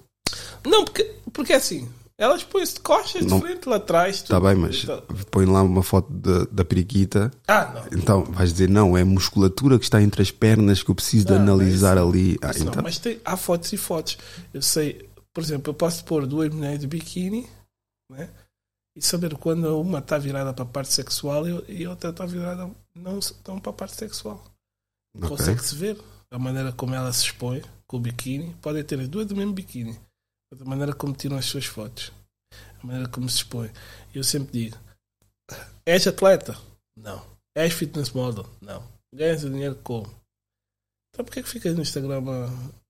Não, 0.64 0.84
porque, 0.84 1.10
porque 1.32 1.52
assim, 1.54 1.88
elas 2.18 2.44
põem-se 2.44 2.74
de 2.74 2.80
costas, 2.80 3.22
de 3.22 3.28
Não. 3.28 3.40
frente, 3.40 3.66
lá 3.68 3.76
atrás. 3.76 4.16
Está 4.16 4.38
bem, 4.38 4.54
mas 4.54 4.84
Então- 4.84 5.02
põe 5.30 5.46
lá 5.46 5.62
uma 5.62 5.82
foto 5.82 6.12
da, 6.12 6.44
da 6.44 6.64
periquita. 6.64 7.32
Ah, 7.48 7.72
não. 7.90 7.98
Então 7.98 8.22
vais 8.24 8.52
dizer, 8.52 8.68
não, 8.68 8.96
é 8.96 9.00
a 9.00 9.06
musculatura 9.06 9.78
que 9.78 9.84
está 9.84 10.00
entre 10.02 10.22
as 10.22 10.30
pernas 10.30 10.82
que 10.82 10.90
eu 10.90 10.94
preciso 10.94 11.26
de 11.26 11.32
Não, 11.32 11.40
analisar 11.40 11.96
isso- 11.96 12.08
ali. 12.08 12.38
Ah, 12.42 12.50
Isso 12.50 12.64
não, 12.64 12.72
então, 12.72 12.82
mas 12.82 12.98
tem, 12.98 13.18
há 13.24 13.36
fotos 13.36 13.72
e 13.72 13.76
fotos. 13.78 14.18
Eu 14.54 14.62
sei, 14.62 15.08
por 15.32 15.42
exemplo, 15.42 15.70
eu 15.70 15.74
posso 15.74 16.04
pôr 16.04 16.26
duas 16.26 16.50
mulheres 16.54 16.80
de 16.80 16.86
biquíni 16.86 17.46
né? 18.10 18.28
E 18.96 19.02
saber 19.02 19.36
quando 19.36 19.80
uma 19.80 19.98
está 19.98 20.18
virada 20.18 20.52
para 20.52 20.64
a 20.64 20.68
parte 20.68 20.92
sexual 20.92 21.48
e 21.48 21.80
e 21.80 21.84
a 21.84 21.90
outra 21.90 22.10
está 22.10 22.26
virada 22.26 22.70
não 22.94 23.18
estão 23.18 23.58
para 23.58 23.70
a 23.70 23.74
parte 23.74 23.96
sexual. 23.96 24.42
ok. 25.16 25.28
Consegue-se 25.28 25.74
ver 25.74 25.98
a 26.30 26.38
maneira 26.38 26.72
como 26.72 26.94
ela 26.94 27.12
se 27.12 27.24
expõe 27.24 27.62
com 27.86 27.96
o 27.96 28.00
biquíni. 28.00 28.54
Podem 28.60 28.84
ter 28.84 29.00
as 29.00 29.08
duas 29.08 29.26
do 29.26 29.36
mesmo 29.36 29.52
biquíni, 29.52 29.98
mas 30.50 30.60
a 30.60 30.64
maneira 30.64 30.94
como 30.94 31.14
tiram 31.14 31.36
as 31.36 31.46
suas 31.46 31.66
fotos, 31.66 32.12
a 32.82 32.86
maneira 32.86 33.08
como 33.08 33.28
se 33.28 33.36
expõe. 33.36 33.70
Eu 34.14 34.24
sempre 34.24 34.52
digo: 34.52 34.76
és 35.86 36.06
atleta? 36.06 36.56
Não. 36.96 37.22
És 37.54 37.72
fitness 37.72 38.10
model? 38.10 38.46
Não. 38.60 38.82
Ganhas 39.14 39.44
o 39.44 39.50
dinheiro 39.50 39.76
como? 39.82 40.06
Então 41.10 41.24
porquê 41.24 41.42
que 41.42 41.48
ficas 41.48 41.74
no 41.74 41.82
Instagram 41.82 42.22
a, 42.26 42.46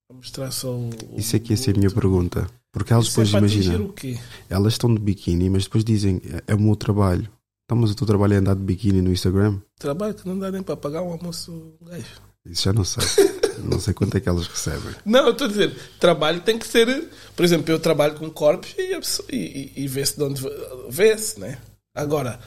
a 0.09 0.13
mostrar 0.13 0.51
só 0.51 0.73
o. 0.73 0.89
Isso 1.17 1.35
é 1.35 1.39
que 1.39 1.53
essa 1.53 1.69
é 1.69 1.73
a 1.73 1.77
minha 1.77 1.91
pergunta. 1.91 2.49
Porque 2.73 2.91
elas 2.91 3.05
Isso 3.05 3.21
é 3.21 3.23
depois 3.25 3.43
atingir 3.43 3.63
imaginam, 3.65 3.89
o 3.89 3.93
quê? 3.93 4.19
elas 4.49 4.73
estão 4.73 4.93
de 4.93 4.99
biquíni, 4.99 5.47
mas 5.49 5.63
depois 5.65 5.83
dizem, 5.83 6.19
é- 6.25 6.53
é 6.53 6.55
o 6.55 6.59
meu 6.59 6.75
trabalho. 6.75 7.29
Então, 7.65 7.77
mas 7.77 7.91
o 7.91 7.95
teu 7.95 8.07
trabalho 8.07 8.33
é 8.33 8.37
andar 8.37 8.55
de 8.55 8.63
biquíni 8.63 8.99
no 9.01 9.11
Instagram? 9.11 9.61
Trabalho 9.79 10.15
que 10.15 10.27
não 10.27 10.37
dá 10.39 10.51
nem 10.51 10.63
para 10.63 10.75
pagar 10.75 11.03
um 11.03 11.11
almoço 11.11 11.51
um 11.79 11.85
gajo. 11.85 12.05
Isso 12.45 12.63
já 12.63 12.73
não 12.73 12.83
sei. 12.83 13.03
não 13.63 13.79
sei 13.79 13.93
quanto 13.93 14.17
é 14.17 14.19
que 14.19 14.27
elas 14.27 14.47
recebem. 14.47 14.93
Não, 15.05 15.27
eu 15.27 15.31
estou 15.31 15.45
a 15.45 15.49
dizer, 15.49 15.75
trabalho 15.99 16.41
tem 16.41 16.57
que 16.57 16.65
ser. 16.67 17.09
Por 17.35 17.45
exemplo, 17.45 17.71
eu 17.71 17.79
trabalho 17.79 18.15
com 18.15 18.29
corpos 18.29 18.73
e, 18.77 18.99
e, 19.31 19.73
e, 19.83 19.87
vê-se 19.87 20.17
de 20.17 20.23
onde 20.23 20.41
vê-se, 20.89 21.39
né? 21.39 21.59
Agora, 21.95 22.39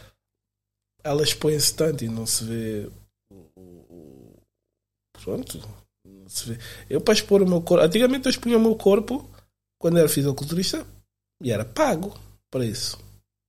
elas 1.04 1.32
põem-se 1.32 1.72
tanto 1.72 2.04
e 2.04 2.08
não 2.08 2.26
se 2.26 2.44
vê. 2.44 2.90
Pronto, 5.24 5.60
não 6.04 6.28
se 6.28 6.50
vê. 6.50 6.58
Eu, 6.90 7.00
para 7.00 7.14
expor 7.14 7.42
o 7.42 7.48
meu 7.48 7.60
corpo. 7.62 7.84
Antigamente 7.84 8.26
eu 8.26 8.30
expunha 8.30 8.58
o 8.58 8.60
meu 8.60 8.74
corpo 8.74 9.28
quando 9.78 9.98
era 9.98 10.08
fisiculturista 10.08 10.86
e 11.42 11.52
era 11.52 11.64
pago 11.64 12.14
para 12.50 12.64
isso. 12.64 12.98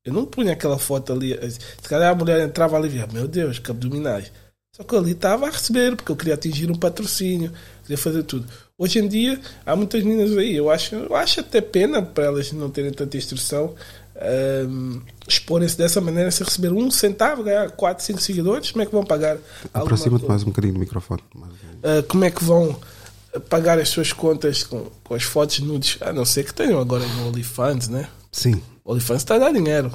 Eu 0.05 0.13
não 0.13 0.25
punha 0.25 0.53
aquela 0.53 0.79
foto 0.79 1.11
ali. 1.11 1.37
Se 1.51 1.89
calhar 1.89 2.11
a 2.11 2.15
mulher 2.15 2.39
entrava 2.39 2.77
ali 2.77 2.87
e 2.87 2.91
via, 2.91 3.07
meu 3.07 3.27
Deus, 3.27 3.59
que 3.59 3.69
abdominais. 3.69 4.31
Só 4.77 4.83
que 4.83 4.93
eu 4.93 4.99
ali 4.99 5.11
estava 5.11 5.47
a 5.47 5.49
receber, 5.49 5.95
porque 5.95 6.11
eu 6.11 6.15
queria 6.15 6.35
atingir 6.35 6.69
um 6.69 6.75
patrocínio, 6.75 7.51
queria 7.81 7.97
fazer 7.97 8.23
tudo. 8.23 8.47
Hoje 8.77 8.99
em 8.99 9.07
dia, 9.07 9.39
há 9.65 9.75
muitas 9.75 10.03
meninas 10.03 10.37
aí, 10.37 10.55
eu 10.55 10.69
acho, 10.69 10.93
eu 10.93 11.15
acho 11.15 11.39
até 11.39 11.59
pena 11.59 11.99
para 11.99 12.25
elas 12.25 12.51
não 12.51 12.69
terem 12.69 12.91
tanta 12.91 13.17
instrução, 13.17 13.73
ahm, 14.15 15.01
exporem-se 15.27 15.75
dessa 15.75 15.99
maneira, 15.99 16.29
se 16.29 16.43
receber 16.43 16.71
um 16.71 16.91
centavo, 16.91 17.43
ganhar 17.43 17.71
4, 17.71 18.05
5 18.05 18.21
seguidores, 18.21 18.69
como 18.69 18.83
é 18.83 18.85
que 18.85 18.91
vão 18.91 19.03
pagar? 19.03 19.39
Aproxima-te 19.73 20.25
mais 20.25 20.43
um 20.43 20.47
bocadinho 20.47 20.75
do 20.75 20.79
microfone. 20.79 21.23
Um. 21.35 21.41
Ah, 21.81 22.03
como 22.07 22.23
é 22.23 22.29
que 22.29 22.43
vão 22.43 22.79
pagar 23.39 23.79
as 23.79 23.89
suas 23.89 24.11
contas 24.13 24.63
com, 24.63 24.87
com 25.03 25.13
as 25.15 25.23
fotos 25.23 25.59
nudes? 25.59 25.97
A 26.01 26.11
não 26.13 26.25
ser 26.25 26.43
que 26.45 26.53
tenham 26.53 26.79
agora 26.79 27.05
no 27.05 27.27
OnlyFans, 27.27 27.87
né? 27.87 28.07
Sim, 28.31 28.61
O 28.83 28.91
OnlyFans 28.91 29.21
está 29.21 29.35
a 29.35 29.39
dar 29.39 29.51
dinheiro. 29.53 29.91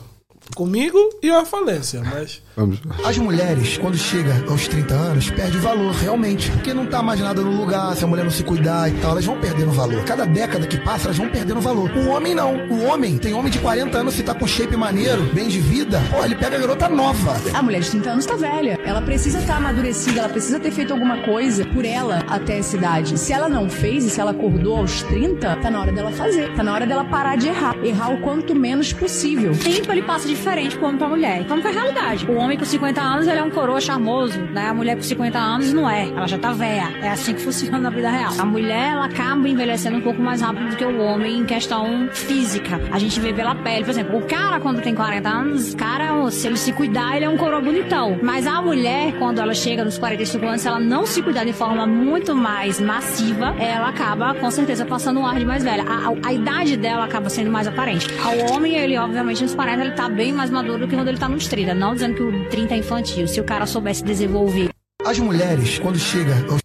Comigo 0.54 0.98
e 1.22 1.30
uma 1.30 1.44
falência, 1.44 2.02
mas 2.04 2.42
vamos. 2.56 2.78
As 3.04 3.16
mulheres, 3.16 3.78
quando 3.78 3.96
chega 3.96 4.44
aos 4.48 4.68
30 4.68 4.94
anos, 4.94 5.30
perde 5.30 5.58
valor, 5.58 5.92
realmente. 5.94 6.50
Porque 6.50 6.74
não 6.74 6.86
tá 6.86 7.02
mais 7.02 7.20
nada 7.20 7.40
no 7.40 7.56
lugar, 7.56 7.96
se 7.96 8.04
a 8.04 8.06
mulher 8.06 8.24
não 8.24 8.30
se 8.30 8.44
cuidar 8.44 8.90
e 8.90 8.92
tal, 9.00 9.12
elas 9.12 9.24
vão 9.24 9.40
perdendo 9.40 9.72
valor. 9.72 10.04
Cada 10.04 10.26
década 10.26 10.66
que 10.66 10.78
passa, 10.78 11.06
elas 11.06 11.16
vão 11.16 11.28
perdendo 11.28 11.60
valor. 11.60 11.90
O 11.90 12.08
homem 12.10 12.34
não. 12.34 12.66
O 12.68 12.84
homem, 12.84 13.16
tem 13.18 13.32
homem 13.32 13.50
de 13.50 13.58
40 13.58 13.98
anos, 13.98 14.14
se 14.14 14.22
tá 14.22 14.34
com 14.34 14.46
shape 14.46 14.76
maneiro, 14.76 15.22
bem 15.32 15.48
de 15.48 15.58
vida, 15.58 16.00
pô, 16.10 16.24
ele 16.24 16.34
pega 16.34 16.56
a 16.56 16.60
garota 16.60 16.88
nova. 16.88 17.40
A 17.54 17.62
mulher 17.62 17.80
de 17.80 17.90
30 17.90 18.10
anos 18.10 18.26
tá 18.26 18.36
velha. 18.36 18.78
Ela 18.84 19.00
precisa 19.00 19.38
estar 19.38 19.56
amadurecida, 19.56 20.20
ela 20.20 20.28
precisa 20.28 20.60
ter 20.60 20.70
feito 20.70 20.92
alguma 20.92 21.22
coisa 21.22 21.64
por 21.66 21.84
ela 21.84 22.24
até 22.28 22.58
essa 22.58 22.76
idade. 22.76 23.18
Se 23.18 23.32
ela 23.32 23.48
não 23.48 23.70
fez 23.70 24.04
e 24.04 24.10
se 24.10 24.20
ela 24.20 24.32
acordou 24.32 24.78
aos 24.78 25.02
30, 25.04 25.56
tá 25.56 25.70
na 25.70 25.80
hora 25.80 25.92
dela 25.92 26.12
fazer. 26.12 26.52
Tá 26.54 26.62
na 26.62 26.74
hora 26.74 26.86
dela 26.86 27.04
parar 27.04 27.36
de 27.36 27.48
errar. 27.48 27.76
Errar 27.82 28.12
o 28.12 28.20
quanto 28.20 28.54
menos 28.54 28.92
possível. 28.92 29.52
tempo 29.52 29.90
ele 29.90 30.02
passa 30.02 30.28
diferente 30.42 30.76
pro 30.76 30.86
homem 30.86 30.98
pra 30.98 31.08
mulher. 31.08 31.44
Como 31.46 31.62
foi 31.62 31.70
a 31.70 31.74
realidade. 31.74 32.26
O 32.26 32.34
homem 32.36 32.58
com 32.58 32.64
50 32.64 33.00
anos, 33.00 33.26
ele 33.28 33.38
é 33.38 33.42
um 33.42 33.50
coroa 33.50 33.80
charmoso, 33.80 34.40
né? 34.40 34.68
A 34.68 34.74
mulher 34.74 34.96
com 34.96 35.02
50 35.02 35.38
anos 35.38 35.72
não 35.72 35.88
é. 35.88 36.08
Ela 36.08 36.26
já 36.26 36.36
tá 36.36 36.52
velha. 36.52 36.88
É 37.00 37.10
assim 37.10 37.32
que 37.34 37.40
funciona 37.42 37.78
na 37.78 37.90
vida 37.90 38.10
real. 38.10 38.32
A 38.38 38.44
mulher, 38.44 38.92
ela 38.92 39.04
acaba 39.06 39.48
envelhecendo 39.48 39.98
um 39.98 40.00
pouco 40.00 40.20
mais 40.20 40.40
rápido 40.40 40.70
do 40.70 40.76
que 40.76 40.84
o 40.84 41.00
homem 41.00 41.38
em 41.38 41.44
questão 41.44 42.08
física. 42.12 42.80
A 42.90 42.98
gente 42.98 43.20
vê 43.20 43.32
pela 43.32 43.54
pele. 43.54 43.84
Por 43.84 43.90
exemplo, 43.90 44.18
o 44.18 44.22
cara, 44.22 44.58
quando 44.58 44.80
tem 44.82 44.94
40 44.94 45.28
anos, 45.28 45.74
cara, 45.76 46.28
se 46.30 46.46
ele 46.48 46.56
se 46.56 46.72
cuidar, 46.72 47.14
ele 47.16 47.24
é 47.24 47.28
um 47.28 47.36
coroa 47.36 47.60
bonitão. 47.60 48.18
Mas 48.20 48.44
a 48.46 48.60
mulher, 48.60 49.12
quando 49.18 49.38
ela 49.40 49.54
chega 49.54 49.84
nos 49.84 49.96
45 49.98 50.44
anos, 50.46 50.60
se 50.62 50.68
ela 50.68 50.80
não 50.80 51.06
se 51.06 51.22
cuidar 51.22 51.44
de 51.44 51.52
forma 51.52 51.86
muito 51.86 52.34
mais 52.34 52.80
massiva, 52.80 53.54
ela 53.60 53.88
acaba, 53.90 54.34
com 54.34 54.50
certeza, 54.50 54.84
passando 54.84 55.20
um 55.20 55.26
ar 55.26 55.38
de 55.38 55.44
mais 55.44 55.62
velha. 55.62 55.84
A, 55.84 56.08
a- 56.08 56.28
a 56.30 56.32
idade 56.32 56.76
dela 56.76 57.04
acaba 57.04 57.28
sendo 57.30 57.50
mais 57.50 57.66
aparente. 57.68 58.06
Ao 58.24 58.52
homem, 58.52 58.76
ele, 58.76 58.98
obviamente, 58.98 59.42
nos 59.42 59.54
40, 59.54 59.80
ele 59.82 59.90
tá 59.92 60.08
bem 60.08 60.31
mais 60.32 60.50
maduro 60.50 60.80
do 60.80 60.88
que 60.88 60.94
quando 60.94 61.08
ele 61.08 61.18
tá 61.18 61.28
nos 61.28 61.46
30. 61.46 61.74
Não 61.74 61.94
dizendo 61.94 62.14
que 62.16 62.22
o 62.22 62.50
30 62.50 62.74
é 62.74 62.78
infantil. 62.78 63.28
Se 63.28 63.40
o 63.40 63.44
cara 63.44 63.66
soubesse 63.66 64.02
desenvolver 64.04 64.70
As 65.04 65.18
mulheres, 65.18 65.78
quando 65.78 65.98
chega 65.98 66.34
aos 66.50 66.62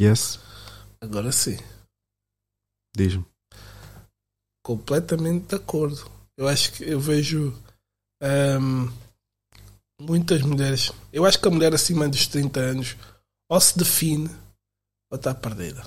Yes, 0.00 0.40
agora 1.00 1.30
sim. 1.30 1.56
diz-me. 2.96 3.24
completamente 4.62 5.46
de 5.48 5.54
acordo. 5.54 6.10
Eu 6.36 6.48
acho 6.48 6.72
que 6.72 6.82
eu 6.84 6.98
vejo 6.98 7.54
ahm, 8.20 8.88
muitas 10.00 10.42
mulheres. 10.42 10.90
Eu 11.12 11.24
acho 11.24 11.38
que 11.40 11.46
a 11.46 11.50
mulher 11.50 11.72
acima 11.74 12.08
dos 12.08 12.26
30 12.26 12.58
anos 12.60 12.96
ou 13.48 13.60
se 13.60 13.78
define 13.78 14.28
ou 15.12 15.16
está 15.16 15.32
perdida. 15.34 15.84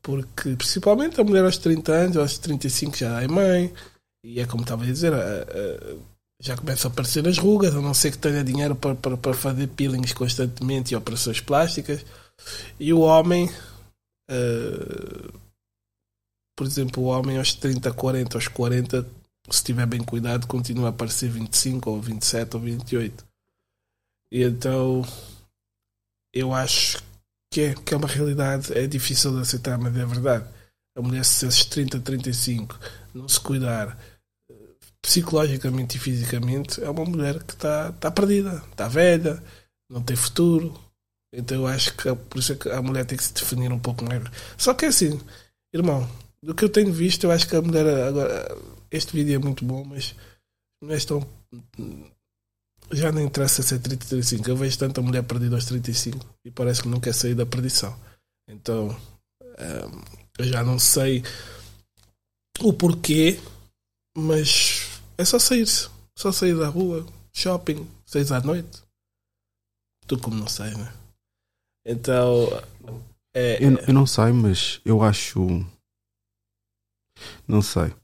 Porque 0.00 0.56
principalmente 0.56 1.20
a 1.20 1.24
mulher 1.24 1.44
aos 1.44 1.58
30 1.58 1.92
anos, 1.92 2.16
aos 2.16 2.38
35 2.38 2.96
já 2.96 3.20
é 3.20 3.28
mãe, 3.28 3.74
e 4.24 4.40
é 4.40 4.46
como 4.46 4.62
estava 4.62 4.82
a 4.82 4.86
dizer, 4.86 5.12
a- 5.12 5.18
a- 5.18 5.96
já 6.42 6.56
começam 6.56 6.90
a 6.90 6.92
aparecer 6.92 7.26
as 7.28 7.38
rugas, 7.38 7.74
a 7.74 7.80
não 7.80 7.92
ser 7.92 8.12
que 8.12 8.18
tenha 8.18 8.42
dinheiro 8.42 8.74
para, 8.74 8.94
para, 8.94 9.16
para 9.16 9.34
fazer 9.34 9.66
peelings 9.68 10.12
constantemente 10.14 10.92
e 10.92 10.96
operações 10.96 11.40
plásticas. 11.40 12.04
E 12.78 12.92
o 12.94 13.00
homem, 13.00 13.50
eh, 14.30 15.30
por 16.56 16.66
exemplo, 16.66 17.02
o 17.02 17.06
homem 17.06 17.38
aos 17.38 17.54
30, 17.54 17.92
40, 17.92 18.36
aos 18.36 18.48
40, 18.48 19.06
se 19.50 19.64
tiver 19.64 19.86
bem 19.86 20.02
cuidado, 20.02 20.46
continua 20.46 20.86
a 20.86 20.90
aparecer 20.90 21.28
25 21.30 21.90
ou 21.90 22.00
27 22.00 22.56
ou 22.56 22.62
28. 22.62 23.26
E 24.32 24.42
então 24.42 25.02
eu 26.32 26.54
acho 26.54 27.02
que 27.52 27.60
é, 27.62 27.74
que 27.74 27.94
é 27.94 27.96
uma 27.96 28.06
realidade, 28.08 28.72
é 28.78 28.86
difícil 28.86 29.32
de 29.34 29.40
aceitar, 29.40 29.76
mas 29.78 29.96
é 29.96 30.06
verdade. 30.06 30.48
A 30.96 31.02
mulher, 31.02 31.24
se 31.24 31.44
aos 31.44 31.64
30, 31.64 32.00
35 32.00 32.78
não 33.14 33.28
se 33.28 33.40
cuidar 33.40 33.88
eh, 33.88 34.09
psicologicamente 35.02 35.96
e 35.96 36.00
fisicamente, 36.00 36.82
é 36.82 36.90
uma 36.90 37.04
mulher 37.04 37.42
que 37.42 37.54
está 37.54 37.92
tá 37.92 38.10
perdida, 38.10 38.62
está 38.70 38.88
velha, 38.88 39.42
não 39.90 40.02
tem 40.02 40.16
futuro. 40.16 40.78
Então 41.32 41.58
eu 41.58 41.66
acho 41.66 41.96
que 41.96 42.08
é 42.08 42.14
por 42.14 42.38
isso 42.38 42.56
que 42.56 42.68
a 42.68 42.82
mulher 42.82 43.04
tem 43.06 43.16
que 43.16 43.24
se 43.24 43.32
definir 43.32 43.72
um 43.72 43.78
pouco 43.78 44.04
mais. 44.04 44.22
Só 44.58 44.74
que 44.74 44.86
assim, 44.86 45.20
irmão, 45.72 46.08
do 46.42 46.54
que 46.54 46.64
eu 46.64 46.68
tenho 46.68 46.92
visto, 46.92 47.24
eu 47.24 47.30
acho 47.30 47.48
que 47.48 47.56
a 47.56 47.62
mulher 47.62 47.86
agora. 47.86 48.56
Este 48.90 49.12
vídeo 49.12 49.36
é 49.36 49.38
muito 49.38 49.64
bom, 49.64 49.84
mas 49.84 50.16
as 50.16 50.82
mulheres 50.82 51.02
estão. 51.02 51.26
Já 52.92 53.12
não 53.12 53.20
interessa 53.20 53.62
ser 53.62 53.78
30, 53.78 54.06
35. 54.06 54.50
Eu 54.50 54.56
vejo 54.56 54.78
tanta 54.78 55.00
mulher 55.00 55.22
perdida 55.22 55.54
aos 55.54 55.64
35 55.64 56.26
e 56.44 56.50
parece 56.50 56.82
que 56.82 56.88
não 56.88 56.98
quer 56.98 57.14
sair 57.14 57.34
da 57.36 57.46
perdição. 57.46 57.96
Então, 58.48 58.88
hum, 58.88 60.02
eu 60.38 60.44
já 60.44 60.64
não 60.64 60.76
sei 60.76 61.22
o 62.58 62.72
porquê, 62.72 63.38
mas 64.18 64.89
é 65.20 65.24
só 65.24 65.38
sair-se. 65.38 65.88
Só 66.16 66.32
sair 66.32 66.56
da 66.58 66.68
rua, 66.68 67.06
shopping, 67.32 67.88
seis 68.04 68.32
à 68.32 68.40
noite. 68.40 68.82
Tu 70.06 70.18
como 70.18 70.36
não 70.36 70.48
sei, 70.48 70.74
né? 70.74 70.92
Então, 71.86 72.48
é, 73.34 73.64
Eu, 73.64 73.78
eu 73.78 73.94
não 73.94 74.06
sei, 74.06 74.32
mas 74.32 74.80
eu 74.84 75.02
acho. 75.02 75.40
Não 77.46 77.62
sei. 77.62 77.94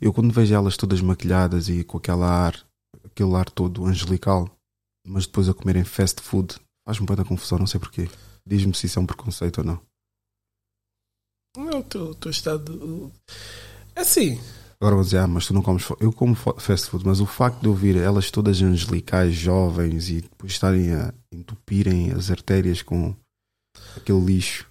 Eu 0.00 0.12
quando 0.12 0.32
vejo 0.32 0.54
elas 0.54 0.76
todas 0.76 1.00
maquilhadas 1.00 1.68
e 1.68 1.84
com 1.84 1.98
aquele 1.98 2.22
ar, 2.24 2.66
aquele 3.04 3.34
ar 3.34 3.48
todo 3.48 3.86
angelical, 3.86 4.50
mas 5.06 5.26
depois 5.26 5.48
a 5.48 5.54
comerem 5.54 5.84
fast 5.84 6.20
food, 6.20 6.56
faz-me 6.86 7.06
muita 7.06 7.24
confusão, 7.24 7.58
não 7.58 7.66
sei 7.66 7.80
porquê. 7.80 8.08
Diz-me 8.46 8.74
se 8.74 8.86
isso 8.86 8.98
é 8.98 9.02
um 9.02 9.06
preconceito 9.06 9.58
ou 9.58 9.64
não. 9.64 9.80
não, 11.56 11.80
o 11.80 11.84
teu, 11.84 12.14
teu 12.16 12.30
estado. 12.30 13.10
É 13.94 14.00
assim, 14.00 14.38
Agora 14.80 14.96
vão 14.96 15.04
dizer, 15.04 15.18
ah, 15.18 15.26
mas 15.26 15.46
tu 15.46 15.52
não 15.52 15.62
comes. 15.62 15.84
Eu 16.00 16.10
como 16.10 16.34
fa- 16.34 16.58
fast 16.58 16.88
food, 16.88 17.04
mas 17.04 17.20
o 17.20 17.26
facto 17.26 17.60
de 17.60 17.66
eu 17.66 17.74
ver 17.74 17.96
elas 17.96 18.30
todas 18.30 18.62
angelicais, 18.62 19.34
jovens 19.34 20.08
e 20.08 20.22
depois 20.22 20.52
estarem 20.52 20.94
a 20.94 21.12
entupirem 21.30 22.12
as 22.12 22.30
artérias 22.30 22.80
com 22.82 23.14
aquele 23.96 24.20
lixo. 24.20 24.66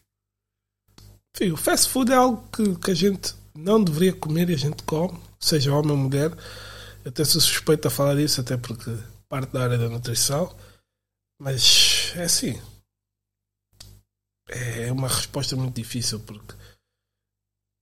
O 1.54 1.56
fast 1.56 1.90
food 1.90 2.12
é 2.12 2.16
algo 2.16 2.44
que, 2.50 2.76
que 2.78 2.92
a 2.92 2.96
gente 2.96 3.36
não 3.56 3.84
deveria 3.84 4.14
comer 4.14 4.50
e 4.50 4.54
a 4.56 4.58
gente 4.58 4.84
come, 4.84 5.18
seja 5.40 5.74
homem 5.74 5.92
ou 5.92 5.98
mulher. 5.98 6.32
Eu 7.06 7.10
até 7.12 7.24
sou 7.24 7.40
suspeito 7.40 7.88
a 7.88 7.92
falar 7.92 8.16
disso, 8.16 8.42
até 8.42 8.58
porque 8.58 8.92
parte 9.30 9.54
da 9.54 9.64
área 9.64 9.78
da 9.78 9.88
nutrição. 9.90 10.54
Mas 11.40 12.14
é 12.16 12.24
assim. 12.24 12.60
É 14.50 14.92
uma 14.92 15.08
resposta 15.08 15.56
muito 15.56 15.76
difícil 15.76 16.20
porque 16.22 16.56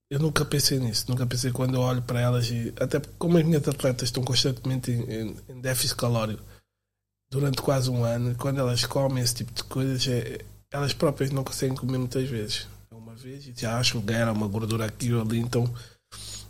eu 0.10 0.20
nunca 0.20 0.46
pensei 0.46 0.80
nisso. 0.80 1.06
Nunca 1.10 1.26
pensei 1.26 1.52
quando 1.52 1.76
eu 1.76 1.82
olho 1.82 2.02
para 2.02 2.20
elas 2.22 2.50
e 2.50 2.74
até 2.80 3.00
como 3.18 3.38
as 3.38 3.44
minhas 3.44 3.68
atletas 3.68 4.10
estão 4.10 4.24
constantemente 4.24 4.92
em, 4.92 5.02
em- 5.04 5.38
em 5.50 5.60
déficit 5.62 5.96
calórico 5.96 6.44
durante 7.30 7.62
quase 7.62 7.90
um 7.90 8.04
ano, 8.04 8.36
quando 8.36 8.60
elas 8.60 8.86
comem 8.86 9.22
esse 9.24 9.36
tipo 9.36 9.52
de 9.54 9.64
coisas, 9.66 10.08
é- 10.08 10.40
elas 10.72 10.94
próprias 10.94 11.32
não 11.32 11.44
conseguem 11.44 11.76
comer 11.76 11.98
muitas 11.98 12.28
vezes 12.30 12.68
uma 12.92 13.16
vez 13.16 13.46
e 13.48 13.54
já 13.56 13.78
acham 13.78 14.02
que 14.02 14.14
era 14.14 14.32
uma 14.32 14.48
gordura 14.48 14.86
aqui 14.86 15.14
ou 15.14 15.22
ali, 15.22 15.40
então 15.40 15.72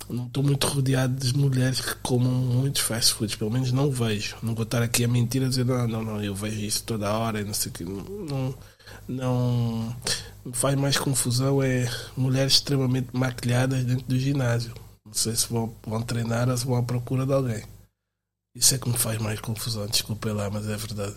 não 0.10 0.28
estou 0.28 0.42
muito 0.44 0.68
rodeado 0.68 1.16
de 1.16 1.38
mulheres 1.38 1.82
que 1.82 1.96
comam 1.96 2.32
muitos 2.32 2.82
fast 2.82 3.14
foods, 3.14 3.36
pelo 3.36 3.52
menos 3.52 3.72
não 3.72 3.92
vejo. 3.92 4.38
Não 4.42 4.56
vou 4.56 4.64
estar 4.64 4.82
aqui 4.82 5.04
a 5.04 5.08
mentir 5.08 5.44
a 5.44 5.50
dizer 5.50 5.66
não, 5.66 5.88
não, 5.88 6.04
não, 6.04 6.24
eu 6.24 6.34
vejo 6.34 6.60
isso 6.60 6.84
toda 6.84 7.12
hora 7.12 7.42
e 7.42 7.44
não 7.44 7.54
sei 7.54 7.72
o 7.72 7.74
que. 7.74 7.84
Não, 7.84 8.04
não, 8.04 8.56
não 9.08 9.96
me 10.46 10.54
faz 10.54 10.76
mais 10.76 10.98
confusão 10.98 11.62
é 11.62 11.86
mulheres 12.16 12.54
extremamente 12.54 13.10
maquilhadas 13.16 13.84
dentro 13.84 14.06
do 14.06 14.18
ginásio. 14.20 14.74
Não 15.06 15.14
sei 15.14 15.36
se 15.36 15.48
vão, 15.48 15.74
vão 15.86 16.02
treinar 16.02 16.50
ou 16.50 16.58
se 16.58 16.66
vão 16.66 16.76
à 16.78 16.84
procura 16.84 17.26
de 17.26 17.34
alguém. 17.34 17.64
Isso 18.56 18.76
é 18.76 18.78
que 18.78 18.90
me 18.90 18.98
faz 18.98 19.18
mais 19.20 19.40
confusão, 19.40 19.86
desculpem 19.88 20.34
lá, 20.34 20.50
mas 20.50 20.68
é 20.68 20.76
verdade. 20.76 21.16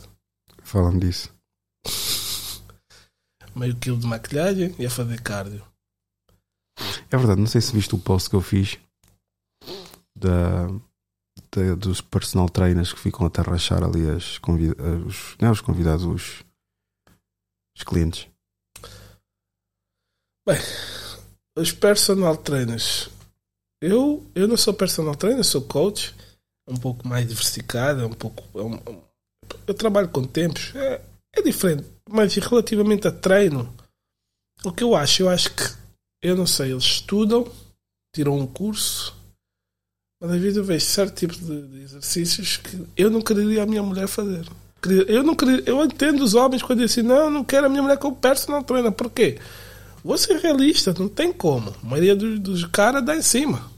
Falam 0.62 0.98
disso. 0.98 1.32
Meio 3.56 3.74
quilo 3.76 3.98
de 3.98 4.06
maquilhagem 4.06 4.74
e 4.78 4.86
a 4.86 4.90
fazer 4.90 5.20
cardio. 5.22 5.64
É 7.10 7.16
verdade, 7.16 7.40
não 7.40 7.46
sei 7.48 7.60
se 7.60 7.72
viste 7.72 7.94
o 7.94 7.98
post 7.98 8.30
que 8.30 8.36
eu 8.36 8.40
fiz 8.40 8.78
da, 10.16 10.66
da- 11.50 11.74
dos 11.76 12.00
personal 12.00 12.48
trainers 12.48 12.92
que 12.92 13.00
ficam 13.00 13.26
a 13.26 13.30
tarrachar 13.30 13.82
ali 13.82 14.08
as 14.08 14.38
convida, 14.38 14.80
os, 15.06 15.36
não 15.40 15.48
é 15.48 15.50
os 15.50 15.60
convidados, 15.60 16.04
os, 16.04 16.44
os 17.80 17.84
clientes. 17.84 18.26
Os 21.56 21.72
personal 21.72 22.36
trainers. 22.36 23.08
Eu, 23.82 24.26
eu 24.34 24.46
não 24.46 24.56
sou 24.56 24.74
personal 24.74 25.14
trainer, 25.14 25.44
sou 25.44 25.62
coach. 25.62 26.14
É 26.68 26.72
um 26.72 26.76
pouco 26.76 27.06
mais 27.06 27.26
diversificado, 27.26 28.02
é 28.02 28.06
um 28.06 28.12
pouco. 28.12 28.42
é 28.58 28.62
um- 28.62 28.74
um- 28.74 29.02
eu 29.66 29.74
trabalho 29.74 30.08
com 30.08 30.24
tempos. 30.24 30.74
É, 30.74 31.02
é 31.36 31.42
diferente. 31.42 31.86
Mas 32.08 32.34
relativamente 32.34 33.06
a 33.08 33.12
treino, 33.12 33.72
o 34.64 34.72
que 34.72 34.82
eu 34.84 34.94
acho? 34.94 35.22
Eu 35.22 35.28
acho 35.28 35.50
que, 35.54 35.62
eu 36.22 36.36
não 36.36 36.46
sei, 36.46 36.72
eles 36.72 36.84
estudam, 36.84 37.50
tiram 38.14 38.38
um 38.38 38.46
curso, 38.46 39.16
mas 40.20 40.32
às 40.32 40.40
vezes 40.40 40.56
eu 40.56 40.64
vejo 40.64 40.84
certo 40.84 41.16
tipo 41.18 41.34
de, 41.34 41.68
de 41.68 41.80
exercícios 41.82 42.56
que 42.58 42.86
eu 42.96 43.10
não 43.10 43.22
quereria 43.22 43.62
a 43.62 43.66
minha 43.66 43.82
mulher 43.82 44.06
fazer. 44.08 44.46
Eu 45.08 45.22
não 45.22 45.36
eu 45.66 45.84
entendo 45.84 46.22
os 46.24 46.34
homens 46.34 46.62
quando 46.62 46.80
dizem 46.80 47.02
assim, 47.02 47.08
não, 47.08 47.24
eu 47.24 47.30
não 47.30 47.44
quero 47.44 47.66
a 47.66 47.68
minha 47.68 47.82
mulher 47.82 47.98
como 47.98 48.16
personal 48.16 48.62
trainer. 48.64 48.92
Por 48.92 49.10
quê? 49.10 49.38
Vou 50.02 50.16
ser 50.16 50.36
realista, 50.38 50.94
não 50.98 51.08
tem 51.08 51.32
como. 51.32 51.74
A 51.82 51.86
maioria 51.86 52.16
dos, 52.16 52.38
dos 52.38 52.64
caras 52.64 53.04
dá 53.04 53.14
em 53.14 53.20
cima. 53.22 53.70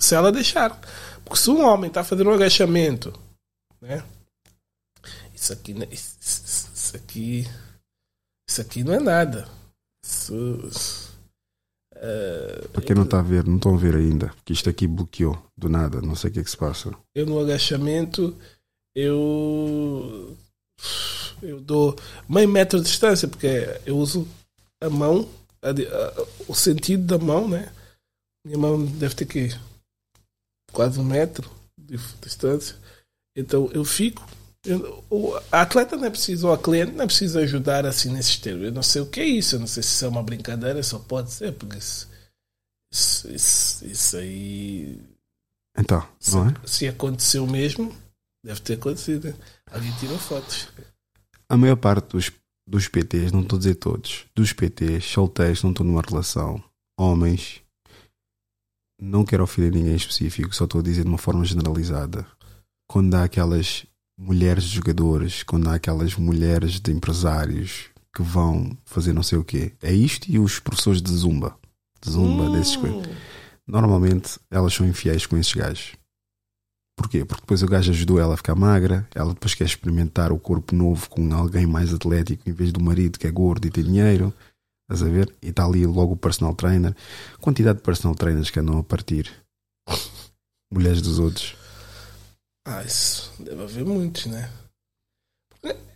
Se 0.00 0.14
ela 0.14 0.32
deixar. 0.32 0.80
Porque 1.24 1.40
se 1.40 1.50
um 1.50 1.64
homem 1.64 1.88
está 1.88 2.02
fazendo 2.02 2.30
um 2.30 2.34
agachamento, 2.34 3.12
né? 3.80 4.02
Isso 5.34 5.52
aqui, 5.52 5.72
é- 5.80 5.94
isso, 5.94 6.16
isso- 6.20 6.96
aqui, 6.96 7.46
isso 8.48 8.60
aqui 8.60 8.82
não 8.82 8.94
é 8.94 8.98
nada. 8.98 9.46
Isso, 10.04 11.12
é, 11.94 12.66
Para 12.72 12.82
quem 12.82 12.96
não 12.96 13.04
está 13.04 13.20
a 13.20 13.22
ver, 13.22 13.44
não 13.44 13.56
estão 13.56 13.74
a 13.74 13.78
ver 13.78 13.94
ainda, 13.94 14.28
porque 14.28 14.52
isto 14.52 14.68
aqui 14.68 14.86
bloqueou 14.88 15.40
do 15.56 15.68
nada, 15.68 16.00
não 16.00 16.16
sei 16.16 16.30
o 16.30 16.32
que 16.32 16.40
é 16.40 16.44
que 16.44 16.50
se 16.50 16.56
passa. 16.56 16.90
eu 17.14 17.26
no 17.26 17.38
agachamento, 17.38 18.36
eu 18.96 20.36
eu 21.42 21.60
dou 21.60 21.96
meio 22.28 22.48
metro 22.48 22.78
de 22.80 22.86
distância, 22.86 23.28
porque 23.28 23.46
eu 23.86 23.96
uso 23.96 24.26
a 24.80 24.88
mão, 24.90 25.28
a 25.62 25.70
a- 25.70 26.26
o 26.48 26.54
sentido 26.54 27.04
da 27.04 27.18
mão, 27.18 27.48
né? 27.48 27.72
Minha 28.46 28.58
mão 28.58 28.84
deve 28.84 29.14
ter 29.14 29.26
que 29.26 29.48
quase 30.72 30.98
um 31.00 31.04
metro 31.04 31.50
de 31.76 31.96
distância. 32.20 32.76
Então 33.36 33.70
eu 33.72 33.84
fico. 33.84 34.26
eu- 34.64 35.04
o 35.08 35.34
a 35.52 35.62
atleta 35.62 35.96
não 35.96 36.04
é 36.06 36.10
preciso, 36.10 36.48
ou 36.48 36.52
a 36.52 36.58
cliente 36.58 36.92
não 36.92 37.04
é 37.04 37.06
preciso 37.06 37.38
ajudar 37.38 37.86
assim 37.86 38.10
nesses 38.10 38.36
termos. 38.38 38.64
Eu 38.64 38.72
não 38.72 38.82
sei 38.82 39.00
o 39.00 39.06
que 39.06 39.20
é 39.20 39.24
isso, 39.24 39.54
eu 39.54 39.60
não 39.60 39.66
sei 39.66 39.82
se 39.82 39.90
isso 39.90 40.04
é 40.04 40.08
uma 40.08 40.22
brincadeira, 40.22 40.82
só 40.82 40.98
pode 40.98 41.30
ser, 41.32 41.52
porque 41.52 41.78
isso, 41.78 42.08
isso, 42.92 43.30
isso, 43.30 43.86
isso 43.86 44.16
aí 44.16 45.00
Então, 45.78 46.06
se, 46.18 46.34
não 46.36 46.48
é? 46.50 46.54
se 46.66 46.88
aconteceu 46.88 47.46
mesmo, 47.46 47.94
deve 48.48 48.60
ter 48.62 48.74
acontecido. 48.74 49.34
Alguém 49.70 49.92
tirou 50.00 50.18
fotos. 50.18 50.68
A 51.48 51.56
maior 51.56 51.76
parte 51.76 52.12
dos, 52.12 52.32
dos 52.66 52.88
PTs, 52.88 53.30
não 53.30 53.42
estou 53.42 53.56
a 53.56 53.60
dizer 53.60 53.74
todos, 53.74 54.24
dos 54.34 54.54
PTs, 54.54 55.04
solteiros, 55.04 55.62
não 55.62 55.70
estão 55.70 55.84
numa 55.84 56.02
relação, 56.02 56.62
homens, 56.98 57.60
não 59.00 59.24
quero 59.24 59.44
ofender 59.44 59.72
ninguém 59.72 59.92
em 59.92 59.96
específico, 59.96 60.54
só 60.54 60.64
estou 60.64 60.80
a 60.80 60.84
dizer 60.84 61.02
de 61.02 61.08
uma 61.08 61.18
forma 61.18 61.44
generalizada. 61.44 62.26
Quando 62.90 63.14
há 63.14 63.24
aquelas 63.24 63.84
mulheres 64.18 64.64
de 64.64 64.76
jogadores, 64.76 65.42
quando 65.42 65.68
há 65.68 65.74
aquelas 65.74 66.16
mulheres 66.16 66.80
de 66.80 66.90
empresários 66.90 67.90
que 68.14 68.22
vão 68.22 68.76
fazer 68.84 69.12
não 69.12 69.22
sei 69.22 69.38
o 69.38 69.44
quê, 69.44 69.74
é 69.82 69.92
isto 69.92 70.26
e 70.30 70.38
os 70.38 70.58
professores 70.58 71.02
de 71.02 71.12
zumba, 71.12 71.54
de 72.02 72.10
zumba, 72.10 72.50
desses 72.56 72.76
coisas. 72.76 73.06
Normalmente 73.66 74.40
elas 74.50 74.72
são 74.72 74.88
infiéis 74.88 75.26
com 75.26 75.36
esses 75.36 75.52
gajos. 75.52 75.98
Porquê? 76.98 77.24
Porque 77.24 77.42
depois 77.42 77.62
o 77.62 77.66
gajo 77.68 77.92
ajudou 77.92 78.18
ela 78.18 78.34
a 78.34 78.36
ficar 78.36 78.56
magra, 78.56 79.06
ela 79.14 79.32
depois 79.32 79.54
quer 79.54 79.64
experimentar 79.64 80.32
o 80.32 80.38
corpo 80.38 80.74
novo 80.74 81.08
com 81.08 81.32
alguém 81.32 81.64
mais 81.64 81.94
atlético 81.94 82.50
em 82.50 82.52
vez 82.52 82.72
do 82.72 82.82
marido 82.82 83.20
que 83.20 83.26
é 83.28 83.30
gordo 83.30 83.68
e 83.68 83.70
tem 83.70 83.84
dinheiro. 83.84 84.34
Estás 84.82 85.08
a 85.08 85.12
ver? 85.12 85.32
E 85.40 85.50
está 85.50 85.64
ali 85.64 85.86
logo 85.86 86.14
o 86.14 86.16
personal 86.16 86.56
trainer. 86.56 86.96
Quantidade 87.40 87.78
de 87.78 87.84
personal 87.84 88.16
trainers 88.16 88.50
que 88.50 88.58
andam 88.58 88.78
a 88.78 88.82
partir 88.82 89.30
mulheres 90.72 91.00
dos 91.00 91.20
outros. 91.20 91.54
Ah, 92.66 92.82
isso 92.82 93.32
deve 93.38 93.62
haver 93.62 93.84
muitos, 93.84 94.26
né? 94.26 94.50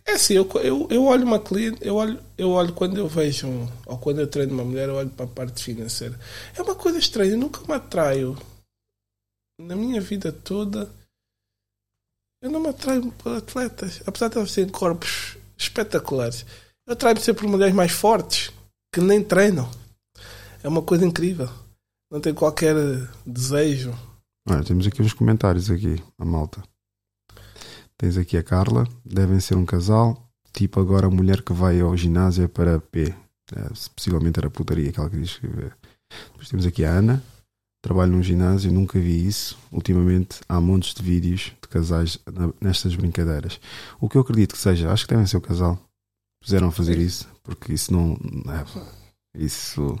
É 0.05 0.13
assim, 0.13 0.35
eu, 0.35 0.49
eu, 0.63 0.87
eu 0.89 1.03
olho 1.03 1.25
uma 1.25 1.39
cliente, 1.39 1.79
eu 1.81 1.95
olho, 1.95 2.17
eu 2.37 2.51
olho 2.51 2.71
quando 2.71 2.97
eu 2.97 3.09
vejo, 3.09 3.47
ou 3.85 3.97
quando 3.97 4.19
eu 4.19 4.27
treino 4.27 4.53
uma 4.53 4.63
mulher, 4.63 4.87
eu 4.87 4.95
olho 4.95 5.09
para 5.09 5.25
a 5.25 5.29
parte 5.29 5.63
financeira. 5.63 6.17
É 6.55 6.61
uma 6.61 6.75
coisa 6.75 6.97
estranha, 6.97 7.35
nunca 7.35 7.59
me 7.67 7.73
atraio. 7.73 8.37
Na 9.59 9.75
minha 9.75 10.01
vida 10.01 10.31
toda, 10.31 10.91
eu 12.41 12.49
não 12.49 12.59
me 12.59 12.69
atraio 12.69 13.11
por 13.11 13.37
atletas, 13.37 14.01
apesar 14.05 14.27
de 14.29 14.37
elas 14.37 14.53
terem 14.53 14.69
corpos 14.69 15.37
espetaculares. 15.57 16.45
Eu 16.85 16.93
atraio-me 16.93 17.21
sempre 17.21 17.43
por 17.43 17.51
mulheres 17.51 17.73
mais 17.73 17.91
fortes, 17.91 18.51
que 18.93 18.99
nem 18.99 19.23
treinam. 19.23 19.69
É 20.63 20.67
uma 20.67 20.81
coisa 20.81 21.05
incrível. 21.05 21.49
Não 22.11 22.19
tenho 22.19 22.35
qualquer 22.35 22.75
desejo. 23.25 23.93
Olha, 24.47 24.63
temos 24.63 24.85
aqui 24.85 25.01
uns 25.01 25.13
comentários 25.13 25.69
aqui, 25.69 26.03
a 26.17 26.25
malta. 26.25 26.61
Tens 27.97 28.17
aqui 28.17 28.35
a 28.37 28.43
Carla, 28.43 28.87
devem 29.05 29.39
ser 29.39 29.55
um 29.55 29.65
casal, 29.65 30.29
tipo 30.51 30.79
agora 30.79 31.07
a 31.07 31.11
mulher 31.11 31.41
que 31.41 31.53
vai 31.53 31.79
ao 31.79 31.95
ginásio 31.95 32.43
é 32.43 32.47
para 32.47 32.79
P. 32.79 33.15
É, 33.55 33.69
possivelmente 33.95 34.39
era 34.39 34.49
putaria 34.49 34.91
que 34.91 34.99
ela 34.99 35.09
queria 35.09 35.25
escrever. 35.25 35.77
Depois 36.31 36.49
temos 36.49 36.65
aqui 36.65 36.83
a 36.83 36.91
Ana, 36.91 37.23
trabalho 37.83 38.13
num 38.13 38.23
ginásio, 38.23 38.71
nunca 38.71 38.97
vi 38.99 39.27
isso. 39.27 39.59
Ultimamente 39.71 40.39
há 40.47 40.59
montes 40.59 40.95
de 40.95 41.03
vídeos 41.03 41.51
de 41.61 41.67
casais 41.67 42.17
nestas 42.59 42.95
brincadeiras. 42.95 43.59
O 43.99 44.09
que 44.09 44.17
eu 44.17 44.21
acredito 44.21 44.53
que 44.53 44.61
seja, 44.61 44.91
acho 44.91 45.05
que 45.05 45.13
devem 45.13 45.27
ser 45.27 45.37
o 45.37 45.41
casal. 45.41 45.77
Puseram 46.41 46.69
a 46.69 46.71
fazer 46.71 46.97
isso, 46.97 47.29
porque 47.43 47.73
isso 47.73 47.93
não. 47.93 48.13
É, 48.13 49.43
isso. 49.43 49.95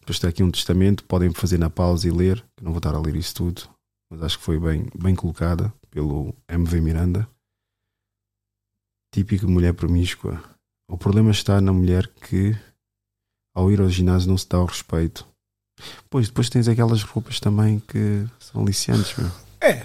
Depois 0.00 0.18
tem 0.18 0.30
aqui 0.30 0.42
um 0.42 0.50
testamento, 0.50 1.04
podem 1.04 1.32
fazer 1.32 1.58
na 1.58 1.70
pausa 1.70 2.08
e 2.08 2.10
ler, 2.10 2.44
não 2.60 2.72
vou 2.72 2.78
estar 2.78 2.94
a 2.94 3.00
ler 3.00 3.16
isso 3.16 3.34
tudo, 3.34 3.62
mas 4.10 4.22
acho 4.22 4.38
que 4.38 4.44
foi 4.44 4.58
bem, 4.58 4.86
bem 4.94 5.14
colocada 5.14 5.72
pelo 5.90 6.34
MV 6.48 6.80
Miranda. 6.80 7.28
Típica 9.14 9.46
mulher 9.46 9.72
promíscua. 9.74 10.42
O 10.90 10.98
problema 10.98 11.30
está 11.30 11.60
na 11.60 11.72
mulher 11.72 12.08
que, 12.08 12.54
ao 13.54 13.70
ir 13.70 13.80
ao 13.80 13.88
ginásio, 13.88 14.28
não 14.28 14.36
se 14.36 14.48
dá 14.48 14.60
o 14.60 14.66
respeito. 14.66 15.26
Pois, 16.08 16.28
depois 16.28 16.48
tens 16.48 16.68
aquelas 16.68 17.02
roupas 17.02 17.40
também 17.40 17.82
que 17.88 18.24
são 18.38 18.62
aliciantes, 18.62 19.14
meu. 19.16 19.30
É, 19.60 19.82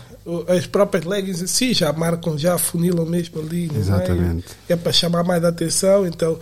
as 0.48 0.68
próprias 0.68 1.06
leggings 1.06 1.42
em 1.42 1.48
si 1.48 1.74
já 1.74 1.92
marcam, 1.94 2.38
já 2.38 2.58
funilam 2.58 3.06
mesmo 3.06 3.40
ali. 3.40 3.72
Exatamente. 3.74 4.22
Meio. 4.22 4.44
É 4.68 4.76
para 4.76 4.92
chamar 4.92 5.24
mais 5.24 5.44
a 5.44 5.50
atenção. 5.50 6.06
Então, 6.06 6.40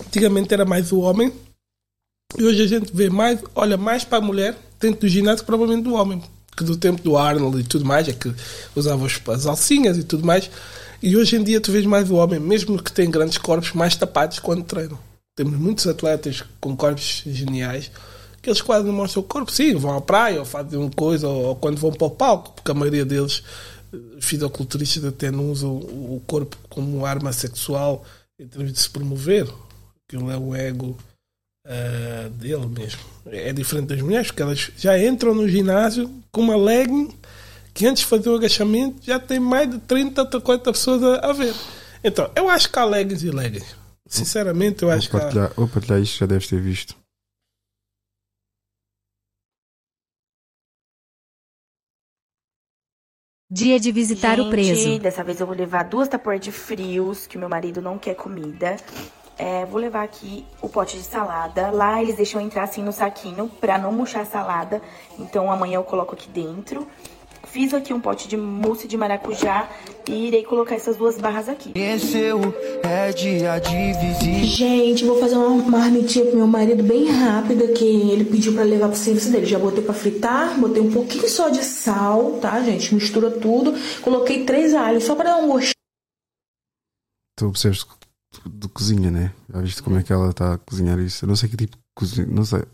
antigamente 0.00 0.52
era 0.52 0.64
mais 0.64 0.92
o 0.92 1.00
homem. 1.00 1.32
E 2.36 2.42
hoje 2.42 2.62
a 2.62 2.66
gente 2.66 2.94
vê 2.94 3.08
mais, 3.10 3.40
olha 3.54 3.76
mais 3.76 4.04
para 4.04 4.18
a 4.18 4.20
mulher 4.20 4.56
dentro 4.80 5.02
do 5.02 5.08
ginásio 5.08 5.40
que 5.40 5.46
provavelmente 5.46 5.84
do 5.84 5.94
homem 5.94 6.22
que 6.56 6.64
do 6.64 6.76
tempo 6.76 7.02
do 7.02 7.16
Arnold 7.16 7.60
e 7.60 7.64
tudo 7.64 7.84
mais, 7.84 8.08
é 8.08 8.12
que 8.12 8.32
usava 8.74 9.06
as 9.06 9.46
alcinhas 9.46 9.98
e 9.98 10.04
tudo 10.04 10.24
mais. 10.24 10.50
E 11.02 11.16
hoje 11.16 11.36
em 11.36 11.42
dia 11.42 11.60
tu 11.60 11.72
vês 11.72 11.84
mais 11.84 12.10
o 12.10 12.14
homem, 12.14 12.40
mesmo 12.40 12.80
que 12.82 12.92
tem 12.92 13.10
grandes 13.10 13.38
corpos, 13.38 13.72
mais 13.72 13.96
tapados 13.96 14.38
quando 14.38 14.62
treinam. 14.64 14.98
Temos 15.36 15.58
muitos 15.58 15.86
atletas 15.86 16.44
com 16.60 16.76
corpos 16.76 17.22
geniais 17.26 17.90
que 18.44 18.50
eles 18.50 18.60
quase 18.60 18.86
não 18.86 18.92
mostram 18.92 19.22
o 19.22 19.26
corpo. 19.26 19.50
Sim, 19.50 19.74
vão 19.74 19.96
à 19.96 20.00
praia 20.00 20.38
ou 20.38 20.44
fazem 20.44 20.78
uma 20.78 20.90
coisa, 20.90 21.26
ou, 21.26 21.46
ou 21.46 21.56
quando 21.56 21.78
vão 21.78 21.90
para 21.90 22.06
o 22.06 22.10
palco, 22.10 22.52
porque 22.52 22.70
a 22.70 22.74
maioria 22.74 23.04
deles, 23.04 23.42
eh, 23.92 23.96
fisiculturistas, 24.20 25.02
até 25.04 25.30
não 25.30 25.50
usam 25.50 25.76
o 25.76 26.22
corpo 26.26 26.56
como 26.68 27.06
arma 27.06 27.32
sexual 27.32 28.04
em 28.38 28.46
termos 28.46 28.72
de 28.72 28.78
se 28.78 28.90
promover. 28.90 29.48
Aquilo 30.06 30.30
é 30.30 30.36
o 30.36 30.54
ego 30.54 30.96
uh, 31.66 32.30
dele 32.30 32.66
mesmo. 32.66 33.00
É 33.26 33.52
diferente 33.52 33.86
das 33.86 34.02
mulheres, 34.02 34.26
porque 34.26 34.42
elas 34.42 34.70
já 34.76 35.02
entram 35.02 35.34
no 35.34 35.48
ginásio 35.48 36.10
com 36.30 36.42
uma 36.42 36.56
legging 36.56 37.08
que 37.72 37.86
antes 37.86 38.02
de 38.02 38.08
fazer 38.08 38.28
o 38.28 38.36
agachamento 38.36 38.98
já 39.02 39.18
tem 39.18 39.40
mais 39.40 39.68
de 39.70 39.78
30 39.78 40.22
ou 40.22 40.40
40 40.40 40.72
pessoas 40.72 41.02
a, 41.02 41.30
a, 41.30 41.32
ver. 41.32 41.54
Então, 42.04 42.30
eu 42.36 42.48
acho 42.48 42.70
que 42.70 42.78
há 42.78 42.84
leggings 42.84 43.24
e 43.24 43.30
leggings. 43.30 43.74
Sinceramente, 44.06 44.82
eu 44.82 44.90
acho 44.90 45.10
vou 45.10 45.20
partilhar, 45.20 45.50
que. 45.50 45.56
Vou 45.56 45.68
partilhar 45.68 46.00
isto, 46.00 46.18
já 46.18 46.26
deves 46.26 46.48
ter 46.48 46.60
visto. 46.60 46.96
Dia 53.50 53.78
de 53.78 53.92
visitar 53.92 54.36
Gente, 54.36 54.46
o 54.46 54.50
preso. 54.50 54.98
Dessa 54.98 55.22
vez 55.22 55.38
eu 55.38 55.46
vou 55.46 55.54
levar 55.54 55.84
duas 55.84 56.08
tapoeiras 56.08 56.44
de 56.44 56.50
frios, 56.50 57.26
que 57.26 57.38
meu 57.38 57.48
marido 57.48 57.80
não 57.80 57.98
quer 57.98 58.14
comida. 58.14 58.76
É, 59.38 59.64
vou 59.66 59.80
levar 59.80 60.02
aqui 60.02 60.44
o 60.60 60.68
pote 60.68 60.96
de 60.96 61.04
salada. 61.04 61.70
Lá 61.70 62.02
eles 62.02 62.16
deixam 62.16 62.40
entrar 62.40 62.64
assim 62.64 62.82
no 62.82 62.92
saquinho 62.92 63.48
pra 63.60 63.78
não 63.78 63.92
murchar 63.92 64.22
a 64.22 64.26
salada. 64.26 64.82
Então 65.18 65.50
amanhã 65.50 65.76
eu 65.76 65.84
coloco 65.84 66.14
aqui 66.14 66.28
dentro. 66.28 66.88
Fiz 67.54 67.72
aqui 67.72 67.94
um 67.94 68.00
pote 68.00 68.26
de 68.26 68.36
mousse 68.36 68.88
de 68.88 68.96
maracujá 68.96 69.70
e 70.08 70.26
irei 70.26 70.42
colocar 70.42 70.74
essas 70.74 70.96
duas 70.96 71.18
barras 71.18 71.48
aqui. 71.48 71.70
É. 71.76 71.96
Gente, 74.44 75.04
vou 75.04 75.20
fazer 75.20 75.36
uma 75.36 75.70
marmitinha 75.70 76.26
pro 76.26 76.36
meu 76.36 76.48
marido 76.48 76.82
bem 76.82 77.08
rápida 77.08 77.68
que 77.68 77.84
ele 77.84 78.24
pediu 78.24 78.54
para 78.54 78.64
levar 78.64 78.88
pro 78.88 78.96
serviço 78.96 79.30
dele. 79.30 79.46
Já 79.46 79.56
botei 79.56 79.84
para 79.84 79.94
fritar, 79.94 80.58
botei 80.58 80.82
um 80.82 80.90
pouquinho 80.90 81.28
só 81.28 81.48
de 81.48 81.62
sal, 81.62 82.40
tá, 82.40 82.60
gente? 82.60 82.92
Mistura 82.92 83.30
tudo. 83.30 83.72
Coloquei 84.02 84.44
três 84.44 84.74
alhos 84.74 85.04
só 85.04 85.14
para 85.14 85.30
dar 85.30 85.36
um 85.36 85.46
gostinho. 85.46 85.74
Tu 87.38 87.46
observas 87.46 87.86
de 88.44 88.66
cozinha, 88.66 89.12
né? 89.12 89.32
Já 89.48 89.60
viste 89.60 89.80
como 89.80 89.96
é 89.96 90.02
que 90.02 90.12
ela 90.12 90.30
está 90.30 90.54
a 90.54 90.58
cozinhar 90.58 90.98
isso? 90.98 91.24
Eu 91.24 91.28
não 91.28 91.36
sei 91.36 91.48
que 91.48 91.56
tipo 91.56 91.76
de 91.76 91.82
cozinha, 91.94 92.26
não 92.26 92.44
sei. 92.44 92.64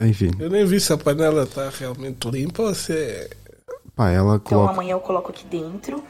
Enfim. 0.00 0.30
Eu 0.38 0.48
nem 0.48 0.64
vi 0.64 0.78
se 0.78 0.92
a 0.92 0.96
panela 0.96 1.42
está 1.42 1.68
realmente 1.70 2.30
limpa 2.30 2.62
ou 2.62 2.72
se 2.72 2.92
é. 2.92 3.30
Pá, 3.94 4.10
ela 4.10 4.36
Então 4.36 4.58
coloca. 4.58 4.72
amanhã 4.72 4.92
eu 4.92 5.00
coloco 5.00 5.30
aqui 5.30 5.44
dentro. 5.46 6.02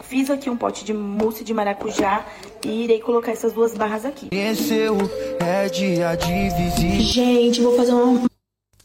Fiz 0.00 0.30
aqui 0.30 0.48
um 0.48 0.56
pote 0.56 0.84
de 0.84 0.92
mousse 0.94 1.44
de 1.44 1.52
maracujá 1.52 2.26
e 2.64 2.84
irei 2.84 3.00
colocar 3.00 3.32
essas 3.32 3.52
duas 3.52 3.74
barras 3.74 4.04
aqui. 4.04 4.28
É. 4.32 4.54
Gente, 7.00 7.60
vou 7.60 7.76
fazer 7.76 7.92
uma. 7.92 8.28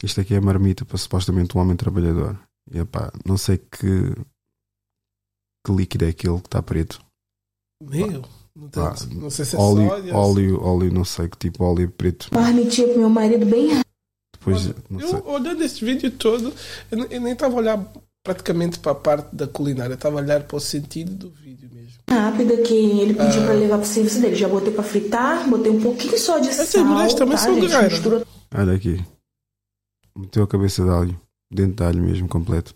Isto 0.04 0.22
aqui 0.22 0.36
é 0.36 0.40
marmita 0.40 0.84
para 0.86 0.98
supostamente 0.98 1.58
um 1.58 1.62
homem 1.62 1.76
trabalhador. 1.76 2.38
E 2.72 2.80
epá, 2.80 3.12
não 3.26 3.38
sei 3.38 3.58
que. 3.58 4.14
Que 5.66 5.72
líquido 5.72 6.06
é 6.06 6.10
aquele 6.10 6.40
que 6.42 6.48
está 6.48 6.62
preto. 6.62 7.00
Meu, 7.82 8.24
não, 8.56 8.68
tem- 8.70 8.84
Pá, 8.84 8.96
não 9.14 9.30
sei 9.30 9.46
se 9.46 9.56
é 9.56 9.60
óleo, 9.60 9.88
sódio. 9.90 10.16
óleo, 10.16 10.62
óleo, 10.64 10.94
não 10.94 11.06
sei 11.06 11.28
que 11.30 11.38
tipo 11.38 11.64
óleo 11.64 11.90
preto. 11.90 12.28
Marmitinha 12.34 12.88
pro 12.90 13.00
meu 13.00 13.10
marido 13.10 13.46
bem. 13.46 13.82
Depois, 14.34 14.74
não 14.90 15.00
sei. 15.00 15.20
Eu, 15.20 15.26
olhando 15.28 15.64
este 15.64 15.86
vídeo 15.86 16.12
todo, 16.12 16.54
eu, 16.92 17.06
eu 17.06 17.22
nem 17.22 17.32
estava 17.32 17.54
a 17.54 17.58
olhar 17.58 17.94
praticamente 18.24 18.80
para 18.80 18.94
a 18.94 18.96
parte 18.96 19.36
da 19.36 19.46
culinária, 19.46 19.96
estava 19.96 20.20
a 20.20 20.24
olhar 20.24 20.44
para 20.44 20.56
o 20.56 20.60
sentido 20.60 21.12
do 21.14 21.30
vídeo 21.30 21.70
mesmo. 21.74 22.00
Rápida 22.10 22.58
que 22.62 22.74
ele 22.74 23.14
pediu 23.14 23.44
pra 23.44 23.54
levar 23.54 23.78
pro 23.78 23.88
serviço 23.88 24.22
dele. 24.22 24.36
Já 24.36 24.48
botei 24.48 24.74
pra 24.74 24.84
fritar, 24.84 25.48
botei 25.50 25.72
um 25.72 25.82
pouquinho 25.82 26.18
só 26.18 26.40
de 26.40 26.48
Essas 26.48 26.70
sal. 26.70 26.86
mulheres 26.86 27.14
também 27.14 27.36
tá, 27.36 27.44
são 27.44 27.60
guerreiras. 27.60 27.94
Mistura 27.94 28.26
Olha 28.56 28.74
aqui. 28.74 29.06
Meteu 30.16 30.44
a 30.44 30.48
cabeça 30.48 30.84
de 30.84 30.90
alho. 30.90 31.22
Dentro 31.52 31.76
de 31.76 31.84
alho 31.84 32.02
mesmo, 32.04 32.28
completo. 32.28 32.74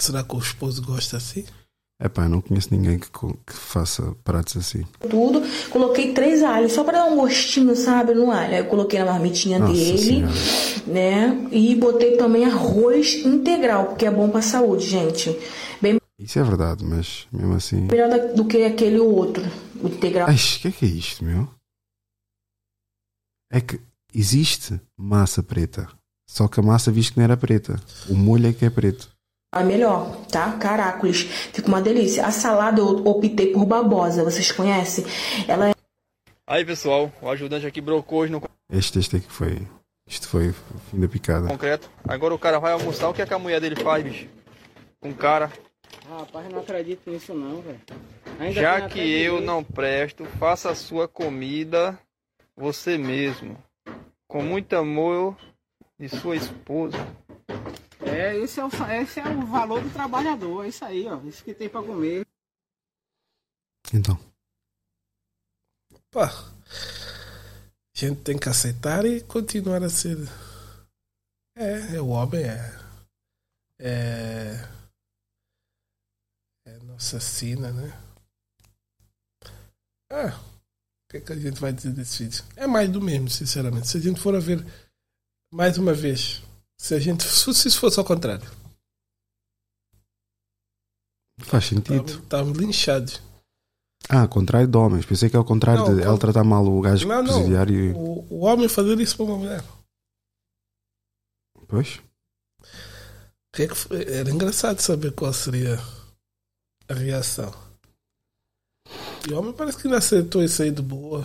Será 0.00 0.24
que 0.24 0.34
o 0.34 0.38
esposo 0.38 0.82
gosta 0.82 1.16
assim? 1.16 1.44
Epá, 2.04 2.28
não 2.28 2.40
conheço 2.42 2.68
ninguém 2.70 2.98
que, 2.98 3.08
que 3.10 3.52
faça 3.54 4.14
pratos 4.22 4.58
assim. 4.58 4.84
tudo. 5.08 5.42
Coloquei 5.70 6.12
três 6.12 6.42
alhos 6.42 6.72
só 6.72 6.84
pra 6.84 6.98
dar 6.98 7.06
um 7.06 7.16
gostinho, 7.16 7.74
sabe, 7.74 8.12
no 8.12 8.30
alho. 8.30 8.52
Aí 8.52 8.58
eu 8.58 8.66
coloquei 8.66 8.98
na 8.98 9.06
marmitinha 9.06 9.58
Nossa 9.58 9.72
dele, 9.72 9.98
Senhora. 9.98 10.32
né? 10.86 11.48
E 11.50 11.74
botei 11.76 12.18
também 12.18 12.44
arroz 12.44 13.14
integral, 13.24 13.86
porque 13.86 14.04
é 14.04 14.10
bom 14.10 14.28
pra 14.28 14.42
saúde, 14.42 14.86
gente. 14.86 15.30
Bem 15.80 15.98
Isso 16.18 16.38
é 16.38 16.42
verdade, 16.42 16.84
mas 16.84 17.26
mesmo 17.32 17.54
assim. 17.54 17.80
melhor 17.90 18.10
do 18.34 18.44
que 18.44 18.64
aquele 18.64 18.98
outro, 18.98 19.42
o 19.82 19.88
integral. 19.88 20.28
Ai, 20.28 20.34
o 20.34 20.60
que 20.60 20.68
é 20.68 20.70
que 20.70 20.84
é 20.84 20.88
isto, 20.88 21.24
meu? 21.24 21.48
É 23.50 23.62
que 23.62 23.80
existe 24.14 24.78
massa 24.94 25.42
preta. 25.42 25.88
Só 26.28 26.48
que 26.48 26.60
a 26.60 26.62
massa 26.62 26.90
visto 26.92 27.12
que 27.14 27.18
não 27.18 27.24
era 27.24 27.36
preta. 27.36 27.80
O 28.10 28.14
molho 28.14 28.48
é 28.48 28.52
que 28.52 28.64
é 28.66 28.70
preto. 28.70 29.13
É 29.54 29.62
melhor, 29.62 30.16
tá? 30.26 30.52
Caracoles. 30.58 31.22
Fica 31.52 31.68
uma 31.68 31.80
delícia. 31.80 32.26
A 32.26 32.30
salada 32.30 32.80
eu 32.80 33.06
optei 33.06 33.52
por 33.52 33.64
babosa, 33.64 34.24
vocês 34.24 34.50
conhecem? 34.50 35.04
Ela 35.46 35.70
é 35.70 35.74
Aí 36.46 36.64
pessoal, 36.64 37.10
o 37.22 37.28
ajudante 37.30 37.66
aqui 37.66 37.80
brocou 37.80 38.20
hoje 38.20 38.32
no 38.32 38.42
Este, 38.70 38.98
este 38.98 39.16
aqui 39.16 39.30
foi. 39.30 39.62
Isto 40.06 40.28
foi 40.28 40.50
o 40.50 40.54
fim 40.90 41.00
da 41.00 41.08
picada. 41.08 41.48
concreto. 41.48 41.90
Agora 42.06 42.34
o 42.34 42.38
cara 42.38 42.58
vai 42.58 42.72
almoçar, 42.72 43.08
o 43.08 43.14
que, 43.14 43.22
é 43.22 43.26
que 43.26 43.32
a 43.32 43.38
mulher 43.38 43.60
dele 43.60 43.76
faz, 43.76 44.04
bicho? 44.04 44.28
Com 45.00 45.10
o 45.10 45.14
cara. 45.14 45.50
Rapaz, 46.08 46.44
eu 46.46 46.52
não 46.52 46.60
acredito 46.60 47.08
nisso 47.10 47.32
não, 47.32 47.62
velho. 47.62 47.80
Já 48.52 48.88
que 48.88 49.00
eu 49.00 49.40
não 49.40 49.64
presto, 49.64 50.26
faça 50.38 50.70
a 50.70 50.74
sua 50.74 51.08
comida 51.08 51.98
você 52.56 52.98
mesmo. 52.98 53.56
Com 54.28 54.42
muito 54.42 54.74
amor 54.76 55.36
de 55.98 56.08
sua 56.08 56.36
esposa. 56.36 56.98
É, 58.06 58.36
esse 58.36 58.60
é, 58.60 58.64
o, 58.64 58.68
esse 58.68 59.20
é 59.20 59.28
o 59.28 59.46
valor 59.46 59.82
do 59.82 59.92
trabalhador, 59.92 60.64
é 60.64 60.68
isso 60.68 60.84
aí, 60.84 61.06
ó. 61.06 61.20
Isso 61.22 61.42
que 61.42 61.54
tem 61.54 61.68
pra 61.68 61.82
comer. 61.82 62.26
Então. 63.92 64.18
Pá, 66.10 66.26
a 66.26 67.98
gente 67.98 68.22
tem 68.22 68.38
que 68.38 68.48
aceitar 68.48 69.04
e 69.04 69.20
continuar 69.22 69.82
a 69.82 69.88
ser. 69.88 70.16
É, 71.56 71.96
é 71.96 72.00
o 72.00 72.08
homem, 72.08 72.44
é. 72.44 72.84
É. 73.78 74.68
não 76.82 76.96
assassina, 76.96 77.72
né? 77.72 77.92
Ah, 80.10 80.38
o 80.38 81.10
que 81.10 81.16
é 81.16 81.20
que 81.20 81.32
a 81.32 81.36
gente 81.36 81.60
vai 81.60 81.72
dizer 81.72 81.92
desse 81.92 82.24
vídeo? 82.24 82.44
É 82.56 82.66
mais 82.66 82.90
do 82.90 83.00
mesmo, 83.00 83.28
sinceramente. 83.28 83.88
Se 83.88 83.96
a 83.96 84.00
gente 84.00 84.20
for 84.20 84.34
a 84.34 84.40
ver 84.40 84.64
mais 85.52 85.78
uma 85.78 85.92
vez, 85.92 86.42
se 86.84 86.94
a 86.94 87.00
gente 87.00 87.24
se 87.24 87.50
isso 87.50 87.80
fosse 87.80 87.98
ao 87.98 88.04
contrário, 88.04 88.44
Faz 91.40 91.64
sentido. 91.66 92.04
estávamos 92.22 92.58
linchados. 92.58 93.20
Ah, 94.08 94.28
contrário 94.28 94.68
de 94.68 94.76
homens. 94.76 95.04
Pensei 95.06 95.28
que 95.30 95.34
é 95.36 95.38
ao 95.38 95.44
contrário 95.44 95.82
Não, 95.82 95.94
de 95.96 96.02
com- 96.02 96.06
ela 96.08 96.18
tratar 96.18 96.44
mal 96.44 96.64
o 96.64 96.80
gajo 96.80 97.08
Não, 97.08 97.22
não. 97.22 97.32
presidiário. 97.34 97.96
O, 97.96 98.34
o 98.34 98.40
homem 98.44 98.68
fazer 98.68 98.98
isso 99.00 99.16
para 99.16 99.24
uma 99.26 99.38
mulher. 99.38 99.64
Pois. 101.66 102.00
É? 103.56 104.18
Era 104.20 104.30
engraçado 104.30 104.80
saber 104.80 105.12
qual 105.12 105.32
seria 105.32 105.76
a 106.88 106.94
reação. 106.94 107.52
E 109.28 109.32
o 109.32 109.38
homem 109.38 109.52
parece 109.54 109.78
que 109.78 109.86
ainda 109.88 109.98
aceitou 109.98 110.42
isso 110.42 110.62
aí 110.62 110.70
de 110.70 110.82
boa. 110.82 111.24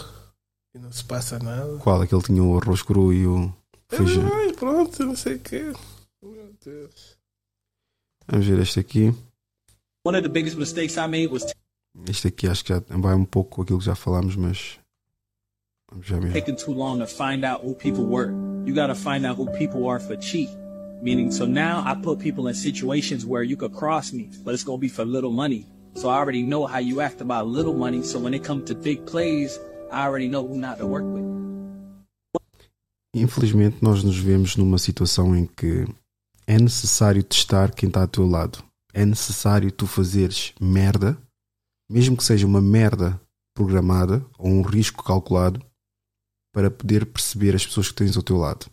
E 0.74 0.80
não 0.80 0.92
se 0.92 1.04
passa 1.04 1.38
nada. 1.38 1.78
Qual? 1.80 2.02
Aquele 2.02 2.22
tinha 2.24 2.44
o 2.44 2.58
arroz 2.58 2.82
cru 2.82 3.12
e 3.14 3.28
o 3.28 3.54
feijão. 3.90 4.34
Ai, 4.34 4.54
pronto, 4.54 5.06
não 5.06 5.16
sei 5.16 5.36
o 5.36 5.40
quê. 5.40 5.74
Meu 6.22 6.54
Deus. 6.64 7.18
Vamos 8.28 8.46
ver 8.46 8.60
este 8.60 8.80
aqui. 8.80 9.14
One 10.06 10.18
of 10.18 10.24
the 10.24 10.30
biggest 10.30 10.58
mistakes 10.58 10.96
I 10.98 11.08
made 11.08 11.28
was 11.28 11.46
Este 12.08 12.28
aqui 12.28 12.48
acho 12.48 12.64
que 12.64 12.74
já 12.74 12.82
vai 12.88 13.16
um 13.16 13.26
pouco 13.26 13.56
com 13.56 13.62
aquilo 13.64 13.80
que 13.80 13.86
já 13.86 13.96
falámos, 13.96 14.36
mas. 14.36 14.80
Vamos 15.92 16.06
já 16.06 16.20
mesmo. 16.20 16.34
taking 16.34 16.56
too 16.56 16.74
long 16.74 17.00
to 17.00 17.08
find 17.08 17.44
out 17.44 17.66
who 17.66 17.74
people 17.74 18.06
were. 18.06 18.32
You 18.66 18.76
got 18.76 18.88
to 18.88 18.96
find 18.96 19.26
out 19.26 19.38
who 19.38 19.52
people 19.58 19.88
are 19.90 20.00
for 20.00 20.16
cheap. 20.18 20.50
Meaning, 21.02 21.32
so 21.32 21.46
now 21.46 21.82
I 21.86 21.96
put 21.96 22.20
people 22.20 22.48
in 22.48 22.54
situations 22.54 23.26
where 23.26 23.42
you 23.42 23.56
could 23.56 23.74
cross 23.74 24.12
me, 24.12 24.30
but 24.44 24.54
it's 24.54 24.66
to 24.66 24.78
be 24.78 24.90
for 24.90 25.06
little 25.06 25.32
money. 25.32 25.66
So 25.96 26.10
I 26.10 26.18
already 26.18 26.44
know 26.44 26.68
how 26.68 26.80
you 26.80 27.02
act 27.02 27.22
about 27.22 27.48
little 27.48 27.74
money. 27.74 28.04
So 28.04 28.20
when 28.20 28.34
it 28.34 28.44
comes 28.44 28.66
to 28.66 28.76
big 28.76 29.06
plays, 29.06 29.58
I 29.92 30.06
already 30.06 30.28
know 30.28 30.46
who 30.46 30.58
not 30.58 30.78
to 30.80 30.86
work 30.86 31.06
with. 31.06 31.39
Infelizmente, 33.16 33.78
nós 33.82 34.04
nos 34.04 34.18
vemos 34.18 34.56
numa 34.56 34.78
situação 34.78 35.36
em 35.36 35.46
que 35.46 35.88
é 36.46 36.60
necessário 36.60 37.24
testar 37.24 37.74
quem 37.74 37.88
está 37.88 38.02
ao 38.02 38.08
teu 38.08 38.28
lado. 38.28 38.64
É 38.94 39.06
necessário 39.06 39.72
tu 39.72 39.88
fazeres 39.88 40.54
merda, 40.60 41.18
mesmo 41.90 42.18
que 42.18 42.24
seja 42.24 42.46
uma 42.46 42.62
merda 42.62 43.20
programada 43.56 44.26
ou 44.38 44.50
um 44.50 44.62
risco 44.62 45.04
calculado, 45.04 45.64
para 46.54 46.72
poder 46.72 47.06
perceber 47.06 47.56
as 47.56 47.66
pessoas 47.66 47.90
que 47.90 47.96
tens 47.96 48.18
ao 48.18 48.24
teu 48.24 48.38
lado. 48.38 48.68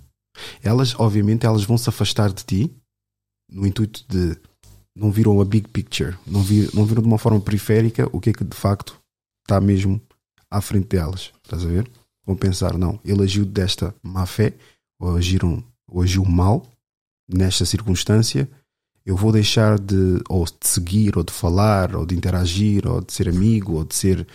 Elas, 0.63 0.99
obviamente, 0.99 1.47
elas 1.47 1.65
vão 1.65 1.79
se 1.79 1.89
afastar 1.89 2.33
de 2.33 2.45
ti 2.45 2.77
no 3.51 3.67
intuito 3.67 4.05
de 4.09 4.37
não 4.95 5.11
viram 5.11 5.41
a 5.41 5.45
big 5.45 5.69
picture, 5.69 6.17
não, 6.27 6.43
vir, 6.43 6.75
não 6.75 6.87
viram 6.87 7.03
de 7.03 7.09
uma 7.09 7.19
forma 7.19 7.41
periférica 7.41 8.09
o 8.13 8.21
que 8.21 8.31
é 8.31 8.33
que 8.33 8.45
de 8.45 8.57
facto 8.57 8.99
está 9.45 9.61
mesmo 9.61 10.01
à 10.51 10.61
frente 10.61 10.89
delas. 10.89 11.33
Estás 11.45 11.65
a 11.65 11.69
ver? 11.69 11.91
Vão 12.27 12.37
pensar, 12.37 12.77
não, 12.77 12.99
ele 13.05 13.23
agiu 13.23 13.45
desta 13.45 13.95
má 14.03 14.27
fé, 14.27 14.55
ou, 14.99 15.17
agiram, 15.17 15.63
ou 15.87 16.03
agiu 16.03 16.25
mal 16.25 16.67
nesta 17.29 17.65
circunstância, 17.65 18.51
eu 19.05 19.17
vou 19.17 19.31
deixar 19.31 19.79
de, 19.79 20.21
ou 20.29 20.45
de 20.45 20.67
seguir, 20.67 21.17
ou 21.17 21.23
de 21.23 21.33
falar, 21.33 21.95
ou 21.95 22.05
de 22.05 22.17
interagir, 22.17 22.87
ou 22.87 23.01
de 23.01 23.13
ser 23.13 23.29
amigo, 23.29 23.75
ou 23.75 23.85
de 23.85 23.95
ser, 23.95 24.27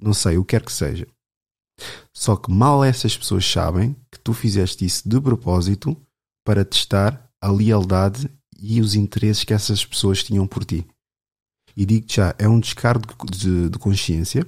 não 0.00 0.14
sei, 0.14 0.38
o 0.38 0.44
que 0.44 0.50
quer 0.50 0.64
que 0.64 0.72
seja. 0.72 1.06
Só 2.12 2.36
que 2.36 2.50
mal 2.50 2.84
essas 2.84 3.16
pessoas 3.16 3.44
sabem 3.44 3.94
que 4.10 4.18
tu 4.20 4.32
fizeste 4.32 4.84
isso 4.84 5.08
de 5.08 5.20
propósito 5.20 5.96
para 6.44 6.64
testar 6.64 7.28
a 7.40 7.50
lealdade 7.50 8.30
e 8.58 8.80
os 8.80 8.94
interesses 8.94 9.44
que 9.44 9.52
essas 9.52 9.84
pessoas 9.84 10.22
tinham 10.22 10.46
por 10.46 10.64
ti. 10.64 10.86
E 11.76 11.84
digo-te 11.84 12.16
já, 12.16 12.34
é 12.38 12.48
um 12.48 12.58
descargo 12.58 13.14
de, 13.30 13.68
de- 13.68 13.78
consciência 13.78 14.46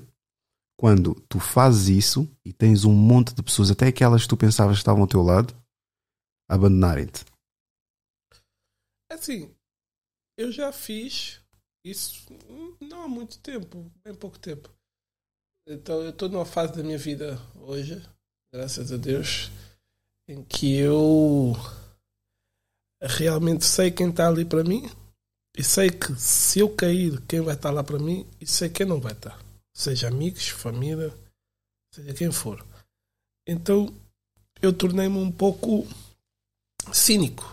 quando 0.78 1.14
tu 1.28 1.40
fazes 1.40 1.88
isso 1.88 2.30
e 2.44 2.52
tens 2.52 2.84
um 2.84 2.94
monte 2.94 3.34
de 3.34 3.42
pessoas, 3.42 3.70
até 3.70 3.88
aquelas 3.88 4.22
que 4.22 4.28
tu 4.28 4.36
pensavas 4.36 4.76
que 4.76 4.80
estavam 4.80 5.02
ao 5.02 5.08
teu 5.08 5.22
lado, 5.22 5.54
abandonarem-te. 6.48 7.24
Assim, 9.10 9.52
eu 10.38 10.52
já 10.52 10.72
fiz 10.72 11.40
isso 11.84 12.26
não 12.80 13.02
há 13.02 13.08
muito 13.08 13.38
tempo, 13.40 13.90
bem 14.04 14.14
pouco 14.14 14.38
tempo. 14.38 14.70
Então 15.66 16.00
eu 16.02 16.10
estou 16.10 16.28
numa 16.28 16.46
fase 16.46 16.74
da 16.74 16.82
minha 16.82 16.98
vida 16.98 17.38
hoje, 17.56 18.02
graças 18.52 18.92
a 18.92 18.96
Deus, 18.96 19.50
em 20.28 20.42
que 20.44 20.76
eu 20.76 21.54
realmente 23.02 23.64
sei 23.64 23.90
quem 23.90 24.10
está 24.10 24.28
ali 24.28 24.44
para 24.44 24.64
mim 24.64 24.88
e 25.56 25.64
sei 25.64 25.90
que 25.90 26.14
se 26.14 26.60
eu 26.60 26.74
cair, 26.74 27.20
quem 27.22 27.40
vai 27.40 27.54
estar 27.54 27.70
lá 27.70 27.82
para 27.82 27.98
mim 27.98 28.26
e 28.40 28.46
sei 28.46 28.68
quem 28.68 28.86
não 28.86 29.00
vai 29.00 29.12
estar. 29.12 29.47
Seja 29.78 30.08
amigos, 30.08 30.48
família, 30.48 31.16
seja 31.94 32.12
quem 32.12 32.32
for. 32.32 32.66
Então 33.46 33.86
eu 34.60 34.76
tornei-me 34.76 35.16
um 35.18 35.30
pouco 35.30 35.86
cínico. 36.92 37.44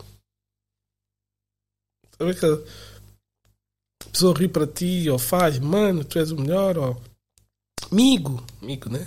Sabe 2.17 2.33
que 2.33 2.45
a 4.07 4.09
pessoa 4.09 4.35
ri 4.35 4.49
para 4.49 4.65
ti 4.65 5.07
ou 5.07 5.19
faz, 5.19 5.59
mano, 5.59 6.03
tu 6.03 6.17
és 6.17 6.31
o 6.31 6.35
melhor, 6.35 6.79
ou 6.79 7.01
amigo, 7.91 8.43
amigo, 8.59 8.89
né? 8.89 9.05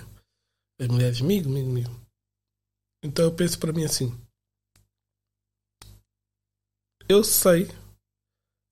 As 0.80 0.86
mulheres, 0.86 1.20
amigo, 1.20 1.48
amigo, 1.48 1.70
amigo. 1.70 2.00
Então 3.02 3.24
eu 3.24 3.34
penso 3.34 3.58
para 3.58 3.72
mim 3.72 3.84
assim: 3.84 4.16
eu 7.08 7.24
sei 7.24 7.66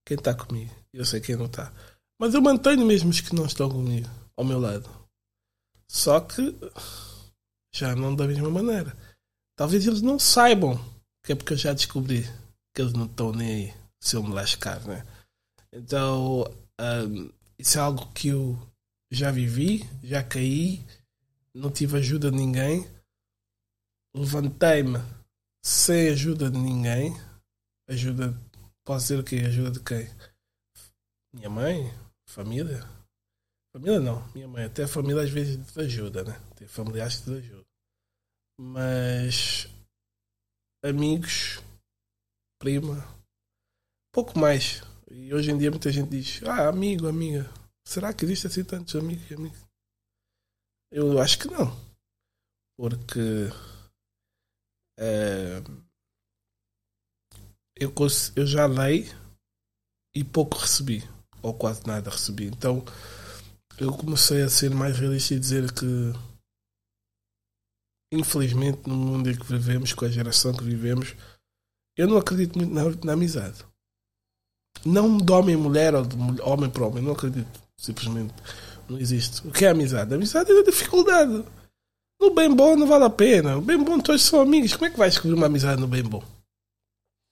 quem 0.06 0.16
está 0.16 0.32
comigo, 0.36 0.72
eu 0.92 1.04
sei 1.04 1.20
quem 1.20 1.34
não 1.34 1.46
está, 1.46 1.72
mas 2.16 2.32
eu 2.32 2.40
mantenho 2.40 2.86
mesmo 2.86 3.10
os 3.10 3.20
que 3.20 3.34
não 3.34 3.46
estão 3.46 3.68
comigo 3.68 4.25
ao 4.36 4.44
meu 4.44 4.60
lado. 4.60 4.88
Só 5.88 6.20
que 6.20 6.54
já 7.74 7.94
não 7.94 8.14
da 8.14 8.26
mesma 8.26 8.50
maneira. 8.50 8.96
Talvez 9.56 9.86
eles 9.86 10.02
não 10.02 10.18
saibam 10.18 10.78
que 11.24 11.32
é 11.32 11.34
porque 11.34 11.54
eu 11.54 11.56
já 11.56 11.72
descobri 11.72 12.22
que 12.74 12.82
eles 12.82 12.92
não 12.92 13.06
estão 13.06 13.32
nem 13.32 13.48
aí 13.48 13.74
se 13.98 14.14
eu 14.14 14.22
me 14.22 14.32
lascar, 14.32 14.80
né? 14.84 15.04
Então, 15.72 16.44
ahm, 16.78 17.30
isso 17.58 17.78
é 17.78 17.80
algo 17.80 18.12
que 18.12 18.28
eu 18.28 18.56
já 19.10 19.30
vivi, 19.30 19.88
já 20.04 20.22
caí, 20.22 20.84
não 21.54 21.70
tive 21.70 21.98
ajuda 21.98 22.30
de 22.30 22.36
ninguém, 22.36 22.88
levantei-me 24.14 24.98
sem 25.64 26.10
ajuda 26.10 26.50
de 26.50 26.58
ninguém. 26.58 27.16
Ajuda, 27.88 28.40
posso 28.84 29.06
dizer 29.06 29.20
o 29.20 29.24
quê? 29.24 29.36
Ajuda 29.36 29.70
de 29.70 29.80
quem? 29.80 30.08
Minha 31.32 31.50
mãe? 31.50 31.92
Família? 32.28 32.95
Família 33.76 34.00
não, 34.00 34.26
minha 34.32 34.48
mãe. 34.48 34.64
Até 34.64 34.84
a 34.84 34.88
família 34.88 35.22
às 35.22 35.28
vezes 35.28 35.70
te 35.70 35.80
ajuda, 35.80 36.24
né? 36.24 36.32
Tem 36.56 36.66
familiares 36.66 37.16
que 37.16 37.24
te 37.24 37.30
ajudam. 37.32 37.66
Mas 38.58 39.66
amigos, 40.82 41.62
prima, 42.58 43.06
pouco 44.14 44.38
mais. 44.38 44.80
E 45.10 45.34
hoje 45.34 45.50
em 45.50 45.58
dia 45.58 45.70
muita 45.70 45.92
gente 45.92 46.08
diz, 46.08 46.42
ah, 46.44 46.68
amigo, 46.68 47.06
amiga. 47.06 47.44
Será 47.86 48.14
que 48.14 48.24
existe 48.24 48.46
assim 48.46 48.64
tantos 48.64 48.96
amigos 48.96 49.30
e 49.30 49.34
amigas? 49.34 49.62
Eu 50.90 51.20
acho 51.20 51.38
que 51.38 51.48
não. 51.48 51.68
Porque 52.78 53.50
eh, 54.98 55.60
eu, 57.78 57.92
eu 58.36 58.46
já 58.46 58.66
dei 58.68 59.04
e 60.14 60.24
pouco 60.24 60.56
recebi. 60.56 61.02
Ou 61.42 61.52
quase 61.52 61.86
nada 61.86 62.08
recebi. 62.08 62.46
Então 62.46 62.82
eu 63.78 63.92
comecei 63.92 64.42
a 64.42 64.48
ser 64.48 64.70
mais 64.70 64.98
realista 64.98 65.34
e 65.34 65.40
dizer 65.40 65.72
que 65.72 65.84
infelizmente 68.12 68.88
no 68.88 68.94
mundo 68.94 69.28
em 69.30 69.36
que 69.36 69.44
vivemos, 69.46 69.92
com 69.92 70.04
a 70.04 70.08
geração 70.08 70.54
que 70.54 70.64
vivemos, 70.64 71.14
eu 71.96 72.06
não 72.06 72.16
acredito 72.16 72.56
muito 72.56 72.72
na, 72.72 72.84
na 73.04 73.12
amizade. 73.12 73.64
Não 74.84 75.16
de 75.18 75.32
homem 75.32 75.54
e 75.54 75.58
mulher 75.58 75.94
ou 75.94 76.04
de 76.04 76.16
mulher- 76.16 76.42
homem 76.46 76.70
para 76.70 76.86
homem, 76.86 77.02
não 77.02 77.12
acredito. 77.12 77.60
Simplesmente 77.76 78.32
não 78.88 78.98
existe. 78.98 79.46
O 79.46 79.50
que 79.50 79.64
é 79.64 79.70
amizade? 79.70 80.14
Amizade 80.14 80.50
é 80.50 80.54
da 80.54 80.70
dificuldade. 80.70 81.44
No 82.20 82.34
bem 82.34 82.54
bom 82.54 82.76
não 82.76 82.86
vale 82.86 83.04
a 83.04 83.10
pena. 83.10 83.58
O 83.58 83.60
bem 83.60 83.82
bom 83.82 83.98
todos 84.00 84.22
são 84.22 84.40
amigos. 84.40 84.74
Como 84.74 84.86
é 84.86 84.90
que 84.90 84.98
vai 84.98 85.08
descobrir 85.10 85.34
uma 85.34 85.46
amizade 85.46 85.80
no 85.80 85.88
bem 85.88 86.02
bom? 86.02 86.22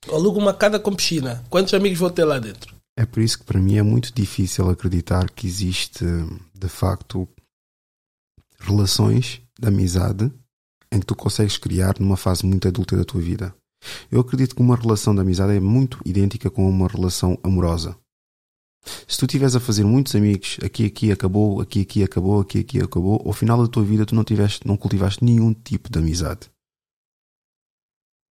Aluga 0.08 0.38
uma 0.38 0.52
casa 0.52 0.78
com 0.78 0.94
piscina. 0.94 1.42
Quantos 1.48 1.72
amigos 1.72 1.98
vou 1.98 2.10
ter 2.10 2.24
lá 2.24 2.38
dentro? 2.38 2.73
É 2.96 3.04
por 3.04 3.22
isso 3.22 3.38
que 3.38 3.44
para 3.44 3.60
mim 3.60 3.76
é 3.76 3.82
muito 3.82 4.12
difícil 4.14 4.68
acreditar 4.70 5.28
que 5.30 5.46
existe 5.46 6.04
de 6.54 6.68
facto 6.68 7.28
relações 8.60 9.42
de 9.58 9.68
amizade 9.68 10.32
em 10.92 11.00
que 11.00 11.06
tu 11.06 11.16
consegues 11.16 11.58
criar 11.58 11.98
numa 11.98 12.16
fase 12.16 12.46
muito 12.46 12.68
adulta 12.68 12.96
da 12.96 13.04
tua 13.04 13.20
vida. 13.20 13.54
Eu 14.10 14.20
acredito 14.20 14.54
que 14.54 14.62
uma 14.62 14.76
relação 14.76 15.14
de 15.14 15.20
amizade 15.20 15.52
é 15.54 15.60
muito 15.60 16.00
idêntica 16.04 16.48
com 16.48 16.68
uma 16.68 16.86
relação 16.86 17.38
amorosa. 17.42 17.96
Se 19.08 19.18
tu 19.18 19.24
estiveres 19.24 19.56
a 19.56 19.60
fazer 19.60 19.84
muitos 19.84 20.14
amigos, 20.14 20.58
aqui, 20.62 20.86
aqui 20.86 21.10
acabou, 21.10 21.60
aqui, 21.60 21.80
aqui 21.80 22.02
acabou, 22.02 22.40
aqui, 22.40 22.58
aqui 22.60 22.80
acabou, 22.80 23.20
ao 23.24 23.32
final 23.32 23.60
da 23.60 23.68
tua 23.68 23.82
vida 23.82 24.06
tu 24.06 24.14
não, 24.14 24.24
tiveste, 24.24 24.66
não 24.66 24.76
cultivaste 24.76 25.24
nenhum 25.24 25.52
tipo 25.52 25.90
de 25.90 25.98
amizade. 25.98 26.50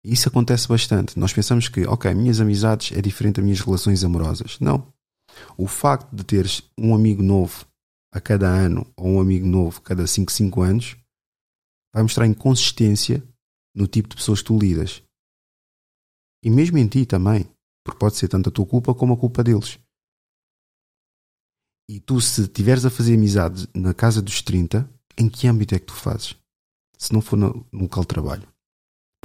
E 0.07 0.13
Isso 0.13 0.29
acontece 0.29 0.69
bastante. 0.69 1.19
Nós 1.19 1.34
pensamos 1.34 1.67
que, 1.67 1.85
ok, 1.85 2.13
minhas 2.13 2.39
amizades 2.39 2.97
é 2.97 3.01
diferente 3.01 3.35
das 3.35 3.43
minhas 3.43 3.59
relações 3.59 4.05
amorosas. 4.05 4.57
Não. 4.57 4.93
O 5.57 5.67
facto 5.67 6.15
de 6.15 6.23
teres 6.23 6.63
um 6.77 6.95
amigo 6.95 7.21
novo 7.21 7.67
a 8.13 8.21
cada 8.21 8.47
ano 8.47 8.89
ou 8.95 9.05
um 9.09 9.19
amigo 9.19 9.45
novo 9.45 9.79
a 9.79 9.81
cada 9.81 10.07
5, 10.07 10.31
5 10.31 10.61
anos 10.61 10.95
vai 11.93 12.03
mostrar 12.03 12.25
inconsistência 12.25 13.21
no 13.75 13.85
tipo 13.85 14.07
de 14.07 14.15
pessoas 14.15 14.39
que 14.39 14.45
tu 14.45 14.57
lidas. 14.57 15.03
E 16.41 16.49
mesmo 16.49 16.77
em 16.77 16.88
ti 16.88 17.05
também, 17.05 17.45
porque 17.84 17.99
pode 17.99 18.15
ser 18.15 18.29
tanto 18.29 18.47
a 18.47 18.51
tua 18.51 18.65
culpa 18.65 18.95
como 18.95 19.13
a 19.13 19.17
culpa 19.17 19.43
deles. 19.43 19.77
E 21.89 21.99
tu, 21.99 22.21
se 22.21 22.43
estiveres 22.43 22.85
a 22.85 22.89
fazer 22.89 23.13
amizade 23.13 23.67
na 23.75 23.93
casa 23.93 24.21
dos 24.21 24.41
30, 24.41 24.89
em 25.17 25.27
que 25.27 25.47
âmbito 25.47 25.75
é 25.75 25.79
que 25.79 25.88
tu 25.88 25.93
fazes? 25.93 26.34
Se 26.97 27.11
não 27.11 27.19
for 27.19 27.35
no 27.35 27.67
local 27.73 28.03
de 28.03 28.07
trabalho. 28.07 28.56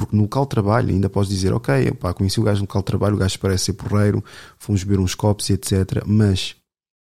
Porque 0.02 0.16
no 0.16 0.22
local 0.22 0.44
de 0.44 0.50
trabalho 0.50 0.90
ainda 0.90 1.08
podes 1.08 1.30
dizer, 1.30 1.52
ok, 1.52 1.92
pá, 1.92 2.12
conheci 2.12 2.40
o 2.40 2.42
gajo 2.42 2.60
no 2.60 2.66
local 2.66 2.82
de 2.82 2.86
trabalho, 2.86 3.14
o 3.14 3.18
gajo 3.18 3.38
parece 3.38 3.66
ser 3.66 3.74
porreiro, 3.74 4.24
fomos 4.58 4.82
beber 4.82 5.00
uns 5.00 5.14
copos 5.14 5.48
e 5.48 5.52
etc. 5.52 6.04
Mas 6.04 6.56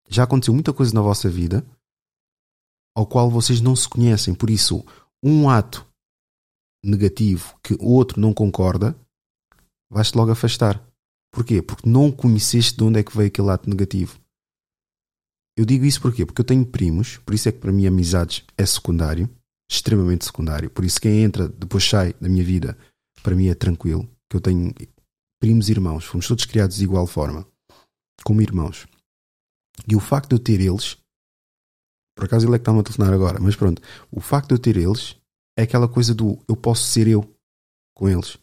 já 0.08 0.24
aconteceu 0.24 0.52
muita 0.52 0.72
coisa 0.72 0.94
na 0.94 1.00
vossa 1.00 1.28
vida 1.30 1.64
ao 2.94 3.06
qual 3.06 3.30
vocês 3.30 3.60
não 3.60 3.74
se 3.74 3.88
conhecem. 3.88 4.34
Por 4.34 4.50
isso, 4.50 4.84
um 5.22 5.48
ato 5.48 5.86
negativo 6.84 7.58
que 7.62 7.74
o 7.74 7.88
outro 7.88 8.20
não 8.20 8.34
concorda, 8.34 8.94
vais-te 9.90 10.16
logo 10.16 10.30
afastar. 10.30 10.86
Porquê? 11.32 11.62
Porque 11.62 11.88
não 11.88 12.12
conheceste 12.12 12.76
de 12.76 12.84
onde 12.84 13.00
é 13.00 13.02
que 13.02 13.16
veio 13.16 13.28
aquele 13.28 13.50
ato 13.50 13.68
negativo. 13.68 14.20
Eu 15.56 15.64
digo 15.64 15.84
isso 15.84 16.00
porquê? 16.00 16.26
Porque 16.26 16.40
eu 16.40 16.44
tenho 16.44 16.66
primos, 16.66 17.16
por 17.18 17.34
isso 17.34 17.48
é 17.48 17.52
que 17.52 17.58
para 17.58 17.72
mim 17.72 17.86
amizades 17.86 18.44
é 18.58 18.66
secundário, 18.66 19.28
extremamente 19.70 20.24
secundário. 20.24 20.70
Por 20.70 20.84
isso 20.84 21.00
quem 21.00 21.22
entra, 21.22 21.48
depois 21.48 21.84
sai 21.84 22.12
da 22.20 22.28
minha 22.28 22.44
vida, 22.44 22.76
para 23.22 23.34
mim 23.34 23.48
é 23.48 23.54
tranquilo. 23.54 24.08
Que 24.28 24.36
eu 24.36 24.40
tenho 24.40 24.74
primos 25.40 25.68
e 25.68 25.72
irmãos, 25.72 26.04
fomos 26.04 26.26
todos 26.26 26.44
criados 26.44 26.76
de 26.76 26.84
igual 26.84 27.06
forma, 27.06 27.46
como 28.24 28.40
irmãos. 28.40 28.86
E 29.86 29.94
o 29.94 30.00
facto 30.00 30.30
de 30.30 30.36
eu 30.36 30.38
ter 30.38 30.60
eles, 30.60 30.96
por 32.16 32.24
acaso 32.24 32.46
ele 32.46 32.54
é 32.54 32.58
que 32.58 32.62
está-me 32.62 32.80
a 32.80 32.82
telefonar 32.82 33.12
agora, 33.12 33.38
mas 33.40 33.56
pronto, 33.56 33.82
o 34.10 34.20
facto 34.20 34.48
de 34.48 34.54
eu 34.54 34.58
ter 34.58 34.76
eles 34.76 35.16
é 35.58 35.62
aquela 35.62 35.88
coisa 35.88 36.14
do 36.14 36.42
eu 36.48 36.56
posso 36.56 36.84
ser 36.84 37.06
eu 37.06 37.22
com 37.94 38.08
eles. 38.08 38.38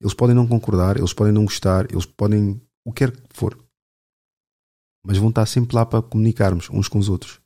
Eles 0.00 0.14
podem 0.14 0.34
não 0.34 0.48
concordar, 0.48 0.96
eles 0.96 1.12
podem 1.12 1.32
não 1.32 1.44
gostar, 1.44 1.90
eles 1.92 2.06
podem 2.06 2.60
o 2.84 2.92
que 2.92 3.06
quer 3.06 3.12
que 3.12 3.36
for. 3.36 3.56
Mas 5.04 5.18
vão 5.18 5.28
estar 5.28 5.46
sempre 5.46 5.76
lá 5.76 5.84
para 5.84 6.02
comunicarmos 6.02 6.70
uns 6.70 6.88
com 6.88 6.98
os 6.98 7.08
outros. 7.08 7.41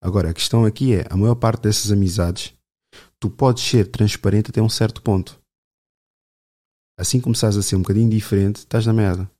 Agora, 0.00 0.30
a 0.30 0.34
questão 0.34 0.64
aqui 0.64 0.94
é: 0.94 1.06
a 1.10 1.16
maior 1.16 1.34
parte 1.34 1.62
dessas 1.62 1.90
amizades, 1.90 2.54
tu 3.18 3.28
podes 3.28 3.64
ser 3.64 3.90
transparente 3.90 4.50
até 4.50 4.62
um 4.62 4.68
certo 4.68 5.02
ponto. 5.02 5.40
Assim 6.98 7.20
começares 7.20 7.56
a 7.56 7.62
ser 7.62 7.76
um 7.76 7.82
bocadinho 7.82 8.10
diferente, 8.10 8.56
estás 8.56 8.86
na 8.86 8.92
merda. 8.92 9.30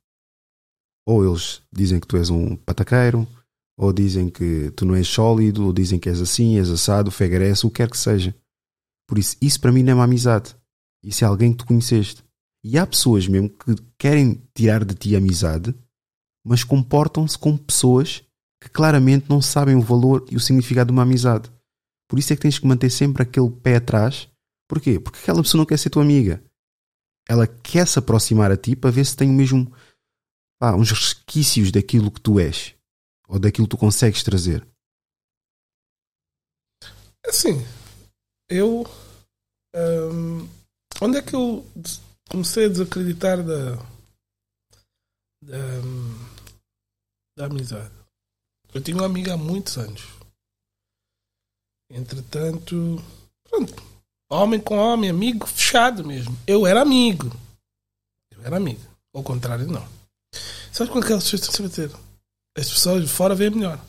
Ou 1.07 1.25
eles 1.25 1.61
dizem 1.71 1.99
que 1.99 2.07
tu 2.07 2.17
és 2.17 2.29
um 2.29 2.55
pataqueiro, 2.55 3.27
ou 3.77 3.91
dizem 3.91 4.29
que 4.29 4.71
tu 4.71 4.85
não 4.85 4.95
és 4.95 5.07
sólido, 5.07 5.65
ou 5.65 5.73
dizem 5.73 5.99
que 5.99 6.09
és 6.09 6.21
assim, 6.21 6.57
és 6.57 6.69
assado, 6.69 7.11
fegarece, 7.11 7.65
o 7.65 7.69
que 7.69 7.77
quer 7.77 7.89
que 7.89 7.97
seja. 7.97 8.35
Por 9.07 9.17
isso, 9.17 9.35
isso 9.41 9.59
para 9.59 9.71
mim 9.71 9.83
não 9.83 9.91
é 9.91 9.95
uma 9.95 10.03
amizade. 10.03 10.55
Isso 11.03 11.23
é 11.23 11.27
alguém 11.27 11.51
que 11.51 11.59
tu 11.59 11.65
conheceste. 11.65 12.23
E 12.63 12.77
há 12.77 12.85
pessoas 12.85 13.27
mesmo 13.27 13.49
que 13.49 13.75
querem 13.97 14.41
tirar 14.53 14.83
de 14.83 14.93
ti 14.93 15.15
a 15.15 15.17
amizade, 15.17 15.73
mas 16.45 16.63
comportam-se 16.63 17.37
como 17.37 17.57
pessoas 17.57 18.23
que 18.61 18.69
claramente 18.69 19.29
não 19.29 19.41
sabem 19.41 19.75
o 19.75 19.81
valor 19.81 20.25
e 20.29 20.35
o 20.35 20.39
significado 20.39 20.87
de 20.87 20.93
uma 20.93 21.03
amizade. 21.03 21.49
Por 22.07 22.19
isso 22.19 22.33
é 22.33 22.35
que 22.35 22.41
tens 22.41 22.59
que 22.59 22.67
manter 22.67 22.89
sempre 22.89 23.23
aquele 23.23 23.49
pé 23.49 23.77
atrás. 23.77 24.27
Porquê? 24.67 24.99
Porque 24.99 25.19
aquela 25.19 25.41
pessoa 25.41 25.59
não 25.59 25.65
quer 25.65 25.77
ser 25.77 25.89
tua 25.89 26.03
amiga. 26.03 26.43
Ela 27.27 27.47
quer 27.47 27.87
se 27.87 27.99
aproximar 27.99 28.51
a 28.51 28.57
ti 28.57 28.75
para 28.75 28.91
ver 28.91 29.05
se 29.05 29.15
tem 29.15 29.29
o 29.29 29.33
mesmo 29.33 29.71
pá, 30.59 30.75
uns 30.75 30.91
resquícios 30.91 31.71
daquilo 31.71 32.11
que 32.11 32.19
tu 32.19 32.39
és 32.39 32.75
ou 33.27 33.39
daquilo 33.39 33.67
que 33.67 33.71
tu 33.71 33.77
consegues 33.77 34.23
trazer. 34.23 34.67
Assim, 37.25 37.63
eu. 38.49 38.83
hum, 39.75 40.49
onde 40.99 41.19
é 41.19 41.21
que 41.21 41.35
eu 41.35 41.65
comecei 42.29 42.65
a 42.65 42.69
desacreditar 42.69 43.43
da. 43.43 43.75
da, 45.43 45.57
hum, 45.83 46.29
da 47.37 47.45
amizade? 47.45 47.98
Eu 48.73 48.81
tinha 48.81 48.97
uma 48.97 49.05
amiga 49.05 49.33
há 49.33 49.37
muitos 49.37 49.77
anos. 49.77 50.03
Entretanto, 51.91 53.03
pronto, 53.49 53.83
homem 54.29 54.59
com 54.59 54.77
homem, 54.77 55.09
amigo 55.09 55.47
fechado 55.47 56.05
mesmo. 56.05 56.37
Eu 56.45 56.67
era 56.67 56.81
amigo. 56.81 57.35
Eu 58.31 58.43
era 58.45 58.57
amigo. 58.57 58.81
Ao 59.13 59.23
contrário, 59.23 59.67
não. 59.67 59.87
Sabe 60.71 60.91
com 60.91 60.99
aquelas 60.99 61.23
pessoas 61.23 61.41
que 61.41 61.49
estão 61.49 61.67
sempre 61.67 61.83
a 61.83 61.87
ter? 61.89 61.97
As 62.57 62.69
pessoas 62.69 63.03
de 63.03 63.09
fora 63.09 63.33
veem 63.33 63.51
melhor. 63.51 63.79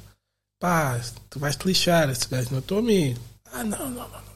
Pá, 0.59 1.01
tu 1.29 1.39
vais 1.39 1.57
te 1.57 1.67
lixar, 1.67 2.09
esse 2.11 2.29
gajo 2.29 2.51
não 2.51 2.59
é 2.59 2.63
teu 2.63 2.79
amigo. 2.79 3.21
Ah, 3.47 3.65
não, 3.65 3.91
não, 3.91 4.09
não. 4.09 4.09
não. 4.09 4.31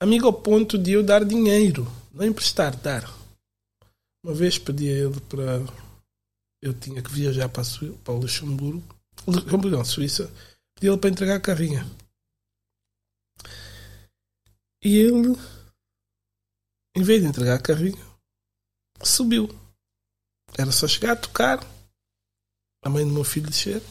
Amigo 0.00 0.26
ao 0.26 0.32
ponto 0.32 0.78
de 0.78 0.92
eu 0.92 1.02
dar 1.02 1.24
dinheiro, 1.24 1.90
não 2.12 2.24
emprestar, 2.24 2.76
dar. 2.76 3.12
Uma 4.24 4.32
vez 4.34 4.58
pedi 4.58 4.88
a 4.88 4.92
ele 4.92 5.20
para. 5.20 5.60
Eu 6.62 6.74
tinha 6.74 7.02
que 7.02 7.10
viajar 7.10 7.48
para, 7.48 7.62
para 8.02 8.14
o 8.14 8.18
Luxemburgo, 8.18 8.82
Luxemburgo, 9.26 9.70
não, 9.70 9.84
Suíça. 9.84 10.30
Pedi 10.74 10.88
a 10.88 10.92
ele 10.92 11.00
para 11.00 11.10
entregar 11.10 11.36
a 11.36 11.40
carrinha. 11.40 11.84
E 14.82 14.96
ele, 14.96 15.36
em 16.96 17.02
vez 17.02 17.20
de 17.22 17.28
entregar 17.28 17.54
a 17.54 17.62
carrinha, 17.62 17.98
subiu. 19.02 19.48
Era 20.56 20.70
só 20.72 20.86
chegar 20.86 21.12
a 21.12 21.16
tocar, 21.16 21.64
a 22.82 22.88
mãe 22.88 23.04
do 23.04 23.12
meu 23.12 23.24
filho 23.24 23.50
descer, 23.50 23.82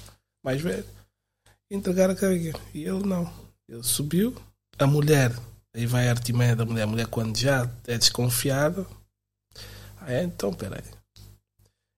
mais 0.43 0.61
velho, 0.61 0.85
e 1.69 1.75
entregar 1.75 2.09
a 2.09 2.15
carrinha. 2.15 2.53
E 2.73 2.83
ele 2.83 3.05
não. 3.05 3.31
Ele 3.67 3.83
subiu, 3.83 4.35
a 4.79 4.87
mulher, 4.87 5.31
aí 5.73 5.85
vai 5.85 6.07
a 6.07 6.11
artimanha 6.11 6.55
da 6.55 6.65
mulher, 6.65 6.83
a 6.83 6.87
mulher 6.87 7.07
quando 7.07 7.37
já 7.37 7.69
é 7.85 7.97
desconfiada, 7.97 8.87
ah, 9.99 10.11
é, 10.11 10.23
então 10.23 10.53
peraí. 10.53 10.96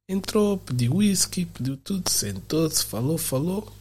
Entrou, 0.09 0.57
pediu 0.57 0.95
whisky, 0.95 1.45
pediu 1.45 1.77
tudo, 1.77 2.09
sentou-se, 2.09 2.83
falou, 2.83 3.15
falou. 3.15 3.71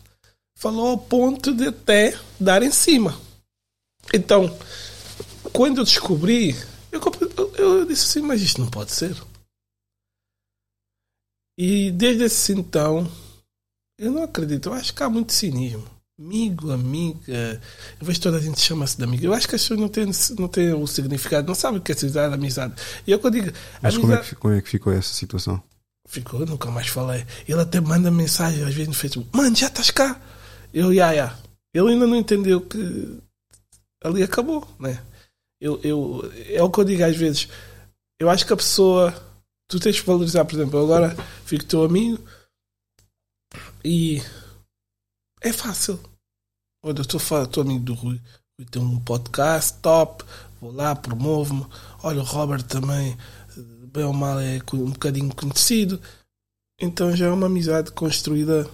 Falou 0.59 0.89
ao 0.89 0.99
ponto 0.99 1.55
de 1.55 1.69
até 1.69 2.19
dar 2.39 2.63
em 2.63 2.71
cima. 2.71 3.19
Então, 4.13 4.55
quando 5.55 5.79
eu 5.79 5.85
descobri, 5.85 6.55
eu, 6.93 7.01
eu, 7.39 7.55
eu 7.57 7.87
disse 7.87 8.05
assim, 8.19 8.27
mas 8.27 8.43
isto 8.43 8.61
não 8.61 8.69
pode 8.69 8.93
ser. 8.93 9.17
E 11.57 11.91
desde 11.93 12.25
esse 12.25 12.53
então, 12.53 13.11
eu 13.99 14.13
não 14.13 14.23
acredito, 14.25 14.69
eu 14.69 14.75
acho 14.75 14.93
que 14.95 15.03
há 15.03 15.09
muito 15.09 15.33
cinismo. 15.33 15.85
Amigo, 16.21 16.73
amiga, 16.73 17.63
eu 18.01 18.07
vejo 18.07 18.21
toda 18.21 18.37
a 18.39 18.41
gente 18.41 18.61
chama-se 18.61 18.97
de 18.97 19.05
amigo. 19.05 19.25
Eu 19.25 19.33
acho 19.33 19.49
que 19.49 19.55
as 19.55 19.63
pessoas 19.63 19.79
não 19.81 19.89
têm, 19.89 20.07
não 20.39 20.49
têm 20.49 20.73
o 20.73 20.87
significado, 20.87 21.47
não 21.47 21.55
sabem 21.55 21.79
o 21.79 21.83
que 21.83 21.93
é 21.93 21.95
significado 21.95 22.35
amizade. 22.35 22.75
E 23.07 23.13
eu 23.13 23.19
que 23.21 23.27
eu 23.27 23.31
digo, 23.31 23.53
Mas 23.81 23.97
como 23.97 24.13
é, 24.13 24.17
amizade- 24.17 24.29
que, 24.31 24.35
como 24.37 24.55
é 24.55 24.61
que 24.61 24.69
ficou 24.69 24.93
essa 24.93 25.15
situação? 25.15 25.63
Ficou, 26.09 26.47
nunca 26.47 26.71
mais 26.71 26.89
falei. 26.89 27.27
Ele 27.47 27.61
até 27.61 27.81
manda 27.83 28.11
mensagem 28.11 28.65
às 28.65 28.73
vezes 28.73 28.89
no 28.89 28.95
Facebook: 28.95 29.29
Mano, 29.37 29.55
já 29.55 29.67
estás 29.67 29.91
cá? 29.91 30.19
Eu, 30.73 30.91
ya, 30.91 31.13
ya. 31.13 31.39
Ele 31.75 31.91
ainda 31.91 32.07
não 32.07 32.17
entendeu 32.17 32.63
que 32.63 33.21
ali 34.03 34.23
acabou, 34.23 34.67
né? 34.81 35.05
Eu, 35.61 35.79
eu, 35.83 36.33
é 36.47 36.63
o 36.63 36.71
que 36.71 36.81
eu 36.81 36.85
digo 36.85 37.05
às 37.05 37.15
vezes. 37.15 37.49
Eu 38.19 38.31
acho 38.31 38.47
que 38.47 38.53
a 38.55 38.57
pessoa. 38.57 39.15
Tu 39.69 39.79
tens 39.79 40.01
que 40.01 40.07
valorizar, 40.07 40.47
por 40.47 40.55
exemplo, 40.55 40.79
eu 40.79 40.85
agora 40.85 41.15
fico 41.45 41.67
teu 41.67 41.85
amigo 41.85 42.19
e 43.85 44.23
é 45.43 45.53
fácil. 45.53 46.01
Olha, 46.83 47.01
eu 47.01 47.03
estou 47.03 47.21
amigo 47.61 47.85
do 47.85 47.93
Rui. 47.93 48.19
Rui 48.59 48.67
tem 48.71 48.81
um 48.81 48.99
podcast 49.01 49.75
top. 49.83 50.25
Vou 50.59 50.73
lá, 50.73 50.97
promovo-me. 50.97 51.67
Olha, 52.03 52.21
o 52.21 52.25
Robert 52.25 52.63
também, 52.63 53.17
bem 53.93 54.05
ou 54.05 54.13
mal, 54.13 54.39
é 54.41 54.61
um 54.73 54.91
bocadinho 54.91 55.35
conhecido. 55.35 56.01
Então 56.81 57.15
já 57.15 57.27
é 57.27 57.31
uma 57.31 57.47
amizade 57.47 57.91
construída 57.93 58.69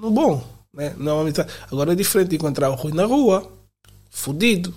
no 0.00 0.10
bom. 0.10 0.46
Né? 0.72 0.94
Não 0.96 1.12
é 1.12 1.14
uma 1.14 1.22
amizade. 1.22 1.52
Agora 1.70 1.92
é 1.92 1.96
diferente 1.96 2.34
encontrar 2.34 2.70
o 2.70 2.74
Rui 2.74 2.92
na 2.92 3.04
rua, 3.04 3.50
fudido, 4.10 4.74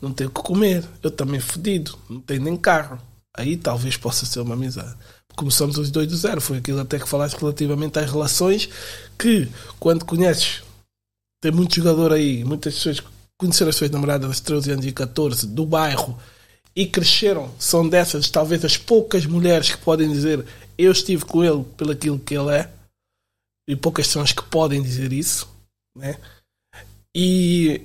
não 0.00 0.12
tem 0.12 0.26
o 0.26 0.30
que 0.30 0.42
comer. 0.42 0.84
Eu 1.02 1.10
também 1.10 1.40
fudido, 1.40 1.98
não 2.08 2.20
tenho 2.20 2.42
nem 2.42 2.56
carro. 2.56 3.00
Aí 3.36 3.56
talvez 3.56 3.96
possa 3.96 4.26
ser 4.26 4.40
uma 4.40 4.54
amizade. 4.54 4.96
Começamos 5.36 5.78
os 5.78 5.90
dois 5.90 6.08
do 6.08 6.16
zero. 6.16 6.40
Foi 6.40 6.58
aquilo 6.58 6.80
até 6.80 6.98
que 6.98 7.08
falaste 7.08 7.36
relativamente 7.36 7.98
às 7.98 8.10
relações 8.10 8.68
que, 9.16 9.48
quando 9.78 10.04
conheces, 10.04 10.62
tem 11.40 11.52
muito 11.52 11.76
jogador 11.76 12.12
aí, 12.12 12.44
muitas 12.44 12.74
pessoas 12.74 13.00
conheceram 13.38 13.70
as 13.70 13.76
suas 13.76 13.90
namoradas 13.90 14.26
aos 14.26 14.40
13 14.40 14.72
anos 14.72 14.86
e 14.86 14.92
14 14.92 15.46
do 15.46 15.64
bairro 15.64 16.18
e 16.78 16.86
cresceram, 16.86 17.52
são 17.58 17.88
dessas 17.88 18.30
talvez 18.30 18.64
as 18.64 18.76
poucas 18.76 19.26
mulheres 19.26 19.74
que 19.74 19.82
podem 19.82 20.08
dizer 20.08 20.46
eu 20.76 20.92
estive 20.92 21.24
com 21.24 21.42
ele 21.42 21.64
pelo 21.76 21.90
aquilo 21.90 22.18
que 22.18 22.36
ele 22.36 22.54
é 22.54 22.70
e 23.68 23.74
poucas 23.74 24.06
são 24.06 24.22
as 24.22 24.32
que 24.32 24.42
podem 24.44 24.80
dizer 24.82 25.12
isso 25.12 25.48
né? 25.96 26.16
e 27.14 27.82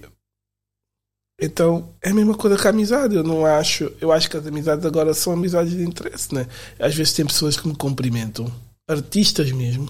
então 1.42 1.90
é 2.02 2.12
a 2.12 2.14
mesma 2.14 2.36
coisa 2.36 2.58
que 2.58 2.68
a 2.68 2.70
amizade 2.70 3.16
eu 3.16 3.24
não 3.24 3.46
acho 3.46 3.92
eu 4.00 4.12
acho 4.12 4.30
que 4.30 4.38
as 4.38 4.46
amizades 4.46 4.86
agora 4.86 5.14
são 5.14 5.34
amizades 5.34 5.74
de 5.74 5.84
interesse 5.84 6.34
né? 6.34 6.48
às 6.78 6.94
vezes 6.94 7.14
tem 7.14 7.26
pessoas 7.26 7.58
que 7.58 7.68
me 7.68 7.76
cumprimentam 7.76 8.54
artistas 8.88 9.52
mesmo. 9.52 9.88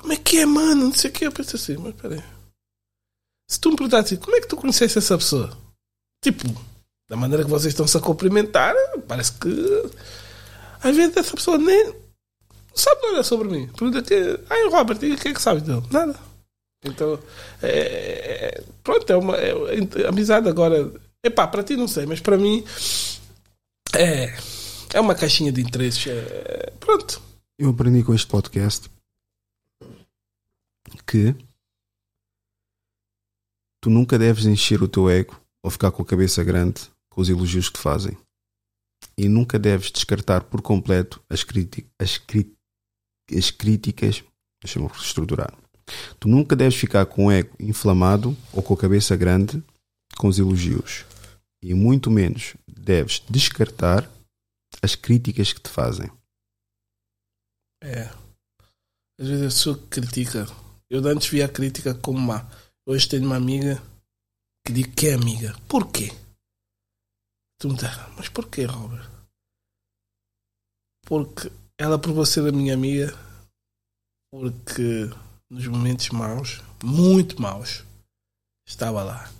Como 0.00 0.12
é 0.12 0.16
que 0.16 0.38
é, 0.38 0.46
mano? 0.46 0.86
Não 0.86 0.92
sei 0.92 1.10
o 1.10 1.12
que. 1.12 1.26
Eu 1.26 1.32
penso 1.32 1.56
assim, 1.56 1.76
mas 1.76 1.94
peraí. 1.94 2.22
Se 3.48 3.60
tu 3.60 3.70
me 3.70 3.76
perguntasse 3.76 4.16
como 4.16 4.36
é 4.36 4.40
que 4.40 4.48
tu 4.48 4.56
conheceste 4.56 4.98
essa 4.98 5.16
pessoa? 5.16 5.56
Tipo, 6.22 6.48
da 7.12 7.16
maneira 7.18 7.44
que 7.44 7.50
vocês 7.50 7.74
estão-se 7.74 7.94
a 7.94 8.00
cumprimentar, 8.00 8.74
parece 9.06 9.34
que. 9.34 9.50
Às 10.82 10.96
vezes 10.96 11.14
essa 11.14 11.34
pessoa 11.36 11.58
nem 11.58 11.94
sabe 12.74 13.02
nada 13.02 13.22
sobre 13.22 13.48
mim. 13.48 13.66
Pergunta 13.68 14.00
que. 14.00 14.40
Ai, 14.48 14.66
Robert, 14.70 14.98
e 15.02 15.12
o 15.12 15.18
que 15.18 15.28
é 15.28 15.34
que 15.34 15.42
sabes 15.42 15.62
dele? 15.62 15.82
Nada. 15.90 16.18
Então, 16.82 17.22
é, 17.62 18.56
é- 18.56 18.64
pronto, 18.82 19.12
é 19.12 19.14
uma 19.14 19.36
é, 19.36 19.52
amizade 20.08 20.48
agora. 20.48 20.90
Epá, 21.22 21.46
para 21.46 21.62
ti 21.62 21.76
não 21.76 21.86
sei, 21.86 22.06
mas 22.06 22.18
para 22.18 22.38
mim 22.38 22.64
é, 23.94 24.34
é 24.94 24.98
uma 24.98 25.14
caixinha 25.14 25.52
de 25.52 25.60
interesses. 25.60 26.06
é- 26.06 26.72
pronto. 26.80 27.20
Eu 27.58 27.68
aprendi 27.68 28.02
com 28.02 28.14
este 28.14 28.26
podcast 28.26 28.90
que 31.06 31.36
tu 33.82 33.90
nunca 33.90 34.18
deves 34.18 34.46
encher 34.46 34.82
o 34.82 34.88
teu 34.88 35.10
ego 35.10 35.38
ou 35.62 35.70
ficar 35.70 35.90
com 35.90 36.02
a 36.02 36.06
cabeça 36.06 36.42
grande 36.42 36.90
com 37.14 37.20
os 37.20 37.28
elogios 37.28 37.68
que 37.68 37.78
fazem. 37.78 38.16
E 39.16 39.28
nunca 39.28 39.58
deves 39.58 39.90
descartar 39.90 40.44
por 40.44 40.62
completo 40.62 41.22
as, 41.28 41.44
as, 41.98 42.20
as 43.36 43.50
críticas. 43.50 44.24
Deixa-me 44.62 44.86
reestruturar. 44.86 45.54
Tu 46.18 46.28
nunca 46.28 46.56
deves 46.56 46.76
ficar 46.76 47.06
com 47.06 47.26
o 47.26 47.30
ego 47.30 47.54
inflamado 47.60 48.36
ou 48.52 48.62
com 48.62 48.74
a 48.74 48.76
cabeça 48.76 49.16
grande 49.16 49.62
com 50.16 50.28
os 50.28 50.38
elogios. 50.38 51.04
E 51.62 51.74
muito 51.74 52.10
menos 52.10 52.54
deves 52.66 53.22
descartar 53.28 54.08
as 54.80 54.94
críticas 54.94 55.52
que 55.52 55.60
te 55.60 55.68
fazem. 55.68 56.10
É. 57.82 58.10
Às 59.20 59.28
vezes 59.28 59.42
a 59.42 59.46
pessoa 59.46 59.78
critica. 59.90 60.46
Eu 60.88 61.06
antes 61.06 61.28
via 61.28 61.46
a 61.46 61.48
crítica 61.48 61.94
como 61.94 62.18
má. 62.18 62.46
Hoje 62.86 63.08
tenho 63.08 63.24
uma 63.24 63.36
amiga 63.36 63.82
que 64.64 64.72
diz 64.72 64.86
que 64.94 65.08
é 65.08 65.14
amiga. 65.14 65.54
Por 65.68 65.90
quê? 65.90 66.12
Tu 67.62 67.68
me 67.68 67.76
dá, 67.76 68.10
mas 68.16 68.28
porquê, 68.28 68.64
Robert? 68.64 69.08
Porque 71.06 71.48
ela 71.78 71.96
provou 71.96 72.26
ser 72.26 72.40
a 72.48 72.50
minha 72.50 72.74
amiga 72.74 73.16
porque 74.32 75.08
nos 75.48 75.64
momentos 75.68 76.08
maus, 76.10 76.60
muito 76.82 77.40
maus, 77.40 77.84
estava 78.66 79.04
lá. 79.04 79.30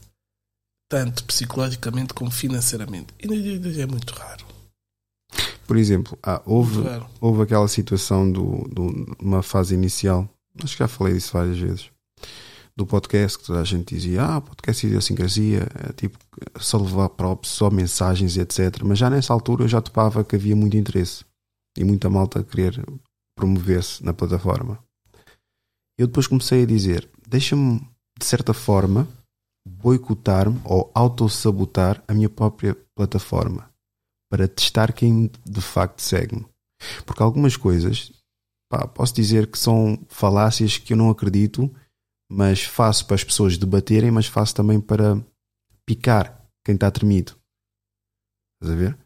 Tanto 0.89 1.25
psicologicamente 1.25 2.15
como 2.15 2.31
financeiramente. 2.31 3.13
E 3.19 3.27
nos 3.27 3.43
dias 3.43 3.61
de 3.61 3.69
hoje 3.71 3.81
é 3.81 3.87
muito 3.87 4.15
raro. 4.15 4.47
Por 5.67 5.77
exemplo, 5.77 6.17
ah, 6.23 6.41
houve, 6.47 6.81
Claro. 6.81 7.11
houve 7.21 7.43
aquela 7.43 7.67
situação 7.67 8.31
do, 8.31 8.69
do 8.69 9.17
uma 9.21 9.43
fase 9.43 9.75
inicial, 9.75 10.29
acho 10.63 10.75
que 10.77 10.79
já 10.85 10.87
falei 10.87 11.15
disso 11.15 11.33
várias 11.33 11.59
vezes, 11.59 11.91
do 12.77 12.87
podcast 12.87 13.39
que 13.39 13.47
toda 13.47 13.61
a 13.61 13.65
gente 13.65 13.95
dizia, 13.95 14.25
ah, 14.25 14.41
podcast 14.41 14.87
idiosincrasia, 14.87 15.69
é 15.89 15.93
tipo 15.93 16.19
só 16.59 16.79
levar 16.79 17.11
props, 17.11 17.51
só 17.51 17.71
mensagens 17.71 18.37
e 18.37 18.41
etc. 18.41 18.83
Mas 18.85 18.99
já 18.99 19.11
nessa 19.11 19.33
altura 19.33 19.65
eu 19.65 19.69
já 19.69 19.81
topava 19.81 20.25
que 20.25 20.37
havia 20.37 20.57
muito 20.57 20.77
interesse 20.77 21.25
e 21.77 21.85
muita 21.85 22.09
malta 22.09 22.41
a 22.41 22.45
querer 22.45 22.83
promover-se 23.37 24.05
na 24.05 24.13
plataforma. 24.13 24.79
Eu 25.99 26.07
depois 26.07 26.27
comecei 26.27 26.63
a 26.63 26.67
dizer, 26.67 27.09
deixa-me 27.29 27.81
de 28.19 28.25
certa 28.25 28.55
forma 28.55 29.07
boicotar-me 29.67 30.61
ou 30.65 30.91
autossabotar 30.95 32.03
a 32.09 32.15
minha 32.15 32.29
própria 32.29 32.77
plataforma 32.97 33.71
para 34.31 34.49
testar 34.49 34.93
quem 34.93 35.31
de 35.45 35.61
facto 35.61 36.01
segue-me. 36.01 36.47
Porque 37.05 37.23
algumas 37.23 37.57
coisas, 37.57 38.13
pá, 38.71 38.89
posso 38.89 39.15
dizer 39.15 39.47
que 39.47 39.59
são 39.59 39.99
falácias 40.09 40.79
que 40.79 40.95
eu 40.95 40.97
não 40.97 41.11
acredito, 41.11 41.71
mas 42.35 42.63
faço 42.63 43.07
para 43.07 43.15
as 43.17 43.25
pessoas 43.25 43.59
debaterem, 43.59 44.11
mas 44.11 44.27
faço 44.27 44.55
também 44.55 44.81
para 44.81 45.21
picar 45.87 46.41
quem 46.65 46.75
está 46.75 46.91
tremido. 46.91 47.33
Estás 48.63 48.77
a 48.77 48.81
ver? 48.81 48.99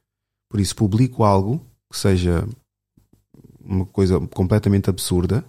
Por 0.51 0.61
isso 0.61 0.77
publico 0.77 1.25
algo 1.25 1.65
que 1.93 1.99
seja 1.99 2.47
uma 3.61 3.85
coisa 3.87 4.21
completamente 4.29 4.89
absurda 4.89 5.45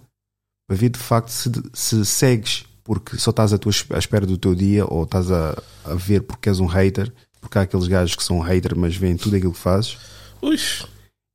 para 0.68 0.76
ver 0.76 0.88
de 0.90 0.98
facto 0.98 1.28
se, 1.28 1.50
se 1.72 2.04
segues 2.04 2.64
porque 2.82 3.16
só 3.18 3.30
estás 3.30 3.52
à, 3.52 3.58
tua, 3.58 3.72
à 3.90 3.98
espera 3.98 4.26
do 4.26 4.38
teu 4.38 4.54
dia 4.54 4.84
ou 4.86 5.04
estás 5.04 5.30
a, 5.30 5.62
a 5.84 5.94
ver 5.94 6.22
porque 6.22 6.48
és 6.48 6.58
um 6.58 6.66
hater, 6.66 7.12
porque 7.40 7.58
há 7.58 7.62
aqueles 7.62 7.86
gajos 7.86 8.16
que 8.16 8.24
são 8.24 8.40
hater, 8.40 8.76
mas 8.76 8.96
veem 8.96 9.16
tudo 9.16 9.36
aquilo 9.36 9.52
que 9.52 9.58
fazes. 9.58 9.98
Ux, 10.42 10.86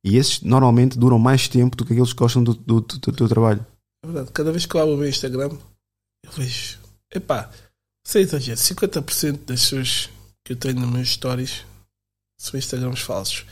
E 0.04 0.16
esses 0.16 0.42
normalmente 0.42 0.98
duram 0.98 1.18
mais 1.18 1.46
tempo 1.48 1.76
do 1.76 1.84
que 1.84 1.92
aqueles 1.92 2.12
que 2.12 2.18
gostam 2.18 2.42
do, 2.42 2.54
do, 2.54 2.80
do- 2.80 2.98
do 2.98 3.12
teu 3.12 3.28
trabalho. 3.28 3.64
é 4.04 4.06
verdade. 4.06 4.32
Cada 4.32 4.50
vez 4.50 4.66
que 4.66 4.74
eu 4.74 4.80
abro 4.82 4.94
o 4.94 4.98
meu 4.98 5.08
Instagram, 5.08 5.56
eu 6.24 6.32
vejo. 6.32 6.78
Epá, 7.12 7.50
sem 8.04 8.22
exagero, 8.22 8.58
50% 8.58 9.44
das 9.44 9.60
pessoas 9.60 10.10
que 10.44 10.52
eu 10.52 10.56
tenho 10.56 10.80
nos 10.80 10.90
meus 10.90 11.08
stories 11.10 11.64
são 12.38 12.58
Instagrams 12.58 13.00
falsos. 13.00 13.46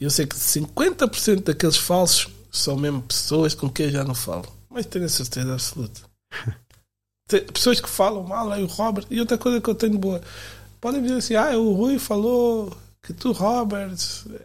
E 0.00 0.04
eu 0.04 0.10
sei 0.10 0.26
que 0.26 0.36
50% 0.36 1.42
daqueles 1.42 1.76
falsos 1.76 2.28
são 2.52 2.76
mesmo 2.76 3.02
pessoas 3.02 3.54
com 3.54 3.68
quem 3.68 3.86
eu 3.86 3.92
já 3.92 4.04
não 4.04 4.14
falo. 4.14 4.46
Mas 4.70 4.86
tenho 4.86 5.04
a 5.06 5.08
certeza 5.08 5.52
absoluta. 5.52 6.00
Pessoas 7.52 7.78
que 7.78 7.88
falam 7.88 8.22
mal, 8.22 8.50
aí 8.50 8.62
o 8.62 8.66
Robert. 8.66 9.06
E 9.10 9.20
outra 9.20 9.36
coisa 9.36 9.60
que 9.60 9.68
eu 9.68 9.74
tenho 9.74 9.98
boa. 9.98 10.22
Podem 10.80 11.02
dizer 11.02 11.16
assim, 11.16 11.34
ah, 11.34 11.58
o 11.58 11.74
Rui 11.74 11.98
falou 11.98 12.74
que 13.02 13.12
tu, 13.12 13.32
Robert, 13.32 13.98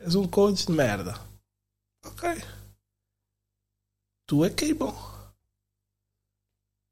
és 0.04 0.16
um 0.16 0.28
coach 0.28 0.66
de 0.66 0.72
merda. 0.74 1.18
Ok. 2.06 2.44
Tu 4.28 4.44
é 4.44 4.50
que 4.50 4.66
é 4.66 4.74
bom. 4.74 5.13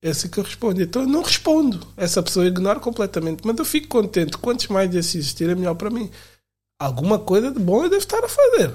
É 0.03 0.09
assim 0.09 0.29
que 0.29 0.39
eu 0.39 0.43
respondo. 0.43 0.81
Então 0.81 1.03
eu 1.03 1.07
não 1.07 1.21
respondo. 1.21 1.85
Essa 1.95 2.23
pessoa 2.23 2.45
ignora 2.45 2.79
completamente. 2.79 3.45
Mas 3.45 3.57
eu 3.57 3.65
fico 3.65 3.87
contente. 3.87 4.37
Quantos 4.37 4.67
mais 4.67 4.89
desses 4.89 5.15
existirem, 5.15 5.53
é 5.53 5.55
melhor 5.55 5.75
para 5.75 5.89
mim. 5.89 6.09
Alguma 6.79 7.19
coisa 7.19 7.51
de 7.51 7.59
bom 7.59 7.83
eu 7.83 7.89
devo 7.89 8.01
estar 8.01 8.23
a 8.23 8.27
fazer. 8.27 8.73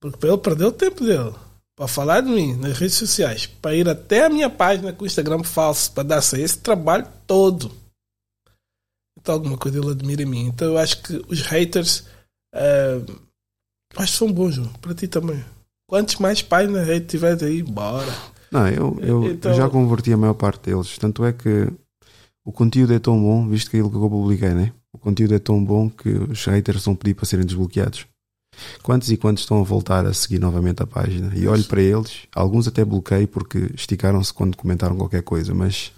Porque 0.00 0.18
para 0.18 0.28
ele 0.28 0.38
perder 0.38 0.64
o 0.66 0.72
tempo 0.72 1.04
dele 1.04 1.34
para 1.76 1.86
falar 1.86 2.22
de 2.22 2.30
mim 2.30 2.56
nas 2.56 2.78
redes 2.78 2.96
sociais, 2.96 3.44
para 3.46 3.74
ir 3.74 3.86
até 3.86 4.24
a 4.24 4.30
minha 4.30 4.48
página 4.48 4.94
com 4.94 5.04
o 5.04 5.06
Instagram 5.06 5.42
falso, 5.42 5.92
para 5.92 6.04
dar-se 6.04 6.34
a 6.34 6.38
esse 6.38 6.58
trabalho 6.58 7.06
todo. 7.26 7.70
Então 9.18 9.34
alguma 9.34 9.58
coisa 9.58 9.78
ele 9.78 9.90
admira 9.90 10.22
em 10.22 10.26
mim. 10.26 10.46
Então 10.46 10.68
eu 10.68 10.78
acho 10.78 11.02
que 11.02 11.22
os 11.28 11.42
haters 11.42 12.06
ah, 12.54 13.04
acho 13.96 14.12
que 14.12 14.18
são 14.18 14.32
bons, 14.32 14.54
João. 14.54 14.72
Para 14.74 14.94
ti 14.94 15.06
também. 15.06 15.44
Quantos 15.86 16.16
mais 16.16 16.40
páginas 16.40 16.88
tiveres 17.06 17.42
aí, 17.42 17.62
bora. 17.62 18.12
Não, 18.56 18.68
eu, 18.68 18.98
eu, 19.00 19.32
Então- 19.32 19.52
já 19.54 19.68
converti 19.68 20.12
a 20.12 20.16
maior 20.16 20.34
parte 20.34 20.70
deles. 20.70 20.96
Tanto 20.96 21.24
é 21.24 21.32
que 21.32 21.70
o 22.44 22.50
conteúdo 22.50 22.94
é 22.94 22.98
tão 22.98 23.20
bom, 23.20 23.46
visto 23.48 23.70
que 23.70 23.76
aquilo 23.76 23.90
que 23.90 23.96
eu 23.96 24.08
publiquei, 24.08 24.54
né? 24.54 24.72
O 24.92 24.98
conteúdo 24.98 25.34
é 25.34 25.38
tão 25.38 25.62
bom 25.62 25.90
que 25.90 26.08
os 26.08 26.44
haters 26.46 26.84
vão 26.86 26.96
pedir 26.96 27.14
para 27.14 27.26
serem 27.26 27.44
desbloqueados. 27.44 28.06
Quantos 28.82 29.10
e 29.10 29.16
quantos 29.18 29.42
estão 29.42 29.60
a 29.60 29.62
voltar 29.62 30.06
a 30.06 30.14
seguir 30.14 30.38
novamente 30.38 30.82
a 30.82 30.86
página? 30.86 31.36
E 31.36 31.46
olho 31.46 31.64
para 31.64 31.82
eles, 31.82 32.22
alguns 32.34 32.66
até 32.66 32.82
bloqueei 32.82 33.26
porque 33.26 33.70
esticaram-se 33.74 34.32
quando 34.32 34.56
comentaram 34.56 34.96
qualquer 34.96 35.22
coisa, 35.22 35.52
mas 35.52 35.92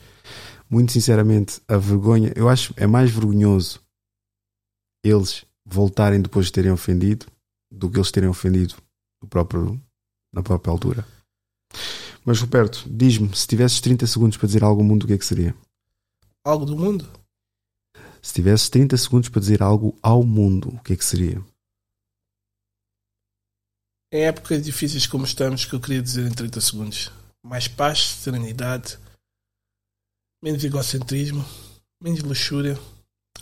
muito 0.68 0.90
sinceramente, 0.90 1.60
a 1.68 1.76
vergonha, 1.76 2.32
eu 2.34 2.48
acho 2.48 2.74
é 2.76 2.88
mais 2.88 3.10
vergonhoso 3.12 3.80
eles 5.04 5.44
voltarem 5.64 6.20
depois 6.20 6.46
de 6.46 6.52
terem 6.52 6.72
ofendido 6.72 7.26
do 7.70 7.88
que 7.88 7.98
eles 7.98 8.10
terem 8.10 8.28
ofendido 8.28 8.74
próprio, 9.30 9.80
na 10.34 10.42
própria 10.42 10.72
altura. 10.72 11.06
Mas 12.28 12.42
Roberto, 12.42 12.84
diz-me, 12.86 13.34
se 13.34 13.46
tivesses 13.46 13.80
30 13.80 14.06
segundos 14.06 14.36
para 14.36 14.46
dizer 14.46 14.62
algo 14.62 14.82
ao 14.82 14.86
mundo, 14.86 15.04
o 15.04 15.06
que 15.06 15.14
é 15.14 15.18
que 15.18 15.24
seria? 15.24 15.56
Algo 16.44 16.66
do 16.66 16.76
mundo? 16.76 17.10
Se 18.20 18.34
tivesses 18.34 18.68
30 18.68 18.98
segundos 18.98 19.30
para 19.30 19.40
dizer 19.40 19.62
algo 19.62 19.98
ao 20.02 20.22
mundo, 20.22 20.68
o 20.68 20.82
que 20.82 20.92
é 20.92 20.96
que 20.98 21.04
seria? 21.06 21.42
Em 24.12 24.26
épocas 24.26 24.62
difíceis 24.62 25.06
como 25.06 25.24
estamos, 25.24 25.64
que 25.64 25.72
eu 25.72 25.80
queria 25.80 26.02
dizer 26.02 26.30
em 26.30 26.34
30 26.34 26.60
segundos: 26.60 27.10
mais 27.42 27.66
paz, 27.66 28.00
serenidade, 28.00 28.98
menos 30.44 30.62
egocentrismo, 30.62 31.42
menos 31.98 32.20
luxúria, 32.20 32.78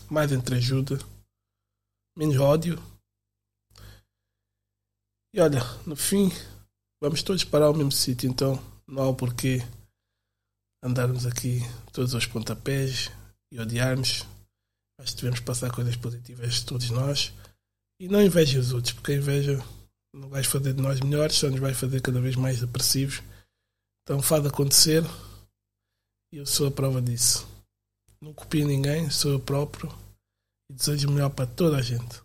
mais 0.08 0.30
entreajuda, 0.30 0.96
menos 2.16 2.36
ódio. 2.36 2.80
E 5.34 5.40
olha, 5.40 5.58
no 5.84 5.96
fim, 5.96 6.30
vamos 7.02 7.24
todos 7.24 7.42
parar 7.42 7.66
ao 7.66 7.74
mesmo 7.74 7.90
sítio, 7.90 8.30
então 8.30 8.76
não 8.88 9.02
há 9.02 9.08
o 9.08 9.14
porquê 9.14 9.60
andarmos 10.82 11.26
aqui 11.26 11.60
todos 11.92 12.14
aos 12.14 12.26
pontapés 12.26 13.10
e 13.52 13.60
odiarmos. 13.60 14.24
Que 14.98 15.14
devemos 15.14 15.40
passar 15.40 15.70
coisas 15.70 15.94
positivas 15.94 16.62
todos 16.62 16.88
nós 16.88 17.32
e 18.00 18.08
não 18.08 18.22
invejem 18.22 18.58
os 18.58 18.72
outros, 18.72 18.94
porque 18.94 19.12
a 19.12 19.16
inveja 19.16 19.62
não 20.14 20.30
vai 20.30 20.42
fazer 20.42 20.72
de 20.72 20.80
nós 20.80 21.00
melhores, 21.00 21.36
só 21.36 21.50
nos 21.50 21.60
vai 21.60 21.74
fazer 21.74 22.00
cada 22.00 22.18
vez 22.18 22.34
mais 22.34 22.60
depressivos. 22.60 23.22
Então 24.02 24.22
faz 24.22 24.46
acontecer 24.46 25.04
e 26.32 26.38
eu 26.38 26.46
sou 26.46 26.68
a 26.68 26.70
prova 26.70 27.02
disso. 27.02 27.46
Não 28.22 28.32
copio 28.32 28.66
ninguém, 28.66 29.10
sou 29.10 29.32
eu 29.32 29.40
próprio 29.40 29.92
e 30.70 30.74
desejo 30.74 31.08
o 31.08 31.12
melhor 31.12 31.30
para 31.30 31.46
toda 31.46 31.76
a 31.76 31.82
gente. 31.82 32.22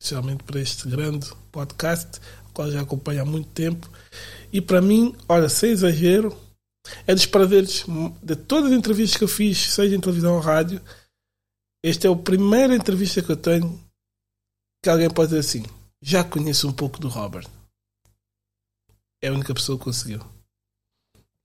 especialmente 0.00 0.44
para 0.44 0.60
este 0.60 0.88
grande 0.88 1.28
podcast, 1.50 2.20
o 2.48 2.52
qual 2.52 2.70
já 2.70 2.82
acompanho 2.82 3.22
há 3.22 3.24
muito 3.24 3.48
tempo. 3.50 3.90
E 4.52 4.60
para 4.60 4.80
mim, 4.80 5.14
olha, 5.28 5.48
sem 5.48 5.70
exagero, 5.70 6.36
é 7.06 7.14
dos 7.14 7.26
prazeres 7.26 7.84
de 8.22 8.36
todas 8.36 8.70
as 8.70 8.78
entrevistas 8.78 9.18
que 9.18 9.24
eu 9.24 9.28
fiz, 9.28 9.58
seja 9.72 9.94
em 9.94 10.00
televisão 10.00 10.34
ou 10.34 10.40
rádio. 10.40 10.80
Esta 11.84 12.08
é 12.08 12.12
a 12.12 12.16
primeira 12.16 12.74
entrevista 12.74 13.22
que 13.22 13.30
eu 13.30 13.36
tenho 13.36 13.80
que 14.82 14.90
alguém 14.90 15.10
pode 15.10 15.28
dizer 15.28 15.40
assim: 15.40 15.64
já 16.00 16.22
conheço 16.22 16.68
um 16.68 16.72
pouco 16.72 17.00
do 17.00 17.08
Robert. 17.08 17.48
É 19.22 19.28
a 19.28 19.32
única 19.32 19.54
pessoa 19.54 19.78
que 19.78 19.84
conseguiu. 19.84 20.20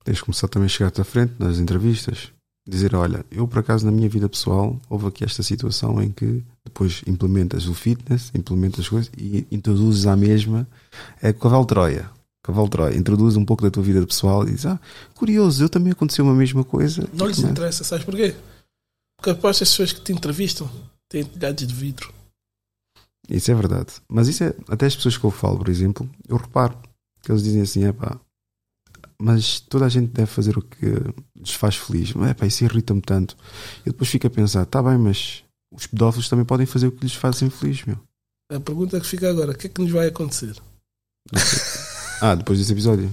Tens 0.04 0.18
de 0.18 0.24
começar 0.24 0.48
também 0.48 0.66
a 0.66 0.70
chegar-te 0.70 1.02
à 1.02 1.04
frente 1.04 1.34
nas 1.40 1.58
entrevistas. 1.58 2.32
Dizer, 2.68 2.94
olha, 2.94 3.26
eu 3.32 3.48
por 3.48 3.60
acaso 3.60 3.86
na 3.86 3.92
minha 3.92 4.08
vida 4.08 4.30
pessoal 4.30 4.80
houve 4.88 5.08
aqui 5.08 5.24
esta 5.24 5.42
situação 5.42 6.02
em 6.02 6.12
que 6.12 6.44
depois 6.64 7.02
implementas 7.08 7.68
o 7.68 7.74
fitness, 7.74 8.32
implementas 8.36 8.82
as 8.82 8.90
coisas 8.90 9.12
e 9.18 9.48
introduzes 9.52 10.06
à 10.06 10.16
mesma 10.16 10.68
é 11.20 11.34
cavalo 11.34 11.66
Troia. 11.66 12.10
Cavalo 12.52 12.70
Troia, 12.70 12.98
introduz 12.98 13.38
um 13.38 13.46
pouco 13.46 13.64
da 13.64 13.72
tua 13.72 13.82
vida 13.82 14.06
pessoal 14.06 14.48
e 14.48 14.52
diz, 14.52 14.66
ah, 14.66 14.80
curioso, 15.16 15.64
eu 15.64 15.70
também 15.70 15.94
aconteceu 15.94 16.26
uma 16.26 16.36
mesma 16.36 16.64
coisa. 16.64 17.08
Não 17.14 17.28
lhes 17.28 17.40
interessa, 17.40 17.84
sabes 17.84 18.04
porquê? 18.04 18.36
Porque 19.18 19.30
aposto 19.30 19.64
as 19.64 19.70
pessoas 19.70 19.94
que 19.94 20.02
te 20.02 20.12
entrevistam 20.12 20.70
têm 21.08 21.22
idades 21.22 21.66
de 21.66 21.74
vidro. 21.74 22.14
Isso 23.30 23.50
é 23.50 23.56
verdade. 23.56 23.94
Mas 24.10 24.28
isso 24.28 24.44
é, 24.44 24.54
até 24.68 24.86
as 24.86 24.96
pessoas 24.96 25.18
que 25.18 25.24
eu 25.24 25.32
falo, 25.32 25.60
por 25.60 25.70
exemplo, 25.70 26.10
eu 26.28 26.36
reparo 26.36 26.78
que 27.22 27.32
eles 27.32 27.44
dizem 27.44 27.62
assim, 27.62 27.86
é 27.86 27.94
pá, 27.94 28.20
mas 29.22 29.60
toda 29.62 29.86
a 29.86 29.90
gente 29.90 30.12
deve 30.12 30.30
fazer 30.30 30.58
o 30.58 30.62
que 30.62 30.86
lhes 31.38 31.54
faz 31.54 31.78
feliz. 31.78 32.14
É 32.28 32.34
pá, 32.34 32.46
isso 32.46 32.66
irrita-me 32.66 33.02
tanto. 33.02 33.38
E 33.86 33.92
depois 33.92 34.10
fico 34.10 34.28
a 34.28 34.30
pensar, 34.30 34.66
tá 34.66 34.84
bem, 34.84 34.98
mas 34.98 35.44
os 35.72 35.88
pedófilos 35.88 36.28
também 36.28 36.46
podem 36.46 36.66
fazer 36.66 36.88
o 36.88 36.92
que 36.92 37.04
lhes 37.04 37.16
fazem 37.16 37.50
feliz, 37.50 37.86
meu. 37.86 37.98
A 38.52 38.60
pergunta 38.60 39.00
que 39.00 39.08
fica 39.08 39.30
agora, 39.30 39.52
o 39.52 39.56
que 39.56 39.68
é 39.68 39.70
que 39.70 39.82
nos 39.82 39.92
vai 39.92 40.08
acontecer? 40.08 40.58
ah, 42.22 42.36
depois 42.36 42.60
desse 42.60 42.72
episódio? 42.72 43.12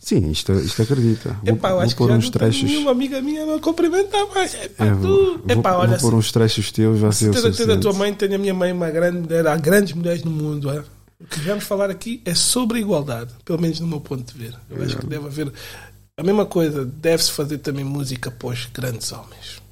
Sim, 0.00 0.30
isto, 0.30 0.52
isto 0.52 0.82
acredita. 0.82 1.34
Epá, 1.46 1.72
vou, 1.72 1.94
pôr 1.94 2.10
uns 2.10 2.28
trechos. 2.28 2.64
Nenhuma 2.64 2.90
amiga 2.90 3.22
minha 3.22 3.46
não 3.46 3.58
cumprimenta 3.58 4.26
mais. 4.26 4.52
Epá, 4.54 4.84
É, 4.84 4.90
tu. 4.90 4.96
vou, 4.96 5.40
Epá, 5.48 5.72
vou, 5.72 5.80
olha, 5.80 5.96
vou 5.96 6.10
pôr 6.10 6.18
uns 6.18 6.30
trechos 6.30 6.70
teus, 6.70 7.00
vai 7.00 7.10
ser 7.12 7.30
o 7.30 7.72
a 7.72 7.78
tua 7.78 7.92
mãe, 7.94 8.12
tenho 8.12 8.34
a 8.34 8.38
minha 8.38 8.52
mãe 8.52 8.70
uma 8.70 8.90
grande 8.90 9.20
mulher, 9.20 9.46
há 9.46 9.56
grandes 9.56 9.94
mulheres 9.94 10.22
no 10.22 10.30
mundo. 10.30 10.70
É? 10.70 10.84
O 11.18 11.26
que 11.26 11.40
vamos 11.40 11.64
falar 11.64 11.88
aqui 11.88 12.20
é 12.26 12.34
sobre 12.34 12.80
igualdade, 12.80 13.32
pelo 13.46 13.58
menos 13.58 13.80
no 13.80 13.86
meu 13.86 14.00
ponto 14.00 14.30
de 14.30 14.38
ver. 14.38 14.54
Eu 14.68 14.84
acho 14.84 14.98
que 14.98 15.06
deve 15.06 15.26
haver 15.26 15.50
a 16.18 16.22
mesma 16.22 16.44
coisa, 16.44 16.84
deve-se 16.84 17.32
fazer 17.32 17.58
também 17.58 17.84
música 17.84 18.30
para 18.30 18.48
os 18.48 18.66
grandes 18.66 19.10
homens. 19.10 19.63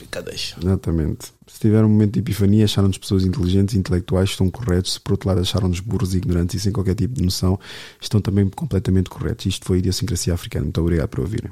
Fica 0.00 0.22
deixa. 0.22 0.56
Exatamente. 0.58 1.26
Se 1.46 1.60
tiver 1.60 1.84
um 1.84 1.88
momento 1.90 2.14
de 2.14 2.20
epifania, 2.20 2.64
acharam-nos 2.64 2.96
pessoas 2.96 3.22
inteligentes 3.22 3.74
e 3.74 3.78
intelectuais, 3.78 4.30
estão 4.30 4.50
corretos. 4.50 4.94
Se 4.94 5.00
por 5.00 5.12
outro 5.12 5.28
lado 5.28 5.42
acharam-nos 5.42 5.80
burros 5.80 6.14
e 6.14 6.16
ignorantes 6.16 6.54
e 6.54 6.60
sem 6.60 6.72
qualquer 6.72 6.94
tipo 6.94 7.12
de 7.12 7.22
noção, 7.22 7.60
estão 8.00 8.18
também 8.18 8.48
completamente 8.48 9.10
corretos. 9.10 9.44
Isto 9.44 9.66
foi 9.66 9.76
a 9.76 9.80
Idiosincrasia 9.80 10.32
Africana. 10.32 10.64
Muito 10.64 10.80
obrigado 10.80 11.10
por 11.10 11.20
ouvirem. 11.20 11.50